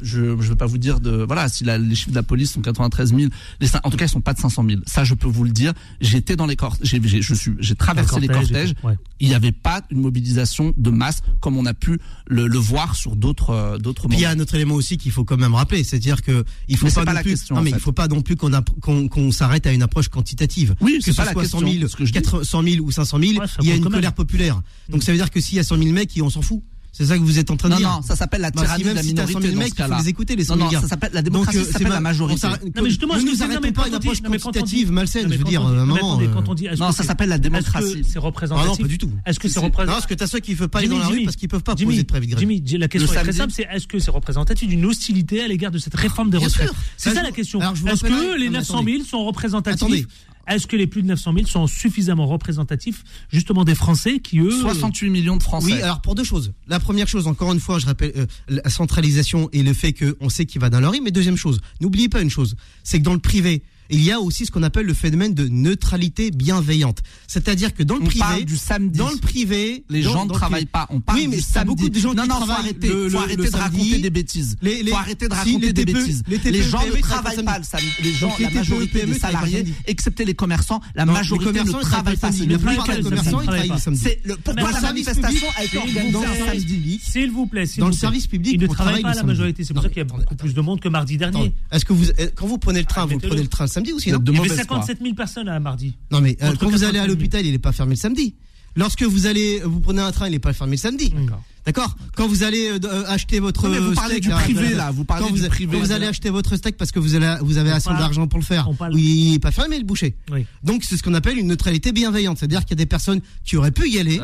je 0.03 0.21
ne 0.21 0.35
vais 0.35 0.55
pas 0.55 0.67
vous 0.67 0.77
dire 0.77 1.01
de. 1.01 1.25
Voilà, 1.27 1.49
si 1.49 1.65
la, 1.65 1.79
les 1.79 1.95
chiffres 1.95 2.11
de 2.11 2.15
la 2.15 2.23
police 2.23 2.53
sont 2.53 2.61
93 2.61 3.15
000, 3.15 3.31
les, 3.59 3.69
en 3.83 3.91
tout 3.91 3.97
cas, 3.97 4.05
ils 4.05 4.11
sont 4.11 4.21
pas 4.21 4.35
de 4.35 4.39
500 4.39 4.65
000. 4.69 4.81
Ça, 4.85 5.03
je 5.03 5.15
peux 5.15 5.29
vous 5.29 5.45
le 5.45 5.51
dire. 5.51 5.73
J'étais 6.03 6.37
dans 6.37 6.45
les 6.45 6.57
cortèges, 6.57 6.87
j'ai, 6.87 7.23
je 7.23 7.35
suis, 7.35 7.53
j'ai 7.59 7.75
traversé 7.75 8.21
les 8.21 8.29
cortèges. 8.29 8.75
Il 9.19 9.29
n'y 9.29 9.35
avait 9.35 9.53
pas 9.53 9.81
une 9.91 10.01
mobilisation 10.01 10.75
de 10.77 10.91
masse 10.91 11.23
comme 11.41 11.57
on 11.57 11.65
a 11.65 11.75
pu 11.75 11.99
le, 12.27 12.47
le 12.47 12.59
voir 12.59 12.95
sur 12.95 13.17
d'autres, 13.17 13.51
euh, 13.51 13.79
d'autres. 13.79 14.09
Il 14.11 14.21
y 14.21 14.27
a 14.27 14.31
un 14.31 14.41
autre 14.41 14.55
élément 14.55 14.75
aussi 14.75 14.99
qu'il 14.99 15.13
faut 15.13 15.25
quand 15.25 15.39
même 15.39 15.55
rappeler, 15.55 15.85
c'est-à-dire 15.85 16.23
que 16.23 16.45
il 16.69 16.77
faut 16.77 16.89
pas, 16.91 17.05
non 17.05 17.23
plus, 17.23 17.37
mais 17.63 17.79
faut 17.79 17.93
pas 17.93 18.09
non 18.09 18.21
plus 18.21 18.37
qu'on, 18.37 19.33
s'arrête 19.33 19.67
à 19.67 19.73
une 19.73 19.83
approche 19.83 20.09
quantitative. 20.09 20.75
Oui, 20.81 20.99
c'est 21.01 21.17
pas 21.17 21.25
la 21.25 21.35
question, 21.35 21.61
100 21.61 21.67
000, 21.73 21.89
ce 21.89 22.13
400 22.13 22.63
000 22.63 22.85
ou 22.85 22.91
500 22.91 23.19
000, 23.19 23.45
il 23.63 23.69
y 23.69 23.73
a 23.73 23.75
une 23.75 23.89
colère 23.89 24.13
populaire. 24.13 24.61
Donc 24.89 25.01
mm. 25.01 25.05
ça 25.05 25.13
veut 25.13 25.19
dire 25.19 25.30
dire 25.31 25.33
que 25.33 25.41
s'il 25.41 25.57
y 25.57 25.61
a 25.61 25.65
100 25.65 25.79
000 25.79 25.91
mecs, 25.93 26.11
on 26.23 26.31
s'en 26.31 26.43
fout. 26.43 26.63
C'est 26.93 27.07
ça 27.07 27.17
que 27.17 27.23
vous 27.23 27.39
êtes 27.39 27.51
en 27.53 27.57
train 27.57 27.69
de 27.69 27.75
non, 27.75 27.79
dire. 27.79 27.89
Non, 27.89 28.03
ça 28.03 28.17
s'appelle 28.17 28.41
la 28.41 28.51
bah, 28.51 28.63
tyrannie 28.63 28.83
si 28.83 28.91
de 28.91 28.95
la 28.95 29.03
minorité. 29.03 29.27
Si 29.27 29.33
100 29.33 29.41
000 29.41 29.57
mecs, 29.57 29.73
il 29.79 29.85
faut 29.85 30.03
les 30.03 30.09
écouter, 30.09 30.37
les 30.37 30.45
100 30.45 30.57
000 30.57 30.67
Non, 30.67 30.73
non 30.73 30.81
ça 30.81 30.89
s'appelle 30.89 31.11
la 31.15 31.23
démocratie, 31.23 31.59
Donc, 31.59 31.67
ça 31.67 31.73
s'appelle 31.73 31.89
ma... 31.89 31.95
la 31.95 32.01
majorité. 32.01 32.47
Non, 32.47 32.83
mais 32.83 32.89
justement, 32.91 33.15
ne 33.15 33.21
nous, 33.21 33.31
nous 33.31 33.73
pas 33.73 33.87
une 33.89 33.95
approche 33.95 34.21
quantitative 34.21 34.91
malsaine, 34.91 35.33
je 35.33 35.39
veux 35.39 35.45
dire, 35.45 35.63
à 35.63 35.69
un 35.69 35.87
moment. 35.87 36.19
Non, 36.19 36.21
euh, 36.21 36.93
ça 36.93 37.05
s'appelle 37.05 37.29
la 37.29 37.39
démocratie. 37.39 38.03
C'est 38.07 38.19
représentatif. 38.19 38.71
Ah 38.71 38.77
non, 38.77 38.83
pas 38.83 38.89
du 38.89 38.99
tout. 38.99 39.11
Est-ce 39.25 39.39
que 39.39 39.49
c'est 39.49 39.61
représentatif 39.61 39.87
Non, 39.89 39.95
parce 39.95 40.07
que 40.07 40.15
t'as 40.15 40.27
ceux 40.27 40.41
qui 40.41 40.51
ne 40.51 40.57
veulent 40.57 40.69
pas 40.69 40.81
aller 40.81 40.89
dans 40.89 40.99
la 40.99 41.07
rue 41.07 41.25
parce 41.25 41.37
qu'ils 41.37 41.47
ne 41.47 41.51
peuvent 41.51 41.63
pas 41.63 41.77
poser 41.77 42.03
de 42.03 42.07
préavis 42.07 42.27
de 42.27 42.33
grève. 42.33 42.41
Jimmy, 42.41 42.79
la 42.79 42.89
question 42.89 43.13
est 43.13 43.23
très 43.23 43.33
simple, 43.33 43.53
c'est 43.55 43.69
est-ce 43.71 43.87
que 43.87 43.99
c'est 43.99 44.11
représentatif 44.11 44.69
d'une 44.69 44.85
hostilité 44.85 45.43
à 45.43 45.49
l'égard 45.49 45.71
de 45.71 45.79
cette 45.79 45.95
réforme 45.95 46.31
des 46.31 46.39
retraites 46.39 46.73
C'est 46.97 47.11
bah, 47.11 47.17
ça 47.17 47.23
la 47.23 47.33
question. 47.33 47.61
Est-ce 47.61 48.03
que 48.03 48.39
les 48.39 48.51
900 48.51 48.85
000 48.85 49.05
sont 49.05 49.25
représentatifs 49.25 50.07
est-ce 50.49 50.67
que 50.67 50.77
les 50.77 50.87
plus 50.87 51.03
de 51.03 51.09
900 51.09 51.35
000 51.35 51.47
sont 51.47 51.67
suffisamment 51.67 52.27
représentatifs 52.27 53.05
justement 53.33 53.65
des 53.65 53.75
Français 53.75 54.19
qui 54.21 54.41
eux 54.41 54.51
68 54.51 55.11
millions 55.11 55.37
de 55.37 55.43
Français. 55.43 55.73
Oui, 55.75 55.83
alors 55.83 56.01
pour 56.01 56.15
deux 56.15 56.25
choses. 56.25 56.53
La 56.67 56.81
première 56.81 57.09
chose, 57.09 57.27
encore 57.27 57.53
une 57.53 57.61
fois, 57.61 57.79
je 57.79 57.87
rappelle 57.87 58.13
euh, 58.17 58.27
la 58.49 58.69
centralisation 58.69 59.49
et 59.53 59.63
le 59.63 59.73
fait 59.73 59.93
qu'on 59.93 60.29
sait 60.29 60.47
qu'il 60.47 60.61
va 60.61 60.71
dans 60.71 60.81
leur 60.81 60.93
rythme. 60.93 61.05
Mais 61.05 61.11
deuxième 61.11 61.37
chose, 61.37 61.61
n'oubliez 61.81 62.09
pas 62.09 62.21
une 62.21 62.31
chose, 62.31 62.57
c'est 62.83 62.99
que 62.99 63.05
dans 63.05 63.15
le 63.15 63.21
privé, 63.21 63.63
il 63.91 64.03
y 64.03 64.11
a 64.13 64.21
aussi 64.21 64.47
ce 64.47 64.51
qu'on 64.51 64.63
appelle 64.63 64.87
le 64.87 64.95
phénomène 64.95 65.35
de 65.35 65.49
neutralité 65.49 66.31
bienveillante. 66.31 66.99
C'est-à-dire 67.27 67.75
que 67.75 67.83
dans 67.83 67.97
le 67.97 68.03
On 68.03 68.07
privé, 68.07 68.21
parle 68.21 68.45
du 68.45 68.57
samedi. 68.57 68.99
dans 68.99 69.11
le 69.11 69.17
privé, 69.17 69.85
Les 69.89 70.03
dans- 70.03 70.13
gens 70.13 70.25
ne 70.25 70.31
le 70.31 70.35
travaillent 70.35 70.61
privé- 70.67 70.71
pas. 70.73 70.87
On 70.91 71.01
parle 71.01 71.19
oui, 71.19 71.27
mais 71.29 71.37
du 71.37 71.43
samedi. 71.43 71.75
beaucoup 71.77 71.89
de 71.89 71.99
gens 71.99 72.15
non, 72.15 72.23
qui 72.23 72.29
non, 72.29 72.35
faut 72.37 72.45
travaillent 72.47 72.65
arrêter, 72.65 72.89
le- 72.89 72.95
faut 73.09 73.09
le- 73.11 73.17
arrêter 73.19 73.37
le 73.37 73.45
de 73.45 73.51
samedi. 73.51 73.79
raconter 73.79 73.99
des 73.99 74.11
bêtises. 74.11 74.57
Les- 74.63 74.83
les- 74.83 74.91
faut 74.91 74.97
arrêter 74.97 75.29
de 75.29 75.33
si, 75.35 75.39
raconter 75.39 75.67
les 75.67 75.73
des 75.73 75.85
TPE 75.85 75.93
bêtises. 75.99 76.23
les 76.29 76.39
TPE, 76.39 76.51
Les 76.53 76.63
gens 76.63 76.87
ne 76.87 77.01
travaillent 77.01 77.45
pas 77.45 77.59
le 77.59 77.65
samedi. 77.65 77.87
Les 78.03 78.13
gens, 78.13 78.29
la 78.29 78.39
les 78.39 78.45
TPE, 78.47 78.55
majorité 78.57 78.93
des 79.07 79.19
travaillent 79.19 79.21
pas 79.21 79.29
le 79.41 79.51
salariés, 79.51 79.75
excepté 79.87 80.25
les 80.25 80.35
commerçants, 80.35 80.81
la 80.95 81.05
Non, 81.05 81.13
majorité 81.13 81.53
les 81.53 81.65
ne 81.65 81.71
travaille 81.73 82.17
pas 82.17 82.21
le 82.31 82.59
plupart 82.59 82.87
des 82.87 82.97
le 82.97 83.03
commerçants, 83.03 83.25
samedi. 83.31 83.43
ils 83.43 83.47
travaillent 83.47 83.69
le 83.69 83.79
samedi. 83.79 84.05
Le, 84.25 84.37
pourquoi 84.37 84.69
le 84.69 84.75
la 84.75 84.81
manifestation 84.81 85.47
a 85.57 85.65
été 85.65 85.77
dans 85.77 85.83
organisée 85.83 86.11
le 86.11 86.47
samedi 86.47 87.01
S'il 87.03 87.31
vous 87.31 87.47
plaît, 87.47 87.67
s'il 87.67 87.81
Dans 87.81 87.87
vous 87.87 87.91
le 87.91 87.97
plaît. 87.97 88.01
service 88.01 88.27
public, 88.27 88.53
Ils 88.55 88.61
ne 88.61 88.67
travaillent 88.67 88.85
travaille 89.01 89.03
pas 89.03 89.11
le 89.13 89.17
la 89.17 89.23
majorité. 89.23 89.65
C'est 89.65 89.75
pour 89.75 89.83
ça 89.83 89.89
qu'il 89.89 89.99
y 89.99 90.01
a 90.01 90.05
beaucoup 90.05 90.35
plus 90.37 90.55
de 90.55 90.61
monde 90.61 90.81
que 90.81 90.89
mardi 90.89 91.17
dernier. 91.17 91.53
Est-ce 91.73 91.85
que 91.85 91.93
vous, 91.93 92.05
euh, 92.19 92.29
quand 92.35 92.47
vous 92.47 92.59
prenez 92.59 92.81
le 92.81 92.87
train, 92.87 93.03
Ah, 93.03 93.07
vous 93.07 93.19
prenez 93.19 93.43
le 93.43 93.49
train 93.49 93.65
le 93.65 93.71
samedi 93.87 93.93
De 93.93 94.01
Il 94.01 94.09
y 94.09 94.15
avait 94.15 94.33
mauvaise 94.33 94.67
foi. 94.67 94.77
57 94.77 94.99
000 95.03 95.15
personnes 95.15 95.49
à 95.49 95.59
mardi. 95.61 95.97
Non 96.11 96.21
mais 96.21 96.37
euh, 96.43 96.55
quand 96.59 96.69
vous 96.69 96.85
allez 96.85 96.99
à 96.99 97.03
80 97.03 97.07
000. 97.07 97.07
l'hôpital, 97.09 97.47
il 97.47 97.53
n'est 97.53 97.59
pas 97.59 97.73
fermé 97.73 97.95
le 97.95 98.01
samedi. 98.01 98.35
Lorsque 98.77 99.03
vous 99.03 99.27
allez, 99.27 99.61
vous 99.65 99.81
prenez 99.81 100.01
un 100.01 100.13
train, 100.13 100.29
il 100.29 100.33
n'est 100.33 100.39
pas 100.39 100.53
fermé 100.53 100.73
le 100.73 100.79
samedi. 100.79 101.11
D'accord. 101.11 101.43
D'accord 101.67 101.97
Quand 102.17 102.27
vous 102.27 102.43
allez 102.43 102.71
euh, 102.71 102.79
euh, 102.85 103.05
acheter 103.09 103.41
votre 103.41 103.69
Non, 103.69 103.75
mais 103.75 103.81
vous 103.81 103.95
parlez 103.95 104.15
steak, 104.15 104.23
du 104.23 104.29
là, 104.31 104.37
privé, 104.37 104.75
là, 104.75 104.91
vous 104.91 105.05
parlez 105.05 105.27
quand 105.27 105.33
du 105.33 105.41
vous, 105.41 105.49
privé. 105.49 105.73
Quand 105.73 105.85
vous 105.85 105.93
allez 105.93 106.07
acheter 106.07 106.31
votre 106.31 106.57
steak 106.57 106.77
parce 106.77 106.93
que 106.93 106.99
vous 106.99 107.15
avez, 107.15 107.37
vous 107.43 107.59
avez 107.59 107.71
On 107.71 107.75
assez 107.75 107.91
d'argent 107.91 108.27
pour 108.29 108.39
le 108.39 108.45
faire. 108.45 108.69
Oui, 108.93 109.03
il 109.03 109.33
n'est 109.33 109.39
pas 109.39 109.51
fermé 109.51 109.79
le 109.79 109.85
boucher. 109.85 110.17
Oui. 110.33 110.47
Donc 110.63 110.85
c'est 110.85 110.97
ce 110.97 111.03
qu'on 111.03 111.15
appelle 111.15 111.39
une 111.39 111.49
neutralité 111.49 111.93
bienveillante. 111.93 112.39
C'est-à-dire 112.39 112.61
qu'il 112.61 112.71
y 112.71 112.81
a 112.81 112.83
des 112.83 112.87
personnes 112.87 113.21
qui 113.45 113.57
auraient 113.57 113.73
pu 113.73 113.91
y 113.91 113.99
aller, 113.99 114.21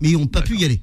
mais 0.00 0.10
ils 0.10 0.18
n'ont 0.18 0.26
pas 0.26 0.42
pu 0.42 0.58
y 0.58 0.64
aller. 0.64 0.80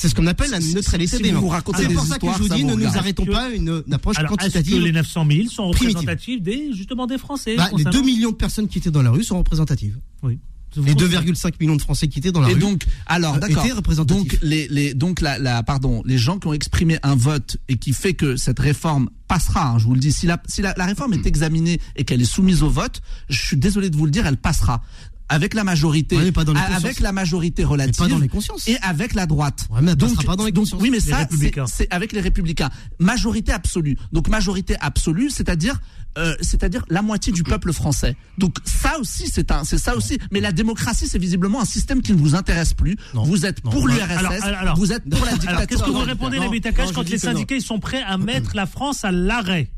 C'est 0.00 0.08
ce 0.08 0.14
qu'on 0.14 0.28
appelle 0.28 0.52
la 0.52 0.60
neutralité 0.60 1.16
si 1.16 1.22
vous 1.32 1.52
C'est 1.76 1.88
des 1.88 1.94
pour 1.94 2.06
ça 2.06 2.18
que 2.20 2.26
je 2.32 2.38
vous 2.38 2.48
dis, 2.48 2.62
ne 2.62 2.74
nous 2.74 2.86
arrêtons 2.96 3.24
pas 3.26 3.50
une, 3.50 3.82
une 3.84 3.92
approche 3.92 4.16
Alors, 4.16 4.30
est-ce 4.30 4.46
que 4.46 4.52
quantitative. 4.52 4.80
les 4.84 4.92
900 4.92 5.26
000 5.28 5.48
sont 5.48 5.66
représentatifs 5.70 6.40
des, 6.40 6.72
justement 6.72 7.08
des 7.08 7.18
Français 7.18 7.56
Bah, 7.56 7.64
les 7.76 7.82
concernant- 7.82 7.98
2 7.98 8.06
millions 8.06 8.30
de 8.30 8.36
personnes 8.36 8.68
qui 8.68 8.78
étaient 8.78 8.92
dans 8.92 9.02
la 9.02 9.10
rue 9.10 9.24
sont 9.24 9.36
représentatives. 9.38 9.98
Oui. 10.22 10.38
Les 10.76 10.94
2,5 10.94 11.54
millions 11.58 11.74
de 11.74 11.82
Français 11.82 12.06
qui 12.06 12.20
étaient 12.20 12.30
dans 12.30 12.42
la 12.42 12.50
Et 12.50 12.54
rue. 12.54 12.60
donc, 12.60 12.84
alors, 13.06 13.34
euh, 13.34 13.38
d'accord. 13.40 13.64
Donc, 14.04 14.38
les, 14.40 14.68
les, 14.68 14.94
donc 14.94 15.20
la, 15.20 15.36
la, 15.36 15.64
pardon, 15.64 16.02
les 16.04 16.16
gens 16.18 16.38
qui 16.38 16.46
ont 16.46 16.52
exprimé 16.52 16.98
un 17.02 17.16
vote 17.16 17.56
et 17.68 17.76
qui 17.76 17.92
fait 17.92 18.14
que 18.14 18.36
cette 18.36 18.60
réforme 18.60 19.10
passera, 19.26 19.70
hein, 19.70 19.78
je 19.78 19.84
vous 19.86 19.94
le 19.94 20.00
dis, 20.00 20.12
si 20.12 20.26
la, 20.26 20.40
si 20.46 20.62
la, 20.62 20.74
la 20.76 20.86
réforme 20.86 21.14
est 21.14 21.26
examinée 21.26 21.80
et 21.96 22.04
qu'elle 22.04 22.22
est 22.22 22.24
soumise 22.26 22.62
au 22.62 22.70
vote, 22.70 23.00
je 23.28 23.44
suis 23.46 23.56
désolé 23.56 23.90
de 23.90 23.96
vous 23.96 24.04
le 24.04 24.12
dire, 24.12 24.26
elle 24.28 24.36
passera. 24.36 24.84
Avec 25.30 25.52
la 25.54 25.62
majorité, 25.64 26.16
Ouais, 26.16 26.32
pas 26.32 26.44
dans 26.44 26.54
les 26.54 26.60
avec 26.60 27.00
la 27.00 27.12
majorité 27.12 27.62
relative 27.64 27.94
pas 27.96 28.08
dans 28.08 28.18
les 28.18 28.28
consciences. 28.28 28.66
et 28.66 28.76
avec 28.82 29.14
la 29.14 29.26
droite. 29.26 29.66
Ouais, 29.70 29.80
mais 29.82 29.90
elle 29.90 29.96
donc, 29.96 30.10
passera 30.14 30.24
pas 30.32 30.36
dans 30.36 30.46
les 30.46 30.52
donc, 30.52 30.64
consciences. 30.64 30.80
oui, 30.80 30.90
mais 30.90 30.98
Les 30.98 31.02
ça, 31.02 31.28
c'est 31.66 31.86
avec 31.92 32.12
les 32.12 32.20
républicains. 32.20 32.70
Majorité 32.98 33.52
absolue. 33.52 33.98
Donc 34.12 34.28
majorité 34.28 34.76
absolue, 34.80 35.28
c'est-à-dire, 35.30 35.78
euh, 36.16 36.34
c'est-à-dire 36.40 36.84
la 36.88 37.02
moitié 37.02 37.32
du 37.32 37.42
peuple 37.42 37.72
français. 37.74 38.16
Donc 38.38 38.56
ça 38.64 38.98
aussi, 38.98 39.28
c'est 39.28 39.50
un, 39.52 39.64
c'est 39.64 39.76
ça 39.78 39.96
aussi. 39.96 40.18
Mais 40.32 40.40
la 40.40 40.52
démocratie, 40.52 41.06
c'est 41.06 41.18
visiblement 41.18 41.60
un 41.60 41.66
système 41.66 42.00
qui 42.00 42.12
ne 42.12 42.18
vous 42.18 42.34
intéresse 42.34 42.72
plus. 42.72 42.96
Non. 43.14 43.22
Vous 43.24 43.44
êtes 43.44 43.62
Non. 43.64 43.70
pour 43.70 43.86
l'URSS, 43.86 44.10
Alors, 44.18 44.32
alors, 44.32 44.58
alors. 44.60 44.76
vous 44.78 44.92
êtes 44.92 45.04
pour 45.08 45.24
la 45.26 45.32
dictature. 45.32 45.48
Alors, 45.50 45.66
qu'est-ce 45.66 45.82
que 45.82 45.90
vous 45.90 45.98
répondez, 45.98 46.38
non, 46.38 46.50
les 46.50 46.60
non, 46.60 46.92
quand 46.94 47.08
les 47.08 47.18
syndicats 47.18 47.54
ils 47.56 47.62
sont 47.62 47.78
prêts 47.80 48.02
à 48.02 48.16
mettre 48.18 48.56
la 48.56 48.66
France 48.66 49.04
à 49.04 49.12
l'arrêt? 49.12 49.70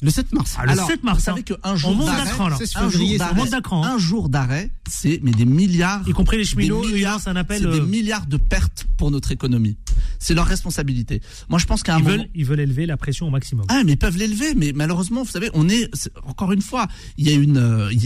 Le 0.00 0.10
7 0.10 0.32
mars. 0.32 0.54
Ah, 0.58 0.64
le 0.64 0.70
Alors, 0.72 0.86
7 0.86 1.02
mars, 1.02 1.18
vous 1.18 1.24
savez 1.24 1.40
hein. 1.50 1.56
qu'un 1.62 1.76
jour 1.76 1.96
d'arrêt, 2.04 2.30
un 2.76 2.88
jour 2.88 3.60
cran, 3.62 3.84
hein. 3.84 3.92
un 3.94 3.98
jour 3.98 4.28
d'arrêt, 4.28 4.70
c'est 4.88 5.18
mais 5.24 5.32
des 5.32 5.44
milliards, 5.44 6.08
Y 6.08 6.12
compris 6.12 6.36
les 6.36 6.44
des 6.44 6.48
cheminots, 6.48 6.84
ils 6.84 6.94
milliards, 6.94 7.20
un 7.26 7.34
appel, 7.34 7.60
c'est 7.62 7.68
des 7.70 7.80
euh, 7.80 7.84
milliards 7.86 8.26
de 8.26 8.36
pertes 8.36 8.86
pour 8.96 9.10
notre 9.10 9.32
économie. 9.32 9.76
C'est 10.20 10.34
leur 10.34 10.46
responsabilité. 10.46 11.20
Moi, 11.48 11.58
je 11.58 11.66
pense 11.66 11.82
qu'à 11.82 11.96
un 11.96 11.98
ils 11.98 12.04
moment, 12.04 12.16
veulent, 12.16 12.28
ils 12.34 12.44
veulent 12.44 12.60
élever 12.60 12.86
la 12.86 12.96
pression 12.96 13.26
au 13.26 13.30
maximum. 13.30 13.66
Ah, 13.68 13.82
mais 13.84 13.92
ils 13.92 13.96
peuvent 13.98 14.16
l'élever, 14.16 14.54
mais 14.56 14.72
malheureusement, 14.72 15.24
vous 15.24 15.30
savez, 15.30 15.50
on 15.54 15.68
est, 15.68 15.88
c'est- 15.94 16.12
encore 16.26 16.52
une 16.52 16.62
fois, 16.62 16.86
il 17.16 17.28
y 17.28 17.32
a 17.32 17.34
une, 17.36 17.56
euh, 17.56 17.88
il 17.92 18.04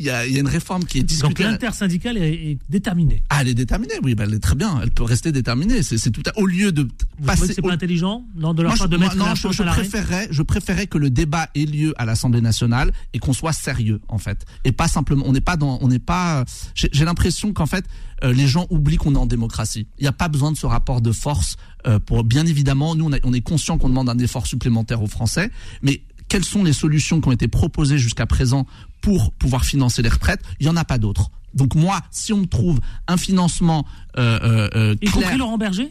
y, 0.00 0.08
a- 0.08 0.26
il 0.26 0.32
y 0.32 0.36
a, 0.36 0.40
une 0.40 0.48
réforme 0.48 0.84
qui 0.84 0.98
est 0.98 1.00
Donc 1.02 1.08
discutée. 1.10 1.42
l'intersyndicale 1.44 2.16
est, 2.16 2.52
est 2.52 2.58
déterminée. 2.70 3.22
Ah, 3.28 3.38
elle 3.42 3.48
est 3.48 3.54
déterminée, 3.54 3.94
oui, 4.02 4.14
bah, 4.14 4.24
elle 4.26 4.34
est 4.34 4.38
très 4.38 4.54
bien, 4.54 4.80
elle 4.82 4.90
peut 4.90 5.04
rester 5.04 5.30
déterminée. 5.30 5.82
C'est, 5.82 6.10
tout 6.10 6.22
à, 6.26 6.38
au 6.38 6.46
lieu 6.46 6.72
de 6.72 6.82
Vous 7.18 7.26
passer. 7.26 7.48
que 7.48 7.54
c'est 7.54 7.64
au- 7.64 7.68
pas 7.68 7.74
intelligent 7.74 8.24
non, 8.34 8.54
de 8.54 8.62
leur 8.62 8.70
Moi, 8.72 8.78
part 8.78 8.88
de 8.88 8.96
moi, 8.96 9.06
mettre 9.06 9.16
non, 9.18 9.26
la 9.26 9.34
je, 9.34 9.48
je 9.52 9.62
préférerais, 9.62 10.28
je 10.30 10.42
préférerais 10.42 10.86
que 10.86 10.96
le 10.98 11.10
débat 11.18 11.48
ait 11.54 11.66
lieu 11.66 11.92
à 11.98 12.04
l'Assemblée 12.04 12.40
nationale 12.40 12.92
et 13.12 13.18
qu'on 13.18 13.32
soit 13.32 13.52
sérieux, 13.52 14.00
en 14.08 14.18
fait, 14.18 14.46
et 14.64 14.72
pas 14.72 14.88
simplement, 14.88 15.24
on 15.26 15.32
n'est 15.32 15.40
pas 15.50 15.56
dans, 15.56 15.78
on 15.82 15.88
n'est 15.88 15.98
pas. 16.12 16.44
J'ai, 16.74 17.04
l'impression 17.04 17.52
qu'en 17.52 17.66
fait, 17.66 17.84
euh, 18.22 18.32
les 18.32 18.46
gens 18.46 18.66
oublient 18.70 18.96
qu'on 19.02 19.14
est 19.14 19.18
en 19.18 19.26
démocratie. 19.26 19.86
Il 19.98 20.02
n'y 20.02 20.08
a 20.08 20.12
pas 20.12 20.28
besoin 20.28 20.52
de 20.52 20.56
ce 20.56 20.66
rapport 20.66 21.00
de 21.00 21.12
force 21.12 21.56
euh, 21.86 21.98
pour, 21.98 22.24
bien 22.24 22.46
évidemment, 22.46 22.94
nous, 22.94 23.06
on, 23.06 23.12
a- 23.12 23.18
on 23.24 23.32
est 23.32 23.40
conscient 23.52 23.78
qu'on 23.78 23.88
demande 23.88 24.08
un 24.08 24.18
effort 24.18 24.46
supplémentaire 24.46 25.02
aux 25.02 25.06
Français, 25.08 25.50
mais 25.82 26.02
quelles 26.28 26.44
sont 26.44 26.62
les 26.62 26.72
solutions 26.74 27.20
qui 27.20 27.28
ont 27.28 27.32
été 27.32 27.48
proposées 27.48 27.98
jusqu'à 27.98 28.26
présent 28.26 28.66
pour 29.00 29.32
pouvoir 29.32 29.64
financer 29.64 30.02
les 30.02 30.10
retraites? 30.10 30.42
Il 30.60 30.66
y 30.66 30.68
en 30.68 30.76
a 30.76 30.84
pas 30.84 30.98
d'autres. 30.98 31.30
Donc 31.54 31.74
moi, 31.74 32.00
si 32.10 32.32
on 32.32 32.38
me 32.38 32.46
trouve 32.46 32.78
un 33.08 33.16
financement 33.16 33.86
euh, 34.18 34.68
euh, 34.74 34.94
Y 35.00 35.10
compris 35.10 35.36
Laurent 35.38 35.58
Berger? 35.58 35.88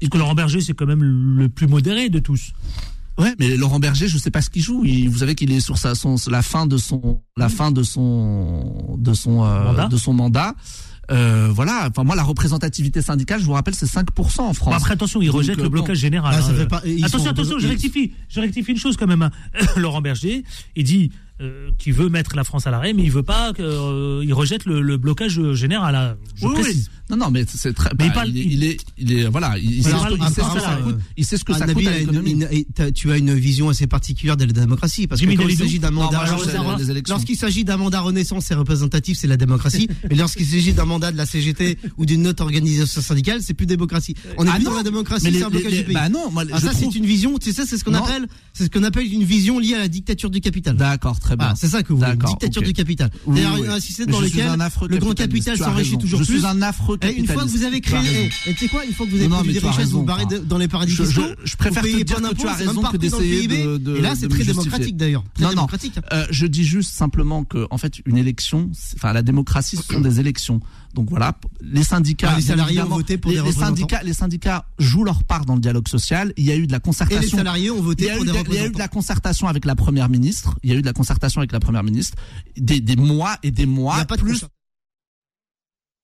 Parce 0.00 0.10
que 0.10 0.18
Laurent 0.18 0.34
Berger, 0.36 0.60
c'est 0.60 0.74
quand 0.74 0.86
même 0.86 1.02
le 1.02 1.48
plus 1.48 1.66
modéré 1.66 2.08
de 2.08 2.20
tous. 2.20 2.52
Ouais, 3.18 3.34
mais 3.38 3.56
Laurent 3.56 3.80
Berger, 3.80 4.06
je 4.08 4.16
sais 4.18 4.30
pas 4.30 4.40
ce 4.42 4.48
qu'il 4.50 4.62
joue. 4.62 4.84
Il, 4.84 5.08
vous 5.10 5.18
savez 5.18 5.34
qu'il 5.34 5.50
est 5.52 5.60
sur 5.60 5.76
sa, 5.78 5.94
son, 5.94 6.14
la 6.30 6.42
fin 6.42 6.66
de 6.66 6.76
son, 6.76 7.20
la 7.36 7.48
fin 7.48 7.72
de 7.72 7.82
son, 7.82 8.96
de 8.98 9.12
son, 9.12 9.44
euh, 9.44 9.64
Mandat. 9.64 9.88
de 9.88 9.96
son 9.96 10.12
mandat. 10.12 10.54
Euh, 11.10 11.48
voilà. 11.52 11.88
Enfin, 11.90 12.04
moi, 12.04 12.14
la 12.14 12.22
représentativité 12.22 13.00
syndicale, 13.02 13.40
je 13.40 13.44
vous 13.46 13.52
rappelle, 13.54 13.74
c'est 13.74 13.86
5% 13.86 14.40
en 14.40 14.52
France. 14.52 14.68
Bon, 14.70 14.72
après, 14.72 14.92
attention, 14.92 15.20
il 15.22 15.26
Donc, 15.28 15.36
rejette 15.36 15.58
euh, 15.58 15.62
le 15.62 15.68
bon. 15.68 15.78
blocage 15.78 15.98
général. 15.98 16.34
Ah, 16.38 16.42
ça 16.42 16.50
hein. 16.50 16.54
fait 16.54 16.66
pas- 16.66 16.82
ils 16.84 17.04
attention, 17.04 17.18
sont- 17.24 17.30
attention, 17.30 17.58
je 17.58 17.66
ils- 17.66 17.70
rectifie. 17.70 18.12
Je 18.28 18.40
rectifie 18.40 18.72
une 18.72 18.78
chose 18.78 18.96
quand 18.96 19.06
même. 19.06 19.22
hein. 19.22 19.30
Laurent 19.76 20.00
Berger, 20.02 20.44
il 20.76 20.84
dit 20.84 21.10
euh, 21.40 21.70
qu'il 21.78 21.92
veut 21.92 22.08
mettre 22.08 22.34
la 22.36 22.44
France 22.44 22.66
à 22.66 22.70
l'arrêt, 22.70 22.92
mais 22.92 23.02
il 23.04 23.10
veut 23.12 23.22
pas 23.22 23.52
qu'il 23.52 24.32
rejette 24.32 24.64
le, 24.64 24.80
le 24.80 24.96
blocage 24.96 25.40
général. 25.54 25.94
hein. 25.94 26.16
Je 26.34 26.46
Oui. 26.46 26.84
Non, 27.10 27.16
non, 27.16 27.30
mais 27.30 27.46
c'est 27.48 27.72
très. 27.72 27.88
Mais 27.98 28.04
il 28.04 28.08
bah, 28.08 28.14
parle- 28.16 28.28
il, 28.28 28.36
est, 28.38 28.44
il 28.44 28.64
est, 28.64 28.76
il 28.98 29.12
est- 29.14 29.28
voilà. 29.28 29.56
Il, 29.56 29.78
il 29.78 29.82
sait, 29.82 29.88
ce 29.92 29.94
que- 29.96 30.14
il 30.14 30.22
sait 30.24 30.28
ce 30.28 30.34
que 30.36 30.40
apparemment, 30.42 30.60
ça 30.60 30.82
coûte. 30.82 30.94
euh, 30.94 31.12
Il 31.16 31.24
sait 31.24 31.36
ce 31.38 31.44
que 31.44 31.52
Ah, 31.54 31.58
ça 31.58 31.66
Nabil 31.66 31.74
coûte 31.74 31.86
à 31.86 31.90
a 31.90 31.94
une- 31.94 32.00
l'économie. 32.00 32.30
une- 32.32 32.48
et 32.50 32.66
t'as- 32.74 32.90
tu 32.92 33.10
as 33.10 33.16
une 33.16 33.32
vision 33.34 33.70
assez 33.70 33.86
particulière 33.86 34.36
de 34.36 34.44
la 34.44 34.52
démocratie 34.52 35.06
parce 35.06 35.18
que 35.18 35.24
Jimmy 35.26 35.36
quand 35.42 35.48
il 35.48 35.56
s'agit 35.56 35.78
d'un 35.78 35.90
mandat, 35.90 36.22
élections. 36.90 37.14
lorsqu'il 37.14 37.36
s'agit 37.36 37.64
d'un 37.64 37.78
mandat 37.78 38.00
Renaissance, 38.02 38.44
c'est 38.44 38.54
représentatif, 38.54 39.16
c'est 39.18 39.26
la 39.26 39.38
démocratie. 39.38 39.88
mais 40.10 40.16
lorsqu'il 40.16 40.44
s'agit 40.44 40.74
d'un 40.74 40.84
mandat 40.84 41.10
de 41.10 41.16
la 41.16 41.24
CGT 41.24 41.78
ou 41.96 42.04
d'une 42.04 42.26
autre 42.26 42.42
organisation 42.42 43.00
syndicale, 43.00 43.40
c'est 43.42 43.54
plus 43.54 43.64
démocratie. 43.66 44.14
On 44.36 44.44
est 44.44 44.50
Ah 44.50 44.56
plus 44.56 44.64
non, 44.64 44.70
dans 44.72 44.76
la 44.76 44.82
démocratie, 44.82 45.32
c'est 45.32 45.42
un 45.42 45.48
blocage 45.48 45.72
du 45.72 45.84
pays. 45.84 45.94
bah 45.94 46.10
non, 46.10 46.30
moi, 46.30 46.44
Ah, 46.52 46.60
ça 46.60 46.70
trouve- 46.72 46.92
c'est 46.92 46.98
une 46.98 47.06
vision, 47.06 47.38
tu 47.38 47.52
sais, 47.54 47.64
c'est 47.64 47.78
ce 47.78 47.84
qu'on 47.84 47.94
appelle, 47.94 48.26
c'est 48.52 48.64
ce 48.64 48.68
qu'on 48.70 48.82
appelle 48.84 49.10
une 49.10 49.24
vision 49.24 49.58
liée 49.58 49.74
à 49.74 49.78
la 49.78 49.88
dictature 49.88 50.28
du 50.28 50.42
capital. 50.42 50.76
D'accord, 50.76 51.18
très 51.28 51.36
bien. 51.36 51.44
Voilà, 51.46 51.56
c'est 51.60 51.68
ça 51.68 51.82
que 51.82 51.92
vous 51.92 51.98
voulez, 51.98 52.16
dictature 52.16 52.62
ok. 52.62 52.66
du 52.68 52.72
capital. 52.72 53.10
Oui, 53.26 53.38
C'est-à-dire 53.38 53.60
oui. 53.62 53.68
un 53.68 53.80
système 53.80 54.06
dans 54.06 54.18
je 54.20 54.24
lequel 54.24 54.46
le 54.46 54.98
grand 54.98 55.14
capitaliste, 55.14 55.16
capital 55.18 55.58
s'enrichit 55.58 55.98
toujours 55.98 56.20
je 56.20 56.24
plus. 56.26 56.38
suis 56.38 56.46
un 56.46 56.62
affreux 56.62 56.98
Et 57.02 57.06
une 57.08 57.26
fois 57.26 57.34
que 57.36 57.40
capitaliste. 57.40 57.56
vous 57.56 57.64
avez 57.64 57.80
créé, 57.80 58.30
et, 58.46 58.54
tu 58.54 58.58
sais 58.60 58.68
quoi, 58.68 58.84
une 58.84 58.92
fois 58.94 59.06
que 59.06 59.10
vous 59.10 59.18
avez 59.18 59.28
Non, 59.28 59.36
produit 59.36 59.52
des 59.52 59.58
richesses, 59.58 59.90
vous 59.90 60.02
barrez 60.02 60.24
dans 60.44 60.58
les 60.58 60.68
paradis 60.68 60.92
je- 60.92 61.04
fiscaux. 61.04 61.22
je- 61.44 61.50
je 61.50 61.56
préfère 61.56 61.82
te 61.82 61.88
dire 61.88 62.04
que 62.16 62.34
tu 62.34 62.46
as 62.48 62.54
raison 62.54 62.82
que 62.82 62.96
d'essayer 62.96 63.46
de- 63.46 63.96
Et 63.96 64.00
là, 64.00 64.14
c'est 64.18 64.28
très 64.28 64.44
démocratique 64.44 64.96
d'ailleurs. 64.96 65.24
Très 65.34 65.42
Non, 65.44 65.48
non. 65.50 65.54
démocratique. 65.54 65.94
Euh, 66.12 66.26
je 66.30 66.46
dis 66.46 66.64
juste 66.64 66.92
simplement 66.94 67.44
que, 67.44 67.66
en 67.70 67.78
fait, 67.78 67.94
une 68.06 68.16
élection, 68.18 68.70
enfin, 68.96 69.12
la 69.12 69.22
démocratie, 69.22 69.76
ce 69.76 69.82
sont 69.82 70.00
des 70.00 70.20
élections. 70.20 70.60
Donc 70.94 71.10
voilà, 71.10 71.38
les 71.60 71.82
syndicats, 71.84 72.30
Ah, 72.32 72.36
les 72.36 72.42
salariés 72.42 72.80
ont 72.82 72.86
voté 72.88 73.18
pour 73.18 73.30
les, 73.30 73.36
des 73.36 73.42
les 73.42 73.48
représentants. 73.48 73.66
syndicats, 73.76 74.02
les 74.02 74.12
syndicats 74.14 74.66
jouent 74.78 75.04
leur 75.04 75.22
part 75.24 75.44
dans 75.44 75.54
le 75.54 75.60
dialogue 75.60 75.86
social. 75.86 76.32
Il 76.36 76.44
y 76.44 76.50
a 76.50 76.56
eu 76.56 76.66
de 76.66 76.72
la 76.72 76.78
Et 76.78 76.80
concertation. 76.80 77.20
les 77.20 77.28
salariés 77.28 77.70
ont 77.70 77.76
il 77.76 77.82
voté 77.82 78.04
y, 78.06 78.10
a 78.10 78.14
pour 78.14 78.22
eu 78.24 78.26
des 78.26 78.32
de, 78.32 78.38
il 78.38 78.38
y 78.38 78.38
a 78.38 78.42
eu 78.42 78.44
de 78.44 78.48
représentants. 78.58 78.78
la 78.78 78.88
concertation 78.88 79.48
avec 79.48 79.64
la 79.64 79.76
première 79.76 80.08
ministre. 80.08 80.54
Il 80.62 80.70
y 80.70 80.72
a 80.72 80.76
eu 80.76 80.80
de 80.82 80.86
la 80.86 80.92
concertation 80.94 81.40
avec 81.40 81.52
la 81.52 81.60
première 81.60 81.82
ministre. 81.84 82.16
Des, 82.56 82.80
des 82.80 82.96
mois 82.96 83.36
et 83.42 83.50
des 83.50 83.62
Il 83.64 83.68
n'y 83.68 83.74
mois. 83.74 83.96
a 83.98 84.04
pas 84.06 84.16
de 84.16 84.22
plus. 84.22 84.44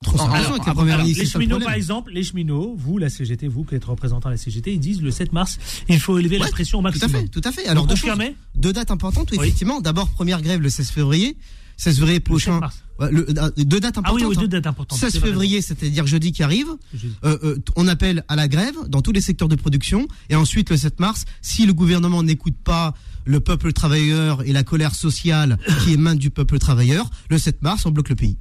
Alors, 0.06 0.34
avec 0.34 0.58
la 0.58 0.64
alors, 0.64 0.74
première 0.74 0.94
Alors, 0.96 1.06
ministre. 1.06 1.22
les 1.22 1.24
le 1.24 1.30
cheminots, 1.30 1.60
par 1.64 1.72
exemple, 1.74 2.12
les 2.12 2.22
cheminots, 2.22 2.74
vous, 2.76 2.98
la 2.98 3.08
CGT, 3.08 3.48
vous 3.48 3.64
qui 3.64 3.74
êtes 3.74 3.86
représentant 3.86 4.28
de 4.28 4.34
la 4.34 4.38
CGT, 4.38 4.74
ils 4.74 4.78
disent 4.80 5.00
le 5.00 5.10
7 5.10 5.32
mars, 5.32 5.58
il 5.88 5.98
faut 5.98 6.18
élever 6.18 6.38
la 6.38 6.48
pression 6.48 6.80
au 6.80 6.82
Tout 6.82 6.88
à 6.88 6.90
maximum. 6.90 7.22
fait, 7.22 7.28
tout 7.28 7.40
à 7.42 7.52
fait. 7.52 7.66
Alors 7.68 7.86
deux 7.86 7.96
choses, 7.96 8.10
deux 8.54 8.72
dates 8.74 8.90
importantes, 8.90 9.30
Oui. 9.32 9.38
effectivement. 9.40 9.80
D'abord 9.80 10.10
première 10.10 10.42
grève 10.42 10.60
le 10.60 10.68
16 10.68 10.90
février. 10.90 11.38
16 11.76 11.96
février 11.96 12.14
Le 12.18 12.20
7 12.20 12.24
prochain. 12.24 12.60
Ouais, 13.00 13.10
le- 13.10 13.26
euh, 13.38 13.50
deux 13.56 13.80
dates 13.80 13.94
Ah 13.98 14.12
oui, 14.14 14.22
importantes. 14.22 14.28
oui, 14.30 14.36
deux 14.36 14.44
hein. 14.44 14.48
dates 14.60 14.66
importantes. 14.68 14.98
16 14.98 15.12
c'est 15.12 15.18
vrai. 15.18 15.28
février, 15.30 15.60
c'est-à-dire 15.62 16.06
jeudi 16.06 16.30
qui 16.32 16.42
arrive. 16.44 16.68
Jeudi. 16.92 17.14
Euh, 17.24 17.38
euh, 17.42 17.56
on 17.76 17.88
appelle 17.88 18.24
à 18.28 18.36
la 18.36 18.46
grève 18.46 18.74
dans 18.88 19.02
tous 19.02 19.10
les 19.12 19.20
secteurs 19.20 19.48
de 19.48 19.56
production. 19.56 20.06
Et 20.30 20.36
ensuite, 20.36 20.70
le 20.70 20.76
7 20.76 21.00
mars, 21.00 21.24
si 21.42 21.66
le 21.66 21.72
gouvernement 21.74 22.22
n'écoute 22.22 22.54
pas 22.62 22.94
le 23.24 23.40
peuple 23.40 23.72
travailleur 23.72 24.42
et 24.46 24.52
la 24.52 24.62
colère 24.62 24.94
sociale 24.94 25.58
qui 25.84 25.92
émane 25.94 26.18
du 26.18 26.30
peuple 26.30 26.58
travailleur, 26.58 27.10
le 27.30 27.38
7 27.38 27.62
mars, 27.62 27.84
on 27.86 27.90
bloque 27.90 28.10
le 28.10 28.14
pays. 28.16 28.36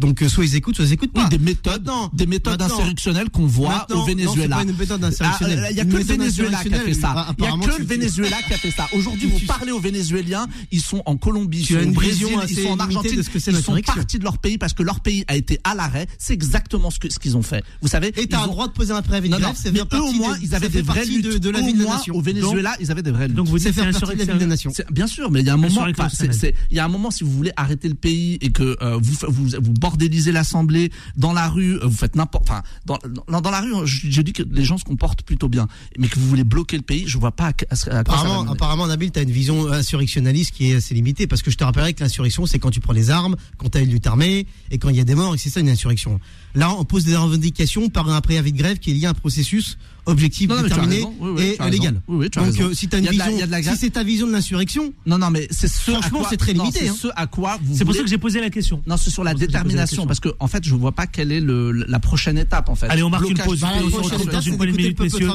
Donc 0.00 0.24
soit 0.28 0.44
ils 0.44 0.56
écoutent, 0.56 0.76
soit 0.76 0.86
ils 0.86 0.92
écoutent 0.94 1.12
pas. 1.12 1.28
des 1.28 1.38
méthodes, 1.38 1.88
des 2.12 2.26
méthodes 2.26 2.60
insurrectionnelles 2.60 3.30
qu'on 3.30 3.46
voit 3.46 3.86
au 3.92 4.04
Venezuela. 4.04 4.56
Non, 4.56 4.64
pas 4.64 4.70
une 4.70 4.76
méthode 4.76 5.04
insurrectionnelle. 5.04 5.68
Il 5.70 5.76
y 5.76 5.80
a 5.80 5.84
que 5.84 5.96
le 5.96 6.02
Venezuela 6.02 6.62
qui 6.62 6.74
a 6.74 6.80
fait 6.80 6.94
ça. 6.94 7.34
Il 7.38 7.44
y 7.44 7.46
a 7.46 7.52
que 7.52 7.78
le 7.78 7.84
Venezuela 7.84 8.36
qui 8.46 8.54
a 8.54 8.58
fait 8.58 8.70
ça. 8.70 8.88
Aujourd'hui, 8.92 9.28
vous 9.28 9.46
parlez 9.46 9.72
aux 9.72 9.80
Vénézuéliens, 9.80 10.46
ils 10.72 10.80
sont 10.80 11.02
en 11.06 11.16
Colombie, 11.16 11.60
ils 11.60 11.66
sont 11.66 11.88
au 11.88 11.92
Brésil, 11.92 12.28
ils 12.48 12.56
sont 12.56 12.70
en 12.70 12.78
Argentine, 12.78 13.22
ils 13.22 13.62
sont 13.62 13.80
partis 13.84 14.18
de 14.18 14.24
leur 14.24 14.38
pays 14.38 14.58
parce 14.58 14.72
que 14.72 14.82
leur 14.82 15.00
pays 15.00 15.24
a 15.28 15.36
été 15.36 15.60
à 15.64 15.74
l'arrêt. 15.74 16.06
C'est 16.18 16.34
exactement 16.34 16.90
ce 16.90 16.98
que 16.98 17.10
ce 17.12 17.18
qu'ils 17.18 17.36
ont 17.36 17.42
fait. 17.42 17.62
Vous 17.82 17.88
savez. 17.88 18.12
Et 18.16 18.26
t'as 18.26 18.42
le 18.42 18.48
droit 18.48 18.66
de 18.68 18.72
poser 18.72 18.92
un 18.92 19.02
préavis 19.02 19.28
de 19.28 19.36
grève. 19.36 19.54
Mais 19.72 19.80
eux 19.80 20.02
au 20.02 20.12
moins, 20.12 20.36
ils 20.42 20.54
avaient 20.54 20.68
des 20.68 20.82
vraies 20.82 21.04
luttes 21.04 21.36
de 21.38 21.50
la 21.50 21.60
vie 21.60 21.74
de 21.74 21.84
la. 21.84 22.00
Au 22.12 22.20
Venezuela, 22.20 22.74
ils 22.80 22.90
avaient 22.90 23.02
des 23.02 23.10
vraies 23.10 23.28
luttes. 23.28 23.36
Donc 23.36 23.48
vous 23.48 23.58
dites 23.58 23.72
faire 23.72 23.86
de 23.86 24.24
la 24.24 24.32
vie 24.32 24.38
de 24.40 24.46
nation. 24.46 24.72
Bien 24.90 25.06
sûr, 25.06 25.30
mais 25.30 25.40
il 25.40 25.46
y 25.46 25.50
a 25.50 25.54
un 25.54 25.56
moment, 25.56 25.86
il 25.86 26.76
y 26.76 26.78
a 26.78 26.84
un 26.84 26.88
moment 26.88 27.10
si 27.10 27.24
vous 27.24 27.30
voulez 27.32 27.52
arrêter 27.56 27.88
le 27.88 27.94
pays 27.94 28.38
et 28.40 28.50
que 28.50 28.76
vous 28.96 29.14
vous 29.28 29.50
vous 29.60 29.72
bordélisez 29.90 30.32
l'Assemblée 30.32 30.90
dans 31.16 31.32
la 31.32 31.48
rue, 31.48 31.78
vous 31.82 31.96
faites 31.96 32.14
n'importe, 32.14 32.48
enfin 32.48 32.62
dans, 32.86 32.98
dans 33.40 33.50
la 33.50 33.60
rue, 33.60 33.72
je, 33.86 34.22
dis 34.22 34.32
que 34.32 34.42
les 34.42 34.64
gens 34.64 34.78
se 34.78 34.84
comportent 34.84 35.22
plutôt 35.22 35.48
bien, 35.48 35.66
mais 35.98 36.08
que 36.08 36.18
vous 36.18 36.28
voulez 36.28 36.44
bloquer 36.44 36.76
le 36.76 36.82
pays, 36.82 37.04
je 37.06 37.18
vois 37.18 37.32
pas 37.32 37.46
à, 37.48 37.52
quoi 37.52 37.94
apparemment, 37.94 38.52
apparemment, 38.52 38.86
Nabil, 38.86 39.10
t'as 39.10 39.22
une 39.22 39.30
vision 39.30 39.70
insurrectionnaliste 39.70 40.52
qui 40.54 40.70
est 40.70 40.76
assez 40.76 40.94
limitée 40.94 41.26
parce 41.26 41.42
que 41.42 41.50
je 41.50 41.56
te 41.56 41.64
rappellerai 41.64 41.94
que 41.94 42.02
l'insurrection, 42.02 42.46
c'est 42.46 42.58
quand 42.58 42.70
tu 42.70 42.80
prends 42.80 42.92
les 42.92 43.10
armes, 43.10 43.36
quand 43.56 43.70
t'as 43.70 43.82
une 43.82 43.90
lutte 43.90 44.06
armée 44.06 44.46
et 44.70 44.78
quand 44.78 44.90
il 44.90 44.96
y 44.96 45.00
a 45.00 45.04
des 45.04 45.14
morts 45.14 45.34
et 45.34 45.38
c'est 45.38 45.50
ça 45.50 45.60
une 45.60 45.68
insurrection. 45.68 46.20
Là, 46.54 46.72
on 46.74 46.84
pose 46.84 47.04
des 47.04 47.16
revendications 47.16 47.88
par 47.88 48.08
un 48.08 48.20
préavis 48.20 48.52
de 48.52 48.58
grève 48.58 48.78
qui 48.78 48.90
est 48.90 48.94
lié 48.94 49.06
à 49.06 49.10
un 49.10 49.14
processus 49.14 49.78
objectif, 50.06 50.48
déterminé 50.48 51.04
et 51.38 51.70
légal. 51.70 52.00
Donc, 52.08 52.60
euh, 52.60 52.72
si 52.74 52.88
as 52.92 52.98
une 52.98 53.08
vision, 53.08 53.30
si 53.62 53.76
c'est 53.76 53.90
ta 53.90 54.02
vision 54.02 54.26
de 54.26 54.32
l'insurrection, 54.32 54.92
non, 55.06 55.18
non, 55.18 55.30
mais 55.30 55.46
c'est 55.50 55.68
ce 55.68 55.90
franchement, 55.90 56.24
c'est 56.28 56.36
très 56.36 56.52
limité. 56.52 56.80
C'est 56.80 56.88
hein. 56.88 56.96
ce 56.98 57.08
à 57.16 57.26
quoi 57.26 57.58
vous. 57.62 57.76
C'est 57.76 57.84
pour 57.84 57.94
ça 57.94 58.02
que 58.02 58.08
j'ai 58.08 58.18
posé 58.18 58.40
la 58.40 58.50
question. 58.50 58.82
Non, 58.86 58.96
c'est 58.96 59.10
sur 59.10 59.24
la 59.24 59.34
détermination, 59.34 60.06
parce 60.06 60.20
que 60.20 60.30
en 60.38 60.48
fait, 60.48 60.64
je 60.64 60.74
vois 60.74 60.92
pas 60.92 61.06
quelle 61.06 61.32
est 61.32 61.40
le, 61.40 61.72
la 61.72 61.98
prochaine 61.98 62.38
étape 62.38 62.68
en 62.68 62.74
fait. 62.74 62.86
Allez, 62.88 63.02
on 63.02 63.10
marque 63.10 63.28
une 63.28 63.38
pause. 63.38 63.60
Dans 63.60 64.40
une 64.40 64.56
poignée 64.56 64.72
de 64.72 64.76
minutes, 64.76 65.00
messieurs. 65.00 65.28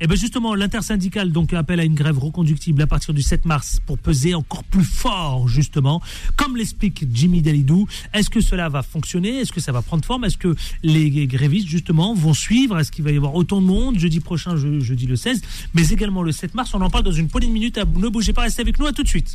Et 0.00 0.06
ben 0.06 0.16
justement, 0.16 0.54
l'intersyndicale 0.54 1.32
donc 1.32 1.52
appelle 1.52 1.80
à 1.80 1.84
une 1.84 1.94
grève 1.94 2.18
reconductible 2.18 2.82
à 2.82 2.86
partir 2.86 3.12
du 3.12 3.22
7 3.22 3.44
mars 3.44 3.80
pour 3.84 3.98
peser 3.98 4.34
encore 4.34 4.62
plus 4.62 4.84
fort 4.84 5.48
justement, 5.48 6.00
comme 6.36 6.56
l'explique 6.56 7.04
Jimmy 7.12 7.42
Dalidou. 7.42 7.88
Est-ce 8.14 8.30
que 8.30 8.40
cela 8.40 8.68
va 8.68 8.82
fonctionner? 8.82 9.38
Est-ce 9.40 9.52
que 9.52 9.60
ça 9.60 9.72
va 9.72 9.82
prendre 9.82 10.04
forme? 10.04 10.24
Est-ce 10.24 10.38
que 10.38 10.54
les 10.84 11.26
grévistes 11.26 11.68
justement 11.68 12.14
vont 12.14 12.34
suivre? 12.34 12.78
Est-ce 12.78 12.92
qu'il 12.92 13.04
va 13.04 13.10
y 13.10 13.16
avoir 13.16 13.34
autant 13.34 13.60
de 13.60 13.66
monde? 13.66 13.98
Jeudi 13.98 14.20
prochain, 14.20 14.56
jeudi 14.56 15.06
le 15.06 15.16
16, 15.16 15.42
mais 15.74 15.88
également 15.88 16.22
le 16.22 16.32
7 16.32 16.54
mars 16.54 16.72
On 16.74 16.80
en 16.80 16.90
parle 16.90 17.04
dans 17.04 17.12
une 17.12 17.28
poignée 17.28 17.48
de 17.48 17.52
minutes. 17.52 17.78
Ne 17.96 18.08
bougez 18.08 18.32
pas, 18.32 18.42
restez 18.42 18.62
avec 18.62 18.78
nous. 18.78 18.86
À 18.86 18.92
tout 18.92 19.02
de 19.02 19.08
suite. 19.08 19.34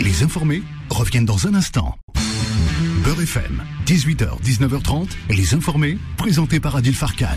Les 0.00 0.22
informés 0.22 0.62
reviennent 0.88 1.26
dans 1.26 1.46
un 1.46 1.54
instant. 1.54 1.98
Beurre 3.04 3.22
FM, 3.22 3.62
18h, 3.86 4.42
19h30, 4.42 5.08
les 5.30 5.54
informés, 5.54 5.98
présentés 6.16 6.60
par 6.60 6.74
Adil 6.76 6.94
Farkan. 6.94 7.36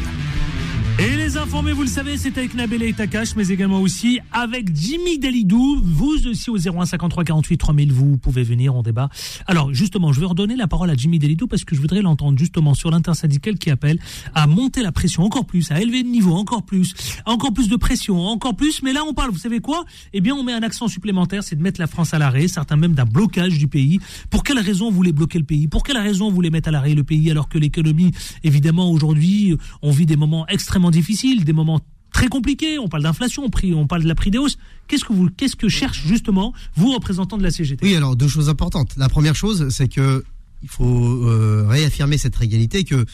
Et 1.02 1.16
les 1.16 1.38
informés, 1.38 1.72
vous 1.72 1.84
le 1.84 1.88
savez, 1.88 2.18
c'est 2.18 2.38
avec 2.38 2.56
Nabil 2.56 2.84
et 2.84 2.92
Takash, 2.92 3.34
mais 3.38 3.48
également 3.48 3.80
aussi 3.80 4.20
avec 4.34 4.76
Jimmy 4.76 5.18
Delidou. 5.18 5.80
Vous 5.82 6.28
aussi 6.28 6.50
au 6.50 6.58
01 6.58 6.86
53 6.86 7.24
48 7.24 7.58
3000, 7.58 7.94
vous 7.94 8.18
pouvez 8.18 8.44
venir, 8.44 8.76
en 8.76 8.84
débat. 8.84 9.08
Alors 9.48 9.74
justement, 9.74 10.12
je 10.12 10.20
vais 10.20 10.26
redonner 10.26 10.58
la 10.58 10.68
parole 10.68 10.90
à 10.90 10.96
Jimmy 10.96 11.18
Delidou 11.18 11.48
parce 11.48 11.64
que 11.64 11.74
je 11.74 11.80
voudrais 11.80 12.02
l'entendre 12.02 12.38
justement 12.38 12.74
sur 12.74 12.92
l'intersyndicale 12.92 13.58
qui 13.58 13.72
appelle 13.72 13.98
à 14.36 14.46
monter 14.46 14.82
la 14.82 14.92
pression 14.92 15.24
encore 15.24 15.46
plus, 15.46 15.72
à 15.72 15.80
élever 15.80 16.04
le 16.04 16.10
niveau 16.10 16.34
encore 16.34 16.64
plus, 16.64 16.94
encore 17.26 17.54
plus 17.54 17.70
de 17.70 17.78
pression, 17.78 18.20
encore 18.28 18.58
plus. 18.58 18.84
Mais 18.84 18.92
là, 18.92 19.06
on 19.08 19.14
parle, 19.14 19.32
vous 19.32 19.38
savez 19.38 19.62
quoi? 19.62 19.86
Eh 20.12 20.20
bien, 20.20 20.36
on 20.36 20.44
met 20.44 20.52
un 20.52 20.64
accent 20.64 20.90
supplémentaire, 20.90 21.44
c'est 21.46 21.56
de 21.56 21.64
mettre 21.64 21.80
la 21.80 21.88
France 21.88 22.14
à 22.14 22.20
l'arrêt, 22.20 22.50
certains 22.50 22.76
même 22.76 22.94
d'un 22.94 23.06
blocage 23.06 23.58
du 23.58 23.70
pays. 23.70 24.02
Pour 24.30 24.44
quelle 24.44 24.60
raison 24.60 24.90
vous 24.90 24.98
voulez 24.98 25.14
bloquer 25.14 25.40
le 25.40 25.46
pays? 25.46 25.70
Pour 25.70 25.84
quelle 25.84 25.98
raison 25.98 26.28
vous 26.28 26.36
voulez 26.36 26.50
mettre 26.50 26.68
à 26.68 26.72
l'arrêt 26.72 26.94
le 26.94 27.06
pays 27.06 27.32
alors 27.32 27.48
que 27.48 27.58
l'économie, 27.58 28.12
évidemment, 28.44 28.92
aujourd'hui, 28.92 29.56
on 29.82 29.92
vit 29.92 30.06
des 30.06 30.18
moments 30.18 30.46
extrêmement 30.48 30.89
difficiles, 30.92 31.44
des 31.44 31.54
moments 31.54 31.80
très 32.12 32.28
compliqués. 32.28 32.80
On 32.80 32.88
parle 32.88 33.04
d'inflation, 33.04 33.44
on 33.46 33.88
parle 33.88 34.04
de 34.04 34.08
la 34.08 34.16
prix 34.16 34.32
des 34.32 34.38
hausses. 34.38 34.58
Qu'est-ce 34.88 35.06
que 35.06 35.14
vous, 35.14 35.30
qu'est-ce 35.30 35.56
que 35.56 35.70
cherche 35.70 36.06
justement 36.06 36.54
vous 36.76 36.94
représentants 36.94 37.38
de 37.38 37.44
la 37.44 37.52
CGT 37.52 37.86
Oui, 37.86 37.96
alors 37.96 38.16
deux 38.16 38.28
choses 38.28 38.50
importantes. 38.50 38.92
La 38.98 39.10
première 39.10 39.36
chose, 39.36 39.70
c'est 39.70 39.88
que 39.88 40.24
il 40.62 40.70
faut 40.70 41.24
euh, 41.26 41.66
réaffirmer 41.68 42.18
cette 42.18 42.36
réalité 42.36 42.84
que, 42.84 43.06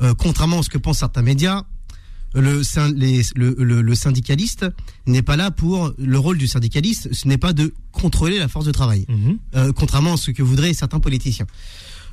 euh, 0.00 0.14
contrairement 0.14 0.60
à 0.60 0.62
ce 0.62 0.70
que 0.70 0.78
pensent 0.78 0.98
certains 0.98 1.22
médias, 1.22 1.64
le, 2.34 2.62
le, 3.82 3.94
syndicaliste 3.94 4.64
n'est 5.06 5.20
pas 5.20 5.36
là 5.36 5.50
pour 5.50 5.92
le 5.98 6.18
rôle 6.18 6.38
du 6.38 6.46
syndicaliste, 6.46 7.12
ce 7.12 7.28
n'est 7.28 7.36
pas 7.36 7.52
de 7.52 7.74
contrôler 7.90 8.38
la 8.38 8.48
force 8.48 8.64
de 8.64 8.72
travail, 8.72 9.04
mhm. 9.08 9.38
euh, 9.54 9.72
contrairement 9.74 10.14
à 10.14 10.16
ce 10.16 10.30
que 10.30 10.42
voudraient 10.42 10.72
certains 10.72 11.00
politiciens. 11.00 11.46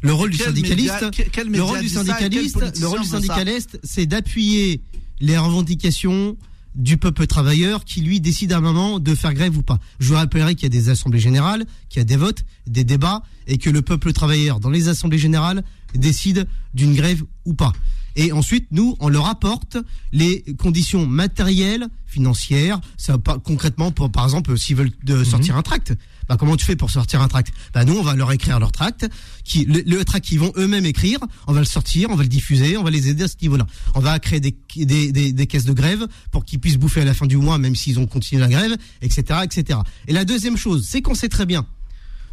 Le 0.02 0.14
rôle 0.14 0.30
du 0.30 0.38
syndicaliste, 0.38 1.06
le 1.46 1.62
rôle 1.62 1.82
du 1.82 1.90
syndicaliste, 1.90 2.80
le 2.80 2.88
rôle 2.88 3.02
du 3.02 3.08
syndicaliste, 3.08 3.80
c'est 3.84 4.06
d'appuyer 4.06 4.82
les 5.20 5.38
revendications 5.38 6.38
du 6.76 6.98
peuple 6.98 7.28
travailleur 7.28 7.84
qui 7.84 8.02
lui 8.02 8.22
décide 8.22 8.54
à 8.54 8.58
un 8.58 8.62
moment 8.62 9.00
de 9.00 9.16
faire 9.16 9.34
grève 9.34 9.58
ou 9.58 9.64
pas. 9.64 9.80
Je 10.00 10.10
vous 10.10 10.16
rappellerai 10.16 10.56
qu'il 10.56 10.64
y 10.64 10.78
a 10.78 10.82
des 10.82 10.90
assemblées 10.90 11.20
générales, 11.20 11.66
qu'il 11.90 12.00
y 12.00 12.02
a 12.02 12.06
des 12.06 12.16
votes, 12.16 12.46
des 12.68 12.84
débats 12.84 13.24
et 13.48 13.58
que 13.58 13.70
le 13.70 13.82
peuple 13.82 14.14
travailleur 14.14 14.60
dans 14.60 14.70
les 14.70 14.88
assemblées 14.88 15.18
générales 15.18 15.64
décide 15.94 16.48
d'une 16.74 16.94
grève 16.94 17.24
ou 17.46 17.54
pas. 17.54 17.74
Et 18.16 18.32
ensuite, 18.32 18.68
nous, 18.72 18.96
on 19.00 19.10
leur 19.10 19.28
apporte 19.28 19.78
les 20.12 20.44
conditions 20.58 21.06
matérielles, 21.06 21.88
financières, 22.06 22.82
ça, 22.98 23.18
concrètement, 23.44 23.92
pour, 23.92 24.12
par 24.12 24.26
exemple, 24.26 24.58
s'ils 24.58 24.76
veulent 24.76 24.92
de 25.04 25.18
mhm. 25.18 25.26
sortir 25.26 25.58
un 25.58 25.62
tract. 25.62 25.94
Bah, 26.30 26.38
comment 26.38 26.56
tu 26.56 26.66
fais 26.66 26.76
pour 26.76 26.92
sortir 26.92 27.22
un 27.22 27.28
tract 27.28 27.52
bah, 27.74 27.84
Nous, 27.84 27.98
on 27.98 28.04
va 28.04 28.16
leur 28.16 28.32
écrire 28.32 28.60
leur 28.60 28.72
tract, 28.72 29.10
qui, 29.44 29.66
le, 29.66 30.06
tract 30.06 30.26
qu'ils 30.26 30.40
vont 30.40 30.54
eux-mêmes 30.58 30.86
écrire, 30.86 31.20
on 31.48 31.54
va 31.54 31.60
le 31.60 31.66
sortir, 31.66 32.10
on 32.12 32.16
va 32.16 32.22
le 32.22 32.30
diffuser, 32.30 32.78
on 32.78 32.84
va 32.84 32.92
les 32.92 33.10
aider 33.10 33.24
à 33.24 33.28
ce 33.28 33.36
niveau-là. 33.42 33.66
On 33.96 34.00
va 34.00 34.20
créer 34.20 34.40
des, 34.40 34.56
des, 34.76 35.12
des, 35.12 35.34
des 35.34 35.48
caisses 35.48 35.66
de 35.66 35.74
grève 35.74 36.08
pour 36.32 36.46
qu'ils 36.46 36.60
puissent 36.60 36.78
bouffer 36.78 37.02
à 37.02 37.06
la 37.06 37.16
fin 37.16 37.26
du 37.26 37.38
mois, 37.38 37.58
même 37.58 37.76
s'ils 37.76 38.00
ont 38.00 38.06
continué 38.06 38.40
la 38.40 38.48
grève, 38.48 38.78
etc., 39.02 39.40
etc. 39.44 39.80
Et 40.08 40.14
la 40.14 40.24
deuxième 40.24 40.56
chose, 40.56 40.86
c'est 40.88 41.02
qu'on 41.02 41.16
sait 41.16 41.30
très 41.30 41.48
bien 41.48 41.66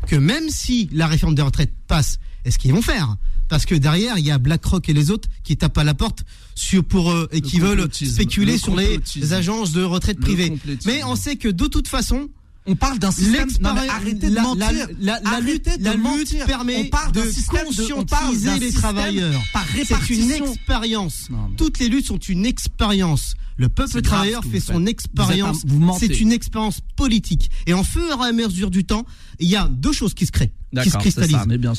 que 0.07 0.17
même 0.17 0.51
si 0.51 0.91
la 0.93 1.07
réforme 1.07 1.35
des 1.35 1.43
retraites 1.43 1.73
passe, 1.89 2.19
est-ce 2.45 2.59
qu'ils 2.59 2.75
vont 2.75 2.83
faire 2.83 3.17
Parce 3.49 3.65
que 3.65 3.75
derrière, 3.75 4.19
il 4.19 4.27
y 4.27 4.31
a 4.31 4.37
BlackRock 4.37 4.91
et 4.91 4.93
les 4.93 5.11
autres 5.11 5.29
qui 5.43 5.57
tapent 5.57 5.79
à 5.79 5.85
la 5.85 5.95
porte 5.95 6.25
sur 6.55 6.85
pour 6.85 7.11
eux 7.13 7.29
et 7.33 7.41
qui 7.41 7.61
veulent 7.61 7.89
spéculer 7.93 8.59
sur 8.59 8.77
les, 8.77 9.01
les 9.17 9.33
agences 9.33 9.73
de 9.73 9.83
retraite 9.83 10.21
privées. 10.21 10.53
Mais 10.85 11.03
on 11.05 11.17
sait 11.17 11.37
que 11.37 11.49
de 11.49 11.67
toute 11.67 11.89
façon, 11.89 12.29
on 12.67 12.75
parle 12.77 12.99
d'un 12.99 13.11
système. 13.11 13.49
Non, 13.61 13.71
arrêtez 13.71 14.31
de 14.31 14.35
la, 14.35 14.43
mentir. 14.43 14.89
La, 15.01 15.21
la, 15.21 15.41
lutte, 15.41 15.69
la 15.81 15.95
lutte 15.95 16.45
permet 16.47 16.77
on 16.87 16.89
parle 16.89 17.13
de 17.13 17.23
conscientiser 17.23 18.59
les 18.59 18.73
travailleurs. 18.73 19.41
C'est 19.85 20.11
une 20.11 20.33
expérience. 20.33 21.29
Toutes 21.57 21.79
les 21.79 21.89
luttes 21.89 22.07
sont 22.07 22.19
une 22.19 22.47
expérience. 22.47 23.35
Le 23.59 23.69
peuple 23.69 24.03
travailleur 24.03 24.45
fait 24.45 24.61
son 24.61 24.87
expérience. 24.87 25.65
C'est 25.99 26.21
une 26.21 26.33
expérience 26.33 26.81
politique. 26.97 27.51
Et 27.67 27.75
en 27.75 27.85
fur 27.85 28.03
et 28.23 28.29
à 28.29 28.33
mesure 28.33 28.71
du 28.71 28.85
temps, 28.85 29.07
il 29.39 29.49
y 29.49 29.57
a 29.57 29.69
deux 29.69 29.93
choses 29.93 30.15
qui 30.15 30.27
se 30.27 30.33
créent 30.33 30.53
qui 30.83 30.91
se 30.91 30.97
cristallise. 30.97 31.37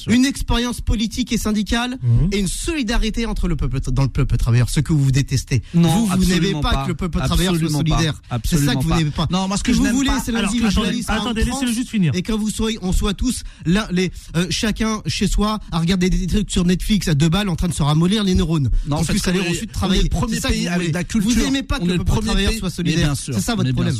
Une 0.07 0.25
expérience 0.25 0.81
politique 0.81 1.31
et 1.31 1.37
syndicale 1.37 1.97
mhm. 2.01 2.29
et 2.31 2.39
une 2.39 2.47
solidarité 2.47 3.25
entre 3.25 3.47
le 3.47 3.55
peuple 3.55 3.79
dans 3.91 4.03
le 4.03 4.09
peuple 4.09 4.37
travailleur, 4.37 4.69
ce 4.69 4.79
que 4.79 4.93
vous 4.93 5.11
détestez. 5.11 5.61
Non, 5.73 5.89
vous, 5.89 6.05
vous 6.17 6.25
n'aimez 6.25 6.53
pas, 6.61 6.83
que 6.83 6.89
le 6.89 6.95
peuple 6.95 7.19
travailleur 7.19 7.55
soit 7.55 7.69
solidaire. 7.69 8.21
C'est 8.45 8.57
ça 8.57 8.75
que 8.75 8.83
vous 8.83 8.93
n'aimez 8.93 9.11
pas. 9.11 9.27
Non, 9.31 9.47
moi 9.47 9.57
ce 9.57 9.63
que, 9.63 9.73
je 9.73 9.77
vous 9.77 9.85
voulez, 9.85 10.11
c'est 10.23 10.31
l'individualisme. 10.31 11.11
Attendez, 11.11 11.43
laissez-le 11.43 11.71
juste 11.71 11.89
finir. 11.89 12.11
Et 12.15 12.21
que 12.21 12.33
vous 12.33 12.49
soyez, 12.49 12.77
on 12.81 12.91
soit 12.91 13.13
tous 13.13 13.43
là, 13.65 13.87
les, 13.91 14.11
euh, 14.35 14.47
chacun 14.49 15.01
chez 15.05 15.27
soi 15.27 15.59
à 15.71 15.79
regarder 15.79 16.09
des 16.09 16.27
trucs 16.27 16.51
sur 16.51 16.65
Netflix 16.65 17.07
à 17.07 17.13
deux 17.15 17.29
balles 17.29 17.49
en 17.49 17.55
train 17.55 17.67
de 17.67 17.73
se 17.73 17.83
ramollir 17.83 18.23
les 18.23 18.35
neurones. 18.35 18.69
Non, 18.87 18.97
en 18.97 19.03
plus 19.03 19.25
aller 19.27 19.41
ensuite 19.41 19.71
travailler. 19.71 20.03
le 20.03 20.09
premier 20.09 20.39
pays 20.39 20.67
avec 20.67 20.93
la 20.93 21.03
culture. 21.03 21.31
Vous 21.31 21.41
n'aimez 21.41 21.63
pas 21.63 21.79
que 21.79 21.85
le 21.85 21.97
peuple 21.97 22.21
travailleur 22.21 22.53
soit 22.53 22.69
solidaire. 22.69 23.13
C'est 23.15 23.39
ça 23.39 23.55
votre 23.55 23.71
problème. 23.71 23.95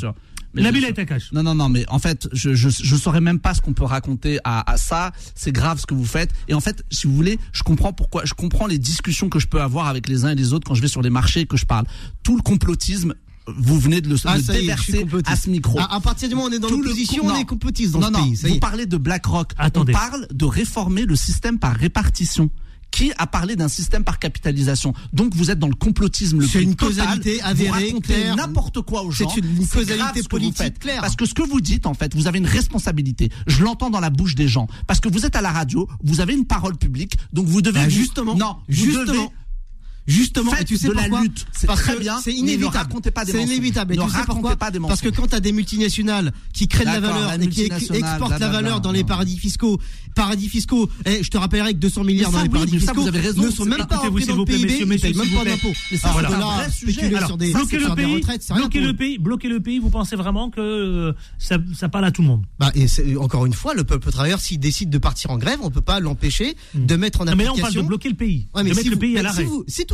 Nabil 0.62 0.94
Takash. 0.94 1.32
Non, 1.32 1.44
non, 1.44 1.56
non, 1.56 1.70
mais 1.70 1.86
en 1.90 2.00
fait, 2.00 2.28
je, 2.34 2.54
je, 2.54 2.70
je 2.70 2.96
saurais 2.96 3.22
même 3.22 3.40
pas 3.40 3.54
ce 3.54 3.62
qu'on 3.62 3.74
peut 3.74 3.86
raconter 3.86 4.40
à, 4.44 4.70
à 4.72 4.78
ça. 4.78 5.12
C'est 5.36 5.52
grave 5.52 5.80
ce 5.80 5.86
que 5.86 5.94
vous 5.94 6.06
faites. 6.06 6.32
Et 6.48 6.54
en 6.54 6.60
fait, 6.60 6.84
si 6.92 7.08
vous 7.08 7.14
voulez, 7.14 7.40
je 7.52 7.64
comprends 7.64 7.94
pourquoi, 7.94 8.24
je 8.26 8.34
comprends 8.34 8.68
les 8.68 8.80
discussions 8.80 9.30
que 9.30 9.40
je 9.40 9.48
peux 9.48 9.62
avoir 9.62 9.88
avec 9.88 10.08
les 10.08 10.26
uns 10.26 10.30
et 10.30 10.36
les 10.36 10.54
autres 10.54 10.68
quand 10.68 10.76
je 10.76 10.82
vais 10.82 10.88
sur 10.88 11.02
les 11.02 11.10
marchés 11.10 11.42
et 11.42 11.46
que 11.46 11.58
je 11.58 11.66
parle. 11.66 11.86
Tout 12.24 12.36
le 12.36 12.42
complotisme, 12.42 13.14
vous 13.48 13.80
venez 13.80 14.02
de 14.02 14.10
le, 14.10 14.16
ah, 14.26 14.38
déverser 14.40 15.06
à 15.26 15.36
ce 15.36 15.50
micro. 15.50 15.80
À, 15.80 16.00
partir 16.02 16.28
du 16.28 16.36
moment 16.36 16.48
où 16.48 16.52
on 16.52 16.54
est 16.54 16.60
dans 16.60 16.70
l'opposition, 16.70 17.24
on 17.26 17.36
est 17.36 17.46
complotiste 17.46 17.94
dans 17.94 18.12
non, 18.12 18.34
ce 18.36 18.42
pays. 18.44 18.54
vous 18.54 18.60
parlez 18.60 18.86
de 18.86 18.98
BlackRock. 18.98 19.54
Attendez. 19.58 19.94
On 19.96 19.98
parle 19.98 20.28
de 20.32 20.46
réformer 20.46 21.06
le 21.06 21.16
système 21.16 21.58
par 21.60 21.76
répartition 21.76 22.50
qui 22.98 23.12
a 23.18 23.28
parlé 23.28 23.56
d'un 23.56 23.68
système 23.68 24.04
par 24.04 24.18
capitalisation. 24.18 24.94
Donc 25.14 25.36
vous 25.36 25.52
êtes 25.52 25.60
dans 25.60 25.68
le 25.68 25.76
complotisme 25.76 26.40
le 26.40 26.48
plus 26.48 26.62
une 26.62 26.76
causalité 26.76 27.40
avérée, 27.44 27.94
n'importe 28.36 28.82
quoi 28.82 29.04
aux 29.04 29.12
gens. 29.12 29.30
C'est 29.30 29.42
une 29.42 29.68
causalité 29.68 30.24
politique 30.24 30.80
claire. 30.80 31.02
Parce 31.02 31.16
que 31.16 31.26
ce 31.26 31.36
que 31.36 31.44
vous 31.44 31.62
dites, 31.62 31.86
en 31.86 31.94
fait, 31.94 32.16
vous 32.16 32.28
avez 32.28 32.40
une 32.40 32.48
responsabilité. 32.48 33.30
Je 33.46 33.64
l'entends 33.64 33.92
dans 33.92 34.00
la 34.00 34.10
bouche 34.10 34.34
des 34.34 34.48
gens. 34.48 34.68
Parce 34.88 35.00
que 35.00 35.10
vous 35.10 35.28
êtes 35.28 35.36
à 35.36 35.42
la 35.42 35.52
radio, 35.52 35.88
vous 36.04 36.22
avez 36.22 36.34
une 36.34 36.46
parole 36.46 36.76
publique, 36.76 37.18
donc 37.34 37.46
vous 37.46 37.62
devez 37.62 37.82
bah, 37.82 37.90
justement. 37.90 38.36
Non, 38.36 38.56
justement. 38.68 39.32
Justement, 40.08 40.52
Faites 40.52 40.62
et 40.62 40.66
tu 40.66 40.78
sais 40.78 40.88
de 40.88 40.94
la 40.94 41.02
pourquoi 41.04 41.22
lutte, 41.22 41.46
c'est 41.52 41.68
très 41.68 41.96
que 41.96 42.00
bien, 42.00 42.18
C'est 42.24 42.32
ne 42.32 42.38
inévitable. 42.38 42.90
pas 43.12 43.26
des 43.26 43.32
C'est 43.34 43.44
inévitable. 43.44 43.94
Et 43.94 43.98
Ne 43.98 44.04
tu 44.04 44.10
sais 44.10 44.18
pourquoi 44.26 44.56
pas 44.56 44.72
des 44.72 44.80
Parce 44.80 45.02
que 45.02 45.10
quand 45.10 45.28
tu 45.28 45.36
as 45.36 45.42
des 45.42 45.52
multinationales 45.52 46.32
qui 46.54 46.68
créent 46.70 46.86
de 46.86 46.90
la 46.90 47.00
valeur 47.02 47.28
la 47.28 47.36
et 47.36 47.48
qui 47.50 47.92
exportent 47.98 48.40
la 48.40 48.48
valeur 48.50 48.80
dans 48.82 48.92
les 48.94 49.04
paradis 49.04 49.38
fiscaux, 49.38 49.80
paradis 50.16 50.48
fiscaux, 50.48 50.90
et 51.06 51.24
je 51.24 51.30
te 51.30 51.38
rappellerai 51.38 51.74
que 51.74 51.80
200 51.80 52.04
milliards 52.06 52.32
dans 52.32 52.42
les 52.42 52.50
paradis 52.50 52.80
fiscaux 52.80 53.02
vous 53.02 53.08
avez 53.08 53.20
raison, 53.20 53.44
ne 53.44 53.52
sont 53.52 53.66
même 53.66 53.86
pas- 53.86 53.98
s'il 53.98 54.26
dans 54.26 54.36
le 54.38 54.46
PIB, 54.46 54.86
messieurs, 54.86 54.86
payent 54.86 55.14
même 55.18 55.30
pas 55.30 55.44
d'impôts. 55.44 55.74
Bloquer 57.54 57.80
le 57.80 57.96
pays, 57.96 58.22
bloquer 58.56 58.80
le 58.82 58.94
pays, 58.96 59.18
bloquer 59.18 59.50
le 59.50 59.60
pays. 59.60 59.80
Vous 59.80 59.90
pensez 59.90 60.16
vraiment 60.16 60.50
que 60.50 60.62
euh, 60.62 61.14
ça, 61.38 61.58
parle 61.90 62.06
à 62.06 62.12
tout 62.12 62.22
le 62.22 62.28
monde? 62.30 62.46
Bah, 62.60 62.72
et 62.76 62.88
encore 63.18 63.46
une 63.46 63.54
fois, 63.54 63.74
le 63.74 63.84
peuple 63.84 64.10
travailleur, 64.12 64.40
s'il 64.40 64.60
décide 64.60 64.90
de 64.90 64.98
partir 64.98 65.32
en 65.32 65.38
grève, 65.38 65.60
on 65.62 65.70
peut 65.70 65.82
pas 65.82 66.00
l'empêcher 66.00 66.56
de 66.74 66.96
mettre 66.96 67.22
en 67.22 67.26
Hmm. 67.26 67.32
Non, 67.32 67.36
mais 67.36 67.44
là, 67.44 67.50
on 67.50 67.54
application. 67.54 67.74
parle 67.74 67.84
de 67.84 67.88
bloquer 67.90 68.10
le 68.10 68.16
pays, 68.16 68.48
de 68.70 68.70
si 68.70 68.76
mettre 68.78 68.90
le 68.90 68.96
pays 68.96 69.18
à 69.18 69.22
l'arrêt. 69.24 69.46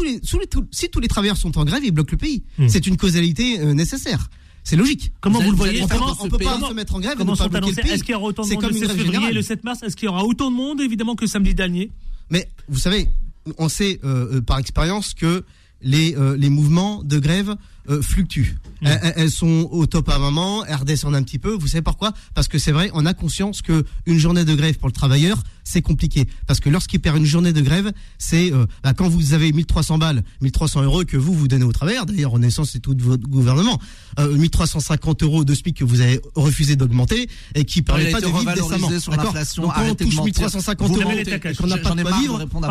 Si 0.06 0.20
tous 0.20 0.20
les, 0.22 0.28
sous 0.28 0.40
les- 0.40 0.48
tous- 0.48 0.68
si 0.72 0.90
tous 0.90 1.00
les 1.00 1.08
travailleurs 1.08 1.38
sont 1.38 1.58
en 1.58 1.66
grève, 1.66 1.84
ils 1.84 1.92
bloquent 1.92 2.12
le 2.12 2.18
pays. 2.18 2.44
Hmm. 2.58 2.68
C'est 2.68 2.86
une 2.88 2.98
causalité 2.98 3.60
euh, 3.60 3.74
nécessaire. 3.74 4.30
C'est 4.66 4.76
logique. 4.78 5.12
Comment 5.20 5.40
vous, 5.40 5.46
Vous 5.46 5.52
le 5.52 5.58
voyez 5.58 5.82
On 5.82 5.86
on 5.86 6.30
peut 6.30 6.38
pas 6.38 6.58
se 6.70 6.74
mettre 6.74 6.96
en 6.96 7.00
grève 7.02 7.14
et 7.14 7.18
Comment 7.18 7.34
ne 7.34 7.38
pas 7.38 7.50
bloquer 7.50 7.70
le 7.76 7.82
pays. 7.82 7.92
Est-ce 7.92 8.04
qu'il 8.04 8.14
y 8.14 8.16
aura 8.16 8.28
autant 8.28 8.44
de 8.44 8.48
C'est 8.48 8.54
monde 8.56 8.64
comme 8.64 8.72
le 8.72 8.78
une 8.78 8.82
16 8.84 8.88
grève 8.88 8.98
février 8.98 9.12
et 9.18 9.20
générale. 9.20 9.36
le 9.36 9.42
7 9.42 9.64
mars 9.66 9.84
Est-ce 9.84 9.96
qu'il 9.98 10.06
y 10.06 10.10
aura 10.10 10.24
autant 10.24 10.50
de 10.52 10.56
monde, 10.56 10.80
évidemment, 10.80 11.16
que 11.16 11.28
samedi 11.28 11.54
dernier 11.54 11.92
Mais 12.30 12.50
vous 12.70 12.80
savez, 12.80 13.10
on 13.58 13.68
sait 13.68 14.00
euh, 14.06 14.36
euh, 14.38 14.42
par 14.42 14.60
expérience 14.60 15.14
que 15.14 15.44
les, 15.82 16.16
euh, 16.16 16.38
les 16.38 16.48
mouvements 16.50 17.04
de 17.04 17.20
grève 17.20 17.58
euh, 17.90 18.02
fluctuent. 18.02 18.56
Mm. 18.82 18.86
Elles, 18.88 19.00
elles- 19.04 19.14
elles 19.18 19.32
sont 19.32 19.68
au 19.70 19.86
top 19.86 20.08
à 20.08 20.16
un 20.16 20.20
moment, 20.20 20.64
elles 20.64 20.76
redescendent 20.78 21.16
un 21.16 21.24
petit 21.24 21.40
peu. 21.40 21.52
Vous 21.54 21.68
savez 21.68 21.82
pourquoi? 21.82 22.14
Parce 22.34 22.48
que 22.48 22.58
c'est 22.58 22.72
vrai, 22.72 22.90
on 22.94 23.06
a 23.06 23.14
conscience 23.14 23.62
que 23.62 23.84
une 24.06 24.18
journée 24.18 24.46
de 24.46 24.56
grève 24.56 24.78
pour 24.78 24.88
le 24.88 24.94
travailleur, 24.94 25.44
c'est 25.64 25.82
compliqué. 25.82 26.28
Parce 26.48 26.60
que 26.60 26.70
lorsqu'il 26.70 27.00
perd 27.00 27.18
une 27.18 27.26
journée 27.26 27.54
de 27.54 27.62
grève, 27.62 27.92
c'est 28.18 28.52
euh, 28.52 28.66
bah, 28.84 28.94
quand 28.94 29.08
vous 29.08 29.34
avez 29.34 29.52
1300 29.52 29.98
balles, 29.98 30.24
1300 30.42 30.84
euros 30.84 31.04
que 31.06 31.18
vous 31.18 31.34
vous 31.34 31.48
donnez 31.48 31.66
au 31.66 31.72
travailleur. 31.72 32.06
D'ailleurs, 32.06 32.32
Renaissance 32.32 32.72
c'est 32.72 32.80
tout 32.80 32.96
votre 33.00 33.28
gouvernement. 33.28 33.80
Euh, 34.20 34.36
1350 34.36 35.24
euros 35.24 35.44
de 35.44 35.54
SMIC 35.54 35.78
que 35.78 35.84
vous 35.84 36.02
avez 36.02 36.20
refusé 36.36 36.76
d'augmenter 36.76 37.30
et 37.56 37.66
qui 37.66 37.80
Il 37.80 37.84
permet 37.84 38.12
pas 38.12 38.22
de 38.22 38.28
vivre 38.28 38.54
décemment. 38.54 39.00
sur 39.00 39.12
l'inflation, 39.12 39.64
Donc 39.64 39.74
quand 39.74 39.82
on 39.90 39.96
touche 39.96 40.16
mentir. 40.16 40.24
1350 40.24 40.88
Vous 40.88 41.02
euros 41.02 41.12
et 41.12 41.56
qu'on 41.56 41.68
n'a 41.68 41.78
pas 41.78 41.96
de 41.96 42.02
quoi 42.02 42.18
vivre, 42.20 42.42
et 42.42 42.48
qu'on 42.48 42.62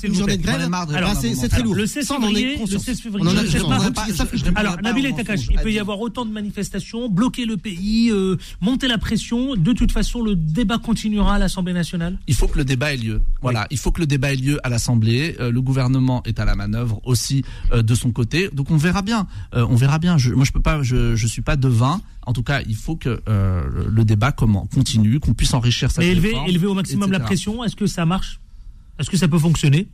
S'il 0.00 0.08
une 0.10 0.14
journée 0.14 0.36
de 0.36 0.42
grève, 0.42 0.70
c'est 1.36 1.48
très 1.48 1.62
lourd. 1.62 1.74
le 1.74 1.86
16 1.86 2.06
Ça, 2.06 2.14
on 2.14 2.18
en 2.18 2.26
février, 2.26 2.52
le 2.52 2.58
conscience. 2.58 2.82
16 2.84 3.02
On 3.14 3.26
en 3.26 3.36
a 3.36 3.44
février, 3.44 4.52
Alors, 4.54 4.80
Nabil 4.82 5.06
et 5.06 5.14
Takash, 5.14 5.46
il 5.50 5.58
peut 5.58 5.72
y 5.72 5.78
avoir 5.78 6.00
autant 6.00 6.24
de 6.24 6.32
manifestations, 6.32 7.08
bloquer 7.08 7.44
le 7.44 7.56
pays, 7.56 8.10
euh, 8.10 8.36
monter 8.60 8.88
la 8.88 8.98
pression. 8.98 9.54
De 9.56 9.72
toute 9.72 9.92
façon, 9.92 10.22
le 10.22 10.36
débat 10.36 10.78
continuera 10.78 11.34
à 11.34 11.38
l'Assemblée 11.38 11.72
nationale. 11.72 12.18
Il 12.26 12.34
faut 12.34 12.46
que 12.46 12.58
le 12.58 12.64
débat 12.64 12.92
ait 12.92 12.96
lieu. 12.96 13.20
Voilà, 13.42 13.66
il 13.70 13.78
faut 13.78 13.92
que 13.92 14.00
le 14.00 14.06
débat 14.06 14.32
ait 14.32 14.36
lieu 14.36 14.58
à 14.64 14.68
l'Assemblée. 14.68 15.36
Euh, 15.40 15.50
le 15.50 15.60
gouvernement 15.62 16.22
est 16.24 16.38
à 16.38 16.44
la 16.44 16.54
manœuvre 16.54 17.00
aussi 17.04 17.44
euh, 17.72 17.82
de 17.82 17.94
son 17.94 18.12
côté. 18.12 18.48
Donc 18.52 18.70
on 18.70 18.76
verra 18.76 19.02
bien. 19.02 19.26
Euh, 19.54 19.66
on 19.68 19.76
verra 19.76 19.98
bien. 19.98 20.18
Je, 20.18 20.32
moi, 20.32 20.44
je 20.44 20.52
peux 20.52 20.60
pas. 20.60 20.82
Je, 20.82 21.16
je 21.16 21.26
suis 21.26 21.42
pas 21.42 21.56
devin. 21.56 22.00
En 22.26 22.32
tout 22.32 22.42
cas, 22.42 22.60
il 22.68 22.76
faut 22.76 22.96
que 22.96 23.22
le 23.26 24.04
débat 24.04 24.30
comment 24.30 24.66
continue, 24.66 25.18
qu'on 25.18 25.34
puisse 25.34 25.54
enrichir 25.54 25.90
cette 25.90 26.04
Mais 26.04 26.10
élever, 26.10 26.28
réforme, 26.28 26.48
élever 26.48 26.66
au 26.66 26.74
maximum 26.74 27.10
la 27.10 27.20
pression, 27.20 27.64
est-ce 27.64 27.74
que 27.74 27.86
ça 27.86 28.06
marche? 28.06 28.40
Est-ce 28.98 29.10
que 29.10 29.16
ça 29.16 29.26
peut 29.26 29.38
fonctionner? 29.38 29.88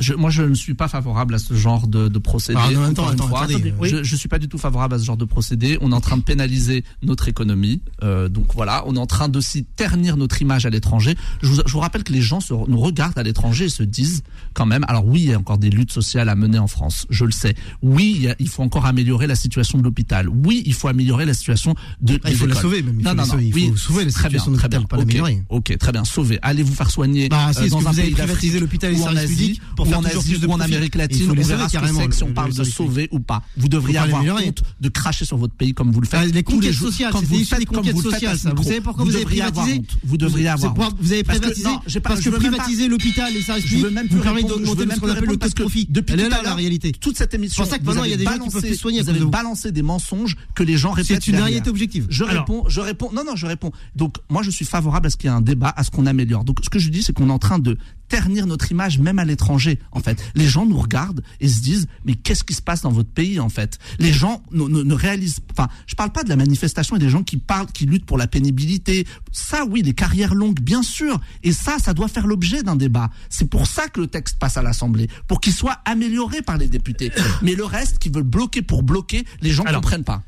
Je, 0.00 0.14
moi, 0.14 0.30
je 0.30 0.42
ne 0.42 0.54
suis 0.54 0.74
pas 0.74 0.88
favorable 0.88 1.34
à 1.34 1.38
ce 1.38 1.54
genre 1.54 1.86
de, 1.86 2.08
de 2.08 2.18
procédé. 2.18 2.58
Encore 2.58 3.08
une 3.08 3.14
attends, 3.14 3.28
fois, 3.28 3.42
attendez, 3.44 3.74
oui. 3.78 3.88
je, 3.90 4.02
je 4.02 4.16
suis 4.16 4.28
pas 4.28 4.38
du 4.38 4.48
tout 4.48 4.58
favorable 4.58 4.94
à 4.94 4.98
ce 4.98 5.04
genre 5.04 5.16
de 5.18 5.24
procédé. 5.26 5.78
On 5.80 5.92
est 5.92 5.94
en 5.94 6.00
train 6.00 6.16
de 6.16 6.22
pénaliser 6.22 6.82
notre 7.02 7.28
économie. 7.28 7.82
Euh, 8.02 8.28
donc 8.28 8.46
voilà, 8.54 8.82
on 8.86 8.96
est 8.96 8.98
en 8.98 9.06
train 9.06 9.28
d'aussi 9.28 9.64
ternir 9.64 10.16
notre 10.16 10.40
image 10.42 10.66
à 10.66 10.70
l'étranger. 10.70 11.14
Je 11.42 11.48
vous, 11.48 11.60
je 11.66 11.72
vous 11.72 11.78
rappelle 11.80 12.04
que 12.04 12.12
les 12.12 12.22
gens 12.22 12.40
se- 12.40 12.52
nous 12.54 12.80
regardent 12.80 13.18
à 13.18 13.22
l'étranger 13.22 13.66
et 13.66 13.68
se 13.68 13.82
disent 13.82 14.22
quand 14.54 14.66
même. 14.66 14.84
Alors 14.88 15.06
oui, 15.06 15.20
il 15.20 15.28
y 15.30 15.34
a 15.34 15.38
encore 15.38 15.58
des 15.58 15.70
luttes 15.70 15.92
sociales 15.92 16.28
à 16.30 16.34
mener 16.34 16.58
en 16.58 16.66
France. 16.68 17.06
Je 17.10 17.24
le 17.24 17.30
sais. 17.32 17.54
Oui, 17.82 18.14
il, 18.16 18.22
y 18.22 18.28
a- 18.28 18.36
il 18.38 18.48
faut 18.48 18.62
encore 18.62 18.86
améliorer 18.86 19.26
la 19.26 19.36
situation 19.36 19.78
de 19.78 19.84
l'hôpital. 19.84 20.28
Oui, 20.28 20.62
il 20.66 20.74
faut 20.74 20.88
améliorer 20.88 21.26
la 21.26 21.34
situation 21.34 21.74
de. 22.00 22.18
Ah, 22.24 22.30
il 22.30 22.36
faut 22.36 22.46
la 22.46 22.54
sauver, 22.54 22.82
même. 22.82 22.96
Il 22.98 23.04
non, 23.04 23.10
faut 23.10 23.16
non, 23.16 23.26
non. 23.26 23.38
Il 23.38 23.54
oui, 23.54 23.68
faut 23.70 23.76
sauver 23.76 24.04
la 24.06 24.10
très 24.10 24.28
bien, 24.30 24.38
situation 24.38 24.52
de 24.52 24.56
très 24.56 24.68
bien. 24.68 24.78
l'hôpital, 24.80 24.88
pas 24.88 25.02
Ok, 25.02 25.12
l'améliorer. 25.12 25.42
Ok, 25.50 25.76
très 25.78 25.92
bien. 25.92 26.04
Sauver. 26.04 26.38
Allez 26.42 26.62
vous 26.62 26.74
faire 26.74 26.90
soigner 26.90 27.28
Bah, 27.28 27.50
si, 27.52 27.60
euh, 27.60 27.68
dans 27.68 27.80
que 27.80 27.86
un 27.86 27.90
vous 27.90 27.96
pays 28.00 28.10
privatisé 28.12 28.58
l'hôpital 28.58 28.90
et 28.92 28.96
les 28.96 29.00
services 29.02 29.26
publics 29.30 29.62
pour 29.84 29.98
ou 29.98 30.02
faire 30.02 30.16
en 30.16 30.20
Asie 30.20 30.36
ou 30.46 30.50
en 30.52 30.60
Amérique 30.60 30.94
latine. 30.94 31.30
On 31.30 31.34
verra 31.34 31.68
carrément, 31.68 32.00
c'est 32.00 32.12
si 32.14 32.22
on 32.22 32.28
le- 32.28 32.34
parle 32.34 32.50
le 32.50 32.56
de 32.56 32.64
sauver 32.64 33.08
ou 33.12 33.20
pas. 33.20 33.42
Vous 33.56 33.68
devriez 33.68 33.98
avoir 33.98 34.22
honte 34.24 34.62
de 34.80 34.88
cracher 34.88 35.24
sur 35.24 35.36
votre 35.36 35.54
pays 35.54 35.74
comme 35.74 35.90
vous 35.92 36.00
le 36.00 36.08
Ah, 36.12 36.22
faites 36.22 36.34
les 36.34 36.42
tous 36.42 36.52
les 36.60 36.68
conquêtes 36.68 36.74
sociales, 36.74 37.12
issu 37.32 37.56
des 37.56 37.64
conquêtes 37.66 37.98
sociales, 37.98 38.38
ça. 38.38 38.52
Vous 38.54 38.62
savez 38.62 38.80
pourquoi 38.80 39.04
vous 39.04 39.14
avez 39.14 39.24
privatisé 39.24 39.74
honte. 39.78 39.96
Vous 40.04 40.16
devriez 40.16 40.46
C'est 40.46 40.66
avoir 40.66 40.88
honte. 40.88 40.96
Vous 41.00 41.12
avez 41.12 41.22
Parce 41.24 41.38
que- 41.38 41.44
privatisé 41.46 42.00
parce 42.02 42.20
que 42.20 42.30
privatiser 42.30 42.88
l'hôpital 42.88 43.34
et 43.36 43.42
services 43.42 43.66
Je 43.66 43.76
veux 43.78 43.90
même 43.90 44.06
vous 44.08 44.16
plus 44.16 44.20
permet 44.22 44.42
d'augmenter 44.42 44.86
même 44.86 44.96
ce 44.96 45.00
qu'on 45.00 45.08
appelle 45.08 45.28
le 45.28 45.36
taux 45.36 45.48
de 45.48 45.52
profit. 45.54 45.86
depuis 45.90 46.16
là 46.16 46.28
la 46.42 46.54
réalité. 46.54 46.92
toute 46.92 47.16
cette 47.16 47.34
émission, 47.34 47.62
C'est 47.64 47.68
pour 47.68 47.70
ça 47.72 47.78
que 47.78 47.82
vous 47.84 47.88
maintenant, 47.90 48.04
il 48.04 48.10
y 48.10 48.12
a 48.12 48.14
avez 48.16 48.24
des 48.24 48.30
gens 48.30 48.32
qui 48.32 48.38
balancé- 48.50 48.68
peuvent 48.68 48.78
soigner 48.78 49.02
Vous 49.02 49.08
avez 49.10 49.24
balancé 49.24 49.72
des 49.72 49.82
mensonges 49.82 50.36
que 50.54 50.62
les 50.62 50.76
gens 50.76 50.90
répètent. 50.92 51.22
C'est 51.22 51.30
une 51.30 51.36
réalité 51.40 51.70
objective. 51.70 52.06
Je 52.08 52.24
réponds, 52.24 52.64
je 52.68 52.80
réponds. 52.80 53.10
Non, 53.12 53.24
non, 53.24 53.36
je 53.36 53.46
réponds. 53.46 53.72
Donc, 53.96 54.16
moi, 54.30 54.42
je 54.42 54.50
suis 54.50 54.64
favorable 54.64 55.06
à 55.06 55.10
ce 55.10 55.16
qu'il 55.16 55.28
y 55.28 55.32
ait 55.32 55.36
un 55.36 55.40
débat, 55.40 55.72
à 55.76 55.84
ce 55.84 55.90
qu'on 55.90 56.06
améliore. 56.06 56.44
Donc, 56.44 56.58
ce 56.62 56.70
que 56.70 56.78
je 56.78 56.88
dis, 56.90 57.02
c'est 57.02 57.12
qu'on 57.12 57.28
est 57.28 57.32
en 57.32 57.38
train 57.38 57.58
de 57.58 57.76
ternir 58.12 58.46
notre 58.46 58.70
image, 58.70 58.98
même 58.98 59.18
à 59.18 59.24
l'étranger. 59.24 59.78
En 59.90 60.00
fait, 60.00 60.22
les 60.34 60.46
gens 60.46 60.66
nous 60.66 60.76
regardent 60.78 61.22
et 61.40 61.48
se 61.48 61.62
disent, 61.62 61.86
mais 62.04 62.14
qu'est-ce 62.14 62.44
qui 62.44 62.52
se 62.52 62.60
passe 62.60 62.82
dans 62.82 62.92
votre 62.92 63.08
pays, 63.08 63.40
en 63.40 63.48
fait? 63.48 63.78
Les 63.98 64.12
gens 64.12 64.42
ne, 64.50 64.64
ne- 64.64 64.82
ne 64.82 64.94
réalisent. 64.94 65.38
Enfin, 65.50 65.68
je 65.86 65.94
parle 65.94 66.12
pas 66.12 66.22
de 66.22 66.28
la 66.28 66.36
manifestation 66.36 66.94
et 66.96 66.98
des 66.98 67.08
gens 67.08 67.22
qui 67.22 67.38
parlent, 67.38 67.68
qui 67.72 67.86
luttent 67.86 68.04
pour 68.04 68.18
la 68.18 68.26
pénibilité. 68.26 69.06
Ça, 69.32 69.64
oui, 69.64 69.80
les 69.80 69.94
carrières 69.94 70.34
longues, 70.34 70.60
bien 70.60 70.82
sûr. 70.82 71.18
Et 71.42 71.52
ça, 71.52 71.78
ça 71.78 71.94
doit 71.94 72.08
faire 72.08 72.26
l'objet 72.26 72.62
d'un 72.62 72.76
débat. 72.76 73.08
C'est 73.30 73.48
pour 73.48 73.66
ça 73.66 73.88
que 73.88 73.98
le 74.02 74.08
texte 74.08 74.38
passe 74.38 74.58
à 74.58 74.62
l'Assemblée, 74.62 75.08
pour 75.26 75.40
qu'il 75.40 75.54
soit 75.54 75.78
amélioré 75.86 76.42
par 76.42 76.58
les 76.58 76.68
députés. 76.68 77.10
Mais 77.40 77.54
le 77.54 77.64
reste, 77.64 77.98
qui 77.98 78.10
veulent 78.10 78.24
bloquer 78.24 78.60
pour 78.60 78.82
bloquer, 78.82 79.24
les 79.40 79.50
gens 79.52 79.64
ne 79.64 79.68
comprennent 79.80 80.04
pas. 80.04 80.22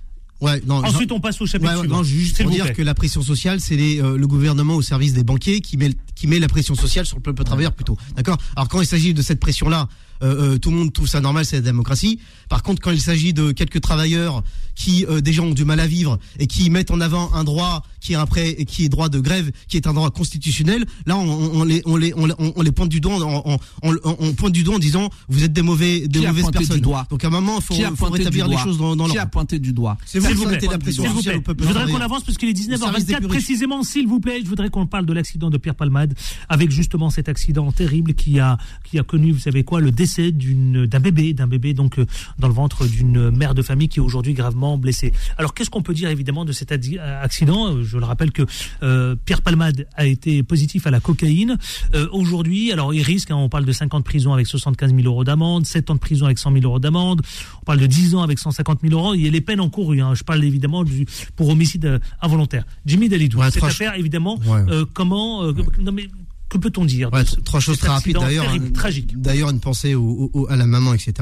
Ouais, 0.45 0.63
non, 0.67 0.85
Ensuite, 0.85 1.11
on 1.11 1.21
passe 1.21 1.41
au 1.41 1.47
chapitre 1.47 1.73
Ouais, 1.73 1.79
suivant. 1.79 1.97
non, 1.97 2.03
juste 2.03 2.43
pour 2.43 2.51
dire 2.51 2.73
que 2.73 2.83
la 2.83 2.95
pression 2.95 3.23
sociale, 3.23 3.61
c'est 3.61 3.79
euh, 4.01 4.17
le 4.19 4.27
gouvernement 4.27 4.75
au 4.75 4.83
service 4.83 5.15
des 5.15 5.25
banquiers 5.25 5.61
qui 5.61 5.77
met, 5.77 5.91
qui 6.15 6.27
met 6.27 6.39
la 6.39 6.49
pression 6.49 6.75
sociale 6.75 7.07
sur 7.07 7.17
le 7.17 7.23
peuple 7.23 7.45
travailleur 7.45 7.73
plutôt. 7.73 7.97
D'accord? 8.15 8.37
Alors 8.55 8.69
quand 8.69 8.81
il 8.81 8.87
s'agit 8.87 9.15
de 9.15 9.23
cette 9.23 9.41
pression-là, 9.41 9.89
euh, 10.25 10.55
euh, 10.55 10.59
tout 10.59 10.71
le 10.71 10.77
monde 10.79 10.93
trouve 10.93 11.07
ça 11.09 11.21
normal, 11.21 11.45
c'est 11.45 11.57
la 11.57 11.63
démocratie. 11.63 12.19
Par 12.49 12.63
contre, 12.63 12.81
quand 12.83 12.91
il 12.91 13.01
s'agit 13.01 13.33
de 13.33 13.53
quelques 13.53 13.81
travailleurs 13.81 14.43
qui 14.75 15.05
euh, 15.07 15.21
déjà 15.21 15.43
ont 15.43 15.53
du 15.53 15.65
mal 15.65 15.79
à 15.81 15.87
vivre 15.87 16.19
et 16.39 16.47
qui 16.47 16.69
mettent 16.71 16.91
en 16.91 17.01
avant 17.01 17.33
un 17.35 17.45
droit 17.45 17.85
qui 18.01 18.13
est 18.15 18.17
après 18.17 18.51
et 18.51 18.65
qui 18.65 18.85
est 18.85 18.89
droit 18.89 19.09
de 19.09 19.21
grève, 19.21 19.51
qui 19.69 19.77
est 19.77 19.87
un 19.87 19.93
droit 19.95 20.11
constitutionnel, 20.11 20.85
là 21.07 21.17
on, 21.17 21.61
on- 21.61 21.65
les 21.65 21.83
on 21.87 21.97
les 21.97 22.13
on, 22.17 22.27
les- 22.27 22.35
on 22.39 22.63
les 22.63 22.73
pointe 22.73 22.89
du 22.89 23.01
doigt 23.01 23.19
on, 23.25 23.59
on- 23.83 23.97
on 24.19 24.33
pointe 24.35 24.53
du 24.53 24.65
doigt 24.65 24.77
en 24.77 24.79
disant 24.79 25.09
vous 25.29 25.45
êtes 25.45 25.53
des 25.53 25.63
mauvais 25.63 26.01
des 26.09 26.21
Qui 26.21 26.27
a 26.27 26.29
mauvaises 26.31 26.43
pointé 26.45 26.59
du 26.59 26.65
personnes. 26.67 26.81
doigt 26.83 27.07
Donc 27.11 27.23
à 27.25 27.29
un 27.29 27.31
moment, 27.31 27.59
il 27.59 27.63
faut, 27.63 27.97
faut 27.97 28.07
rétablir 28.11 28.49
les 28.49 28.57
choses 28.59 28.79
dans, 28.79 28.97
dans 28.97 29.07
Qui 29.07 29.15
leur 29.15 29.25
a 29.25 29.27
pointé 29.27 29.59
du 29.59 29.73
doigt 29.73 29.97
C'est 30.05 30.19
vous 30.19 30.29
qui 30.35 30.47
mettez 30.47 30.67
la 30.69 30.79
pression 30.79 31.05
vous 31.05 31.23
plaît. 31.23 31.41
Je 31.59 31.65
voudrais 31.67 31.87
qu'on 31.91 32.01
avance 32.01 32.25
parce 32.25 32.37
qu'il 32.39 32.49
est 32.49 32.53
Au 32.53 32.77
service 32.79 33.05
des 33.07 33.15
19h24 33.15 33.17
plus 33.19 33.27
riches. 33.27 33.29
précisément, 33.45 33.83
s'il 33.83 34.07
vous 34.07 34.21
plaît. 34.21 34.41
Je 34.43 34.49
voudrais 34.49 34.71
qu'on 34.71 34.87
parle 34.87 35.07
de 35.07 35.13
l'accident 35.13 35.51
de 35.51 35.57
Pierre 35.59 35.75
Palmade 35.75 36.15
avec 36.49 36.71
justement 36.71 37.11
cet 37.11 37.29
accident 37.29 37.71
terrible 37.73 38.15
qui 38.15 38.41
a 38.41 38.59
qui 38.85 38.99
a 38.99 39.03
connu, 39.03 39.33
vous 39.33 39.39
savez 39.41 39.65
quoi, 39.65 39.81
le 39.81 39.91
décès 39.93 40.14
d'un 40.19 41.01
bébé, 41.01 41.33
d'un 41.35 41.47
bébé 41.47 41.75
donc 41.75 41.99
euh, 41.99 42.07
dans 42.39 42.49
le 42.49 42.55
ventre 42.55 42.87
d'une 42.87 43.31
mère 43.31 43.55
de 43.55 43.63
famille 43.63 43.89
qui 43.89 43.99
est 43.99 44.03
aujourd'hui 44.03 44.33
gravement 44.35 44.79
blessée. 44.79 45.13
Alors 45.39 45.55
qu'est-ce 45.55 45.71
qu'on 45.71 45.83
peut 45.83 45.95
dire 45.95 46.09
évidemment 46.11 46.45
de 46.45 46.53
cet 46.53 46.73
adi- 46.73 46.99
accident? 46.99 47.69
Euh, 47.77 47.83
Je 47.83 47.99
le 47.99 48.05
rappelle 48.05 48.33
que 48.33 48.43
euh, 48.83 49.17
Pierre 49.25 49.43
Palmade 49.43 49.87
a 49.95 50.07
été 50.07 50.43
positif 50.43 50.87
à 50.87 50.91
la 50.91 51.01
cocaïne. 51.01 51.57
Euh, 51.95 52.09
aujourd'hui, 52.13 52.73
alors 52.73 52.93
il 52.95 53.03
risque, 53.03 53.31
hein, 53.31 53.37
on 53.37 53.49
parle 53.49 53.65
de 53.65 53.73
5 53.73 53.93
ans 53.95 53.99
de 53.99 54.05
prison 54.05 54.33
avec 54.33 54.47
75 54.47 54.95
000 54.95 55.03
euros 55.07 55.25
d'amende, 55.25 55.67
7 55.67 55.91
ans 55.91 55.95
de 55.95 56.01
prison 56.01 56.27
avec 56.27 56.39
100 56.39 56.53
000 56.53 56.65
euros 56.65 56.79
d'amende, 56.79 57.23
on 57.63 57.65
parle 57.65 57.81
de 57.81 57.87
10 57.87 58.15
ans 58.15 58.23
avec 58.23 58.39
150 58.39 58.81
000 58.83 58.95
euros. 58.95 59.15
Il 59.15 59.23
y 59.23 59.29
a 59.29 59.31
les 59.31 59.41
peines 59.41 59.61
encourues. 59.61 60.01
Hein. 60.01 60.15
Je 60.15 60.23
parle 60.25 60.45
évidemment 60.45 60.85
du, 60.85 61.07
pour 61.37 61.49
homicide 61.49 61.85
euh, 61.87 61.99
involontaire. 62.21 62.65
Jimmy 62.87 63.09
Dalidou, 63.09 63.39
Ouais, 63.39 63.51
cette 63.51 63.63
affaire 63.65 63.95
évidemment, 63.97 64.39
Ouais. 64.47 64.61
euh, 64.69 64.85
comment, 64.93 65.45
euh, 65.45 65.53
non 65.81 65.93
mais 65.93 66.09
que 66.55 66.69
peut-on 66.69 66.85
dire 66.85 67.13
Ouais, 67.13 67.25
trois 67.45 67.61
choses 67.61 67.79
très 67.79 67.89
rapides 67.89 68.17
d'ailleurs. 68.19 68.49
hein, 68.49 68.59
tragique. 68.73 69.21
D'ailleurs, 69.21 69.51
une 69.51 69.61
pensée 69.61 69.95
au- 69.95 70.31
au- 70.33 70.47
à 70.51 70.57
la 70.57 70.67
maman, 70.67 70.95
etc. 70.95 71.13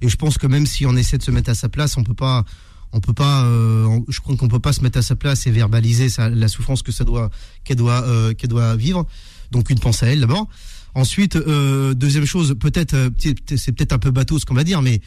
Et 0.00 0.08
je 0.08 0.16
pense 0.16 0.38
que 0.38 0.46
même 0.46 0.66
si 0.66 0.84
on 0.86 0.96
essaie 0.96 1.18
de 1.18 1.22
se 1.22 1.30
mettre 1.30 1.50
à 1.50 1.54
sa 1.54 1.68
place, 1.68 1.96
on 1.96 2.04
peut 2.04 2.14
pas, 2.14 2.44
on 2.92 3.00
peut 3.00 3.12
pas. 3.14 3.44
euh, 3.44 4.00
je 4.08 4.20
crois 4.20 4.36
qu'on 4.36 4.48
peut 4.48 4.58
pas 4.60 4.72
se 4.72 4.82
mettre 4.82 4.98
à 4.98 5.02
sa 5.02 5.16
place 5.16 5.46
et 5.46 5.50
verbaliser 5.50 6.08
sa- 6.08 6.28
la 6.28 6.48
souffrance 6.48 6.82
que 6.82 6.92
ça 6.92 7.04
doit, 7.04 7.30
qu'elle 7.64 7.76
doit, 7.78 8.02
euh, 8.04 8.34
qu'elle 8.34 8.50
doit 8.50 8.76
vivre. 8.76 9.06
Donc 9.50 9.70
une 9.70 9.78
pensée 9.78 10.06
à 10.06 10.08
elle 10.12 10.20
d'abord. 10.20 10.48
Ensuite, 10.94 11.36
euh, 11.36 11.94
deuxième 11.94 12.26
chose, 12.26 12.54
peut-être, 12.60 12.94
euh, 12.94 13.08
c'est 13.56 13.72
peut-être 13.72 13.92
un 13.92 13.98
peu 13.98 14.10
bateau 14.10 14.38
ce 14.38 14.44
qu'on 14.44 14.54
va 14.54 14.64
dire, 14.64 14.82
mais 14.82 15.00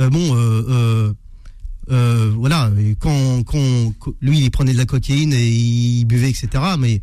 euh, 0.00 0.10
bon. 0.10 0.34
euh, 0.36 0.64
euh, 0.68 1.12
euh, 1.90 2.32
voilà, 2.36 2.70
quand, 3.00 3.42
quand- 3.44 3.92
lui 4.20 4.38
il 4.40 4.50
prenait 4.50 4.72
de 4.72 4.78
la 4.78 4.86
cocaïne 4.86 5.32
et 5.32 5.48
il 5.48 6.04
buvait, 6.04 6.30
etc. 6.30 6.48
Mais 6.78 7.00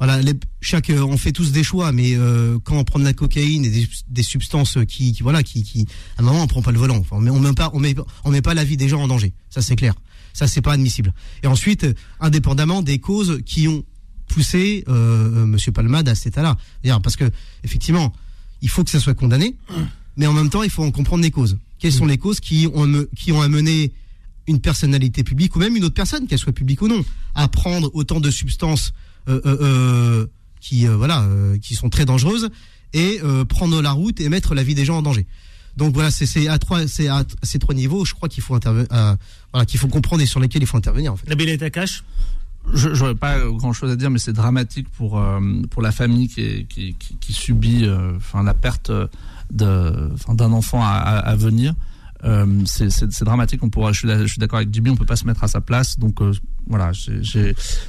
voilà, 0.00 0.18
chaque, 0.62 0.88
euh, 0.88 1.02
on 1.02 1.18
fait 1.18 1.30
tous 1.30 1.52
des 1.52 1.62
choix, 1.62 1.92
mais 1.92 2.14
euh, 2.14 2.58
quand 2.64 2.74
on 2.78 2.84
prend 2.84 2.98
de 2.98 3.04
la 3.04 3.12
cocaïne 3.12 3.66
et 3.66 3.86
des, 4.08 4.22
substances 4.22 4.78
qui, 4.88 5.12
qui, 5.12 5.22
voilà, 5.22 5.42
qui, 5.42 5.86
à 6.16 6.22
un 6.22 6.24
moment 6.24 6.42
on 6.42 6.46
prend 6.46 6.62
pas 6.62 6.72
le 6.72 6.78
volant. 6.78 6.96
Enfin, 6.96 7.16
on 7.16 7.20
met, 7.20 7.28
on 7.30 7.38
met 7.38 7.52
pas, 7.52 7.70
on 7.74 7.80
met, 7.80 7.94
on 8.24 8.30
met 8.30 8.40
pas 8.40 8.54
la 8.54 8.64
vie 8.64 8.78
des 8.78 8.88
gens 8.88 9.02
en 9.02 9.08
danger. 9.08 9.34
Ça 9.50 9.60
c'est 9.60 9.76
clair. 9.76 9.92
Ça 10.32 10.46
c'est 10.46 10.62
pas 10.62 10.72
admissible. 10.72 11.12
Et 11.42 11.48
ensuite, 11.48 11.84
euh, 11.84 11.92
indépendamment 12.18 12.80
des 12.80 12.98
causes 12.98 13.42
qui 13.44 13.68
ont 13.68 13.84
poussé 14.26 14.84
euh, 14.88 14.92
euh, 14.94 15.46
Monsieur 15.46 15.70
Palmade 15.70 16.08
à 16.08 16.14
cet 16.14 16.28
état-là, 16.28 16.56
parce 17.00 17.16
que 17.16 17.30
effectivement, 17.62 18.14
il 18.62 18.70
faut 18.70 18.84
que 18.84 18.90
ça 18.90 19.00
soit 19.00 19.12
condamné. 19.12 19.54
mais 20.16 20.26
en 20.26 20.32
même 20.32 20.48
temps, 20.48 20.62
il 20.62 20.70
faut 20.70 20.82
en 20.82 20.92
comprendre 20.92 21.22
les 21.22 21.30
causes. 21.30 21.58
Quelles 21.78 21.92
sont 21.92 22.06
les 22.06 22.16
causes 22.16 22.40
qui 22.40 22.66
ont, 22.72 23.04
qui 23.16 23.32
ont 23.32 23.42
amené 23.42 23.92
une 24.46 24.60
personnalité 24.60 25.24
publique 25.24 25.54
ou 25.56 25.58
même 25.58 25.76
une 25.76 25.84
autre 25.84 25.94
personne, 25.94 26.26
qu'elle 26.26 26.38
soit 26.38 26.52
publique 26.52 26.80
ou 26.80 26.88
non, 26.88 27.04
à 27.34 27.48
prendre 27.48 27.90
autant 27.94 28.20
de 28.20 28.30
substances 28.30 28.88
euh, 28.88 28.92
euh, 28.92 28.94
euh 28.94 29.09
qui, 30.60 30.86
euh, 30.86 30.96
voilà, 30.96 31.26
qui 31.62 31.74
sont 31.74 31.88
très 31.88 32.04
dangereuses 32.04 32.50
et 32.92 33.20
prendre 33.48 33.80
la 33.82 33.92
route 33.92 34.20
et 34.20 34.28
mettre 34.28 34.54
la 34.54 34.62
vie 34.62 34.74
des 34.74 34.84
gens 34.84 34.98
en 34.98 35.02
danger. 35.02 35.26
Donc 35.76 35.94
voilà, 35.94 36.10
c'est 36.10 36.48
à 36.48 36.58
trois, 36.58 36.86
c'est 36.88 37.08
à 37.08 37.24
ces 37.42 37.58
trois 37.58 37.74
niveaux, 37.74 38.04
je 38.04 38.14
crois 38.14 38.28
qu'il 38.28 38.42
faut 38.42 38.54
intervenir, 38.54 38.88
voilà, 39.52 39.64
qu'il 39.66 39.78
faut 39.78 39.88
comprendre 39.88 40.22
et 40.22 40.26
sur 40.26 40.40
lesquels 40.40 40.62
il 40.62 40.66
faut 40.66 40.76
intervenir. 40.76 41.12
En 41.12 41.16
fait. 41.16 41.28
Nabil 41.28 41.56
Takash? 41.58 42.02
Je 42.74 42.88
n'aurais 42.88 43.14
pas 43.14 43.38
grand 43.38 43.72
chose 43.72 43.90
à 43.90 43.96
dire, 43.96 44.10
mais 44.10 44.18
c'est 44.18 44.32
dramatique 44.32 44.88
pour 44.90 45.22
pour 45.70 45.82
la 45.82 45.92
famille 45.92 46.28
qui, 46.28 46.66
qui, 46.66 46.94
qui, 47.20 47.32
subit 47.32 47.88
enfin 48.16 48.42
la 48.42 48.52
perte 48.52 48.90
de 49.50 50.10
d'un 50.28 50.52
enfant 50.52 50.82
à, 50.82 50.88
à 50.88 51.36
venir. 51.36 51.74
Euh, 52.24 52.46
c'est 52.66 53.24
dramatique. 53.24 53.62
On 53.62 53.70
pourra, 53.70 53.92
je 53.92 54.26
suis, 54.26 54.38
d'accord 54.38 54.58
avec 54.58 54.72
Jimmy, 54.72 54.90
on 54.90 54.96
peut 54.96 55.06
pas 55.06 55.16
se 55.16 55.26
mettre 55.26 55.44
à 55.44 55.48
sa 55.48 55.60
place. 55.60 55.98
Donc 55.98 56.20
euh, 56.20 56.32
voilà, 56.66 56.92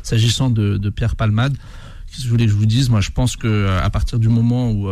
s'agissant 0.03 0.49
de, 0.49 0.89
Pierre 0.89 1.15
Palmade, 1.15 1.55
que 1.55 2.21
je 2.21 2.27
voulais 2.27 2.45
que 2.45 2.51
je 2.51 2.57
vous 2.57 2.65
dise? 2.65 2.89
Moi, 2.89 3.01
je 3.01 3.11
pense 3.11 3.37
que 3.37 3.47
euh, 3.47 3.81
à 3.81 3.89
partir 3.89 4.19
du 4.19 4.27
moment 4.27 4.71
où 4.71 4.87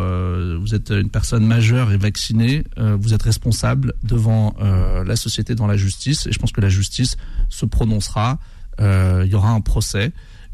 vous 0.60 0.76
êtes 0.76 0.92
une 0.92 1.10
personne 1.10 1.46
majeure 1.46 1.92
et 1.92 1.98
vaccinée, 1.98 2.64
vous 2.78 3.14
êtes 3.14 3.24
responsable 3.24 3.94
devant 4.04 4.56
la 4.60 5.16
société, 5.16 5.56
dans 5.56 5.68
la 5.68 5.78
justice. 5.78 6.28
Et 6.28 6.32
je 6.32 6.40
pense 6.40 6.52
que 6.52 6.62
la 6.62 6.70
justice 6.70 7.18
se 7.50 7.66
prononcera. 7.66 8.40
Il 8.80 9.28
y 9.30 9.36
aura 9.36 9.52
un 9.52 9.62
procès. 9.62 10.12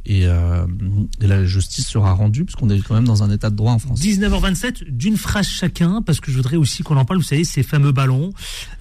Euh, 0.10 0.66
et, 1.22 1.28
la 1.28 1.46
justice 1.46 1.88
sera 1.88 2.14
rendue, 2.14 2.46
puisqu'on 2.46 2.70
est 2.70 2.80
quand 2.82 2.94
même 2.94 3.06
dans 3.06 3.24
un 3.24 3.32
état 3.32 3.50
de 3.50 3.56
droit 3.56 3.74
en 3.74 3.80
France. 3.80 4.02
19h27, 4.02 4.90
d'une 4.90 5.18
phrase 5.18 5.48
chacun, 5.48 6.02
parce 6.02 6.20
que 6.20 6.32
je 6.32 6.38
voudrais 6.38 6.58
aussi 6.58 6.84
qu'on 6.84 6.98
en 6.98 7.06
parle, 7.06 7.20
vous 7.20 7.26
savez, 7.26 7.44
ces 7.44 7.64
fameux 7.64 7.92
ballons 7.92 8.32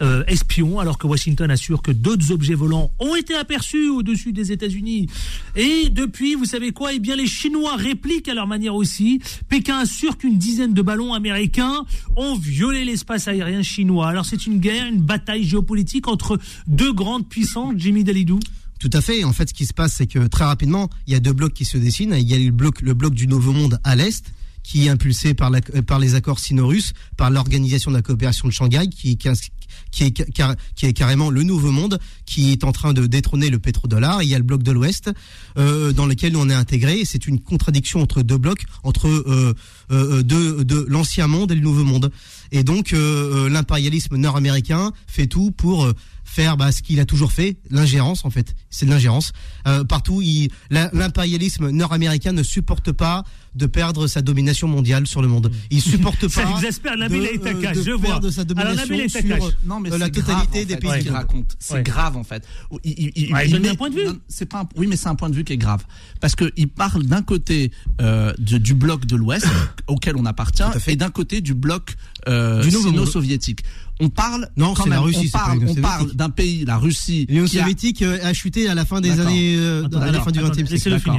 euh, 0.03 0.25
espions, 0.27 0.79
alors 0.79 0.99
que 0.99 1.07
Washington 1.07 1.51
assure 1.51 1.83
que 1.83 1.93
d'autres 1.93 2.31
objets 2.31 2.55
volants 2.55 2.91
ont 2.99 3.17
été 3.17 3.35
aperçus 3.35 3.89
au-dessus 3.89 4.33
des 4.33 4.53
États-Unis. 4.53 5.09
Et 5.57 5.89
depuis, 5.91 6.35
vous 6.35 6.45
savez 6.45 6.73
quoi? 6.73 6.93
Eh 6.93 6.99
bien, 6.99 7.17
les 7.17 7.27
Chinois 7.27 7.77
répliquent 7.77 8.29
à 8.29 8.35
leur 8.35 8.47
manière 8.47 8.75
aussi. 8.75 9.21
Pékin 9.49 9.79
assure 9.79 10.19
qu'une 10.19 10.39
dizaine 10.39 10.75
de 10.75 10.83
ballons 10.83 11.15
américains 11.15 11.85
ont 12.17 12.37
violé 12.37 12.85
l'espace 12.85 13.29
aérien 13.29 13.63
chinois. 13.63 14.09
Alors, 14.09 14.27
c'est 14.27 14.47
une 14.47 14.59
guerre, 14.59 14.87
une 14.87 15.01
bataille 15.01 15.45
géopolitique 15.45 16.09
entre 16.09 16.39
deux 16.67 16.93
grandes 16.93 17.29
puissances, 17.29 17.75
Jimmy 17.77 18.05
Dalidou? 18.05 18.41
Tout 18.85 18.99
à 18.99 19.01
fait. 19.01 19.25
En 19.25 19.33
fait, 19.33 19.49
ce 19.49 19.55
qui 19.55 19.65
se 19.65 19.73
passe, 19.73 19.95
c'est 19.95 20.07
que 20.07 20.27
très 20.27 20.45
rapidement, 20.45 20.91
il 21.07 21.15
y 21.15 21.17
a 21.17 21.21
deux 21.21 21.33
blocs 21.33 21.55
qui 21.55 21.65
se 21.65 21.79
dessinent. 21.79 22.15
Il 22.19 22.29
y 22.29 22.35
a 22.35 22.39
le 22.39 22.51
bloc, 22.51 23.15
du 23.15 23.27
Nouveau 23.27 23.53
Monde 23.53 23.81
à 23.83 23.97
l'est, 23.97 24.23
qui 24.63 24.87
est 24.87 24.89
impulsé 24.91 25.33
par, 25.33 25.49
la, 25.49 25.63
par 25.63 25.99
les 25.99 26.17
accords 26.17 26.39
sino-russes, 26.39 26.93
par 27.17 27.31
l'organisation 27.31 27.91
de 27.91 27.97
la 27.97 28.03
coopération 28.03 28.47
de 28.47 28.53
Shanghai, 28.53 28.87
qui, 28.89 29.17
est, 30.03 30.93
carrément 30.93 31.31
le 31.31 31.43
nouveau 31.45 31.71
monde, 31.71 31.99
qui 32.27 32.53
est 32.53 32.63
en 32.63 32.73
train 32.73 32.93
de 32.93 33.07
détrôner 33.07 33.49
le 33.49 33.59
pétrodollar. 33.59 34.23
Il 34.23 34.29
y 34.29 34.35
a 34.35 34.39
le 34.39 34.45
bloc 34.45 34.63
de 34.63 34.73
l'Ouest, 34.73 35.11
euh, 35.57 35.93
dans 35.93 36.05
lequel 36.05 36.37
on 36.37 36.51
est 36.51 36.55
intégré. 36.55 37.07
C'est 37.07 37.27
une 37.27 37.41
contradiction 37.41 38.03
entre 38.03 38.21
deux 38.21 38.39
blocs, 38.39 38.65
entre 38.83 39.09
euh, 39.09 39.55
euh, 39.93 40.85
l'ancien 40.89 41.27
monde 41.27 41.53
et 41.53 41.55
le 41.55 41.63
nouveau 41.63 41.85
monde. 41.85 42.13
Et 42.55 42.63
donc, 42.63 42.93
euh, 42.93 43.47
euh, 43.47 43.49
l'impérialisme 43.51 44.17
nord-américain 44.17 44.93
fait 45.09 45.27
tout 45.27 45.51
pour 45.51 45.93
faire 46.25 46.57
bah, 46.57 46.73
ce 46.73 46.83
qu'il 46.83 47.01
a 47.01 47.05
toujours 47.05 47.33
fait, 47.33 47.57
l'ingérence 47.71 48.25
en 48.25 48.31
fait. 48.31 48.55
C'est 48.71 48.87
de 48.87 48.91
l'ingérence. 48.91 49.33
Euh, 49.69 49.85
partout, 49.85 50.23
l'impérialisme 50.71 51.71
nord-américain 51.71 52.33
ne 52.33 52.43
supporte 52.43 52.93
pas 52.93 53.25
de 53.55 53.67
perdre 53.67 54.09
sa 54.09 54.21
domination 54.21 54.67
mondiale 54.67 55.07
sur 55.07 55.23
le 55.23 55.29
monde. 55.29 55.53
Il 55.71 55.81
supporte 55.81 56.21
pas. 56.23 56.45
Ça 56.45 56.51
exaspère 56.51 56.97
Nabil 56.97 57.21
de, 57.21 57.47
euh, 57.47 57.83
je 57.85 57.93
vois. 57.93 58.21
sa 58.33 58.45
domination 58.45 59.09
sur 59.09 59.53
non, 59.65 59.79
mais 59.79 59.91
la 59.91 60.11
totalité 60.11 60.65
des 60.65 60.77
pays 60.77 61.03
qu'il 61.03 61.13
raconte. 61.13 61.55
C'est 61.61 61.83
grave 61.85 62.17
en 62.17 62.25
fait. 62.25 62.45
Il, 62.83 63.13
il, 63.15 63.35
il, 63.45 63.53
donne 63.53 63.67
un 63.67 63.75
point 63.77 63.91
de 63.91 63.95
vue. 63.95 64.09
C'est 64.29 64.47
pas 64.47 64.69
oui, 64.77 64.87
mais 64.89 64.97
c'est 64.97 65.09
un 65.09 65.15
point 65.15 65.31
de 65.31 65.37
vue 65.37 65.45
qui 65.45 65.53
est 65.53 65.59
grave 65.59 65.85
parce 66.21 66.35
que 66.35 66.53
il 66.57 66.69
parle 66.69 67.05
d'un 67.05 67.23
côté 67.23 67.71
euh, 68.01 68.33
du 68.39 68.75
bloc 68.75 69.07
de 69.07 69.15
l'Ouest 69.15 69.47
auquel 69.87 70.17
on 70.17 70.27
appartient 70.27 70.65
et 70.89 70.97
d'un 70.97 71.11
côté 71.11 71.41
du 71.41 71.55
bloc 71.55 71.95
euh, 72.29 72.44
sino-soviétique. 72.63 73.65
On 74.01 74.09
parle 74.09 74.49
non, 74.57 74.75
c'est 74.75 74.91
la 74.91 75.01
Russie. 75.01 75.31
On 75.35 75.75
parle, 75.77 76.13
d'un 76.13 76.31
pays, 76.31 76.65
la 76.65 76.79
Russie. 76.79 77.27
L'Union 77.29 77.47
soviétique 77.47 78.03
a... 78.03 78.27
a... 78.27 78.33
chuté 78.33 78.69
à 78.69 78.75
la 78.75 78.85
fin 78.85 79.01
des 79.01 79.21
années, 79.21 79.57
euh, 79.57 79.87
à 80.01 80.11
la 80.11 80.21
fin 80.21 80.31
du 80.31 80.41
XXe 80.41 80.77
siècle. 80.77 81.11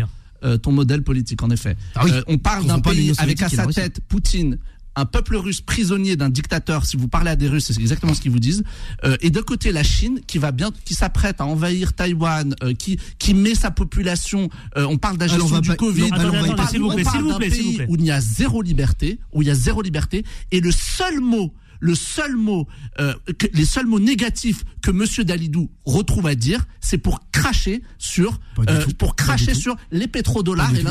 Euh, 0.44 0.58
ton 0.58 0.72
modèle 0.72 1.02
politique, 1.02 1.42
en 1.42 1.50
effet. 1.50 1.76
Ah 1.96 2.02
oui. 2.04 2.12
euh, 2.12 2.22
on 2.28 2.38
parle 2.38 2.66
d'un 2.66 2.80
pays 2.80 3.14
avec 3.18 3.42
à 3.42 3.50
sa 3.50 3.66
tête 3.66 4.02
Poutine, 4.08 4.58
un 4.96 5.06
peuple 5.06 5.36
russe 5.36 5.62
prisonnier 5.62 6.16
d'un 6.16 6.30
dictateur. 6.30 6.86
Si 6.86 6.98
vous 6.98 7.08
parlez 7.08 7.32
à 7.32 7.36
des 7.36 7.48
Russes, 7.48 7.66
c'est 7.72 7.80
exactement 7.80 8.14
ce 8.14 8.22
qu'ils 8.22 8.32
vous 8.32 8.40
disent. 8.40 8.64
Euh, 9.04 9.18
et 9.22 9.30
d'un 9.30 9.42
côté, 9.42 9.72
la 9.72 9.84
Chine 9.84 10.22
qui 10.26 10.38
va 10.38 10.52
bien, 10.52 10.72
qui 10.86 10.94
s'apprête 10.94 11.42
à 11.42 11.46
envahir 11.46 11.94
Taïwan, 11.94 12.56
euh, 12.64 12.74
qui 12.74 13.00
qui 13.20 13.34
met 13.34 13.56
sa 13.56 13.72
population. 13.72 14.50
Euh, 14.78 14.86
on 14.86 14.98
parle 14.98 15.18
d'agression 15.18 15.60
du 15.60 15.76
Covid. 15.76 16.04
on 16.06 16.56
parle, 16.56 17.28
d'un 17.28 17.40
pays 17.40 17.82
où 17.88 17.96
il 17.96 18.06
y 18.06 18.12
a 18.12 18.22
zéro 18.22 18.62
liberté, 18.62 19.20
où 19.34 19.42
il 19.42 19.48
y 19.48 19.52
a 19.52 19.56
zéro 19.56 19.82
liberté, 19.82 20.24
et 20.52 20.62
le 20.62 20.72
seul 20.72 21.20
mot 21.20 21.54
le 21.80 21.96
seul 21.96 22.36
mot, 22.36 22.68
euh, 23.00 23.14
que, 23.38 23.48
les 23.54 23.66
seuls 23.66 23.86
mots 23.86 24.00
négatifs 24.00 24.64
que 24.82 24.92
Monsieur 24.92 25.24
Dalidou 25.24 25.70
retrouve 25.86 26.28
à 26.28 26.36
dire, 26.36 26.66
c'est 26.80 26.98
pour 26.98 27.30
cracher 27.32 27.82
sur, 27.98 28.40
euh, 28.70 28.86
pour 28.98 29.16
cracher 29.16 29.54
sur 29.54 29.76
les 29.92 30.08
pétrodollars 30.08 30.74
et 30.76 30.84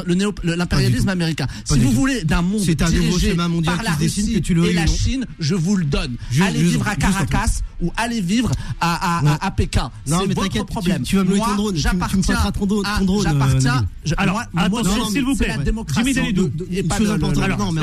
l'impérialisme 0.44 1.08
américain. 1.08 1.46
si 1.64 1.78
vous 1.78 1.92
voulez 1.92 2.24
d'un 2.24 2.42
monde 2.42 2.62
un 2.80 2.90
dirigé 2.90 3.34
par 3.34 3.82
la 3.82 3.92
Russie 3.92 4.42
et 4.66 4.72
la 4.72 4.86
Chine, 4.86 5.26
je 5.38 5.54
vous 5.54 5.76
le 5.76 5.84
donne. 5.84 6.16
allez 6.40 6.62
vivre 6.62 6.88
à 6.88 6.96
Caracas 6.96 7.60
ou 7.80 7.92
allez 7.96 8.20
vivre 8.20 8.50
à, 8.80 9.18
à, 9.18 9.46
à, 9.46 9.50
Pékin. 9.50 9.90
Non, 10.06 10.26
mais 10.26 10.34
votre 10.34 10.64
problème. 10.64 11.02
Tu, 11.02 11.16
vas 11.16 11.24
me 11.24 11.36
moi, 11.36 11.46
ton 11.48 11.54
drone. 11.56 11.76
J'appartiens. 11.76 12.50
ton 12.52 12.66
drone. 12.66 13.22
J'appartiens. 13.22 13.86
Alors, 14.16 14.42
attention, 14.56 15.08
s'il 15.10 15.24
vous 15.24 15.36
plaît. 15.36 15.48
La 15.48 15.58
démocratie. 15.58 16.12
Jimmy 16.12 16.14
Dalidou. 16.14 16.50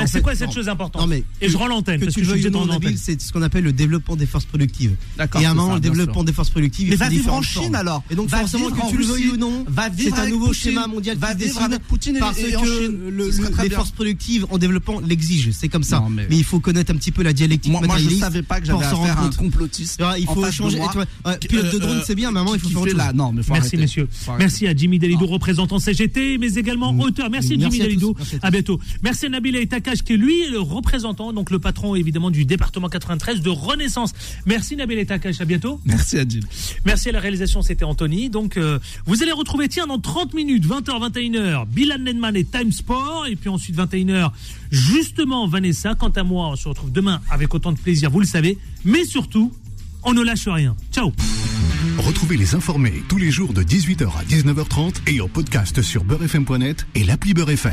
C'est 0.06 0.22
quoi 0.22 0.34
cette 0.34 0.52
chose 0.52 0.68
importante 0.68 1.10
Et 1.40 1.48
je 1.48 1.56
rends 1.56 1.66
l'antenne 1.68 2.00
parce 2.00 2.14
que 2.14 2.24
je 2.24 2.34
suis 2.34 2.54
en 2.54 2.68
antenne 2.68 2.91
c'est 2.96 3.20
ce 3.20 3.32
qu'on 3.32 3.42
appelle 3.42 3.64
le 3.64 3.72
développement 3.72 4.16
des 4.16 4.26
forces 4.26 4.44
productives. 4.44 4.96
Et 5.18 5.44
à 5.44 5.50
un 5.50 5.54
moment, 5.54 5.74
le 5.74 5.80
développement 5.80 6.24
des 6.24 6.32
forces 6.32 6.50
productives. 6.50 6.90
Mais 6.90 6.96
va 6.96 7.08
vivre 7.08 7.32
en 7.32 7.42
Chine 7.42 7.74
alors. 7.74 8.02
Et 8.10 8.14
donc 8.14 8.30
forcément 8.30 8.70
que 8.70 8.90
tu 8.90 8.98
le 8.98 9.04
veuilles 9.04 9.28
ou 9.30 9.36
non, 9.36 9.64
c'est 9.96 10.12
un 10.12 10.28
nouveau 10.28 10.52
schéma 10.52 10.86
mondial 10.86 11.16
qui 11.18 11.26
se 11.26 11.36
dessine 11.36 11.78
parce 12.18 12.36
que 12.36 13.62
les 13.62 13.70
forces 13.70 13.90
productives 13.90 14.46
en 14.50 14.58
développement 14.58 15.00
l'exigent. 15.00 15.50
C'est 15.52 15.68
comme 15.68 15.82
ça. 15.82 16.02
Mais 16.10 16.36
il 16.36 16.44
faut 16.44 16.60
connaître 16.60 16.92
un 16.92 16.96
petit 16.96 17.12
peu 17.12 17.22
la 17.22 17.32
dialectique 17.32 17.72
Moi, 17.72 17.82
je 17.98 18.16
savais 18.16 18.42
pas 18.42 18.60
que 18.60 18.66
j'avais 18.66 18.84
affaire 18.84 19.18
à 19.18 19.24
un 19.24 19.30
complotiste. 19.30 20.02
Il 20.18 20.26
faut 20.26 20.50
changer. 20.50 20.80
Pilote 21.48 21.72
de 21.72 21.78
drone, 21.78 22.02
c'est 22.04 22.14
bien, 22.14 22.30
mais 22.30 22.40
avant 22.40 22.54
il 22.54 22.60
faut 22.60 22.84
là. 22.86 23.12
Non, 23.12 23.32
mais 23.32 23.42
Merci 23.50 23.76
messieurs. 23.76 24.08
Merci 24.38 24.66
à 24.66 24.74
Jimmy 24.74 24.98
Dalidou, 24.98 25.26
représentant 25.26 25.78
CGT, 25.78 26.38
mais 26.38 26.54
également 26.54 26.96
auteur. 26.98 27.30
Merci 27.30 27.58
Jimmy 27.58 27.78
Dalidou. 27.78 28.14
À 28.42 28.50
bientôt. 28.50 28.80
Merci 29.02 29.26
à 29.26 29.28
Nabil 29.28 29.66
Takash 29.68 30.02
qui 30.02 30.14
est 30.14 30.16
lui 30.16 30.48
le 30.50 30.60
représentant, 30.60 31.32
donc 31.32 31.50
le 31.50 31.58
patron 31.58 31.94
évidemment 31.94 32.30
du 32.30 32.44
département 32.44 32.81
93 32.88 33.40
de 33.40 33.50
Renaissance. 33.50 34.12
Merci 34.46 34.76
Nabil 34.76 35.04
Takash, 35.06 35.40
à 35.40 35.44
bientôt. 35.44 35.80
Merci 35.84 36.18
Adil. 36.18 36.44
Merci 36.84 37.08
à 37.08 37.12
la 37.12 37.20
réalisation, 37.20 37.62
c'était 37.62 37.84
Anthony. 37.84 38.30
Donc 38.30 38.56
euh, 38.56 38.78
vous 39.06 39.22
allez 39.22 39.32
retrouver, 39.32 39.68
tiens, 39.68 39.86
dans 39.86 39.98
30 39.98 40.34
minutes, 40.34 40.66
20h, 40.66 41.12
21h, 41.12 41.66
Bilan 41.66 41.98
Nenman 41.98 42.36
et 42.36 42.44
Time 42.44 42.72
Sport. 42.72 43.26
Et 43.28 43.36
puis 43.36 43.48
ensuite 43.48 43.76
21h, 43.76 44.30
justement 44.70 45.46
Vanessa. 45.46 45.94
Quant 45.94 46.10
à 46.10 46.22
moi, 46.22 46.48
on 46.48 46.56
se 46.56 46.68
retrouve 46.68 46.92
demain 46.92 47.20
avec 47.30 47.54
autant 47.54 47.72
de 47.72 47.78
plaisir, 47.78 48.10
vous 48.10 48.20
le 48.20 48.26
savez. 48.26 48.58
Mais 48.84 49.04
surtout, 49.04 49.52
on 50.02 50.14
ne 50.14 50.22
lâche 50.22 50.48
rien. 50.48 50.74
Ciao 50.92 51.12
Retrouvez 51.98 52.36
les 52.36 52.54
informés 52.54 53.02
tous 53.08 53.18
les 53.18 53.30
jours 53.30 53.52
de 53.52 53.62
18h 53.62 54.06
à 54.18 54.24
19h30 54.24 54.94
et 55.06 55.20
en 55.20 55.28
podcast 55.28 55.82
sur 55.82 56.04
beurrefm.net 56.04 56.86
et 56.94 57.04
l'appli 57.04 57.34
Beurrefm. 57.34 57.70